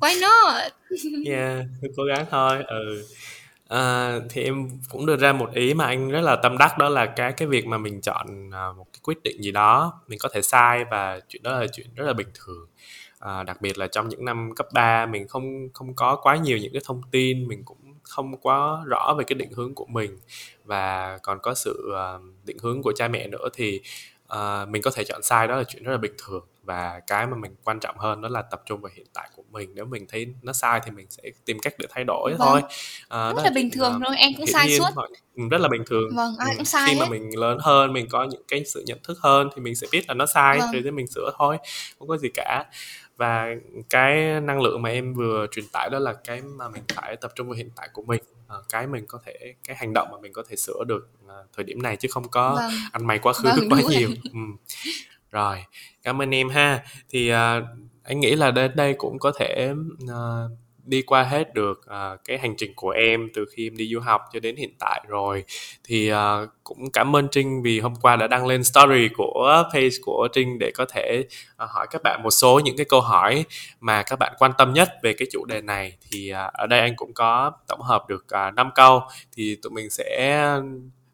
why 0.00 0.20
not 0.20 0.72
yeah 1.26 1.64
cố 1.96 2.02
gắng 2.04 2.26
thôi 2.30 2.62
ừ 2.68 3.06
à, 3.74 4.20
thì 4.30 4.42
em 4.42 4.68
cũng 4.90 5.06
đưa 5.06 5.16
ra 5.16 5.32
một 5.32 5.50
ý 5.54 5.74
mà 5.74 5.86
anh 5.86 6.08
rất 6.08 6.20
là 6.20 6.36
tâm 6.36 6.58
đắc 6.58 6.78
đó 6.78 6.88
là 6.88 7.06
cái 7.06 7.32
cái 7.32 7.48
việc 7.48 7.66
mà 7.66 7.78
mình 7.78 8.00
chọn 8.00 8.50
à, 8.52 8.72
một 8.76 8.86
cái 8.92 9.00
quyết 9.02 9.22
định 9.22 9.42
gì 9.42 9.50
đó 9.52 10.00
mình 10.08 10.18
có 10.18 10.28
thể 10.32 10.42
sai 10.42 10.84
và 10.90 11.20
chuyện 11.28 11.42
đó 11.42 11.60
là 11.60 11.66
chuyện 11.72 11.86
rất 11.94 12.04
là 12.04 12.12
bình 12.12 12.28
thường. 12.34 12.66
À, 13.18 13.42
đặc 13.42 13.60
biệt 13.60 13.78
là 13.78 13.86
trong 13.86 14.08
những 14.08 14.24
năm 14.24 14.50
cấp 14.56 14.66
3 14.72 15.06
mình 15.06 15.28
không 15.28 15.68
không 15.74 15.94
có 15.94 16.16
quá 16.22 16.36
nhiều 16.36 16.58
những 16.58 16.72
cái 16.72 16.82
thông 16.84 17.02
tin 17.10 17.48
mình 17.48 17.62
cũng 17.64 17.78
không 18.02 18.36
quá 18.36 18.78
rõ 18.86 19.14
về 19.18 19.24
cái 19.24 19.34
định 19.34 19.52
hướng 19.52 19.74
của 19.74 19.86
mình. 19.86 20.18
Và 20.64 21.18
còn 21.22 21.38
có 21.42 21.54
sự 21.54 21.92
à, 21.96 22.18
định 22.44 22.56
hướng 22.62 22.82
của 22.82 22.92
cha 22.96 23.08
mẹ 23.08 23.28
nữa 23.28 23.48
thì 23.54 23.80
à, 24.34 24.64
mình 24.68 24.82
có 24.82 24.90
thể 24.90 25.04
chọn 25.04 25.22
sai 25.22 25.48
đó 25.48 25.56
là 25.56 25.64
chuyện 25.68 25.82
rất 25.82 25.92
là 25.92 25.98
bình 25.98 26.12
thường. 26.26 26.44
Và 26.62 27.00
cái 27.06 27.26
mà 27.26 27.36
mình 27.36 27.54
quan 27.64 27.80
trọng 27.80 27.98
hơn 27.98 28.20
đó 28.22 28.28
là 28.28 28.42
tập 28.42 28.62
trung 28.66 28.80
vào 28.80 28.92
hiện 28.94 29.06
tại 29.14 29.28
của 29.36 29.42
mình. 29.50 29.70
Nếu 29.74 29.84
mình 29.84 30.06
thấy 30.08 30.26
nó 30.42 30.52
sai 30.52 30.80
thì 30.84 30.90
mình 30.90 31.06
sẽ 31.10 31.22
tìm 31.44 31.58
cách 31.58 31.74
để 31.78 31.86
thay 31.90 32.04
đổi 32.04 32.30
Vâng. 32.30 32.38
thôi 32.38 32.62
à, 33.08 33.26
rất 33.28 33.36
đó 33.36 33.42
là 33.44 33.50
bình 33.54 33.70
thường 33.70 33.92
à, 33.92 33.98
thôi 34.06 34.16
em 34.18 34.32
cũng 34.36 34.46
sai 34.46 34.78
suốt. 34.78 34.88
ừ, 35.34 35.42
rất 35.50 35.58
là 35.60 35.68
bình 35.68 35.82
thường. 35.86 36.08
Vâng 36.16 36.34
ai 36.38 36.48
Ừ, 36.52 36.56
cũng 36.56 36.64
sai 36.64 36.86
khi 36.88 36.94
mà 37.00 37.04
hết 37.04 37.10
mình 37.10 37.38
lớn 37.38 37.58
hơn 37.60 37.92
mình 37.92 38.06
có 38.10 38.24
những 38.24 38.42
cái 38.48 38.64
sự 38.64 38.84
nhận 38.86 38.98
thức 39.04 39.18
hơn 39.20 39.48
thì 39.54 39.62
mình 39.62 39.74
sẽ 39.76 39.86
biết 39.92 40.04
là 40.08 40.14
nó 40.14 40.26
sai 40.26 40.58
Vâng. 40.58 40.72
rồi 40.72 40.82
thì 40.84 40.90
mình 40.90 41.06
sửa 41.06 41.30
thôi 41.38 41.56
không 41.98 42.08
có 42.08 42.16
gì 42.16 42.28
cả 42.34 42.64
và 43.16 43.48
cái 43.90 44.40
năng 44.40 44.62
lượng 44.62 44.82
mà 44.82 44.90
em 44.90 45.14
vừa 45.14 45.46
truyền 45.50 45.64
tải 45.72 45.90
đó 45.90 45.98
là 45.98 46.12
cái 46.24 46.42
mà 46.42 46.68
mình 46.68 46.82
phải 46.94 47.16
tập 47.16 47.32
trung 47.34 47.46
vào 47.46 47.54
hiện 47.54 47.70
tại 47.76 47.88
của 47.92 48.02
mình 48.02 48.22
à, 48.48 48.56
cái 48.68 48.86
mình 48.86 49.04
có 49.08 49.18
thể 49.26 49.54
cái 49.68 49.76
hành 49.76 49.92
động 49.94 50.08
mà 50.12 50.18
mình 50.22 50.32
có 50.32 50.42
thể 50.48 50.56
sửa 50.56 50.84
được 50.86 51.08
à, 51.28 51.34
thời 51.56 51.64
điểm 51.64 51.82
này 51.82 51.96
chứ 51.96 52.08
không 52.12 52.28
có 52.28 52.54
vâng 52.54 52.70
ăn 52.92 53.06
mày 53.06 53.18
quá 53.18 53.32
khứ 53.32 53.48
Vâng, 53.56 53.68
quá 53.70 53.78
đúng 53.80 53.90
rồi. 53.90 53.96
nhiều 53.98 54.08
ừ. 54.32 54.38
rồi 55.30 55.64
cảm 56.02 56.22
ơn 56.22 56.34
em 56.34 56.48
ha 56.48 56.84
thì 57.10 57.28
à, 57.28 57.60
anh 58.02 58.20
nghĩ 58.20 58.34
là 58.36 58.50
đến 58.50 58.72
đây 58.76 58.94
cũng 58.98 59.18
có 59.18 59.32
thể 59.38 59.72
à, 60.08 60.44
đi 60.86 61.02
qua 61.02 61.22
hết 61.22 61.54
được 61.54 61.86
à, 61.86 62.16
cái 62.24 62.38
hành 62.38 62.54
trình 62.56 62.72
của 62.76 62.90
em 62.90 63.28
từ 63.34 63.44
khi 63.52 63.66
em 63.66 63.76
đi 63.76 63.88
du 63.92 64.00
học 64.00 64.22
cho 64.32 64.40
đến 64.40 64.56
hiện 64.56 64.70
tại 64.78 65.04
rồi. 65.08 65.44
Thì 65.84 66.08
à, 66.08 66.46
cũng 66.64 66.90
cảm 66.92 67.16
ơn 67.16 67.28
Trinh 67.30 67.62
vì 67.62 67.80
hôm 67.80 67.94
qua 68.02 68.16
đã 68.16 68.26
đăng 68.26 68.46
lên 68.46 68.64
story 68.64 69.08
của 69.16 69.64
page 69.72 69.96
của 70.02 70.28
Trinh 70.32 70.58
để 70.58 70.70
có 70.74 70.84
thể 70.84 71.24
à, 71.56 71.66
hỏi 71.70 71.86
các 71.90 72.02
bạn 72.02 72.22
một 72.22 72.30
số 72.30 72.60
những 72.64 72.76
cái 72.76 72.86
câu 72.88 73.00
hỏi 73.00 73.44
mà 73.80 74.02
các 74.02 74.18
bạn 74.18 74.34
quan 74.38 74.52
tâm 74.58 74.72
nhất 74.72 74.88
về 75.02 75.12
cái 75.12 75.28
chủ 75.32 75.44
đề 75.44 75.60
này. 75.60 75.96
Thì 76.10 76.30
à, 76.30 76.50
ở 76.54 76.66
đây 76.66 76.80
anh 76.80 76.96
cũng 76.96 77.12
có 77.14 77.52
tổng 77.68 77.80
hợp 77.80 78.08
được 78.08 78.28
à, 78.28 78.50
5 78.50 78.70
câu 78.74 79.02
thì 79.36 79.56
tụi 79.62 79.70
mình 79.70 79.90
sẽ 79.90 80.38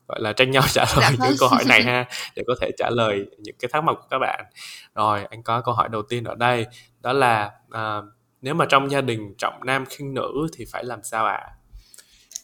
gọi 0.09 0.21
là 0.21 0.33
tranh 0.33 0.51
nhau 0.51 0.63
trả 0.73 0.85
lời 0.85 1.01
Dạ 1.01 1.11
những 1.11 1.21
vâng. 1.21 1.37
câu 1.41 1.49
hỏi 1.49 1.65
này 1.69 1.83
ha 1.83 2.05
để 2.37 2.43
có 2.47 2.55
thể 2.61 2.71
trả 2.79 2.91
lời 2.91 3.27
những 3.39 3.55
cái 3.59 3.69
thắc 3.73 3.85
mắc 3.85 3.93
của 3.93 4.07
các 4.11 4.19
bạn. 4.19 4.45
Rồi 4.95 5.25
anh 5.31 5.43
có 5.43 5.61
câu 5.61 5.75
hỏi 5.75 5.89
đầu 5.89 6.03
tiên 6.03 6.25
ở 6.25 6.35
đây 6.35 6.67
đó 7.01 7.13
là 7.13 7.51
à, 7.71 8.01
nếu 8.43 8.55
mà 8.55 8.67
trong 8.69 8.91
gia 8.91 9.01
đình 9.01 9.35
trọng 9.39 9.61
nam 9.65 9.85
khinh 9.87 10.15
nữ 10.15 10.47
thì 10.53 10.65
phải 10.73 10.85
làm 10.85 11.01
sao 11.03 11.27
ạ 11.27 11.33
à? 11.33 11.51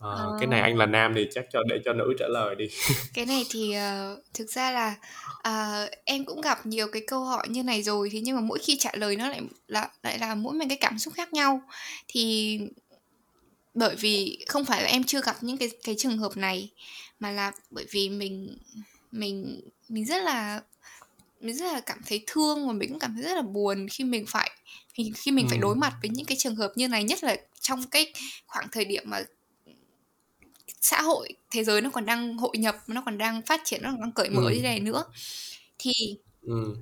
Ờ. 0.00 0.36
cái 0.40 0.46
này 0.46 0.60
anh 0.60 0.76
là 0.76 0.86
nam 0.86 1.12
thì 1.14 1.26
chắc 1.34 1.44
cho 1.52 1.62
để 1.68 1.76
cho 1.84 1.92
nữ 1.92 2.14
trả 2.18 2.26
lời 2.28 2.54
đi 2.54 2.64
cái 3.14 3.26
này 3.26 3.44
thì 3.50 3.72
ờ, 3.72 4.20
thực 4.34 4.50
ra 4.50 4.70
là 4.70 4.94
ờ, 5.42 5.88
em 6.04 6.24
cũng 6.24 6.40
gặp 6.40 6.66
nhiều 6.66 6.86
cái 6.92 7.02
câu 7.06 7.24
hỏi 7.24 7.48
như 7.48 7.62
này 7.62 7.82
rồi 7.82 8.10
thế 8.12 8.20
nhưng 8.20 8.36
mà 8.36 8.42
mỗi 8.42 8.58
khi 8.58 8.76
trả 8.78 8.90
lời 8.94 9.16
nó 9.16 9.28
lại 9.28 9.40
là 9.68 9.88
lại 10.02 10.18
là 10.18 10.34
mỗi 10.34 10.54
một 10.54 10.64
cái 10.68 10.78
cảm 10.80 10.98
xúc 10.98 11.14
khác 11.14 11.32
nhau 11.32 11.60
thì 12.08 12.60
bởi 13.74 13.96
vì 13.96 14.44
không 14.48 14.64
phải 14.64 14.82
là 14.82 14.88
em 14.88 15.04
chưa 15.04 15.20
gặp 15.20 15.36
những 15.40 15.56
cái 15.56 15.70
cái 15.84 15.94
trường 15.98 16.18
hợp 16.18 16.36
này 16.36 16.70
mà 17.20 17.30
là 17.30 17.52
bởi 17.70 17.86
vì 17.90 18.08
mình 18.08 18.58
mình 19.12 19.60
mình 19.88 20.04
rất 20.04 20.22
là 20.22 20.60
mình 21.46 21.56
rất 21.56 21.72
là 21.72 21.80
cảm 21.80 21.98
thấy 22.06 22.24
thương 22.26 22.66
và 22.66 22.72
mình 22.72 22.88
cũng 22.88 22.98
cảm 22.98 23.14
thấy 23.14 23.24
rất 23.24 23.34
là 23.34 23.42
buồn 23.42 23.88
khi 23.88 24.04
mình 24.04 24.24
phải 24.28 24.50
khi, 24.94 25.30
mình 25.32 25.48
phải 25.48 25.58
Ừ. 25.58 25.62
đối 25.62 25.76
mặt 25.76 25.94
với 26.02 26.10
những 26.10 26.26
cái 26.26 26.36
trường 26.36 26.56
hợp 26.56 26.72
như 26.76 26.88
này 26.88 27.04
nhất 27.04 27.24
là 27.24 27.36
trong 27.60 27.86
cái 27.86 28.12
khoảng 28.46 28.68
thời 28.72 28.84
điểm 28.84 29.02
mà 29.06 29.22
xã 30.80 31.02
hội 31.02 31.28
thế 31.50 31.64
giới 31.64 31.80
nó 31.80 31.90
còn 31.90 32.06
đang 32.06 32.38
hội 32.38 32.58
nhập 32.58 32.76
nó 32.86 33.02
còn 33.06 33.18
đang 33.18 33.42
phát 33.42 33.60
triển 33.64 33.82
nó 33.82 33.90
còn 33.90 34.00
đang 34.00 34.12
cởi 34.12 34.30
mở 34.30 34.42
Ừ. 34.42 34.50
như 34.54 34.62
này 34.62 34.80
nữa 34.80 35.04
thì 35.78 35.92
ừ. 36.42 36.76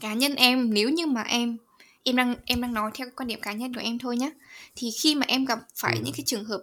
cá 0.00 0.14
nhân 0.14 0.34
em 0.34 0.74
nếu 0.74 0.88
như 0.88 1.06
mà 1.06 1.22
em 1.22 1.56
em 2.02 2.16
đang 2.16 2.34
em 2.46 2.60
đang 2.60 2.74
nói 2.74 2.90
theo 2.94 3.06
cái 3.06 3.12
quan 3.16 3.26
điểm 3.26 3.40
cá 3.40 3.52
nhân 3.52 3.74
của 3.74 3.80
em 3.80 3.98
thôi 3.98 4.16
nhé 4.16 4.30
thì 4.76 4.90
khi 4.90 5.14
mà 5.14 5.26
em 5.28 5.44
gặp 5.44 5.58
phải 5.76 5.94
Ừ. 5.96 6.00
những 6.04 6.14
cái 6.14 6.24
trường 6.26 6.44
hợp 6.44 6.62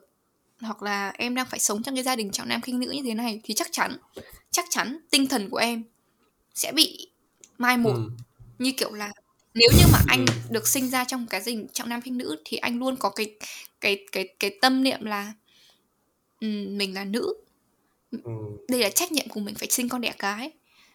hoặc 0.62 0.84
là 0.84 1.10
em 1.18 1.36
đang 1.36 1.46
phải 1.50 1.60
sống 1.60 1.84
trong 1.84 1.96
cái 1.96 2.04
gia 2.04 2.16
đình 2.16 2.32
trọng 2.32 2.48
nam 2.50 2.62
khinh 2.62 2.80
nữ 2.80 2.92
như 2.92 3.02
thế 3.04 3.14
này 3.14 3.42
thì 3.44 3.54
chắc 3.54 3.68
chắn 3.72 3.98
chắc 4.52 4.66
chắn 4.70 5.00
tinh 5.10 5.28
thần 5.28 5.50
của 5.50 5.58
em 5.58 5.84
sẽ 6.56 6.72
bị 6.72 7.08
mai 7.58 7.78
một 7.78 7.94
Ừ. 7.94 8.10
như 8.60 8.72
kiểu 8.72 8.94
là 8.94 9.12
nếu 9.54 9.70
như 9.78 9.84
mà 9.92 10.00
anh 10.08 10.26
Ừ. 10.28 10.34
được 10.52 10.68
sinh 10.68 10.90
ra 10.90 11.06
trong 11.06 11.28
cái 11.30 11.42
đình 11.46 11.68
trọng 11.74 11.90
nam 11.90 12.02
khinh 12.02 12.18
nữ 12.18 12.42
thì 12.46 12.58
anh 12.58 12.80
luôn 12.80 12.96
có 12.96 13.10
cái 13.10 13.36
cái 13.82 14.06
cái 14.12 14.28
cái 14.40 14.58
tâm 14.62 14.84
niệm 14.84 15.06
là 15.06 15.34
ừm, 16.40 16.78
mình 16.78 16.94
là 16.94 17.04
nữ 17.06 17.34
Ừ. 18.24 18.32
đây 18.70 18.80
là 18.82 18.90
trách 18.90 19.12
nhiệm 19.12 19.30
của 19.30 19.40
mình 19.40 19.56
phải 19.56 19.68
sinh 19.72 19.90
con 19.90 20.02
đẻ 20.02 20.14
cái 20.20 20.52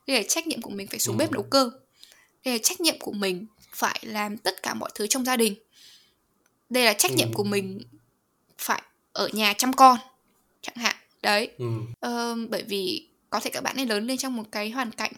đây 0.06 0.16
là 0.16 0.22
trách 0.28 0.46
nhiệm 0.46 0.62
của 0.62 0.70
mình 0.70 0.86
phải 0.86 0.98
xuống 0.98 1.16
Ừ. 1.16 1.18
bếp 1.18 1.32
nấu 1.32 1.42
cơm 1.42 1.70
đây 2.44 2.54
là 2.54 2.58
trách 2.62 2.80
nhiệm 2.80 2.98
của 2.98 3.12
mình 3.12 3.46
phải 3.74 4.00
làm 4.02 4.36
tất 4.36 4.62
cả 4.62 4.74
mọi 4.74 4.90
thứ 4.94 5.06
trong 5.06 5.24
gia 5.24 5.36
đình 5.36 5.54
đây 6.70 6.84
là 6.84 6.92
trách 6.92 7.12
nhiệm 7.12 7.28
Ừ. 7.28 7.32
của 7.34 7.44
mình 7.44 7.80
phải 8.58 8.82
ở 9.12 9.28
nhà 9.32 9.52
chăm 9.58 9.72
con 9.72 9.98
chẳng 10.62 10.76
hạn 10.76 10.96
đấy 11.22 11.50
Ừ. 11.58 11.66
Ờ, 12.00 12.36
bởi 12.50 12.62
vì 12.62 13.08
có 13.30 13.40
thể 13.40 13.50
các 13.50 13.60
bạn 13.60 13.76
ấy 13.76 13.86
lớn 13.86 14.06
lên 14.06 14.16
trong 14.18 14.36
một 14.36 14.44
cái 14.52 14.70
hoàn 14.70 14.90
cảnh 14.90 15.12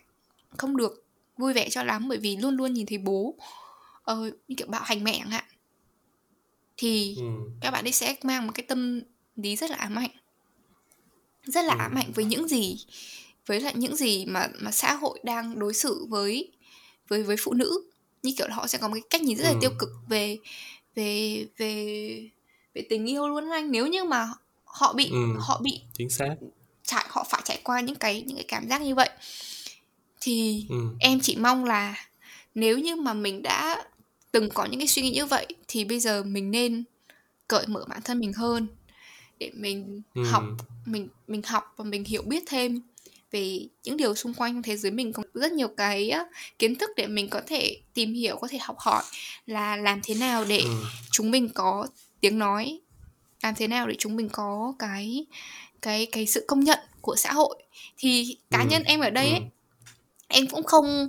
không 0.57 0.77
được 0.77 1.02
vui 1.37 1.53
vẻ 1.53 1.69
cho 1.71 1.83
lắm 1.83 2.09
bởi 2.09 2.19
vì 2.19 2.37
luôn 2.37 2.57
luôn 2.57 2.73
nhìn 2.73 2.87
thấy 2.87 2.99
bố 2.99 3.35
ờ, 4.03 4.31
như 4.49 4.55
kiểu 4.57 4.67
bạo 4.67 4.83
hành 4.85 5.05
mẹ 5.05 5.19
chẳng 5.19 5.31
hạn 5.31 5.45
thì 6.77 7.15
Ừ. 7.19 7.25
các 7.61 7.71
bạn 7.71 7.85
ấy 7.87 7.93
sẽ 7.93 8.17
mang 8.23 8.47
một 8.47 8.53
cái 8.55 8.65
tâm 8.69 9.01
lý 9.37 9.57
rất 9.57 9.71
là 9.71 9.77
ám 9.77 9.99
ảnh 9.99 10.11
rất 11.45 11.65
là 11.65 11.75
Ừ. 11.75 11.79
ám 11.79 11.95
ảnh 11.95 12.13
với 12.13 12.25
những 12.25 12.49
gì 12.49 12.77
với 13.47 13.61
lại 13.61 13.73
những 13.77 13.97
gì 13.97 14.25
mà 14.27 14.49
mà 14.61 14.71
xã 14.71 14.95
hội 14.95 15.19
đang 15.23 15.59
đối 15.59 15.75
xử 15.75 16.07
với 16.09 16.53
với 17.09 17.23
với 17.23 17.37
phụ 17.41 17.53
nữ 17.53 17.91
như 18.23 18.33
kiểu 18.39 18.49
là 18.49 18.55
họ 18.55 18.67
sẽ 18.67 18.79
có 18.79 18.89
một 18.89 18.95
cái 18.95 19.03
cách 19.11 19.23
nhìn 19.23 19.39
rất 19.39 19.45
là 19.45 19.51
Ừ. 19.51 19.57
tiêu 19.61 19.71
cực 19.79 19.89
về 20.09 20.39
về 20.95 21.47
về 21.57 21.75
về 22.75 22.87
tình 22.91 23.09
yêu 23.11 23.29
luôn 23.29 23.51
anh 23.51 23.71
nếu 23.71 23.87
như 23.87 24.05
mà 24.05 24.29
họ 24.65 24.93
bị 24.93 25.09
Ừ. 25.11 25.17
họ 25.39 25.61
bị 25.65 25.81
chính 25.93 26.11
xác 26.11 26.35
trải 26.87 27.07
họ 27.09 27.27
phải 27.31 27.43
trải 27.45 27.61
qua 27.65 27.81
những 27.81 27.97
cái 27.97 28.23
những 28.27 28.37
cái 28.37 28.45
cảm 28.49 28.69
giác 28.69 28.83
như 28.83 28.95
vậy 28.95 29.09
thì 30.23 30.67
ừ. 30.69 30.77
em 31.01 31.21
chỉ 31.21 31.37
mong 31.37 31.65
là 31.65 32.09
nếu 32.55 32.79
như 32.79 32.97
mà 32.97 33.15
mình 33.15 33.43
đã 33.43 33.85
từng 34.33 34.49
có 34.55 34.65
những 34.65 34.81
cái 34.81 34.87
suy 34.87 35.03
nghĩ 35.03 35.11
như 35.11 35.27
vậy 35.27 35.47
thì 35.69 35.85
bây 35.85 36.01
giờ 36.01 36.23
mình 36.23 36.51
nên 36.51 36.85
cởi 37.49 37.67
mở 37.67 37.85
bản 37.89 38.03
thân 38.05 38.21
mình 38.21 38.33
hơn 38.33 38.67
để 39.39 39.51
mình 39.55 40.03
ừ. 40.15 40.23
học 40.25 40.45
mình 40.87 41.09
mình 41.27 41.43
học 41.43 41.75
và 41.77 41.85
mình 41.85 42.05
hiểu 42.05 42.23
biết 42.23 42.43
thêm 42.47 42.81
về 43.31 43.67
những 43.85 43.97
điều 43.97 44.15
xung 44.15 44.35
quanh 44.35 44.63
thế 44.63 44.77
giới 44.77 44.93
mình 44.93 45.13
có 45.13 45.23
rất 45.35 45.53
nhiều 45.53 45.69
cái 45.69 46.13
kiến 46.59 46.77
thức 46.77 46.91
để 46.97 47.07
mình 47.07 47.29
có 47.29 47.41
thể 47.47 47.81
tìm 47.95 48.15
hiểu 48.15 48.37
có 48.37 48.49
thể 48.49 48.59
học 48.59 48.77
hỏi 48.79 49.03
là 49.47 49.77
làm 49.77 50.01
thế 50.03 50.15
nào 50.15 50.45
để 50.45 50.59
ừ. 50.59 50.85
chúng 51.11 51.31
mình 51.31 51.49
có 51.49 51.87
tiếng 52.21 52.39
nói 52.39 52.81
làm 53.43 53.55
thế 53.55 53.69
nào 53.69 53.87
để 53.87 53.95
chúng 53.99 54.17
mình 54.17 54.29
có 54.29 54.75
cái 54.79 55.27
cái 55.83 56.07
cái 56.07 56.27
sự 56.27 56.45
công 56.49 56.61
nhận 56.61 56.79
của 57.01 57.17
xã 57.17 57.33
hội 57.33 57.63
thì 57.99 58.37
cá 58.51 58.61
ừ. 58.61 58.67
nhân 58.71 58.83
em 58.83 59.01
ở 59.01 59.11
đây 59.11 59.31
ấy, 59.31 59.39
ừ. 59.39 59.45
Em 60.33 60.49
cũng 60.49 60.65
không 60.65 61.09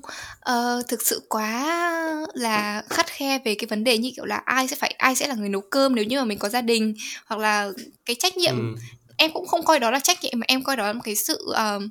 uh, 0.49 0.87
thực 0.87 1.01
sự 1.01 1.21
quá 1.29 2.25
là 2.33 2.83
khắt 2.89 3.07
khe 3.07 3.39
về 3.45 3.55
cái 3.55 3.67
vấn 3.67 3.83
đề 3.83 3.97
như 3.97 4.11
kiểu 4.15 4.25
là 4.25 4.41
ai 4.45 4.67
sẽ 4.67 4.75
phải 4.75 4.95
ai 4.97 5.15
sẽ 5.15 5.27
là 5.27 5.35
người 5.35 5.49
nấu 5.49 5.61
cơm 5.61 5.95
nếu 5.95 6.05
như 6.05 6.17
mà 6.17 6.23
mình 6.23 6.39
có 6.39 6.49
gia 6.49 6.61
đình 6.61 6.93
hoặc 7.25 7.39
là 7.39 7.71
cái 8.05 8.15
trách 8.19 8.37
nhiệm 8.37 8.55
ừ. 8.55 8.81
em 9.17 9.31
cũng 9.31 9.47
không 9.47 9.65
coi 9.65 9.79
đó 9.79 9.91
là 9.91 9.99
trách 9.99 10.23
nhiệm 10.23 10.33
mà 10.35 10.45
em 10.47 10.63
coi 10.63 10.75
đó 10.75 10.87
là 10.87 10.93
một 10.93 11.01
cái 11.03 11.15
sự 11.15 11.45
uh, 11.49 11.83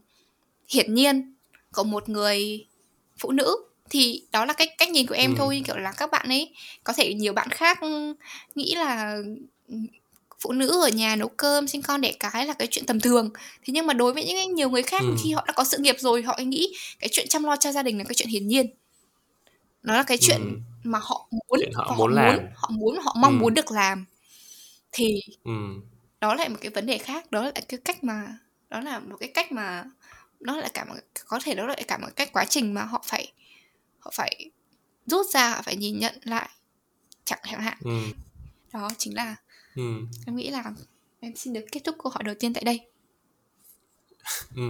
hiển 0.69 0.95
nhiên 0.95 1.35
của 1.73 1.85
một 1.85 2.09
người 2.09 2.67
phụ 3.19 3.33
nữ 3.33 3.57
thì 3.91 4.23
đó 4.33 4.45
là 4.45 4.53
cách 4.53 4.69
cách 4.79 4.91
nhìn 4.91 5.07
của 5.07 5.15
em 5.15 5.31
ừ. 5.31 5.37
thôi 5.39 5.63
kiểu 5.67 5.77
là 5.77 5.93
các 5.93 6.11
bạn 6.11 6.29
ấy 6.29 6.55
có 6.85 6.93
thể 6.93 7.15
nhiều 7.15 7.33
bạn 7.33 7.49
khác 7.51 7.79
nghĩ 8.55 8.75
là 8.75 9.17
phụ 10.43 10.53
nữ 10.53 10.81
ở 10.83 10.89
nhà 10.89 11.17
nấu 11.17 11.29
cơm 11.29 11.69
sinh 11.69 11.83
con 11.83 12.01
đẻ 12.01 12.13
cái 12.21 12.47
là 12.47 12.55
cái 12.55 12.69
chuyện 12.71 12.87
tầm 12.87 13.01
thường 13.01 13.31
thế 13.37 13.73
nhưng 13.73 13.87
mà 13.87 13.95
đối 13.95 14.13
với 14.13 14.25
những 14.25 14.55
nhiều 14.55 14.71
người 14.71 14.83
khác 14.83 15.03
ừ. 15.03 15.17
khi 15.23 15.33
họ 15.33 15.45
đã 15.47 15.53
có 15.53 15.65
sự 15.65 15.79
nghiệp 15.79 15.97
rồi 15.99 16.23
họ 16.23 16.39
nghĩ 16.39 16.75
cái 16.99 17.09
chuyện 17.13 17.27
chăm 17.29 17.45
lo 17.45 17.57
cho 17.57 17.73
gia 17.73 17.83
đình 17.83 17.99
là 17.99 18.05
cái 18.05 18.15
chuyện 18.15 18.29
hiển 18.29 18.49
nhiên 18.49 18.67
nó 19.83 19.95
là 19.95 20.03
cái 20.03 20.19
chuyện 20.21 20.41
ừ. 20.41 20.61
mà 20.83 20.99
họ 21.03 21.29
muốn 21.31 21.61
họ, 21.75 21.85
họ 21.89 21.97
muốn 21.97 22.15
làm 22.15 22.39
họ 22.55 22.71
muốn 22.73 22.99
họ 23.03 23.17
mong 23.21 23.39
ừ. 23.39 23.43
muốn 23.43 23.55
được 23.55 23.71
làm 23.71 24.05
thì 24.93 25.21
ừ. 25.45 25.53
đó 26.21 26.35
là 26.35 26.49
một 26.49 26.57
cái 26.61 26.71
vấn 26.71 26.87
đề 26.87 26.99
khác 26.99 27.31
đó 27.31 27.43
là 27.43 27.53
cái 27.69 27.81
cách 27.85 28.05
mà 28.05 28.39
đó 28.69 28.81
là 28.81 28.99
một 28.99 29.17
cái 29.21 29.31
cách 29.35 29.53
mà 29.53 29.85
nó 30.41 30.57
là 30.57 30.69
cả 30.75 30.85
một 30.85 30.95
có 31.27 31.41
thể 31.45 31.55
đó 31.55 31.67
là 31.67 31.77
cả 31.89 31.99
một 31.99 32.09
cách 32.17 32.33
quá 32.33 32.45
trình 32.45 32.75
mà 32.75 32.85
họ 32.85 33.05
phải 33.07 33.33
họ 33.99 34.11
phải 34.15 34.51
rút 35.07 35.27
ra 35.27 35.51
họ 35.51 35.63
phải 35.63 35.77
nhìn 35.77 35.99
nhận 35.99 36.15
lại 36.23 36.49
chẳng 37.25 37.41
hạn 37.43 37.79
ừ. 37.85 38.01
đó 38.73 38.91
chính 38.99 39.15
là 39.15 39.37
ừ. 39.77 39.83
em 40.27 40.37
nghĩ 40.37 40.51
là 40.51 40.73
em 41.21 41.37
xin 41.37 41.53
được 41.53 41.65
kết 41.73 41.81
thúc 41.85 41.97
câu 42.03 42.13
hỏi 42.13 42.23
đầu 42.25 42.35
tiên 42.41 42.55
tại 42.55 42.63
đây 42.65 42.81
ừ. 44.57 44.63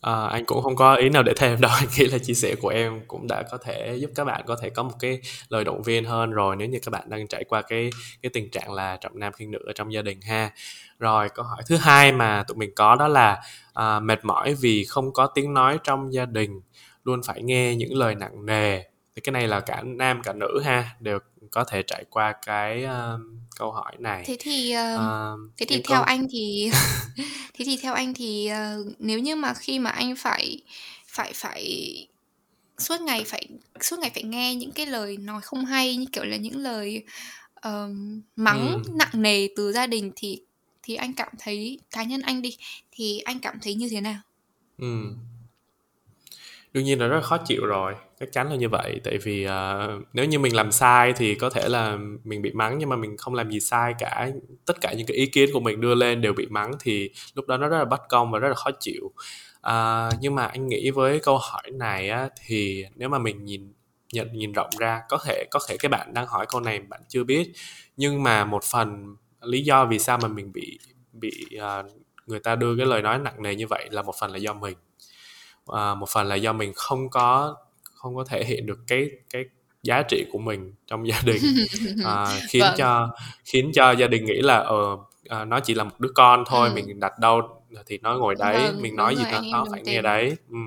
à, 0.00 0.26
anh 0.26 0.44
cũng 0.44 0.62
không 0.62 0.76
có 0.76 0.94
ý 0.94 1.08
nào 1.08 1.22
để 1.22 1.32
thêm 1.36 1.60
đâu 1.60 1.70
anh 1.80 1.88
nghĩ 1.98 2.06
là 2.06 2.18
chia 2.18 2.34
sẻ 2.34 2.54
của 2.60 2.68
em 2.68 3.00
cũng 3.08 3.26
đã 3.26 3.42
có 3.50 3.58
thể 3.64 3.96
giúp 4.00 4.10
các 4.14 4.24
bạn 4.24 4.42
có 4.46 4.56
thể 4.62 4.70
có 4.70 4.82
một 4.82 4.94
cái 5.00 5.20
lời 5.48 5.64
động 5.64 5.82
viên 5.82 6.04
hơn 6.04 6.30
rồi 6.30 6.56
nếu 6.56 6.68
như 6.68 6.78
các 6.82 6.90
bạn 6.90 7.10
đang 7.10 7.26
trải 7.26 7.44
qua 7.44 7.62
cái 7.62 7.90
cái 8.22 8.30
tình 8.30 8.50
trạng 8.50 8.72
là 8.72 8.96
trọng 9.00 9.18
nam 9.18 9.32
khinh 9.32 9.50
nữ 9.50 9.58
ở 9.66 9.72
trong 9.72 9.92
gia 9.92 10.02
đình 10.02 10.20
ha 10.20 10.50
rồi 10.98 11.28
câu 11.34 11.44
hỏi 11.44 11.62
thứ 11.66 11.76
hai 11.76 12.12
mà 12.12 12.44
tụi 12.48 12.56
mình 12.56 12.70
có 12.76 12.96
đó 12.96 13.08
là 13.08 13.42
à, 13.74 14.00
mệt 14.00 14.24
mỏi 14.24 14.54
vì 14.54 14.84
không 14.84 15.12
có 15.12 15.26
tiếng 15.26 15.54
nói 15.54 15.78
trong 15.84 16.12
gia 16.12 16.24
đình 16.24 16.60
luôn 17.04 17.20
phải 17.22 17.42
nghe 17.42 17.76
những 17.76 17.96
lời 17.96 18.14
nặng 18.14 18.46
nề 18.46 18.82
thì 19.18 19.22
cái 19.22 19.32
này 19.32 19.48
là 19.48 19.60
cả 19.60 19.82
nam 19.82 20.22
cả 20.22 20.32
nữ 20.32 20.60
ha 20.64 20.96
đều 21.00 21.18
có 21.50 21.64
thể 21.64 21.82
trải 21.82 22.04
qua 22.10 22.34
cái 22.46 22.84
uh, 22.84 23.20
câu 23.56 23.72
hỏi 23.72 23.92
này. 23.98 24.24
Thế 24.26 24.36
thì 24.40 24.74
uh, 24.94 25.00
uh, 25.00 25.50
thế 25.56 25.66
thì 25.68 25.82
theo 25.88 25.98
con... 25.98 26.06
anh 26.06 26.26
thì 26.30 26.70
thế 27.54 27.64
thì 27.64 27.78
theo 27.82 27.94
anh 27.94 28.14
thì 28.14 28.50
uh, 28.52 28.86
nếu 28.98 29.18
như 29.18 29.36
mà 29.36 29.54
khi 29.54 29.78
mà 29.78 29.90
anh 29.90 30.16
phải 30.16 30.62
phải 31.06 31.32
phải 31.34 31.66
suốt 32.78 33.00
ngày 33.00 33.24
phải 33.26 33.48
suốt 33.80 33.98
ngày 33.98 34.10
phải 34.14 34.22
nghe 34.22 34.54
những 34.54 34.72
cái 34.72 34.86
lời 34.86 35.16
nói 35.16 35.40
không 35.40 35.64
hay 35.64 35.96
như 35.96 36.06
kiểu 36.12 36.24
là 36.24 36.36
những 36.36 36.56
lời 36.56 37.02
uh, 37.68 37.90
mắng 38.36 38.82
ừ. 38.84 38.92
nặng 38.94 39.22
nề 39.22 39.48
từ 39.56 39.72
gia 39.72 39.86
đình 39.86 40.12
thì 40.16 40.42
thì 40.82 40.94
anh 40.94 41.14
cảm 41.14 41.32
thấy 41.38 41.78
cá 41.90 42.04
nhân 42.04 42.20
anh 42.20 42.42
đi 42.42 42.56
thì 42.92 43.18
anh 43.18 43.40
cảm 43.40 43.58
thấy 43.62 43.74
như 43.74 43.88
thế 43.90 44.00
nào? 44.00 44.20
Ừ. 44.78 45.14
Đương 46.72 46.84
nhiên 46.84 47.00
là 47.00 47.06
rất 47.06 47.16
là 47.16 47.22
khó 47.22 47.38
chịu 47.46 47.66
rồi 47.66 47.94
chắc 48.20 48.32
chắn 48.32 48.50
là 48.50 48.56
như 48.56 48.68
vậy. 48.68 49.00
Tại 49.04 49.18
vì 49.18 49.46
uh, 49.46 50.02
nếu 50.12 50.24
như 50.24 50.38
mình 50.38 50.56
làm 50.56 50.72
sai 50.72 51.12
thì 51.12 51.34
có 51.34 51.50
thể 51.50 51.68
là 51.68 51.98
mình 52.24 52.42
bị 52.42 52.52
mắng 52.52 52.78
nhưng 52.78 52.88
mà 52.88 52.96
mình 52.96 53.16
không 53.16 53.34
làm 53.34 53.50
gì 53.50 53.60
sai 53.60 53.94
cả. 53.98 54.30
Tất 54.66 54.80
cả 54.80 54.92
những 54.92 55.06
cái 55.06 55.16
ý 55.16 55.26
kiến 55.26 55.50
của 55.52 55.60
mình 55.60 55.80
đưa 55.80 55.94
lên 55.94 56.20
đều 56.20 56.32
bị 56.32 56.46
mắng 56.46 56.72
thì 56.80 57.10
lúc 57.34 57.46
đó 57.46 57.56
nó 57.56 57.68
rất 57.68 57.78
là 57.78 57.84
bất 57.84 58.08
công 58.08 58.30
và 58.30 58.38
rất 58.38 58.48
là 58.48 58.54
khó 58.54 58.70
chịu. 58.80 59.12
Uh, 59.58 60.14
nhưng 60.20 60.34
mà 60.34 60.46
anh 60.46 60.68
nghĩ 60.68 60.90
với 60.90 61.20
câu 61.20 61.38
hỏi 61.38 61.70
này 61.72 62.08
á, 62.10 62.28
thì 62.46 62.84
nếu 62.94 63.08
mà 63.08 63.18
mình 63.18 63.44
nhìn 63.44 63.72
nhận 64.12 64.32
nhìn 64.32 64.52
rộng 64.52 64.70
ra 64.78 65.02
có 65.08 65.18
thể 65.24 65.44
có 65.50 65.60
thể 65.68 65.76
cái 65.76 65.88
bạn 65.88 66.14
đang 66.14 66.26
hỏi 66.26 66.46
câu 66.48 66.60
này 66.60 66.78
bạn 66.80 67.00
chưa 67.08 67.24
biết. 67.24 67.52
Nhưng 67.96 68.22
mà 68.22 68.44
một 68.44 68.64
phần 68.64 69.16
lý 69.42 69.62
do 69.62 69.84
vì 69.84 69.98
sao 69.98 70.18
mà 70.22 70.28
mình 70.28 70.52
bị 70.52 70.78
bị 71.12 71.46
uh, 71.56 71.86
người 72.26 72.40
ta 72.40 72.56
đưa 72.56 72.76
cái 72.76 72.86
lời 72.86 73.02
nói 73.02 73.18
nặng 73.18 73.42
nề 73.42 73.54
như 73.54 73.66
vậy 73.66 73.88
là 73.90 74.02
một 74.02 74.14
phần 74.20 74.30
là 74.30 74.38
do 74.38 74.54
mình. 74.54 74.76
Uh, 75.70 75.98
một 75.98 76.08
phần 76.08 76.26
là 76.26 76.34
do 76.34 76.52
mình 76.52 76.72
không 76.74 77.10
có 77.10 77.56
không 77.98 78.16
có 78.16 78.24
thể 78.24 78.44
hiện 78.44 78.66
được 78.66 78.78
cái 78.86 79.10
cái 79.30 79.44
giá 79.82 80.02
trị 80.02 80.26
của 80.32 80.38
mình 80.38 80.74
trong 80.86 81.08
gia 81.08 81.20
đình 81.24 81.42
à, 82.04 82.26
khiến 82.48 82.60
vâng. 82.60 82.74
cho 82.76 83.08
khiến 83.44 83.70
cho 83.74 83.90
gia 83.90 84.06
đình 84.06 84.24
nghĩ 84.24 84.40
là 84.40 84.58
ờ 84.58 84.96
à, 85.28 85.44
nó 85.44 85.60
chỉ 85.60 85.74
là 85.74 85.84
một 85.84 86.00
đứa 86.00 86.10
con 86.14 86.44
thôi 86.46 86.68
ừ. 86.68 86.74
mình 86.74 87.00
đặt 87.00 87.12
đâu 87.20 87.42
thì 87.86 87.98
nó 88.02 88.18
ngồi 88.18 88.34
đấy 88.38 88.62
vâng, 88.62 88.82
mình 88.82 88.96
nói 88.96 89.16
gì 89.16 89.24
nó 89.32 89.40
nó 89.52 89.64
phải 89.70 89.82
nghe 89.84 90.02
đấy 90.02 90.36
ừ. 90.48 90.58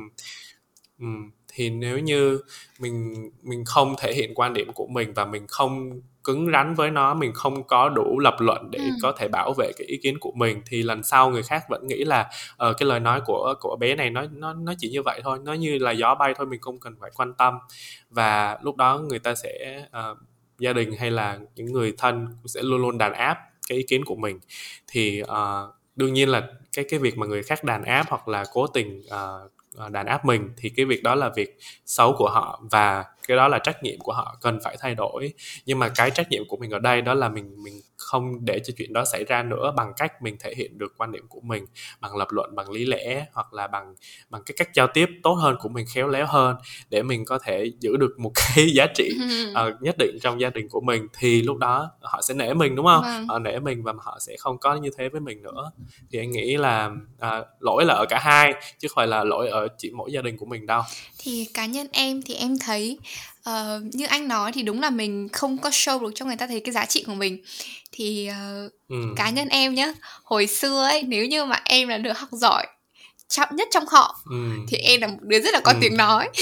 Ừ. 0.99 1.07
thì 1.53 1.69
nếu 1.69 1.99
như 1.99 2.39
mình 2.79 3.29
mình 3.43 3.65
không 3.65 3.95
thể 3.99 4.13
hiện 4.13 4.33
quan 4.35 4.53
điểm 4.53 4.73
của 4.73 4.87
mình 4.87 5.13
và 5.13 5.25
mình 5.25 5.47
không 5.47 6.01
cứng 6.23 6.51
rắn 6.51 6.73
với 6.73 6.91
nó 6.91 7.13
mình 7.13 7.33
không 7.33 7.63
có 7.63 7.89
đủ 7.89 8.19
lập 8.19 8.35
luận 8.39 8.71
để 8.71 8.79
ừ. 8.79 8.89
có 9.01 9.11
thể 9.17 9.27
bảo 9.27 9.53
vệ 9.57 9.71
cái 9.77 9.87
ý 9.87 9.97
kiến 9.97 10.19
của 10.19 10.31
mình 10.35 10.61
thì 10.65 10.83
lần 10.83 11.03
sau 11.03 11.29
người 11.29 11.43
khác 11.43 11.63
vẫn 11.69 11.87
nghĩ 11.87 12.03
là 12.03 12.29
uh, 12.69 12.77
cái 12.77 12.87
lời 12.87 12.99
nói 12.99 13.21
của 13.25 13.53
của 13.59 13.75
bé 13.79 13.95
này 13.95 14.09
nó 14.09 14.25
nó 14.31 14.53
nó 14.53 14.73
chỉ 14.77 14.89
như 14.89 15.01
vậy 15.01 15.21
thôi 15.23 15.39
nó 15.43 15.53
như 15.53 15.77
là 15.77 15.91
gió 15.91 16.15
bay 16.15 16.33
thôi 16.37 16.47
mình 16.47 16.61
không 16.61 16.79
cần 16.79 16.95
phải 16.99 17.11
quan 17.15 17.33
tâm 17.33 17.57
và 18.09 18.57
lúc 18.61 18.75
đó 18.75 18.97
người 18.97 19.19
ta 19.19 19.35
sẽ 19.35 19.85
uh, 19.87 20.17
gia 20.59 20.73
đình 20.73 20.91
hay 20.99 21.11
là 21.11 21.39
những 21.55 21.73
người 21.73 21.93
thân 21.97 22.27
sẽ 22.45 22.61
luôn 22.61 22.81
luôn 22.81 22.97
đàn 22.97 23.13
áp 23.13 23.37
cái 23.67 23.77
ý 23.77 23.83
kiến 23.87 24.05
của 24.05 24.15
mình 24.15 24.39
thì 24.87 25.21
uh, 25.21 25.75
đương 25.95 26.13
nhiên 26.13 26.29
là 26.29 26.47
cái 26.73 26.85
cái 26.89 26.99
việc 26.99 27.17
mà 27.17 27.27
người 27.27 27.43
khác 27.43 27.63
đàn 27.63 27.83
áp 27.83 28.05
hoặc 28.09 28.27
là 28.27 28.43
cố 28.53 28.67
tình 28.67 29.01
uh, 29.05 29.51
Ờ, 29.75 29.89
đàn 29.89 30.05
áp 30.05 30.25
mình, 30.25 30.49
thì 30.57 30.69
cái 30.69 30.85
việc 30.85 31.03
đó 31.03 31.15
là 31.15 31.29
việc 31.35 31.57
xấu 31.85 32.13
của 32.17 32.29
họ 32.29 32.61
và 32.71 33.05
cái 33.27 33.37
đó 33.37 33.47
là 33.47 33.59
trách 33.59 33.83
nhiệm 33.83 33.99
của 33.99 34.13
họ, 34.13 34.37
cần 34.41 34.59
phải 34.63 34.77
thay 34.79 34.95
đổi. 34.95 35.33
Nhưng 35.65 35.79
mà 35.79 35.89
cái 35.95 36.11
trách 36.11 36.29
nhiệm 36.29 36.43
của 36.47 36.57
mình 36.57 36.71
ở 36.71 36.79
đây 36.79 37.01
đó 37.01 37.13
là 37.13 37.29
mình 37.29 37.63
mình 37.63 37.81
không 38.01 38.45
để 38.45 38.59
cho 38.59 38.73
chuyện 38.77 38.93
đó 38.93 39.05
xảy 39.05 39.23
ra 39.23 39.43
nữa 39.43 39.73
bằng 39.77 39.93
cách 39.97 40.21
mình 40.21 40.35
thể 40.39 40.53
hiện 40.57 40.77
được 40.77 40.93
quan 40.97 41.11
điểm 41.11 41.27
của 41.29 41.41
mình 41.41 41.65
bằng 42.01 42.15
lập 42.15 42.27
luận 42.31 42.55
bằng 42.55 42.71
lý 42.71 42.85
lẽ 42.85 43.25
hoặc 43.33 43.53
là 43.53 43.67
bằng 43.67 43.95
bằng 44.29 44.41
cái 44.45 44.55
cách 44.57 44.69
giao 44.73 44.87
tiếp 44.87 45.09
tốt 45.23 45.33
hơn 45.33 45.55
của 45.59 45.69
mình 45.69 45.85
khéo 45.93 46.07
léo 46.07 46.25
hơn 46.25 46.55
để 46.89 47.03
mình 47.03 47.25
có 47.25 47.39
thể 47.39 47.71
giữ 47.79 47.97
được 47.97 48.19
một 48.19 48.31
cái 48.55 48.69
giá 48.75 48.87
trị 48.95 49.09
uh, 49.51 49.81
nhất 49.81 49.95
định 49.99 50.17
trong 50.21 50.41
gia 50.41 50.49
đình 50.49 50.69
của 50.69 50.81
mình. 50.81 51.07
Thì 51.19 51.41
lúc 51.41 51.57
đó 51.57 51.91
họ 52.01 52.21
sẽ 52.21 52.33
nể 52.33 52.53
mình 52.53 52.75
đúng 52.75 52.85
không? 52.85 53.01
Vâng. 53.01 53.27
họ 53.27 53.39
nể 53.39 53.59
mình 53.59 53.83
và 53.83 53.93
họ 53.99 54.17
sẽ 54.21 54.35
không 54.39 54.57
có 54.57 54.75
như 54.75 54.89
thế 54.97 55.09
với 55.09 55.21
mình 55.21 55.43
nữa. 55.43 55.71
Thì 56.11 56.19
anh 56.19 56.31
nghĩ 56.31 56.57
là 56.57 56.91
uh, 57.17 57.45
lỗi 57.59 57.85
là 57.85 57.93
ở 57.93 58.05
cả 58.09 58.19
hai 58.21 58.53
chứ 58.79 58.87
không 58.87 58.95
phải 58.95 59.07
là 59.07 59.23
lỗi 59.23 59.49
ở 59.49 59.67
chỉ 59.77 59.91
mỗi 59.91 60.11
gia 60.11 60.21
đình 60.21 60.37
của 60.37 60.45
mình 60.45 60.65
đâu. 60.65 60.81
Thì 61.17 61.47
cá 61.53 61.65
nhân 61.65 61.87
em 61.91 62.21
thì 62.21 62.33
em 62.33 62.57
thấy 62.59 62.99
uh, 63.49 63.95
như 63.95 64.05
anh 64.05 64.27
nói 64.27 64.51
thì 64.51 64.63
đúng 64.63 64.81
là 64.81 64.89
mình 64.89 65.29
không 65.33 65.57
có 65.57 65.69
show 65.69 66.01
được 66.01 66.11
cho 66.15 66.25
người 66.25 66.35
ta 66.35 66.47
thấy 66.47 66.59
cái 66.59 66.73
giá 66.73 66.85
trị 66.85 67.03
của 67.07 67.13
mình 67.13 67.43
thì 67.91 68.29
uh, 68.65 68.71
ừ. 68.89 68.95
cá 69.15 69.29
nhân 69.29 69.47
em 69.47 69.73
nhá 69.73 69.93
hồi 70.23 70.47
xưa 70.47 70.83
ấy 70.83 71.03
nếu 71.03 71.25
như 71.25 71.45
mà 71.45 71.61
em 71.65 71.87
là 71.87 71.97
đứa 71.97 72.13
học 72.13 72.29
giỏi 72.31 72.67
trọng 73.27 73.55
nhất 73.55 73.67
trong 73.71 73.83
họ 73.87 74.19
ừ. 74.29 74.49
thì 74.67 74.77
em 74.77 75.01
là 75.01 75.07
một 75.07 75.17
đứa 75.21 75.39
rất 75.39 75.53
là 75.53 75.59
có 75.59 75.71
ừ. 75.71 75.77
tiếng 75.81 75.97
nói 75.97 76.29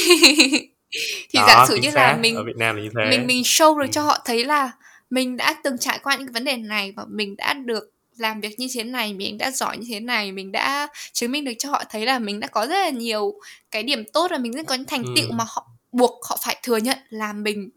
thì 1.29 1.39
giả 1.47 1.65
sử 1.67 1.75
như 1.75 1.89
là 1.93 2.17
mình 2.21 2.35
ở 2.35 2.43
Việt 2.43 2.57
Nam 2.57 2.75
là 2.75 2.81
như 2.81 2.89
thế. 2.95 3.09
mình 3.09 3.27
mình 3.27 3.43
show 3.43 3.79
được 3.79 3.85
ừ. 3.85 3.91
cho 3.91 4.01
họ 4.01 4.17
thấy 4.25 4.45
là 4.45 4.71
mình 5.09 5.37
đã 5.37 5.55
từng 5.63 5.77
trải 5.77 5.99
qua 6.03 6.15
những 6.15 6.31
vấn 6.31 6.43
đề 6.43 6.57
này 6.57 6.93
và 6.95 7.05
mình 7.09 7.35
đã 7.37 7.53
được 7.53 7.93
làm 8.17 8.41
việc 8.41 8.59
như 8.59 8.67
thế 8.73 8.83
này 8.83 9.13
mình 9.13 9.37
đã 9.37 9.51
giỏi 9.51 9.77
như 9.77 9.85
thế 9.89 9.99
này 9.99 10.31
mình 10.31 10.51
đã 10.51 10.87
chứng 11.13 11.31
minh 11.31 11.45
được 11.45 11.53
cho 11.59 11.69
họ 11.69 11.83
thấy 11.89 12.05
là 12.05 12.19
mình 12.19 12.39
đã 12.39 12.47
có 12.47 12.67
rất 12.67 12.75
là 12.79 12.89
nhiều 12.89 13.33
cái 13.71 13.83
điểm 13.83 14.03
tốt 14.13 14.31
và 14.31 14.37
mình 14.37 14.53
rất 14.53 14.65
có 14.65 14.75
những 14.75 14.85
thành 14.85 15.03
ừ. 15.03 15.13
tựu 15.15 15.31
mà 15.31 15.45
họ 15.47 15.67
buộc 15.91 16.25
họ 16.29 16.39
phải 16.43 16.57
thừa 16.63 16.77
nhận 16.77 16.97
là 17.09 17.33
mình 17.33 17.69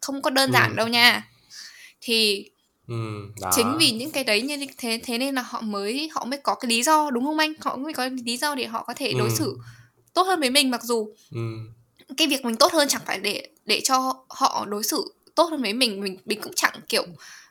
không 0.00 0.22
có 0.22 0.30
đơn 0.30 0.52
giản 0.52 0.70
ừ. 0.70 0.76
đâu 0.76 0.88
nha 0.88 1.28
thì 2.00 2.50
Ừ, 2.90 3.26
chính 3.56 3.76
vì 3.78 3.90
những 3.90 4.10
cái 4.10 4.24
đấy 4.24 4.42
như 4.42 4.66
thế 4.78 5.00
thế 5.04 5.18
nên 5.18 5.34
là 5.34 5.42
họ 5.42 5.60
mới 5.60 6.10
họ 6.12 6.24
mới 6.24 6.38
có 6.42 6.54
cái 6.54 6.68
lý 6.68 6.82
do 6.82 7.10
đúng 7.10 7.24
không 7.24 7.38
anh 7.38 7.52
họ 7.60 7.76
mới 7.76 7.92
có 7.92 8.08
lý 8.24 8.36
do 8.36 8.54
để 8.54 8.66
họ 8.66 8.84
có 8.86 8.94
thể 8.94 9.12
đối 9.12 9.28
ừ. 9.28 9.34
xử 9.38 9.58
tốt 10.14 10.22
hơn 10.22 10.40
với 10.40 10.50
mình 10.50 10.70
mặc 10.70 10.82
dù 10.82 11.14
ừ. 11.30 11.40
cái 12.16 12.26
việc 12.26 12.44
mình 12.44 12.56
tốt 12.56 12.72
hơn 12.72 12.88
chẳng 12.88 13.02
phải 13.06 13.18
để 13.18 13.48
để 13.66 13.80
cho 13.84 14.14
họ 14.28 14.66
đối 14.68 14.84
xử 14.84 15.14
tốt 15.34 15.44
hơn 15.50 15.62
với 15.62 15.72
mình 15.72 16.00
mình 16.00 16.16
mình 16.24 16.40
cũng 16.40 16.52
chẳng 16.56 16.74
kiểu 16.88 17.04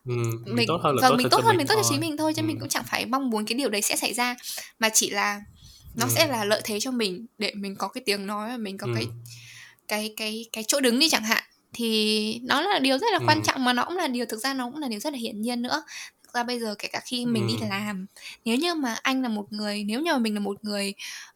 ừ, 0.06 0.14
mình 0.46 0.68
tốt 0.68 0.80
hơn 0.84 0.96
là 0.96 1.02
vâng, 1.02 1.12
tốt 1.12 1.18
mình 1.18 1.30
tốt 1.30 1.44
hơn 1.44 1.58
mình 1.58 1.68
tốt 1.68 1.76
cho 1.78 1.90
chính 1.90 2.00
mình 2.00 2.18
thôi 2.18 2.34
chứ 2.36 2.42
ừ. 2.42 2.46
mình 2.46 2.60
cũng 2.60 2.70
chẳng 2.70 2.86
phải 2.90 3.06
mong 3.06 3.30
muốn 3.30 3.46
cái 3.46 3.58
điều 3.58 3.70
đấy 3.70 3.82
sẽ 3.82 3.96
xảy 3.96 4.14
ra 4.14 4.36
mà 4.80 4.90
chỉ 4.94 5.10
là 5.10 5.42
nó 5.96 6.06
ừ. 6.06 6.12
sẽ 6.16 6.28
là 6.28 6.44
lợi 6.46 6.62
thế 6.64 6.80
cho 6.80 6.92
mình 6.92 7.26
để 7.38 7.52
mình 7.56 7.76
có 7.76 7.88
cái 7.88 8.04
tiếng 8.06 8.28
nói 8.28 8.50
và 8.50 8.58
mình 8.58 8.78
có 8.78 8.88
ừ. 8.88 8.94
cái 8.96 9.08
cái 9.90 10.14
cái 10.18 10.46
cái 10.54 10.64
chỗ 10.68 10.80
đứng 10.80 11.00
đi 11.00 11.10
chẳng 11.10 11.24
hạn 11.24 11.44
thì 11.74 12.40
nó 12.44 12.62
là 12.62 12.80
điều 12.80 12.98
rất 12.98 13.08
là 13.12 13.18
ừ. 13.18 13.26
quan 13.28 13.42
trọng 13.44 13.66
mà 13.66 13.74
nó 13.74 13.86
cũng 13.86 13.98
là 13.98 14.08
điều 14.08 14.26
thực 14.26 14.38
ra 14.38 14.54
nó 14.54 14.66
cũng 14.66 14.80
là 14.80 14.88
điều 14.88 15.00
rất 15.00 15.14
là 15.14 15.20
hiển 15.20 15.42
nhiên 15.42 15.62
nữa 15.62 15.84
thực 16.24 16.34
ra 16.34 16.44
bây 16.44 16.60
giờ 16.60 16.76
kể 16.80 16.88
cả 16.92 17.02
khi 17.06 17.26
mình 17.26 17.48
ừ. 17.48 17.54
đi 17.54 17.68
làm 17.70 18.06
nếu 18.46 18.56
như 18.56 18.74
mà 18.74 18.96
anh 19.02 19.22
là 19.22 19.30
một 19.30 19.54
người 19.54 19.84
nếu 19.84 20.02
như 20.02 20.14
mà 20.14 20.20
mình 20.20 20.34
là 20.34 20.40
một 20.40 20.58
người 20.66 20.94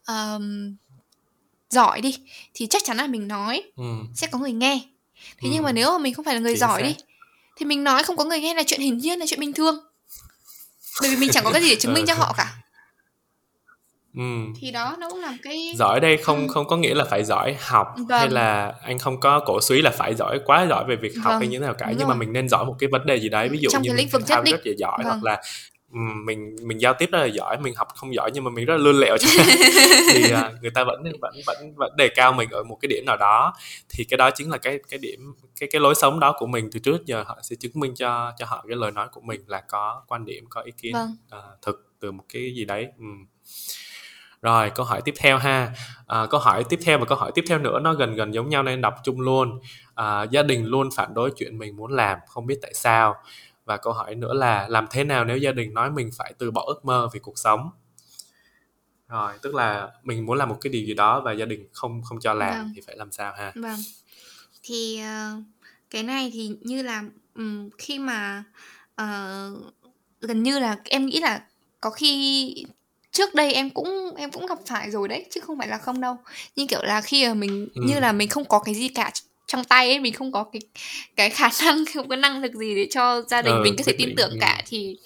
um, 0.07 0.75
giỏi 1.69 2.01
đi 2.01 2.17
thì 2.53 2.67
chắc 2.67 2.81
chắn 2.85 2.97
là 2.97 3.07
mình 3.07 3.27
nói 3.27 3.63
ừ. 3.75 3.83
sẽ 4.15 4.27
có 4.27 4.39
người 4.39 4.51
nghe 4.51 4.81
thế 5.19 5.49
ừ. 5.49 5.49
nhưng 5.53 5.63
mà 5.63 5.71
nếu 5.71 5.91
mà 5.91 5.97
mình 5.97 6.13
không 6.13 6.25
phải 6.25 6.33
là 6.33 6.39
người 6.41 6.53
Chính 6.53 6.59
giỏi 6.59 6.81
xác. 6.81 6.87
đi 6.87 6.95
thì 7.55 7.65
mình 7.65 7.83
nói 7.83 8.03
không 8.03 8.17
có 8.17 8.23
người 8.23 8.39
nghe 8.39 8.53
là 8.53 8.63
chuyện 8.67 8.81
hiển 8.81 8.97
nhiên 8.97 9.19
là 9.19 9.25
chuyện 9.25 9.39
bình 9.39 9.53
thường 9.53 9.79
bởi 11.01 11.09
vì 11.09 11.15
mình 11.15 11.29
chẳng 11.33 11.43
có 11.43 11.51
cái 11.51 11.61
gì 11.61 11.69
để 11.69 11.75
chứng 11.75 11.93
minh 11.93 12.05
cho 12.07 12.13
họ 12.13 12.33
cả 12.37 12.62
Ừ. 14.17 14.23
thì 14.61 14.71
đó 14.71 14.95
nó 14.99 15.09
cũng 15.09 15.19
làm 15.19 15.37
cái 15.43 15.73
giỏi 15.75 15.99
đây 15.99 16.17
không 16.17 16.47
ừ. 16.47 16.53
không 16.53 16.67
có 16.67 16.77
nghĩa 16.77 16.93
là 16.93 17.05
phải 17.05 17.23
giỏi 17.23 17.55
học 17.59 17.87
vâng. 17.97 18.19
hay 18.19 18.29
là 18.29 18.73
anh 18.81 18.99
không 18.99 19.19
có 19.19 19.39
cổ 19.45 19.61
suý 19.61 19.81
là 19.81 19.91
phải 19.91 20.15
giỏi 20.15 20.39
quá 20.45 20.67
giỏi 20.69 20.85
về 20.87 20.95
việc 20.95 21.11
học 21.15 21.31
vâng. 21.31 21.39
hay 21.39 21.47
như 21.47 21.59
thế 21.59 21.65
nào 21.65 21.73
cả 21.73 21.85
Đúng 21.85 21.95
nhưng 21.97 22.07
rồi. 22.07 22.15
mà 22.15 22.19
mình 22.19 22.33
nên 22.33 22.49
giỏi 22.49 22.65
một 22.65 22.75
cái 22.79 22.89
vấn 22.91 23.05
đề 23.05 23.19
gì 23.19 23.29
đấy 23.29 23.49
ví 23.49 23.57
dụ 23.57 23.69
Trong 23.71 23.81
như 23.81 23.89
cái 23.89 23.97
lĩnh 23.97 24.09
vực 24.09 24.21
nhất 24.27 24.43
rất 24.45 24.65
là 24.65 24.73
giỏi 24.77 24.97
vâng. 25.03 25.05
hoặc 25.05 25.23
là 25.23 25.41
mình 26.25 26.55
mình 26.63 26.81
giao 26.81 26.93
tiếp 26.93 27.09
rất 27.11 27.19
là 27.19 27.25
giỏi 27.25 27.57
mình 27.57 27.75
học 27.75 27.87
không 27.95 28.15
giỏi 28.15 28.31
nhưng 28.33 28.43
mà 28.43 28.49
mình 28.49 28.65
rất 28.65 28.75
là 28.77 28.83
lươn 28.83 28.99
lẹo 28.99 29.17
thì 30.13 30.23
uh, 30.23 30.61
người 30.61 30.71
ta 30.71 30.83
vẫn 30.83 31.03
vẫn 31.21 31.33
vẫn 31.45 31.73
vẫn 31.75 31.95
đề 31.97 32.09
cao 32.15 32.33
mình 32.33 32.49
ở 32.49 32.63
một 32.63 32.77
cái 32.81 32.87
điểm 32.87 33.05
nào 33.05 33.17
đó 33.17 33.53
thì 33.89 34.03
cái 34.03 34.17
đó 34.17 34.31
chính 34.31 34.49
là 34.49 34.57
cái 34.57 34.79
cái 34.89 34.97
điểm 34.97 35.33
cái 35.59 35.69
cái 35.71 35.81
lối 35.81 35.95
sống 35.95 36.19
đó 36.19 36.35
của 36.37 36.47
mình 36.47 36.69
từ 36.71 36.79
trước 36.79 37.05
giờ 37.05 37.23
họ 37.27 37.39
sẽ 37.43 37.55
chứng 37.59 37.71
minh 37.75 37.93
cho 37.95 38.33
cho 38.37 38.45
họ 38.45 38.65
cái 38.67 38.77
lời 38.77 38.91
nói 38.91 39.07
của 39.11 39.21
mình 39.21 39.41
là 39.47 39.61
có 39.69 40.03
quan 40.07 40.25
điểm 40.25 40.45
có 40.49 40.61
ý 40.61 40.71
kiến 40.81 40.93
vâng. 40.93 41.15
uh, 41.37 41.61
thực 41.61 41.93
từ 41.99 42.11
một 42.11 42.23
cái 42.33 42.53
gì 42.55 42.65
đấy 42.65 42.87
um. 42.99 43.25
Rồi 44.43 44.71
câu 44.75 44.85
hỏi 44.85 45.01
tiếp 45.05 45.13
theo 45.17 45.37
ha. 45.37 45.71
À, 46.07 46.25
câu 46.29 46.39
hỏi 46.39 46.63
tiếp 46.69 46.79
theo 46.85 46.99
và 46.99 47.05
câu 47.05 47.17
hỏi 47.17 47.31
tiếp 47.35 47.43
theo 47.47 47.59
nữa 47.59 47.79
nó 47.79 47.93
gần 47.93 48.15
gần 48.15 48.33
giống 48.33 48.49
nhau 48.49 48.63
nên 48.63 48.81
đọc 48.81 48.93
chung 49.03 49.21
luôn. 49.21 49.59
À, 49.95 50.23
gia 50.31 50.43
đình 50.43 50.65
luôn 50.65 50.89
phản 50.95 51.13
đối 51.13 51.31
chuyện 51.37 51.57
mình 51.57 51.75
muốn 51.75 51.91
làm 51.91 52.17
không 52.27 52.45
biết 52.45 52.59
tại 52.61 52.73
sao. 52.73 53.15
Và 53.65 53.77
câu 53.77 53.93
hỏi 53.93 54.15
nữa 54.15 54.33
là 54.33 54.67
làm 54.67 54.87
thế 54.91 55.03
nào 55.03 55.25
nếu 55.25 55.37
gia 55.37 55.51
đình 55.51 55.73
nói 55.73 55.91
mình 55.91 56.09
phải 56.17 56.33
từ 56.37 56.51
bỏ 56.51 56.63
ước 56.67 56.85
mơ 56.85 57.09
vì 57.13 57.19
cuộc 57.19 57.37
sống? 57.37 57.69
Rồi 59.07 59.33
tức 59.41 59.55
là 59.55 59.89
mình 60.03 60.25
muốn 60.25 60.37
làm 60.37 60.49
một 60.49 60.57
cái 60.61 60.73
điều 60.73 60.85
gì 60.85 60.93
đó 60.93 61.21
và 61.21 61.31
gia 61.31 61.45
đình 61.45 61.67
không 61.73 62.01
không 62.03 62.19
cho 62.19 62.33
làm 62.33 62.57
vâng. 62.57 62.71
thì 62.75 62.81
phải 62.87 62.97
làm 62.97 63.11
sao 63.11 63.33
ha? 63.37 63.51
Vâng. 63.55 63.79
Thì 64.63 65.01
uh, 65.01 65.43
cái 65.89 66.03
này 66.03 66.31
thì 66.33 66.51
như 66.61 66.81
là 66.81 67.03
um, 67.35 67.69
khi 67.77 67.99
mà 67.99 68.43
uh, 69.01 69.73
gần 70.21 70.43
như 70.43 70.59
là 70.59 70.77
em 70.83 71.05
nghĩ 71.05 71.19
là 71.19 71.41
có 71.81 71.89
khi 71.89 72.55
trước 73.13 73.35
đây 73.35 73.53
em 73.53 73.69
cũng 73.69 74.15
em 74.17 74.31
cũng 74.31 74.45
gặp 74.45 74.57
phải 74.65 74.91
rồi 74.91 75.07
đấy 75.07 75.25
chứ 75.31 75.41
không 75.41 75.57
phải 75.57 75.67
là 75.67 75.77
không 75.77 76.01
đâu 76.01 76.17
nhưng 76.55 76.67
kiểu 76.67 76.83
là 76.83 77.01
khi 77.01 77.27
mà 77.27 77.33
mình 77.33 77.67
ừ. 77.75 77.81
như 77.87 77.99
là 77.99 78.11
mình 78.11 78.29
không 78.29 78.45
có 78.45 78.59
cái 78.59 78.75
gì 78.75 78.87
cả 78.87 79.11
trong 79.47 79.63
tay 79.63 79.89
ấy 79.89 79.99
mình 79.99 80.13
không 80.13 80.31
có 80.31 80.43
cái 80.43 80.61
cái 81.15 81.29
khả 81.29 81.49
năng 81.65 81.85
không 81.93 82.07
có 82.07 82.15
năng 82.15 82.41
lực 82.41 82.53
gì 82.53 82.75
để 82.75 82.87
cho 82.91 83.21
gia 83.21 83.41
đình 83.41 83.53
ờ, 83.53 83.63
mình 83.63 83.75
có 83.77 83.83
thể 83.83 83.93
tin 83.97 84.15
tưởng 84.17 84.37
cả 84.39 84.61
thì 84.67 84.97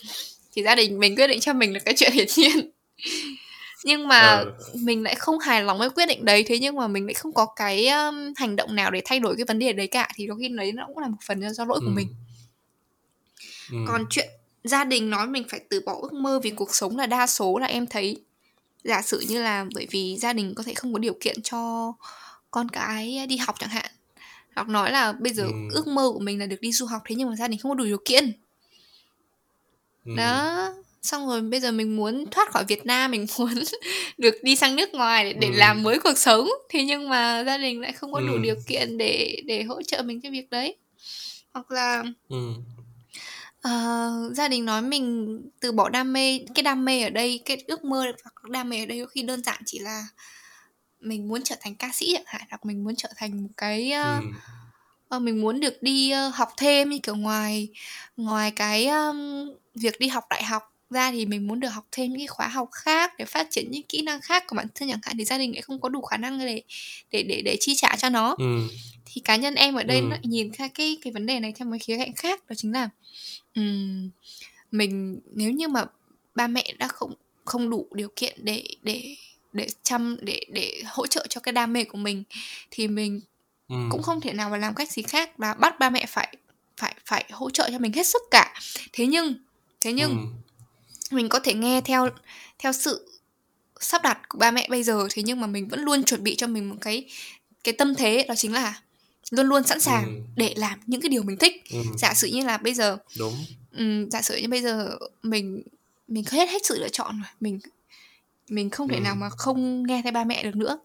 thì 0.51 0.63
gia 0.63 0.75
đình 0.75 0.99
mình 0.99 1.15
quyết 1.15 1.27
định 1.27 1.39
cho 1.39 1.53
mình 1.53 1.73
là 1.73 1.79
cái 1.79 1.93
chuyện 1.97 2.11
hiển 2.11 2.27
nhiên 2.37 2.71
nhưng 3.83 4.07
mà 4.07 4.19
ờ. 4.19 4.45
mình 4.73 5.03
lại 5.03 5.15
không 5.15 5.39
hài 5.39 5.63
lòng 5.63 5.77
với 5.77 5.89
quyết 5.89 6.05
định 6.05 6.25
đấy 6.25 6.43
thế 6.47 6.59
nhưng 6.59 6.75
mà 6.75 6.87
mình 6.87 7.05
lại 7.05 7.13
không 7.13 7.33
có 7.33 7.45
cái 7.55 7.87
um, 7.87 8.33
hành 8.35 8.55
động 8.55 8.75
nào 8.75 8.91
để 8.91 9.01
thay 9.05 9.19
đổi 9.19 9.35
cái 9.35 9.45
vấn 9.47 9.59
đề 9.59 9.73
đấy 9.73 9.87
cả 9.87 10.09
thì 10.15 10.27
có 10.29 10.35
khi 10.35 10.49
đấy 10.49 10.71
nó 10.71 10.85
cũng 10.87 10.97
là 10.97 11.07
một 11.07 11.17
phần 11.25 11.53
do 11.53 11.65
lỗi 11.65 11.79
ừ. 11.81 11.85
của 11.85 11.91
mình 11.91 12.07
ừ. 13.71 13.77
còn 13.87 14.05
chuyện 14.09 14.27
gia 14.67 14.83
đình 14.83 15.09
nói 15.09 15.27
mình 15.27 15.43
phải 15.49 15.59
từ 15.69 15.81
bỏ 15.85 15.99
ước 16.01 16.13
mơ 16.13 16.39
vì 16.43 16.49
cuộc 16.49 16.75
sống 16.75 16.97
là 16.97 17.05
đa 17.05 17.27
số 17.27 17.57
là 17.57 17.67
em 17.67 17.87
thấy 17.87 18.21
giả 18.83 19.01
sử 19.01 19.19
như 19.29 19.43
là 19.43 19.65
bởi 19.75 19.87
vì 19.91 20.17
gia 20.17 20.33
đình 20.33 20.53
có 20.55 20.63
thể 20.63 20.73
không 20.73 20.93
có 20.93 20.99
điều 20.99 21.17
kiện 21.19 21.41
cho 21.41 21.93
con 22.51 22.69
cái 22.69 23.27
đi 23.27 23.37
học 23.37 23.55
chẳng 23.59 23.69
hạn 23.69 23.91
hoặc 24.55 24.69
nói 24.69 24.91
là 24.91 25.11
bây 25.11 25.33
giờ 25.33 25.43
ừ. 25.43 25.51
ước 25.71 25.87
mơ 25.87 26.11
của 26.13 26.19
mình 26.19 26.39
là 26.39 26.45
được 26.45 26.61
đi 26.61 26.71
du 26.71 26.85
học 26.85 27.01
thế 27.05 27.15
nhưng 27.15 27.29
mà 27.29 27.35
gia 27.35 27.47
đình 27.47 27.59
không 27.59 27.71
có 27.71 27.75
đủ 27.75 27.83
điều 27.83 28.01
kiện 28.05 28.31
ừ. 30.05 30.11
đó 30.17 30.73
xong 31.01 31.27
rồi 31.27 31.41
bây 31.41 31.59
giờ 31.59 31.71
mình 31.71 31.95
muốn 31.95 32.25
thoát 32.31 32.51
khỏi 32.51 32.65
Việt 32.67 32.85
Nam 32.85 33.11
mình 33.11 33.25
muốn 33.39 33.53
được 34.17 34.35
đi 34.41 34.55
sang 34.55 34.75
nước 34.75 34.93
ngoài 34.93 35.23
để, 35.23 35.33
để 35.33 35.47
ừ. 35.47 35.53
làm 35.57 35.83
mới 35.83 35.99
cuộc 35.99 36.17
sống 36.17 36.49
thế 36.69 36.83
nhưng 36.83 37.09
mà 37.09 37.43
gia 37.43 37.57
đình 37.57 37.81
lại 37.81 37.91
không 37.91 38.13
có 38.13 38.19
đủ 38.19 38.33
ừ. 38.33 38.39
điều 38.43 38.55
kiện 38.67 38.97
để 38.97 39.41
để 39.45 39.63
hỗ 39.63 39.81
trợ 39.81 40.01
mình 40.01 40.21
cái 40.21 40.31
việc 40.31 40.49
đấy 40.49 40.75
hoặc 41.53 41.71
là 41.71 42.03
ừ. 42.29 42.53
Uh, 43.67 44.35
gia 44.35 44.47
đình 44.47 44.65
nói 44.65 44.81
mình 44.81 45.41
từ 45.59 45.71
bỏ 45.71 45.89
đam 45.89 46.13
mê 46.13 46.39
cái 46.55 46.63
đam 46.63 46.85
mê 46.85 47.03
ở 47.03 47.09
đây 47.09 47.41
cái 47.45 47.63
ước 47.67 47.83
mơ 47.83 48.05
hoặc 48.23 48.49
đam 48.49 48.69
mê 48.69 48.79
ở 48.79 48.85
đây 48.85 48.99
có 48.99 49.05
khi 49.05 49.23
đơn 49.23 49.43
giản 49.43 49.61
chỉ 49.65 49.79
là 49.79 50.07
mình 50.99 51.27
muốn 51.27 51.41
trở 51.43 51.55
thành 51.61 51.75
ca 51.75 51.89
sĩ 51.93 52.13
chẳng 52.13 52.23
hạn 52.25 52.41
hoặc 52.49 52.65
mình 52.65 52.83
muốn 52.83 52.95
trở 52.95 53.09
thành 53.17 53.43
một 53.43 53.49
cái 53.57 53.93
uh, 54.17 54.23
ừ. 55.09 55.19
mình 55.19 55.41
muốn 55.41 55.59
được 55.59 55.83
đi 55.83 56.13
uh, 56.27 56.35
học 56.35 56.49
thêm 56.57 56.89
như 56.89 56.99
kiểu 57.03 57.15
ngoài 57.15 57.67
ngoài 58.17 58.51
cái 58.51 58.87
um, 58.87 59.17
việc 59.75 59.99
đi 59.99 60.07
học 60.07 60.23
đại 60.29 60.43
học 60.43 60.76
ra 60.89 61.11
thì 61.11 61.25
mình 61.25 61.47
muốn 61.47 61.59
được 61.59 61.67
học 61.67 61.85
thêm 61.91 62.09
những 62.09 62.19
cái 62.19 62.27
khóa 62.27 62.47
học 62.47 62.69
khác 62.71 63.13
để 63.17 63.25
phát 63.25 63.47
triển 63.51 63.71
những 63.71 63.83
kỹ 63.83 64.01
năng 64.01 64.21
khác 64.21 64.43
của 64.47 64.55
bản 64.55 64.67
thân 64.75 64.89
chẳng 64.89 64.99
hạn 65.03 65.15
thì 65.17 65.25
gia 65.25 65.37
đình 65.37 65.53
lại 65.53 65.61
không 65.61 65.81
có 65.81 65.89
đủ 65.89 66.01
khả 66.01 66.17
năng 66.17 66.39
để 66.39 66.61
để 67.11 67.23
để 67.23 67.41
để 67.45 67.57
chi 67.59 67.75
trả 67.75 67.95
cho 67.95 68.09
nó 68.09 68.35
ừ. 68.37 68.61
thì 69.05 69.21
cá 69.21 69.35
nhân 69.35 69.55
em 69.55 69.75
ở 69.75 69.83
đây 69.83 69.99
ừ. 69.99 70.07
nó 70.09 70.15
nhìn 70.23 70.51
ra 70.57 70.67
cái 70.67 70.97
cái 71.01 71.13
vấn 71.13 71.25
đề 71.25 71.39
này 71.39 71.53
theo 71.55 71.67
một 71.67 71.77
khía 71.81 71.97
cạnh 71.97 72.13
khác 72.13 72.49
đó 72.49 72.53
chính 72.55 72.71
là 72.71 72.89
um, 73.55 74.09
mình 74.71 75.19
nếu 75.33 75.51
như 75.51 75.67
mà 75.67 75.85
ba 76.35 76.47
mẹ 76.47 76.73
đã 76.77 76.87
không 76.87 77.13
không 77.45 77.69
đủ 77.69 77.87
điều 77.91 78.09
kiện 78.15 78.33
để 78.43 78.63
để 78.83 79.15
để 79.53 79.67
chăm 79.83 80.17
để 80.21 80.41
để 80.51 80.83
hỗ 80.85 81.07
trợ 81.07 81.25
cho 81.29 81.41
cái 81.41 81.53
đam 81.53 81.73
mê 81.73 81.83
của 81.83 81.97
mình 81.97 82.23
thì 82.71 82.87
mình 82.87 83.21
ừ. 83.69 83.75
cũng 83.89 84.01
không 84.01 84.21
thể 84.21 84.33
nào 84.33 84.49
mà 84.49 84.57
làm 84.57 84.75
cách 84.75 84.91
gì 84.91 85.01
khác 85.01 85.39
là 85.39 85.53
bắt 85.53 85.79
ba 85.79 85.89
mẹ 85.89 86.05
phải 86.05 86.37
phải 86.77 86.95
phải 87.05 87.25
hỗ 87.31 87.49
trợ 87.49 87.69
cho 87.71 87.79
mình 87.79 87.93
hết 87.93 88.07
sức 88.07 88.21
cả 88.31 88.53
thế 88.93 89.05
nhưng 89.07 89.33
thế 89.81 89.93
nhưng 89.93 90.09
ừ. 90.09 90.46
Mình 91.11 91.29
có 91.29 91.39
thể 91.39 91.53
nghe 91.53 91.81
theo 91.81 92.09
theo 92.59 92.71
sự 92.71 93.07
sắp 93.79 94.01
đặt 94.03 94.29
của 94.29 94.37
ba 94.39 94.51
mẹ 94.51 94.67
bây 94.69 94.83
giờ 94.83 95.07
thế 95.11 95.23
nhưng 95.23 95.41
mà 95.41 95.47
mình 95.47 95.67
vẫn 95.67 95.79
luôn 95.79 96.03
chuẩn 96.03 96.23
bị 96.23 96.35
cho 96.35 96.47
mình 96.47 96.69
một 96.69 96.75
cái 96.81 97.05
cái 97.63 97.73
tâm 97.73 97.95
thế 97.95 98.25
đó 98.27 98.35
chính 98.35 98.53
là 98.53 98.81
luôn 99.31 99.47
luôn 99.47 99.63
sẵn 99.63 99.79
sàng 99.79 100.05
ừ. 100.05 100.21
để 100.35 100.53
làm 100.57 100.79
những 100.87 101.01
cái 101.01 101.09
điều 101.09 101.23
mình 101.23 101.37
thích 101.37 101.63
ừ. 101.71 101.77
giả 101.97 102.13
sử 102.13 102.27
như 102.27 102.45
là 102.45 102.57
bây 102.57 102.73
giờ 102.73 102.97
đúng 103.17 103.33
um, 103.77 104.09
giả 104.09 104.21
sử 104.21 104.37
như 104.37 104.47
bây 104.47 104.61
giờ 104.61 104.97
mình 105.23 105.63
mình 106.07 106.23
hết 106.31 106.49
hết 106.49 106.65
sự 106.65 106.79
lựa 106.79 106.89
chọn 106.89 107.15
rồi 107.15 107.31
mình 107.39 107.59
mình 108.49 108.69
không 108.69 108.87
thể 108.87 108.95
ừ. 108.95 109.01
nào 109.01 109.15
mà 109.15 109.29
không 109.29 109.87
nghe 109.87 110.01
theo 110.03 110.13
ba 110.13 110.23
mẹ 110.23 110.43
được 110.43 110.55
nữa 110.55 110.79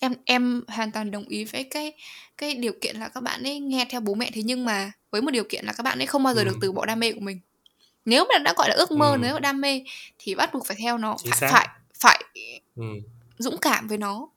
em 0.00 0.14
em 0.24 0.62
hoàn 0.68 0.92
toàn 0.92 1.10
đồng 1.10 1.28
ý 1.28 1.44
với 1.44 1.64
cái 1.64 1.92
cái 2.38 2.54
điều 2.54 2.72
kiện 2.80 2.96
là 2.96 3.08
các 3.08 3.22
bạn 3.22 3.42
ấy 3.42 3.60
nghe 3.60 3.86
theo 3.90 4.00
bố 4.00 4.14
mẹ 4.14 4.30
thế 4.34 4.42
nhưng 4.42 4.64
mà 4.64 4.92
với 5.10 5.22
một 5.22 5.30
điều 5.30 5.44
kiện 5.44 5.64
là 5.64 5.72
các 5.72 5.82
bạn 5.82 5.98
ấy 5.98 6.06
không 6.06 6.22
bao 6.22 6.34
giờ 6.34 6.40
ừ. 6.40 6.44
được 6.44 6.56
từ 6.60 6.72
bỏ 6.72 6.86
đam 6.86 7.00
mê 7.00 7.12
của 7.12 7.20
mình 7.20 7.40
nếu 8.10 8.24
mà 8.28 8.38
đã 8.38 8.54
gọi 8.56 8.68
là 8.68 8.74
ước 8.74 8.90
mơ 8.90 9.10
ừ. 9.10 9.16
nếu 9.20 9.34
mà 9.34 9.40
đam 9.40 9.60
mê 9.60 9.82
thì 10.18 10.34
bắt 10.34 10.54
buộc 10.54 10.66
phải 10.66 10.76
theo 10.80 10.98
nó 10.98 11.16
phải 11.40 11.50
phải 11.50 11.68
phải 12.00 12.24
ừ. 12.76 12.84
dũng 13.38 13.58
cảm 13.58 13.88
với 13.88 13.98
nó 13.98 14.28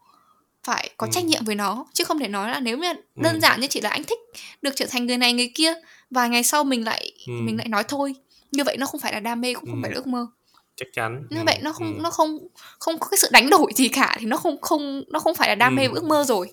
phải 0.64 0.90
có 0.98 1.08
ừ. 1.08 1.12
trách 1.14 1.26
nhiệm 1.26 1.46
với 1.46 1.56
nó 1.56 1.86
chứ 1.94 2.04
không 2.04 2.20
thể 2.20 2.28
nói 2.28 2.52
là 2.52 2.60
nếu 2.60 2.78
mà 2.78 2.94
đơn 3.16 3.34
ừ. 3.34 3.40
giản 3.40 3.60
như 3.60 3.68
chỉ 3.68 3.82
là 3.82 3.90
anh 3.90 4.04
thích 4.04 4.20
được 4.62 4.76
trở 4.76 4.86
thành 4.86 5.06
người 5.06 5.18
này 5.18 5.34
người 5.34 5.52
kia 5.56 5.74
và 6.10 6.28
ngày 6.28 6.44
sau 6.44 6.64
mình 6.64 6.86
lại 6.86 7.12
ừ. 7.28 7.34
mình 7.42 7.58
lại 7.58 7.68
nói 7.68 7.84
thôi 7.84 8.16
như 8.52 8.64
vậy 8.64 8.78
nó 8.78 8.86
không 8.86 9.02
phải 9.02 9.14
là 9.14 9.20
đam 9.20 9.42
mê 9.42 9.54
cũng 9.54 9.66
không 9.66 9.76
ừ. 9.76 9.80
phải 9.82 9.92
là 9.92 9.96
ước 9.96 10.08
mơ 10.08 10.28
chắc 10.76 10.88
chắn 10.94 11.28
như 11.30 11.40
ừ. 11.40 11.44
vậy 11.46 11.60
nó 11.62 11.74
không 11.74 11.98
ừ. 11.98 12.02
nó 12.02 12.10
không 12.12 12.38
không 12.80 13.00
có 13.00 13.08
cái 13.12 13.18
sự 13.18 13.28
đánh 13.32 13.50
đổi 13.50 13.72
gì 13.76 13.88
cả 13.88 14.18
thì 14.20 14.26
nó 14.26 14.38
không 14.38 14.62
không 14.62 15.04
nó 15.08 15.20
không 15.20 15.36
phải 15.36 15.50
là 15.50 15.56
đam 15.56 15.76
mê 15.76 15.86
ừ. 15.86 15.92
ước 15.94 16.04
mơ 16.04 16.24
rồi 16.28 16.50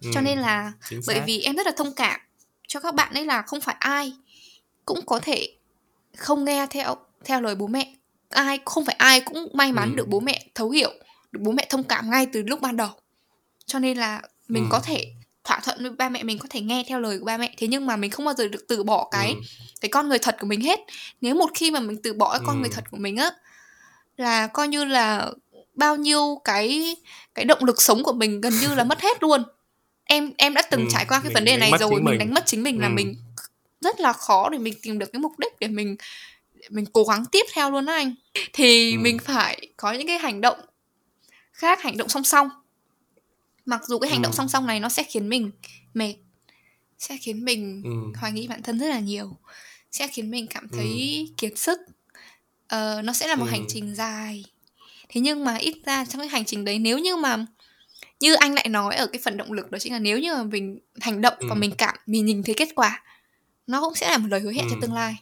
ừ. 0.00 0.10
cho 0.14 0.20
nên 0.20 0.38
là 0.38 0.72
bởi 1.06 1.20
vì 1.26 1.40
em 1.40 1.56
rất 1.56 1.66
là 1.66 1.72
thông 1.76 1.94
cảm 1.94 2.20
cho 2.68 2.80
các 2.80 2.94
bạn 2.94 3.14
ấy 3.14 3.24
là 3.24 3.42
không 3.42 3.60
phải 3.60 3.76
ai 3.78 4.12
cũng 4.86 5.06
có 5.06 5.20
thể 5.20 5.48
không 6.16 6.44
nghe 6.44 6.66
theo 6.70 6.96
theo 7.24 7.40
lời 7.40 7.54
bố 7.54 7.66
mẹ 7.66 7.94
ai 8.28 8.58
không 8.64 8.84
phải 8.84 8.96
ai 8.98 9.20
cũng 9.20 9.48
may 9.54 9.72
mắn 9.72 9.90
ừ. 9.90 9.96
được 9.96 10.08
bố 10.08 10.20
mẹ 10.20 10.46
thấu 10.54 10.70
hiểu 10.70 10.90
được 11.32 11.40
bố 11.42 11.52
mẹ 11.52 11.66
thông 11.70 11.82
cảm 11.82 12.10
ngay 12.10 12.26
từ 12.32 12.42
lúc 12.42 12.60
ban 12.60 12.76
đầu 12.76 12.90
cho 13.66 13.78
nên 13.78 13.98
là 13.98 14.22
mình 14.48 14.62
ừ. 14.62 14.68
có 14.70 14.80
thể 14.80 15.12
thỏa 15.44 15.60
thuận 15.60 15.78
với 15.82 15.90
ba 15.90 16.08
mẹ 16.08 16.22
mình 16.22 16.38
có 16.38 16.46
thể 16.50 16.60
nghe 16.60 16.84
theo 16.88 17.00
lời 17.00 17.18
của 17.18 17.24
ba 17.24 17.36
mẹ 17.36 17.54
thế 17.56 17.66
nhưng 17.66 17.86
mà 17.86 17.96
mình 17.96 18.10
không 18.10 18.24
bao 18.24 18.34
giờ 18.34 18.48
được 18.48 18.64
từ 18.68 18.82
bỏ 18.82 19.08
cái 19.10 19.32
ừ. 19.32 19.40
cái 19.80 19.88
con 19.88 20.08
người 20.08 20.18
thật 20.18 20.36
của 20.40 20.46
mình 20.46 20.60
hết 20.60 20.80
nếu 21.20 21.34
một 21.34 21.50
khi 21.54 21.70
mà 21.70 21.80
mình 21.80 21.96
từ 22.02 22.12
bỏ 22.12 22.32
cái 22.32 22.40
con 22.46 22.56
ừ. 22.56 22.60
người 22.60 22.70
thật 22.72 22.84
của 22.90 22.96
mình 22.96 23.16
á 23.16 23.30
là 24.16 24.46
coi 24.46 24.68
như 24.68 24.84
là 24.84 25.30
bao 25.74 25.96
nhiêu 25.96 26.40
cái 26.44 26.96
cái 27.34 27.44
động 27.44 27.64
lực 27.64 27.82
sống 27.82 28.02
của 28.02 28.12
mình 28.12 28.40
gần 28.40 28.52
như 28.60 28.74
là 28.74 28.84
mất 28.84 29.00
hết 29.00 29.22
luôn 29.22 29.42
em 30.04 30.32
em 30.38 30.54
đã 30.54 30.62
từng 30.62 30.80
ừ. 30.80 30.86
trải 30.92 31.04
qua 31.08 31.18
cái 31.18 31.24
mình 31.24 31.34
vấn 31.34 31.44
đề 31.44 31.56
này 31.56 31.72
rồi 31.80 31.90
mình. 31.90 32.04
mình 32.04 32.18
đánh 32.18 32.34
mất 32.34 32.46
chính 32.46 32.62
mình 32.62 32.76
ừ. 32.78 32.82
là 32.82 32.88
mình 32.88 33.14
rất 33.82 34.00
là 34.00 34.12
khó 34.12 34.48
để 34.48 34.58
mình 34.58 34.74
tìm 34.82 34.98
được 34.98 35.12
cái 35.12 35.20
mục 35.20 35.38
đích 35.38 35.52
để 35.60 35.68
mình 35.68 35.96
để 36.54 36.68
mình 36.70 36.86
cố 36.92 37.04
gắng 37.04 37.24
tiếp 37.32 37.46
theo 37.52 37.70
luôn 37.70 37.86
đó 37.86 37.92
anh 37.92 38.14
thì 38.52 38.92
ừ. 38.92 38.98
mình 38.98 39.18
phải 39.18 39.68
có 39.76 39.92
những 39.92 40.06
cái 40.06 40.18
hành 40.18 40.40
động 40.40 40.58
khác 41.52 41.82
hành 41.82 41.96
động 41.96 42.08
song 42.08 42.24
song 42.24 42.48
mặc 43.64 43.80
dù 43.86 43.98
cái 43.98 44.10
hành 44.10 44.18
ừ. 44.18 44.22
động 44.22 44.32
song 44.32 44.48
song 44.48 44.66
này 44.66 44.80
nó 44.80 44.88
sẽ 44.88 45.02
khiến 45.02 45.28
mình 45.28 45.50
mệt 45.94 46.14
sẽ 46.98 47.16
khiến 47.20 47.44
mình 47.44 47.82
ừ. 47.84 48.18
hoài 48.20 48.32
nghi 48.32 48.46
bản 48.48 48.62
thân 48.62 48.78
rất 48.78 48.86
là 48.88 48.98
nhiều 48.98 49.36
sẽ 49.92 50.06
khiến 50.06 50.30
mình 50.30 50.46
cảm 50.46 50.68
thấy 50.68 51.26
ừ. 51.28 51.34
kiệt 51.36 51.58
sức 51.58 51.80
uh, 52.74 53.04
nó 53.04 53.12
sẽ 53.12 53.26
là 53.26 53.34
một 53.34 53.46
ừ. 53.46 53.50
hành 53.50 53.64
trình 53.68 53.94
dài 53.94 54.44
thế 55.08 55.20
nhưng 55.20 55.44
mà 55.44 55.56
ít 55.56 55.76
ra 55.86 56.04
trong 56.04 56.20
cái 56.20 56.28
hành 56.28 56.44
trình 56.44 56.64
đấy 56.64 56.78
nếu 56.78 56.98
như 56.98 57.16
mà 57.16 57.46
như 58.20 58.34
anh 58.34 58.54
lại 58.54 58.68
nói 58.68 58.94
ở 58.94 59.06
cái 59.06 59.20
phần 59.24 59.36
động 59.36 59.52
lực 59.52 59.70
đó 59.70 59.78
chính 59.78 59.92
là 59.92 59.98
nếu 59.98 60.18
như 60.18 60.34
mà 60.34 60.42
mình 60.42 60.78
hành 61.00 61.20
động 61.20 61.34
ừ. 61.38 61.46
và 61.48 61.54
mình 61.54 61.72
cảm 61.78 61.96
mình 62.06 62.26
nhìn 62.26 62.42
thấy 62.42 62.54
kết 62.54 62.68
quả 62.74 63.02
nó 63.72 63.80
cũng 63.80 63.94
sẽ 63.94 64.10
là 64.10 64.18
một 64.18 64.26
lời 64.30 64.40
hứa 64.40 64.52
hẹn 64.52 64.64
ừ. 64.64 64.70
cho 64.70 64.76
tương 64.80 64.94
lai 64.94 65.14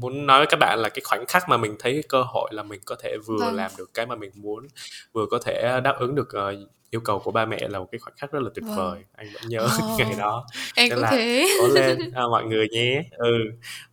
muốn 0.00 0.26
nói 0.26 0.40
với 0.40 0.46
các 0.46 0.56
bạn 0.56 0.78
là 0.78 0.88
cái 0.88 1.00
khoảnh 1.04 1.26
khắc 1.26 1.48
mà 1.48 1.56
mình 1.56 1.76
thấy 1.78 2.02
cơ 2.08 2.22
hội 2.22 2.50
là 2.52 2.62
mình 2.62 2.80
có 2.84 2.96
thể 3.02 3.16
vừa 3.26 3.38
vâng. 3.38 3.54
làm 3.54 3.70
được 3.78 3.94
cái 3.94 4.06
mà 4.06 4.16
mình 4.16 4.30
muốn 4.34 4.66
vừa 5.12 5.26
có 5.30 5.38
thể 5.38 5.80
đáp 5.84 5.96
ứng 5.98 6.14
được 6.14 6.28
uh, 6.28 6.68
yêu 6.90 7.00
cầu 7.00 7.18
của 7.18 7.30
ba 7.30 7.44
mẹ 7.44 7.68
là 7.68 7.78
một 7.78 7.86
cái 7.92 7.98
khoảnh 7.98 8.14
khắc 8.16 8.32
rất 8.32 8.42
là 8.42 8.50
tuyệt 8.54 8.64
vâng. 8.64 8.76
vời 8.76 9.04
anh 9.14 9.28
vẫn 9.34 9.42
nhớ 9.48 9.64
oh. 9.64 9.98
ngày 9.98 10.14
đó 10.18 10.46
em 10.74 10.90
cũng 10.90 10.98
là 10.98 11.10
thế 11.10 11.56
cố 11.60 11.68
lên 11.68 11.98
à, 12.14 12.22
mọi 12.30 12.44
người 12.44 12.68
nhé 12.68 13.02
ừ 13.10 13.32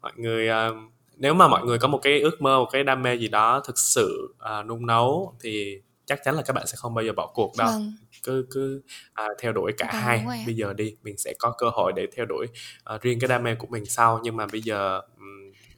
mọi 0.02 0.12
người 0.16 0.50
uh, 0.50 0.76
nếu 1.16 1.34
mà 1.34 1.48
mọi 1.48 1.66
người 1.66 1.78
có 1.78 1.88
một 1.88 2.00
cái 2.04 2.20
ước 2.20 2.42
mơ 2.42 2.60
một 2.60 2.70
cái 2.72 2.84
đam 2.84 3.02
mê 3.02 3.16
gì 3.16 3.28
đó 3.28 3.62
thực 3.66 3.80
sự 3.80 4.36
uh, 4.60 4.66
nung 4.66 4.86
nấu 4.86 5.36
thì 5.40 5.82
chắc 6.06 6.20
chắn 6.24 6.36
là 6.36 6.42
các 6.42 6.54
bạn 6.54 6.68
sẽ 6.68 6.74
không 6.78 6.94
bao 6.94 7.06
giờ 7.06 7.12
bỏ 7.14 7.28
cuộc 7.34 7.52
đâu 7.58 7.68
vâng. 7.68 7.94
Cứ 8.24 8.45
cứ 8.51 8.82
à, 9.13 9.26
theo 9.39 9.53
đuổi 9.53 9.72
cả 9.78 9.89
vâng, 9.93 10.01
hai. 10.01 10.43
bây 10.45 10.55
giờ 10.55 10.74
đi 10.74 10.95
mình 11.03 11.18
sẽ 11.18 11.34
có 11.39 11.55
cơ 11.57 11.70
hội 11.74 11.93
để 11.95 12.07
theo 12.15 12.26
đuổi 12.26 12.47
uh, 12.95 13.01
riêng 13.01 13.20
cái 13.20 13.28
đam 13.28 13.43
mê 13.43 13.55
của 13.55 13.68
mình 13.68 13.86
sau. 13.86 14.20
Nhưng 14.24 14.36
mà 14.36 14.47
bây 14.51 14.61
giờ 14.61 15.01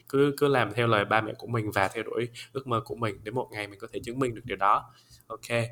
cứ 0.10 0.34
cứ 0.38 0.48
làm 0.48 0.74
theo 0.74 0.88
lời 0.88 1.06
ba 1.06 1.22
mẹ 1.22 1.34
của 1.38 1.48
mình 1.48 1.72
và 1.72 1.88
theo 1.88 2.04
đuổi 2.04 2.30
ước 2.54 2.68
mơ 2.68 2.82
của 2.86 2.96
mình 2.96 3.24
đến 3.24 3.36
một 3.36 3.48
ngày 3.52 3.68
mình 3.68 3.80
có 3.80 3.88
thể 3.94 4.00
chứng 4.04 4.20
minh 4.20 4.36
được 4.36 4.42
điều 4.46 4.58
đó. 4.58 4.94
Ok. 5.28 5.66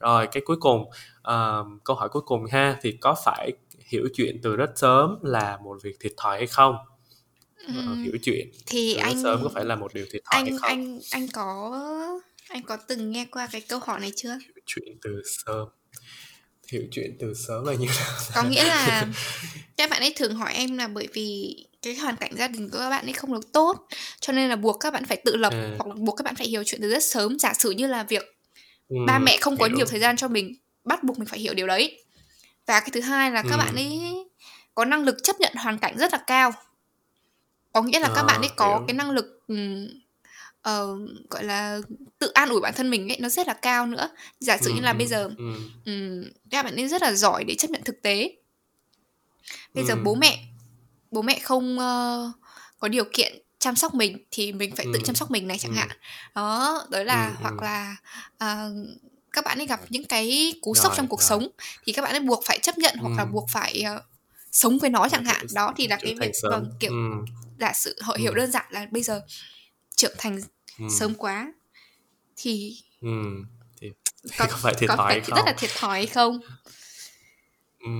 Rồi 0.00 0.26
cái 0.32 0.42
cuối 0.46 0.56
cùng 0.60 0.80
uh, 1.18 1.84
câu 1.84 1.96
hỏi 1.96 2.08
cuối 2.08 2.22
cùng 2.26 2.44
ha 2.46 2.76
thì 2.82 2.98
có 3.00 3.14
phải 3.24 3.52
hiểu 3.86 4.08
chuyện 4.14 4.40
từ 4.42 4.56
rất 4.56 4.70
sớm 4.76 5.18
là 5.22 5.58
một 5.64 5.82
việc 5.82 5.96
thiệt 6.00 6.12
thòi 6.16 6.38
hay 6.38 6.46
không? 6.46 6.76
Uh, 7.64 7.98
hiểu 8.04 8.18
chuyện 8.22 8.50
thì 8.66 8.94
từ 8.96 9.02
anh 9.02 9.14
rất 9.14 9.20
sớm 9.22 9.40
có 9.42 9.50
phải 9.54 9.64
là 9.64 9.76
một 9.76 9.94
điều 9.94 10.06
thiệt 10.12 10.22
thòi 10.24 10.40
anh 10.40 10.46
hay 10.46 10.58
không? 10.58 10.68
anh 10.68 10.98
anh 11.10 11.26
có 11.32 11.80
anh 12.48 12.62
có 12.62 12.76
từng 12.88 13.10
nghe 13.10 13.26
qua 13.30 13.48
cái 13.52 13.62
câu 13.68 13.78
hỏi 13.78 14.00
này 14.00 14.12
chưa? 14.16 14.38
Hiểu 14.40 14.54
chuyện 14.66 14.98
từ 15.02 15.22
sớm 15.24 15.68
hiểu 16.72 16.82
chuyện 16.90 17.16
từ 17.20 17.34
sớm 17.34 17.64
là 17.64 17.74
như 17.74 17.86
nào 17.86 18.18
có 18.34 18.42
nghĩa 18.42 18.64
là 18.64 19.06
các 19.76 19.90
bạn 19.90 20.02
ấy 20.02 20.12
thường 20.16 20.34
hỏi 20.34 20.54
em 20.54 20.78
là 20.78 20.88
bởi 20.88 21.08
vì 21.12 21.56
cái 21.82 21.94
hoàn 21.94 22.16
cảnh 22.16 22.30
gia 22.38 22.48
đình 22.48 22.70
của 22.70 22.78
các 22.78 22.90
bạn 22.90 23.06
ấy 23.06 23.12
không 23.12 23.32
được 23.32 23.52
tốt 23.52 23.86
cho 24.20 24.32
nên 24.32 24.48
là 24.48 24.56
buộc 24.56 24.80
các 24.80 24.92
bạn 24.92 25.04
phải 25.04 25.16
tự 25.24 25.36
lập 25.36 25.52
à. 25.52 25.74
hoặc 25.78 25.88
là 25.88 25.94
buộc 25.98 26.16
các 26.16 26.22
bạn 26.22 26.36
phải 26.36 26.46
hiểu 26.46 26.62
chuyện 26.66 26.80
từ 26.80 26.90
rất 26.90 27.04
sớm 27.04 27.38
giả 27.38 27.54
sử 27.54 27.70
như 27.70 27.86
là 27.86 28.02
việc 28.02 28.36
ừ, 28.88 28.96
ba 29.06 29.18
mẹ 29.18 29.36
không 29.40 29.56
có 29.56 29.66
nhiều 29.66 29.86
thời 29.86 30.00
gian 30.00 30.16
cho 30.16 30.28
mình 30.28 30.54
bắt 30.84 31.04
buộc 31.04 31.18
mình 31.18 31.28
phải 31.28 31.38
hiểu 31.38 31.54
điều 31.54 31.66
đấy 31.66 32.04
và 32.66 32.80
cái 32.80 32.90
thứ 32.92 33.00
hai 33.00 33.30
là 33.30 33.42
các 33.42 33.54
ừ. 33.54 33.58
bạn 33.58 33.74
ấy 33.74 34.00
có 34.74 34.84
năng 34.84 35.04
lực 35.04 35.16
chấp 35.22 35.40
nhận 35.40 35.52
hoàn 35.56 35.78
cảnh 35.78 35.96
rất 35.98 36.12
là 36.12 36.18
cao 36.26 36.52
có 37.72 37.82
nghĩa 37.82 38.00
là 38.00 38.08
à, 38.08 38.12
các 38.16 38.22
bạn 38.22 38.40
ấy 38.40 38.50
có 38.56 38.68
hiểu. 38.68 38.84
cái 38.88 38.94
năng 38.94 39.10
lực 39.10 39.40
um, 39.48 39.86
uh, 40.70 40.98
gọi 41.30 41.44
là 41.44 41.80
tự 42.18 42.30
an 42.34 42.48
ủi 42.48 42.60
bản 42.60 42.74
thân 42.76 42.90
mình 42.90 43.12
ấy 43.12 43.18
nó 43.20 43.28
rất 43.28 43.46
là 43.46 43.54
cao 43.54 43.86
nữa 43.86 44.08
giả 44.40 44.58
sử 44.58 44.70
ừ, 44.70 44.74
như 44.74 44.80
là 44.80 44.90
ừ, 44.90 44.96
bây 44.98 45.06
giờ 45.06 45.30
ừ. 45.38 45.54
um, 45.86 46.24
các 46.50 46.62
bạn 46.62 46.76
ấy 46.76 46.88
rất 46.88 47.02
là 47.02 47.12
giỏi 47.12 47.44
để 47.44 47.54
chấp 47.54 47.70
nhận 47.70 47.82
thực 47.84 48.02
tế 48.02 48.36
bây 49.74 49.84
ừ. 49.84 49.88
giờ 49.88 49.96
bố 50.04 50.14
mẹ 50.14 50.44
bố 51.10 51.22
mẹ 51.22 51.38
không 51.38 51.78
uh, 51.78 52.34
có 52.78 52.88
điều 52.88 53.04
kiện 53.12 53.38
chăm 53.58 53.76
sóc 53.76 53.94
mình 53.94 54.18
thì 54.30 54.52
mình 54.52 54.76
phải 54.76 54.86
ừ. 54.86 54.90
tự 54.94 55.00
chăm 55.04 55.14
sóc 55.14 55.30
mình 55.30 55.48
này 55.48 55.58
chẳng 55.58 55.72
ừ. 55.72 55.76
hạn 55.76 55.88
đó 56.34 56.86
đó 56.90 57.02
là 57.02 57.26
ừ. 57.26 57.34
hoặc 57.40 57.54
là 57.62 57.96
uh, 58.44 58.88
các 59.32 59.44
bạn 59.44 59.58
ấy 59.58 59.66
gặp 59.66 59.80
những 59.88 60.04
cái 60.04 60.54
cú 60.62 60.74
sốc 60.74 60.92
trong 60.96 61.08
cuộc 61.08 61.20
rồi. 61.20 61.28
sống 61.28 61.48
thì 61.86 61.92
các 61.92 62.02
bạn 62.02 62.14
ấy 62.14 62.20
buộc 62.20 62.44
phải 62.44 62.58
chấp 62.58 62.78
nhận 62.78 62.94
ừ. 62.94 63.02
hoặc 63.02 63.16
là 63.16 63.24
buộc 63.24 63.50
phải 63.50 63.84
uh, 63.96 64.02
sống 64.52 64.78
với 64.78 64.90
nó 64.90 65.08
chẳng 65.08 65.24
hạn 65.24 65.46
đó 65.54 65.72
thì 65.76 65.88
là 65.88 65.96
cái 65.96 66.14
việc 66.20 66.32
vâng 66.42 66.70
kiểu 66.80 66.92
giả 67.60 67.72
sử 67.72 67.96
họ 68.00 68.16
hiểu 68.18 68.34
đơn 68.34 68.50
giản 68.50 68.66
là 68.70 68.86
bây 68.90 69.02
giờ 69.02 69.22
trưởng 69.96 70.14
thành 70.18 70.40
ừ. 70.78 70.84
sớm 70.90 71.14
quá 71.14 71.52
thì 72.36 72.76
ừ. 73.00 73.08
thì 73.80 73.92
có, 74.38 74.46
có 74.50 74.56
phải 74.56 74.74
thiệt 74.74 74.90
thòi 74.96 75.20
không? 75.20 75.36
rất 75.36 75.42
là 75.46 75.54
thiệt 75.58 75.70
thòi 75.76 76.06
không 76.06 76.40
ừ. 77.78 77.90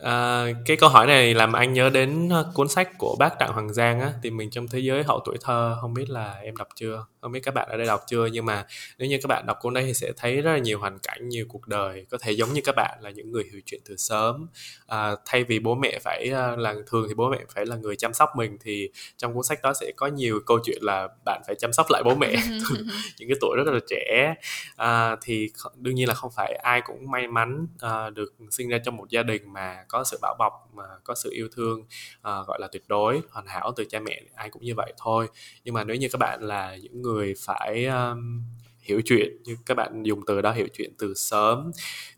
À, 0.00 0.46
cái 0.66 0.76
câu 0.76 0.88
hỏi 0.88 1.06
này 1.06 1.34
làm 1.34 1.52
anh 1.52 1.72
nhớ 1.72 1.90
đến 1.90 2.28
ờ, 2.28 2.50
cuốn 2.54 2.68
sách 2.68 2.98
của 2.98 3.16
bác 3.18 3.38
Đặng 3.38 3.52
Hoàng 3.52 3.72
Giang 3.72 4.00
á, 4.00 4.12
tìm 4.22 4.36
mình 4.36 4.50
trong 4.50 4.68
thế 4.68 4.78
giới 4.78 5.02
hậu 5.02 5.20
tuổi 5.24 5.36
thơ. 5.40 5.76
Không 5.80 5.94
biết 5.94 6.10
là 6.10 6.34
em 6.42 6.56
đọc 6.56 6.68
chưa? 6.74 7.06
Không 7.20 7.32
biết 7.32 7.40
các 7.40 7.54
bạn 7.54 7.68
ở 7.68 7.76
đây 7.76 7.86
đọc 7.86 8.00
chưa? 8.06 8.26
Nhưng 8.32 8.44
mà 8.44 8.66
nếu 8.98 9.08
như 9.08 9.18
các 9.22 9.26
bạn 9.28 9.46
đọc 9.46 9.56
cuốn 9.60 9.74
đấy 9.74 9.84
thì 9.86 9.94
sẽ 9.94 10.12
thấy 10.16 10.40
rất 10.40 10.52
là 10.52 10.58
nhiều 10.58 10.78
hoàn 10.78 10.98
cảnh, 10.98 11.28
nhiều 11.28 11.46
cuộc 11.48 11.68
đời 11.68 12.06
có 12.10 12.18
thể 12.20 12.32
giống 12.32 12.52
như 12.52 12.60
các 12.64 12.74
bạn 12.76 12.98
là 13.00 13.10
những 13.10 13.32
người 13.32 13.44
hiểu 13.52 13.60
chuyện 13.66 13.80
từ 13.88 13.96
sớm. 13.96 14.46
À, 14.86 15.10
thay 15.26 15.44
vì 15.44 15.58
bố 15.58 15.74
mẹ 15.74 15.98
phải 16.04 16.28
ờ, 16.32 16.56
là 16.56 16.74
thường 16.86 17.04
thì 17.08 17.14
bố 17.14 17.30
mẹ 17.30 17.38
phải 17.54 17.66
là 17.66 17.76
người 17.76 17.96
chăm 17.96 18.14
sóc 18.14 18.30
mình 18.36 18.58
thì 18.60 18.90
trong 19.16 19.34
cuốn 19.34 19.44
sách 19.44 19.62
đó 19.62 19.72
sẽ 19.80 19.92
có 19.96 20.06
nhiều 20.06 20.40
câu 20.46 20.58
chuyện 20.64 20.78
là 20.82 21.08
bạn 21.24 21.42
phải 21.46 21.54
chăm 21.58 21.72
sóc 21.72 21.86
lại 21.90 22.02
bố 22.04 22.14
mẹ 22.14 22.32
những 23.18 23.28
cái 23.28 23.36
tuổi 23.40 23.56
rất 23.56 23.72
là 23.72 23.80
trẻ. 23.88 24.34
À, 24.76 25.16
thì 25.20 25.50
đương 25.76 25.94
nhiên 25.94 26.08
là 26.08 26.14
không 26.14 26.30
phải 26.36 26.54
ai 26.62 26.80
cũng 26.80 27.10
may 27.10 27.26
mắn 27.26 27.66
à, 27.80 28.10
được 28.10 28.34
sinh 28.50 28.68
ra 28.68 28.78
trong 28.84 28.96
một 28.96 29.10
gia 29.10 29.22
đình 29.22 29.52
mà 29.52 29.84
có 29.88 30.04
sự 30.04 30.18
bảo 30.22 30.36
bọc 30.38 30.52
mà 30.74 30.84
có 31.04 31.14
sự 31.14 31.30
yêu 31.32 31.48
thương 31.56 31.80
uh, 31.80 32.46
gọi 32.46 32.58
là 32.60 32.68
tuyệt 32.72 32.84
đối 32.88 33.22
hoàn 33.30 33.46
hảo 33.46 33.72
từ 33.76 33.84
cha 33.88 34.00
mẹ 34.00 34.22
ai 34.34 34.50
cũng 34.50 34.62
như 34.62 34.74
vậy 34.76 34.92
thôi. 34.96 35.28
Nhưng 35.64 35.74
mà 35.74 35.84
nếu 35.84 35.96
như 35.96 36.08
các 36.12 36.18
bạn 36.18 36.42
là 36.42 36.76
những 36.76 37.02
người 37.02 37.34
phải 37.38 37.86
um, 37.86 38.42
hiểu 38.80 39.00
chuyện 39.04 39.42
như 39.44 39.56
các 39.66 39.74
bạn 39.74 40.02
dùng 40.02 40.20
từ 40.26 40.42
đó 40.42 40.52
hiểu 40.52 40.66
chuyện 40.72 40.92
từ 40.98 41.14
sớm 41.14 41.70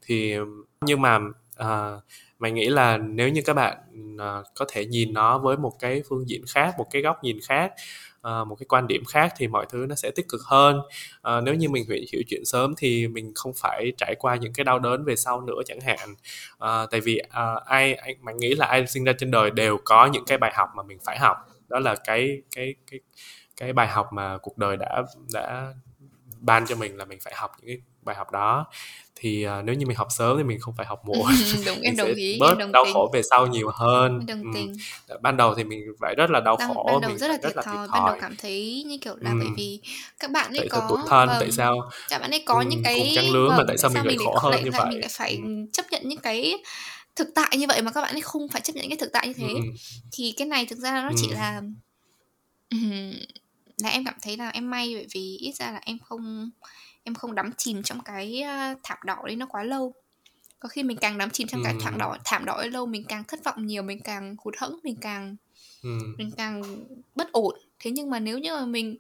thì 0.03 0.37
nhưng 0.85 1.03
mà 1.03 1.19
uh, 1.61 2.03
mày 2.39 2.53
nghĩ 2.53 2.69
là 2.69 2.97
nếu 2.97 3.29
như 3.29 3.43
các 3.45 3.55
bạn 3.55 3.79
uh, 4.15 4.47
có 4.55 4.65
thể 4.69 4.87
nhìn 4.87 5.13
nó 5.13 5.39
với 5.39 5.57
một 5.57 5.73
cái 5.79 6.03
phương 6.09 6.29
diện 6.29 6.45
khác 6.55 6.75
một 6.79 6.87
cái 6.91 7.03
góc 7.03 7.25
nhìn 7.25 7.39
khác 7.43 7.73
uh, 8.29 8.49
một 8.49 8.55
cái 8.55 8.67
quan 8.69 8.87
điểm 8.87 9.05
khác 9.05 9.35
thì 9.37 9.49
mọi 9.49 9.67
thứ 9.71 9.87
nó 9.89 9.95
sẽ 9.95 10.11
tích 10.11 10.29
cực 10.29 10.41
hơn. 10.45 10.79
Uh, 10.79 11.45
nếu 11.45 11.55
như 11.55 11.69
mình 11.69 11.85
hiểu, 12.13 12.23
chuyện 12.29 12.45
sớm 12.45 12.75
thì 12.77 13.09
mình 13.09 13.33
không 13.35 13.53
phải 13.57 13.93
trải 13.99 14.15
qua 14.19 14.37
những 14.37 14.53
cái 14.53 14.65
đau 14.65 14.79
đớn 14.79 15.05
về 15.05 15.17
sau 15.17 15.41
nữa 15.41 15.61
chẳng 15.67 15.81
hạn. 15.81 16.15
Uh, 16.55 16.91
tại 16.91 17.01
vì 17.01 17.21
uh, 17.27 17.65
ai 17.65 17.95
anh 17.95 18.15
mình 18.21 18.37
nghĩ 18.37 18.55
là 18.55 18.67
ai 18.67 18.87
sinh 18.87 19.05
ra 19.05 19.13
trên 19.19 19.31
đời 19.31 19.51
đều 19.51 19.79
có 19.85 20.07
những 20.07 20.25
cái 20.25 20.39
bài 20.39 20.53
học 20.55 20.69
mà 20.77 20.83
mình 20.83 20.99
phải 21.05 21.19
học. 21.19 21.37
Đó 21.69 21.79
là 21.79 21.95
cái 22.05 22.43
cái 22.57 22.75
cái 22.91 23.01
cái 23.57 23.73
bài 23.73 23.89
học 23.89 24.13
mà 24.13 24.39
cuộc 24.39 24.59
đời 24.59 24.77
đã 24.77 25.03
đã 25.33 25.75
ban 26.41 26.67
cho 26.67 26.77
mình 26.77 26.97
là 26.97 27.05
mình 27.05 27.19
phải 27.23 27.35
học 27.37 27.53
những 27.59 27.67
cái 27.67 27.77
bài 28.03 28.17
học 28.17 28.33
đó 28.33 28.67
thì 29.17 29.47
uh, 29.47 29.65
nếu 29.65 29.75
như 29.75 29.87
mình 29.87 29.97
học 29.97 30.09
sớm 30.11 30.37
thì 30.37 30.43
mình 30.43 30.61
không 30.61 30.75
phải 30.77 30.87
học 30.87 31.03
muộn 31.05 31.27
đúng 31.67 31.81
em 31.81 31.97
đồng 31.97 32.15
ý 32.15 32.39
bớt 32.41 32.49
em 32.49 32.59
đồng 32.59 32.73
đau 32.73 32.85
tình. 32.85 32.95
khổ 32.95 33.11
về 33.13 33.23
sau 33.23 33.47
nhiều 33.47 33.71
hơn 33.75 34.19
em 34.29 34.43
đồng 34.43 34.53
tình. 34.55 34.73
Ừ. 35.09 35.19
ban 35.23 35.37
đầu 35.37 35.55
thì 35.55 35.65
mình 35.65 35.81
phải 36.01 36.15
rất 36.15 36.31
là 36.31 36.41
đau 36.41 36.57
ban, 36.57 36.75
khổ 36.75 36.85
ban 36.87 37.01
đầu 37.01 37.11
mình 37.11 37.19
rất 37.19 37.29
là 37.29 37.37
thiệt 37.43 37.65
thòi 37.65 37.89
ban 37.89 38.07
đầu 38.07 38.17
cảm 38.21 38.37
thấy 38.37 38.85
như 38.87 38.99
kiểu 38.99 39.17
là 39.21 39.31
ừ. 39.31 39.37
bởi 39.39 39.49
vì 39.57 39.81
các 40.19 40.31
bạn 40.31 40.51
ấy 40.53 40.59
tại 40.59 40.69
có 40.69 40.87
tuổi 40.89 40.99
thân 41.09 41.29
vâng, 41.29 41.37
tại 41.41 41.51
sao 41.51 41.91
các 42.09 42.19
bạn 42.19 42.31
ấy 42.31 42.43
có 42.47 42.55
ừ, 42.55 42.65
những 42.69 42.83
cái 42.85 43.13
trang 43.15 43.31
lứa 43.31 43.49
vâng, 43.49 43.59
mà 43.59 43.65
tại 43.69 43.79
sao 43.79 43.91
mình 43.95 44.07
lại 44.07 44.17
khổ 44.25 44.39
hơn 44.39 44.53
lại, 44.53 44.63
như 44.63 44.71
lại 44.71 44.81
vậy 44.81 44.91
mình 44.91 45.01
lại 45.01 45.11
phải 45.13 45.35
ừ. 45.35 45.67
chấp 45.73 45.87
nhận 45.91 46.03
những 46.05 46.21
cái 46.21 46.55
thực 47.17 47.29
tại 47.35 47.57
như 47.59 47.67
vậy 47.69 47.83
mà 47.83 47.91
các 47.93 48.01
bạn 48.01 48.15
ấy 48.15 48.21
không 48.21 48.49
phải 48.49 48.61
chấp 48.61 48.73
nhận 48.77 48.83
những 48.83 48.91
cái 48.91 48.99
thực 49.01 49.13
tại 49.13 49.29
như 49.29 49.35
thế 49.35 49.55
ừ. 49.55 49.61
thì 50.13 50.35
cái 50.37 50.47
này 50.47 50.67
thực 50.67 50.79
ra 50.79 51.03
nó 51.03 51.09
ừ. 51.09 51.15
chỉ 51.17 51.29
là 51.29 51.63
là 53.83 53.89
em 53.89 54.05
cảm 54.05 54.15
thấy 54.23 54.37
là 54.37 54.49
em 54.49 54.71
may 54.71 54.95
bởi 54.95 55.07
vì 55.15 55.37
ít 55.37 55.53
ra 55.53 55.71
là 55.71 55.81
em 55.85 55.99
không 55.99 56.51
em 57.03 57.15
không 57.15 57.35
đắm 57.35 57.51
chìm 57.57 57.83
trong 57.83 58.01
cái 58.05 58.43
thảm 58.83 58.99
đỏ 59.05 59.23
đấy 59.27 59.37
nó 59.37 59.47
quá 59.47 59.63
lâu 59.63 59.95
có 60.61 60.69
khi 60.69 60.83
mình 60.83 60.97
càng 60.97 61.19
đắm 61.19 61.31
chìm 61.31 61.49
trong 61.49 61.65
cái 61.65 61.75
thảm 61.81 61.99
đỏ 61.99 62.17
thảm 62.25 62.45
đỏ 62.45 62.65
lâu 62.71 62.87
mình 62.87 63.05
càng 63.05 63.25
thất 63.25 63.45
vọng 63.45 63.67
nhiều 63.67 63.83
mình 63.83 64.01
càng 64.01 64.37
hụt 64.39 64.55
hẫng 64.59 64.79
mình 64.85 64.97
càng 65.01 65.37
ừ. 65.83 65.99
mình 66.19 66.31
càng 66.37 66.63
bất 67.15 67.33
ổn 67.33 67.59
thế 67.79 67.91
nhưng 67.91 68.11
mà 68.11 68.21
nếu 68.21 68.39
như 68.39 68.55
mà 68.55 68.67
mình 68.67 68.99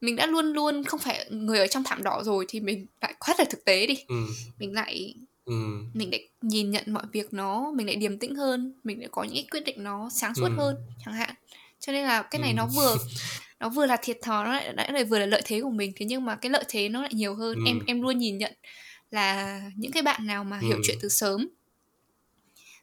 mình 0.00 0.16
đã 0.16 0.26
luôn 0.26 0.52
luôn 0.52 0.84
không 0.84 1.00
phải 1.00 1.26
người 1.30 1.58
ở 1.58 1.66
trong 1.66 1.84
thảm 1.84 2.02
đỏ 2.02 2.22
rồi 2.24 2.44
thì 2.48 2.60
mình 2.60 2.86
lại 3.00 3.14
quát 3.18 3.34
về 3.38 3.44
thực 3.50 3.64
tế 3.64 3.86
đi 3.86 3.94
ừ. 4.08 4.14
mình 4.58 4.72
lại 4.74 5.14
ừ. 5.44 5.54
mình 5.94 6.10
lại 6.10 6.28
nhìn 6.40 6.70
nhận 6.70 6.84
mọi 6.86 7.04
việc 7.12 7.32
nó 7.32 7.72
mình 7.76 7.86
lại 7.86 7.96
điềm 7.96 8.18
tĩnh 8.18 8.34
hơn 8.34 8.74
mình 8.84 9.00
lại 9.00 9.08
có 9.12 9.22
những 9.24 9.34
cái 9.34 9.46
quyết 9.50 9.64
định 9.64 9.84
nó 9.84 10.10
sáng 10.10 10.34
suốt 10.34 10.48
ừ. 10.48 10.54
hơn 10.56 10.76
chẳng 11.04 11.14
hạn 11.14 11.34
cho 11.80 11.92
nên 11.92 12.04
là 12.04 12.22
cái 12.22 12.40
này 12.40 12.50
ừ. 12.50 12.54
nó 12.56 12.66
vừa 12.76 12.96
nó 13.62 13.68
vừa 13.68 13.86
là 13.86 13.96
thiệt 14.02 14.18
thòi 14.22 14.44
nó 14.44 14.52
lại, 14.52 14.92
lại 14.92 15.04
vừa 15.04 15.18
là 15.18 15.26
lợi 15.26 15.42
thế 15.44 15.60
của 15.60 15.70
mình 15.70 15.92
thế 15.96 16.06
nhưng 16.06 16.24
mà 16.24 16.36
cái 16.36 16.50
lợi 16.50 16.64
thế 16.68 16.88
nó 16.88 17.02
lại 17.02 17.10
nhiều 17.14 17.34
hơn 17.34 17.54
ừ. 17.54 17.62
em 17.66 17.80
em 17.86 18.02
luôn 18.02 18.18
nhìn 18.18 18.38
nhận 18.38 18.52
là 19.10 19.60
những 19.76 19.92
cái 19.92 20.02
bạn 20.02 20.26
nào 20.26 20.44
mà 20.44 20.58
hiểu 20.58 20.78
chuyện 20.84 20.98
từ 21.00 21.08
sớm 21.08 21.48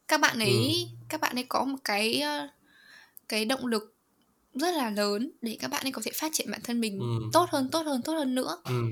các 0.07 0.21
bạn 0.21 0.39
ấy 0.39 0.87
ừ. 0.91 0.95
các 1.09 1.21
bạn 1.21 1.35
ấy 1.35 1.45
có 1.49 1.63
một 1.63 1.77
cái 1.83 2.23
cái 3.27 3.45
động 3.45 3.65
lực 3.65 3.95
rất 4.53 4.75
là 4.75 4.89
lớn 4.89 5.31
để 5.41 5.57
các 5.59 5.67
bạn 5.67 5.85
ấy 5.85 5.91
có 5.91 6.01
thể 6.05 6.11
phát 6.15 6.31
triển 6.33 6.51
bản 6.51 6.61
thân 6.63 6.81
mình 6.81 6.99
ừ. 6.99 7.29
tốt 7.33 7.49
hơn 7.49 7.69
tốt 7.71 7.85
hơn 7.85 8.01
tốt 8.01 8.13
hơn 8.13 8.35
nữa 8.35 8.61
ừ. 8.65 8.83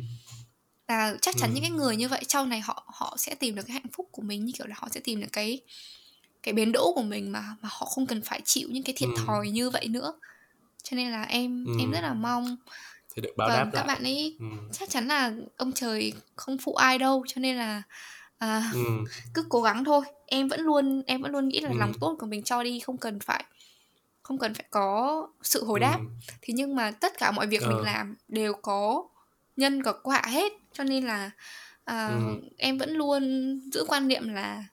là 0.88 1.16
chắc 1.22 1.36
chắn 1.38 1.50
ừ. 1.50 1.54
những 1.54 1.64
cái 1.64 1.72
người 1.72 1.96
như 1.96 2.08
vậy 2.08 2.24
sau 2.28 2.46
này 2.46 2.60
họ 2.60 2.84
họ 2.88 3.16
sẽ 3.20 3.36
tìm 3.36 3.56
được 3.56 3.64
cái 3.68 3.74
hạnh 3.74 3.92
phúc 3.94 4.10
của 4.12 4.22
mình 4.22 4.46
như 4.46 4.52
kiểu 4.58 4.68
là 4.68 4.76
họ 4.80 4.88
sẽ 4.92 5.00
tìm 5.00 5.22
được 5.22 5.32
cái 5.32 5.62
cái 6.44 6.54
bến 6.54 6.72
đỗ 6.72 6.94
của 6.96 7.04
mình 7.04 7.32
mà 7.32 7.56
mà 7.62 7.70
họ 7.72 7.86
không 7.86 8.08
cần 8.08 8.22
phải 8.22 8.42
chịu 8.46 8.68
những 8.72 8.84
cái 8.84 8.96
thiệt 8.98 9.10
ừ. 9.16 9.24
thòi 9.26 9.50
như 9.50 9.70
vậy 9.70 9.88
nữa 9.88 10.14
cho 10.90 10.98
nên 10.98 11.12
là 11.12 11.24
em 11.24 11.66
ừ. 11.66 11.72
em 11.80 11.92
rất 11.92 12.02
là 12.02 12.14
mong 12.14 12.58
thì 13.16 13.22
được 13.22 13.34
báo 13.38 13.48
vâng, 13.48 13.58
đáp 13.58 13.70
các 13.74 13.78
lại. 13.78 13.88
bạn 13.88 14.04
ấy 14.04 14.38
ừ. 14.40 14.46
chắc 14.72 14.90
chắn 14.90 15.08
là 15.08 15.34
ông 15.58 15.72
trời 15.72 16.14
không 16.36 16.58
phụ 16.58 16.74
ai 16.74 16.98
đâu 16.98 17.24
cho 17.28 17.40
nên 17.40 17.56
là 17.56 17.82
à, 18.38 18.72
ừ. 18.74 18.84
cứ 19.34 19.46
cố 19.50 19.62
gắng 19.62 19.84
thôi 19.84 20.06
em 20.26 20.48
vẫn 20.48 20.62
luôn 20.62 21.04
em 21.08 21.22
vẫn 21.22 21.32
luôn 21.32 21.48
nghĩ 21.48 21.60
là 21.60 21.70
ừ. 21.70 21.76
lòng 21.78 21.92
tốt 22.00 22.16
của 22.20 22.26
mình 22.26 22.44
cho 22.44 22.64
đi 22.64 22.80
không 22.80 22.98
cần 22.98 23.20
phải 23.20 23.44
không 24.24 24.38
cần 24.38 24.54
phải 24.54 24.66
có 24.70 25.28
sự 25.42 25.66
hồi 25.66 25.80
đáp 25.80 25.98
ừ. 26.00 26.06
thế 26.42 26.54
nhưng 26.54 26.76
mà 26.76 26.92
tất 26.92 27.14
cả 27.18 27.32
mọi 27.32 27.48
việc 27.48 27.62
ừ. 27.62 27.68
mình 27.68 27.84
làm 27.84 28.16
đều 28.28 28.54
có 28.54 29.08
nhân 29.56 29.84
có 29.84 29.94
quả 30.04 30.22
hết 30.26 30.54
cho 30.74 30.84
nên 30.84 31.06
là 31.06 31.32
uh, 31.92 32.12
ừ. 32.12 32.42
em 32.58 32.78
vẫn 32.78 32.90
luôn 32.94 33.54
giữ 33.74 33.86
quan 33.88 34.08
niệm 34.08 34.30
là 34.30 34.64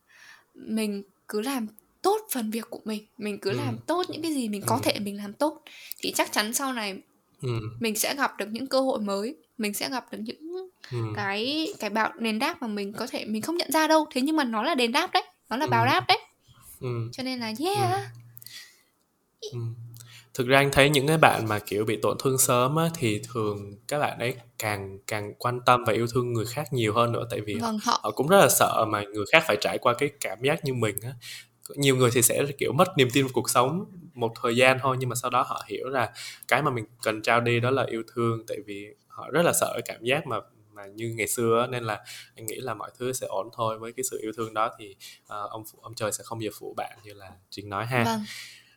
mình 0.55 1.03
cứ 1.29 1.41
làm 1.41 1.67
tốt 2.05 2.21
phần 2.33 2.51
việc 2.51 2.65
của 2.71 2.81
mình 2.85 3.07
mình 3.19 3.39
cứ 3.39 3.51
ừ. 3.51 3.57
làm 3.57 3.79
tốt 3.87 4.05
những 4.09 4.23
cái 4.23 4.35
gì 4.35 4.49
mình 4.49 4.63
có 4.67 4.75
ừ. 4.75 4.81
thể 4.85 4.99
mình 4.99 5.17
làm 5.17 5.33
tốt 5.33 5.63
thì 5.99 6.13
chắc 6.13 6.33
chắn 6.33 6.55
sau 6.55 6.73
này 6.73 6.99
ừ. 7.43 7.61
mình 7.81 7.97
sẽ 7.97 8.15
gặp 8.15 8.39
được 8.39 8.47
những 8.51 8.67
cơ 8.67 8.81
hội 8.81 9.01
mới 9.01 9.37
mình 9.59 9.75
sẽ 9.75 9.91
gặp 9.91 10.07
được 10.13 10.19
những 10.19 10.71
ừ. 10.91 10.99
cái 11.17 11.69
cái 11.79 11.91
bạo 11.91 12.13
đền 12.19 12.39
đáp 12.39 12.63
mà 12.63 12.69
mình 12.69 12.93
có 12.93 13.07
thể 13.07 13.25
mình 13.25 13.43
không 13.43 13.57
nhận 13.57 13.73
ra 13.73 13.89
đâu 13.89 14.07
thế 14.11 14.21
nhưng 14.21 14.37
mà 14.37 14.45
nó 14.45 14.63
là 14.63 14.75
đền 14.75 14.93
đáp 14.93 15.11
đấy 15.13 15.23
nó 15.51 15.57
là 15.57 15.67
ừ. 15.67 15.71
báo 15.71 15.87
đáp 15.87 16.05
đấy 16.09 16.19
ừ. 16.81 17.09
cho 17.13 17.23
nên 17.23 17.41
là 17.41 17.53
yeah 17.59 18.01
ừ. 19.41 19.49
Ừ. 19.53 19.59
thực 20.35 20.47
ra 20.47 20.59
anh 20.59 20.71
thấy 20.73 20.91
những 20.91 21.07
cái 21.07 21.19
bạn 21.19 21.49
mà 21.49 21.59
kiểu 21.59 21.85
bị 21.85 21.99
tổn 22.03 22.17
thương 22.23 22.39
sớm 22.39 22.77
á, 22.77 22.91
thì 22.95 23.21
thường 23.33 23.77
các 23.89 23.99
bạn 23.99 24.19
ấy 24.19 24.35
càng 24.59 24.99
càng 25.07 25.35
quan 25.39 25.61
tâm 25.67 25.85
và 25.87 25.93
yêu 25.93 26.07
thương 26.15 26.33
người 26.33 26.47
khác 26.47 26.73
nhiều 26.73 26.95
hơn 26.95 27.13
nữa 27.13 27.27
tại 27.31 27.41
vì 27.41 27.55
vâng, 27.55 27.79
họ... 27.85 28.01
họ 28.03 28.11
cũng 28.11 28.29
rất 28.29 28.39
là 28.41 28.49
sợ 28.49 28.85
mà 28.89 29.03
người 29.15 29.25
khác 29.33 29.45
phải 29.47 29.57
trải 29.61 29.79
qua 29.79 29.95
cái 29.99 30.11
cảm 30.21 30.39
giác 30.43 30.65
như 30.65 30.75
mình 30.75 30.97
á 31.03 31.13
nhiều 31.69 31.97
người 31.97 32.11
thì 32.13 32.23
sẽ 32.23 32.45
kiểu 32.59 32.73
mất 32.73 32.89
niềm 32.97 33.09
tin 33.13 33.25
vào 33.25 33.33
cuộc 33.35 33.51
sống 33.51 33.85
một 34.15 34.33
thời 34.43 34.57
gian 34.57 34.79
thôi 34.83 34.97
nhưng 35.01 35.09
mà 35.09 35.15
sau 35.15 35.31
đó 35.31 35.43
họ 35.43 35.65
hiểu 35.67 35.89
là 35.89 36.13
cái 36.49 36.63
mà 36.63 36.71
mình 36.71 36.85
cần 37.03 37.23
trao 37.23 37.41
đi 37.41 37.61
đó 37.61 37.71
là 37.71 37.85
yêu 37.89 38.03
thương 38.15 38.47
tại 38.47 38.59
vì 38.67 38.87
họ 39.09 39.31
rất 39.31 39.43
là 39.43 39.53
sợ 39.53 39.81
cảm 39.87 40.05
giác 40.05 40.27
mà 40.27 40.41
mà 40.75 40.87
như 40.87 41.15
ngày 41.17 41.29
xưa 41.29 41.67
nên 41.71 41.85
là 41.85 42.01
anh 42.37 42.47
nghĩ 42.47 42.57
là 42.57 42.75
mọi 42.75 42.91
thứ 42.99 43.13
sẽ 43.13 43.27
ổn 43.27 43.49
thôi. 43.53 43.79
Với 43.79 43.93
cái 43.93 44.05
sự 44.11 44.19
yêu 44.23 44.33
thương 44.37 44.55
đó 44.55 44.71
thì 44.79 44.97
uh, 45.23 45.51
ông 45.51 45.65
ông 45.83 45.95
trời 45.95 46.13
sẽ 46.13 46.25
không 46.25 46.39
bao 46.39 46.43
giờ 46.43 46.51
phụ 46.59 46.75
bạn 46.77 46.99
như 47.05 47.13
là 47.13 47.31
Trinh 47.51 47.69
nói 47.69 47.87
ha. 47.87 48.05
Vâng. 48.05 48.21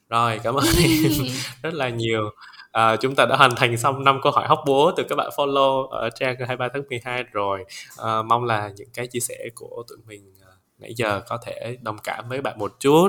rồi 0.10 0.40
cảm 0.44 0.56
ơn 0.56 0.66
em 0.84 0.92
rất 1.64 1.74
là 1.74 1.90
nhiều. 1.90 2.30
À, 2.72 2.96
chúng 2.96 3.16
ta 3.16 3.26
đã 3.26 3.36
hoàn 3.36 3.56
thành 3.56 3.78
xong 3.78 4.04
năm 4.04 4.20
câu 4.24 4.32
hỏi 4.32 4.48
hóc 4.48 4.60
búa 4.66 4.92
từ 4.98 5.04
các 5.10 5.16
bạn 5.16 5.30
follow 5.36 5.88
ở 5.88 6.10
trang 6.10 6.36
23 6.40 6.68
tháng 6.74 6.84
12 6.90 7.24
rồi. 7.24 7.66
À, 7.98 8.22
mong 8.22 8.44
là 8.44 8.72
những 8.76 8.90
cái 8.94 9.08
chia 9.08 9.20
sẻ 9.20 9.50
của 9.56 9.84
tụi 9.88 9.98
mình 10.08 10.34
nãy 10.80 10.94
giờ 10.98 11.22
có 11.28 11.38
thể 11.46 11.78
đồng 11.82 11.98
cảm 12.04 12.26
với 12.30 12.42
bạn 12.42 12.60
một 12.60 12.76
chút 12.80 13.08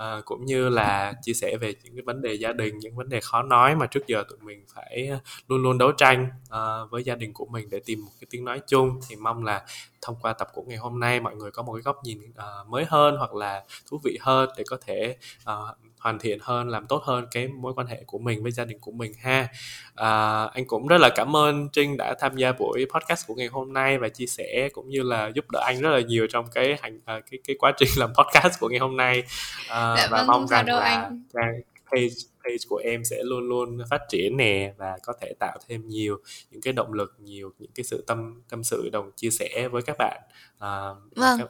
à, 0.00 0.20
cũng 0.24 0.46
như 0.46 0.68
là 0.68 1.12
chia 1.22 1.32
sẻ 1.32 1.56
về 1.56 1.74
những 1.84 1.94
cái 1.94 2.02
vấn 2.02 2.22
đề 2.22 2.34
gia 2.34 2.52
đình 2.52 2.78
những 2.78 2.96
vấn 2.96 3.08
đề 3.08 3.20
khó 3.20 3.42
nói 3.42 3.76
mà 3.76 3.86
trước 3.86 4.06
giờ 4.06 4.24
tụi 4.28 4.38
mình 4.42 4.64
phải 4.74 5.08
ờ, 5.10 5.18
luôn 5.48 5.62
luôn 5.62 5.78
đấu 5.78 5.92
tranh 5.92 6.28
à, 6.50 6.84
với 6.90 7.04
gia 7.04 7.14
đình 7.14 7.32
của 7.32 7.46
mình 7.46 7.70
để 7.70 7.80
tìm 7.86 8.04
một 8.04 8.12
cái 8.20 8.26
tiếng 8.30 8.44
nói 8.44 8.60
chung. 8.66 9.00
Thì 9.08 9.16
mong 9.16 9.44
là 9.44 9.62
thông 10.02 10.16
qua 10.22 10.32
tập 10.32 10.48
của 10.54 10.62
ngày 10.62 10.76
hôm 10.76 11.00
nay 11.00 11.20
mọi 11.20 11.36
người 11.36 11.50
có 11.50 11.62
một 11.62 11.72
cái 11.72 11.82
góc 11.82 12.04
nhìn 12.04 12.18
uh, 12.30 12.68
mới 12.68 12.84
hơn 12.88 13.16
hoặc 13.16 13.34
là 13.34 13.64
thú 13.90 14.00
vị 14.04 14.18
hơn 14.20 14.50
để 14.56 14.64
có 14.68 14.78
thể 14.86 15.16
uh, 15.42 15.76
hoàn 16.00 16.18
thiện 16.18 16.38
hơn 16.42 16.68
làm 16.68 16.86
tốt 16.86 17.02
hơn 17.04 17.26
cái 17.30 17.48
mối 17.48 17.72
quan 17.76 17.86
hệ 17.86 18.02
của 18.06 18.18
mình 18.18 18.42
với 18.42 18.52
gia 18.52 18.64
đình 18.64 18.78
của 18.80 18.90
mình 18.92 19.12
ha. 19.20 19.48
À, 19.94 20.44
anh 20.44 20.66
cũng 20.66 20.86
rất 20.86 20.98
là 21.00 21.10
cảm 21.16 21.36
ơn 21.36 21.68
trinh 21.68 21.96
đã 21.96 22.14
tham 22.20 22.36
gia 22.36 22.52
buổi 22.52 22.86
podcast 22.94 23.26
của 23.26 23.34
ngày 23.34 23.46
hôm 23.46 23.72
nay 23.72 23.98
và 23.98 24.08
chia 24.08 24.26
sẻ 24.26 24.68
cũng 24.72 24.88
như 24.88 25.02
là 25.02 25.30
giúp 25.34 25.44
đỡ 25.52 25.60
anh 25.66 25.80
rất 25.80 25.90
là 25.90 26.00
nhiều 26.00 26.26
trong 26.26 26.46
cái 26.54 26.78
hành 26.82 27.00
cái 27.06 27.40
cái 27.46 27.56
quá 27.58 27.72
trình 27.76 27.88
làm 27.96 28.10
podcast 28.14 28.60
của 28.60 28.68
ngày 28.68 28.78
hôm 28.78 28.96
nay. 28.96 29.22
À, 29.68 29.89
dạ, 29.96 30.08
và 30.10 30.18
vâng, 30.18 30.26
mong 30.26 30.48
rằng 30.48 30.66
là 30.66 30.80
anh. 30.80 31.22
trang 31.32 31.60
page 31.92 32.14
page 32.44 32.64
của 32.68 32.76
em 32.76 33.04
sẽ 33.04 33.16
luôn 33.22 33.48
luôn 33.48 33.78
phát 33.90 34.00
triển 34.08 34.36
nè 34.36 34.72
và 34.76 34.98
có 35.02 35.12
thể 35.20 35.32
tạo 35.38 35.58
thêm 35.68 35.88
nhiều 35.88 36.16
những 36.50 36.60
cái 36.60 36.72
động 36.72 36.92
lực 36.92 37.16
nhiều 37.18 37.52
những 37.58 37.70
cái 37.74 37.84
sự 37.84 38.04
tâm 38.06 38.42
tâm 38.50 38.64
sự 38.64 38.88
đồng 38.92 39.10
chia 39.16 39.30
sẻ 39.30 39.68
với 39.68 39.82
các 39.82 39.96
bạn 39.98 40.20
à, 40.58 40.88
vâng. 41.16 41.38
các, 41.38 41.48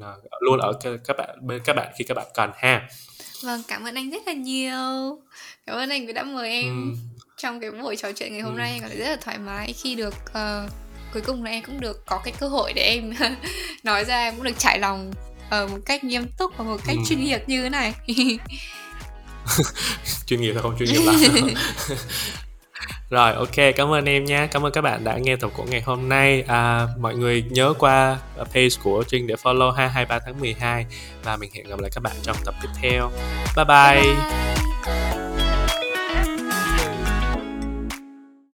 à, 0.00 0.12
luôn 0.40 0.58
ở 0.58 0.72
các 0.82 1.16
bạn 1.18 1.38
bên 1.42 1.62
các 1.64 1.76
bạn 1.76 1.92
khi 1.98 2.04
các 2.04 2.14
bạn 2.14 2.26
cần 2.34 2.50
ha 2.54 2.88
Vâng, 3.42 3.62
cảm 3.68 3.84
ơn 3.84 3.94
anh 3.94 4.10
rất 4.10 4.22
là 4.26 4.32
nhiều. 4.32 5.18
Cảm 5.66 5.76
ơn 5.76 5.90
anh 5.90 6.06
vì 6.06 6.12
đã 6.12 6.22
mời 6.22 6.50
em 6.50 6.92
ừ. 6.92 7.18
trong 7.36 7.60
cái 7.60 7.70
buổi 7.70 7.96
trò 7.96 8.12
chuyện 8.12 8.32
ngày 8.32 8.40
hôm 8.40 8.54
ừ. 8.54 8.58
nay. 8.58 8.72
Em 8.72 8.80
cảm 8.80 8.90
thấy 8.90 8.98
rất 8.98 9.08
là 9.08 9.16
thoải 9.16 9.38
mái 9.38 9.72
khi 9.72 9.94
được 9.94 10.14
uh, 10.30 10.70
cuối 11.12 11.22
cùng 11.26 11.44
là 11.44 11.50
em 11.50 11.62
cũng 11.66 11.80
được 11.80 12.06
có 12.06 12.20
cái 12.24 12.34
cơ 12.40 12.48
hội 12.48 12.72
để 12.72 12.82
em 12.82 13.14
nói 13.84 14.04
ra 14.04 14.18
em 14.18 14.34
cũng 14.34 14.44
được 14.44 14.58
trải 14.58 14.78
lòng 14.78 15.12
ở 15.54 15.64
uh, 15.64 15.70
một 15.70 15.78
cách 15.86 16.04
nghiêm 16.04 16.26
túc 16.38 16.56
và 16.56 16.64
một 16.64 16.80
cách 16.86 16.96
ừ. 16.96 17.02
chuyên 17.08 17.24
nghiệp 17.24 17.42
như 17.46 17.62
thế 17.62 17.68
này. 17.68 17.94
chuyên 20.26 20.40
nghiệp 20.40 20.52
hay 20.52 20.62
không 20.62 20.76
chuyên 20.78 20.88
nghiệp 20.88 21.00
lắm 21.06 21.16
rồi 23.10 23.32
ok 23.32 23.54
cảm 23.76 23.92
ơn 23.92 24.04
em 24.04 24.24
nha 24.24 24.46
cảm 24.46 24.62
ơn 24.62 24.72
các 24.72 24.80
bạn 24.80 25.04
đã 25.04 25.18
nghe 25.18 25.36
tập 25.36 25.50
của 25.56 25.64
ngày 25.64 25.80
hôm 25.80 26.08
nay 26.08 26.42
à, 26.42 26.86
mọi 26.98 27.14
người 27.14 27.44
nhớ 27.50 27.74
qua 27.78 28.18
page 28.36 28.68
của 28.82 29.04
Trinh 29.08 29.26
để 29.26 29.34
follow 29.42 29.70
ha 29.70 29.86
23 29.86 30.18
tháng 30.26 30.40
12 30.40 30.86
và 31.24 31.36
mình 31.36 31.50
hẹn 31.54 31.68
gặp 31.68 31.80
lại 31.80 31.90
các 31.94 32.00
bạn 32.00 32.16
trong 32.22 32.36
tập 32.44 32.54
tiếp 32.62 32.68
theo 32.82 33.10
bye 33.56 33.64
bye, 33.64 34.02
bye, 34.02 34.14
bye. 34.14 35.33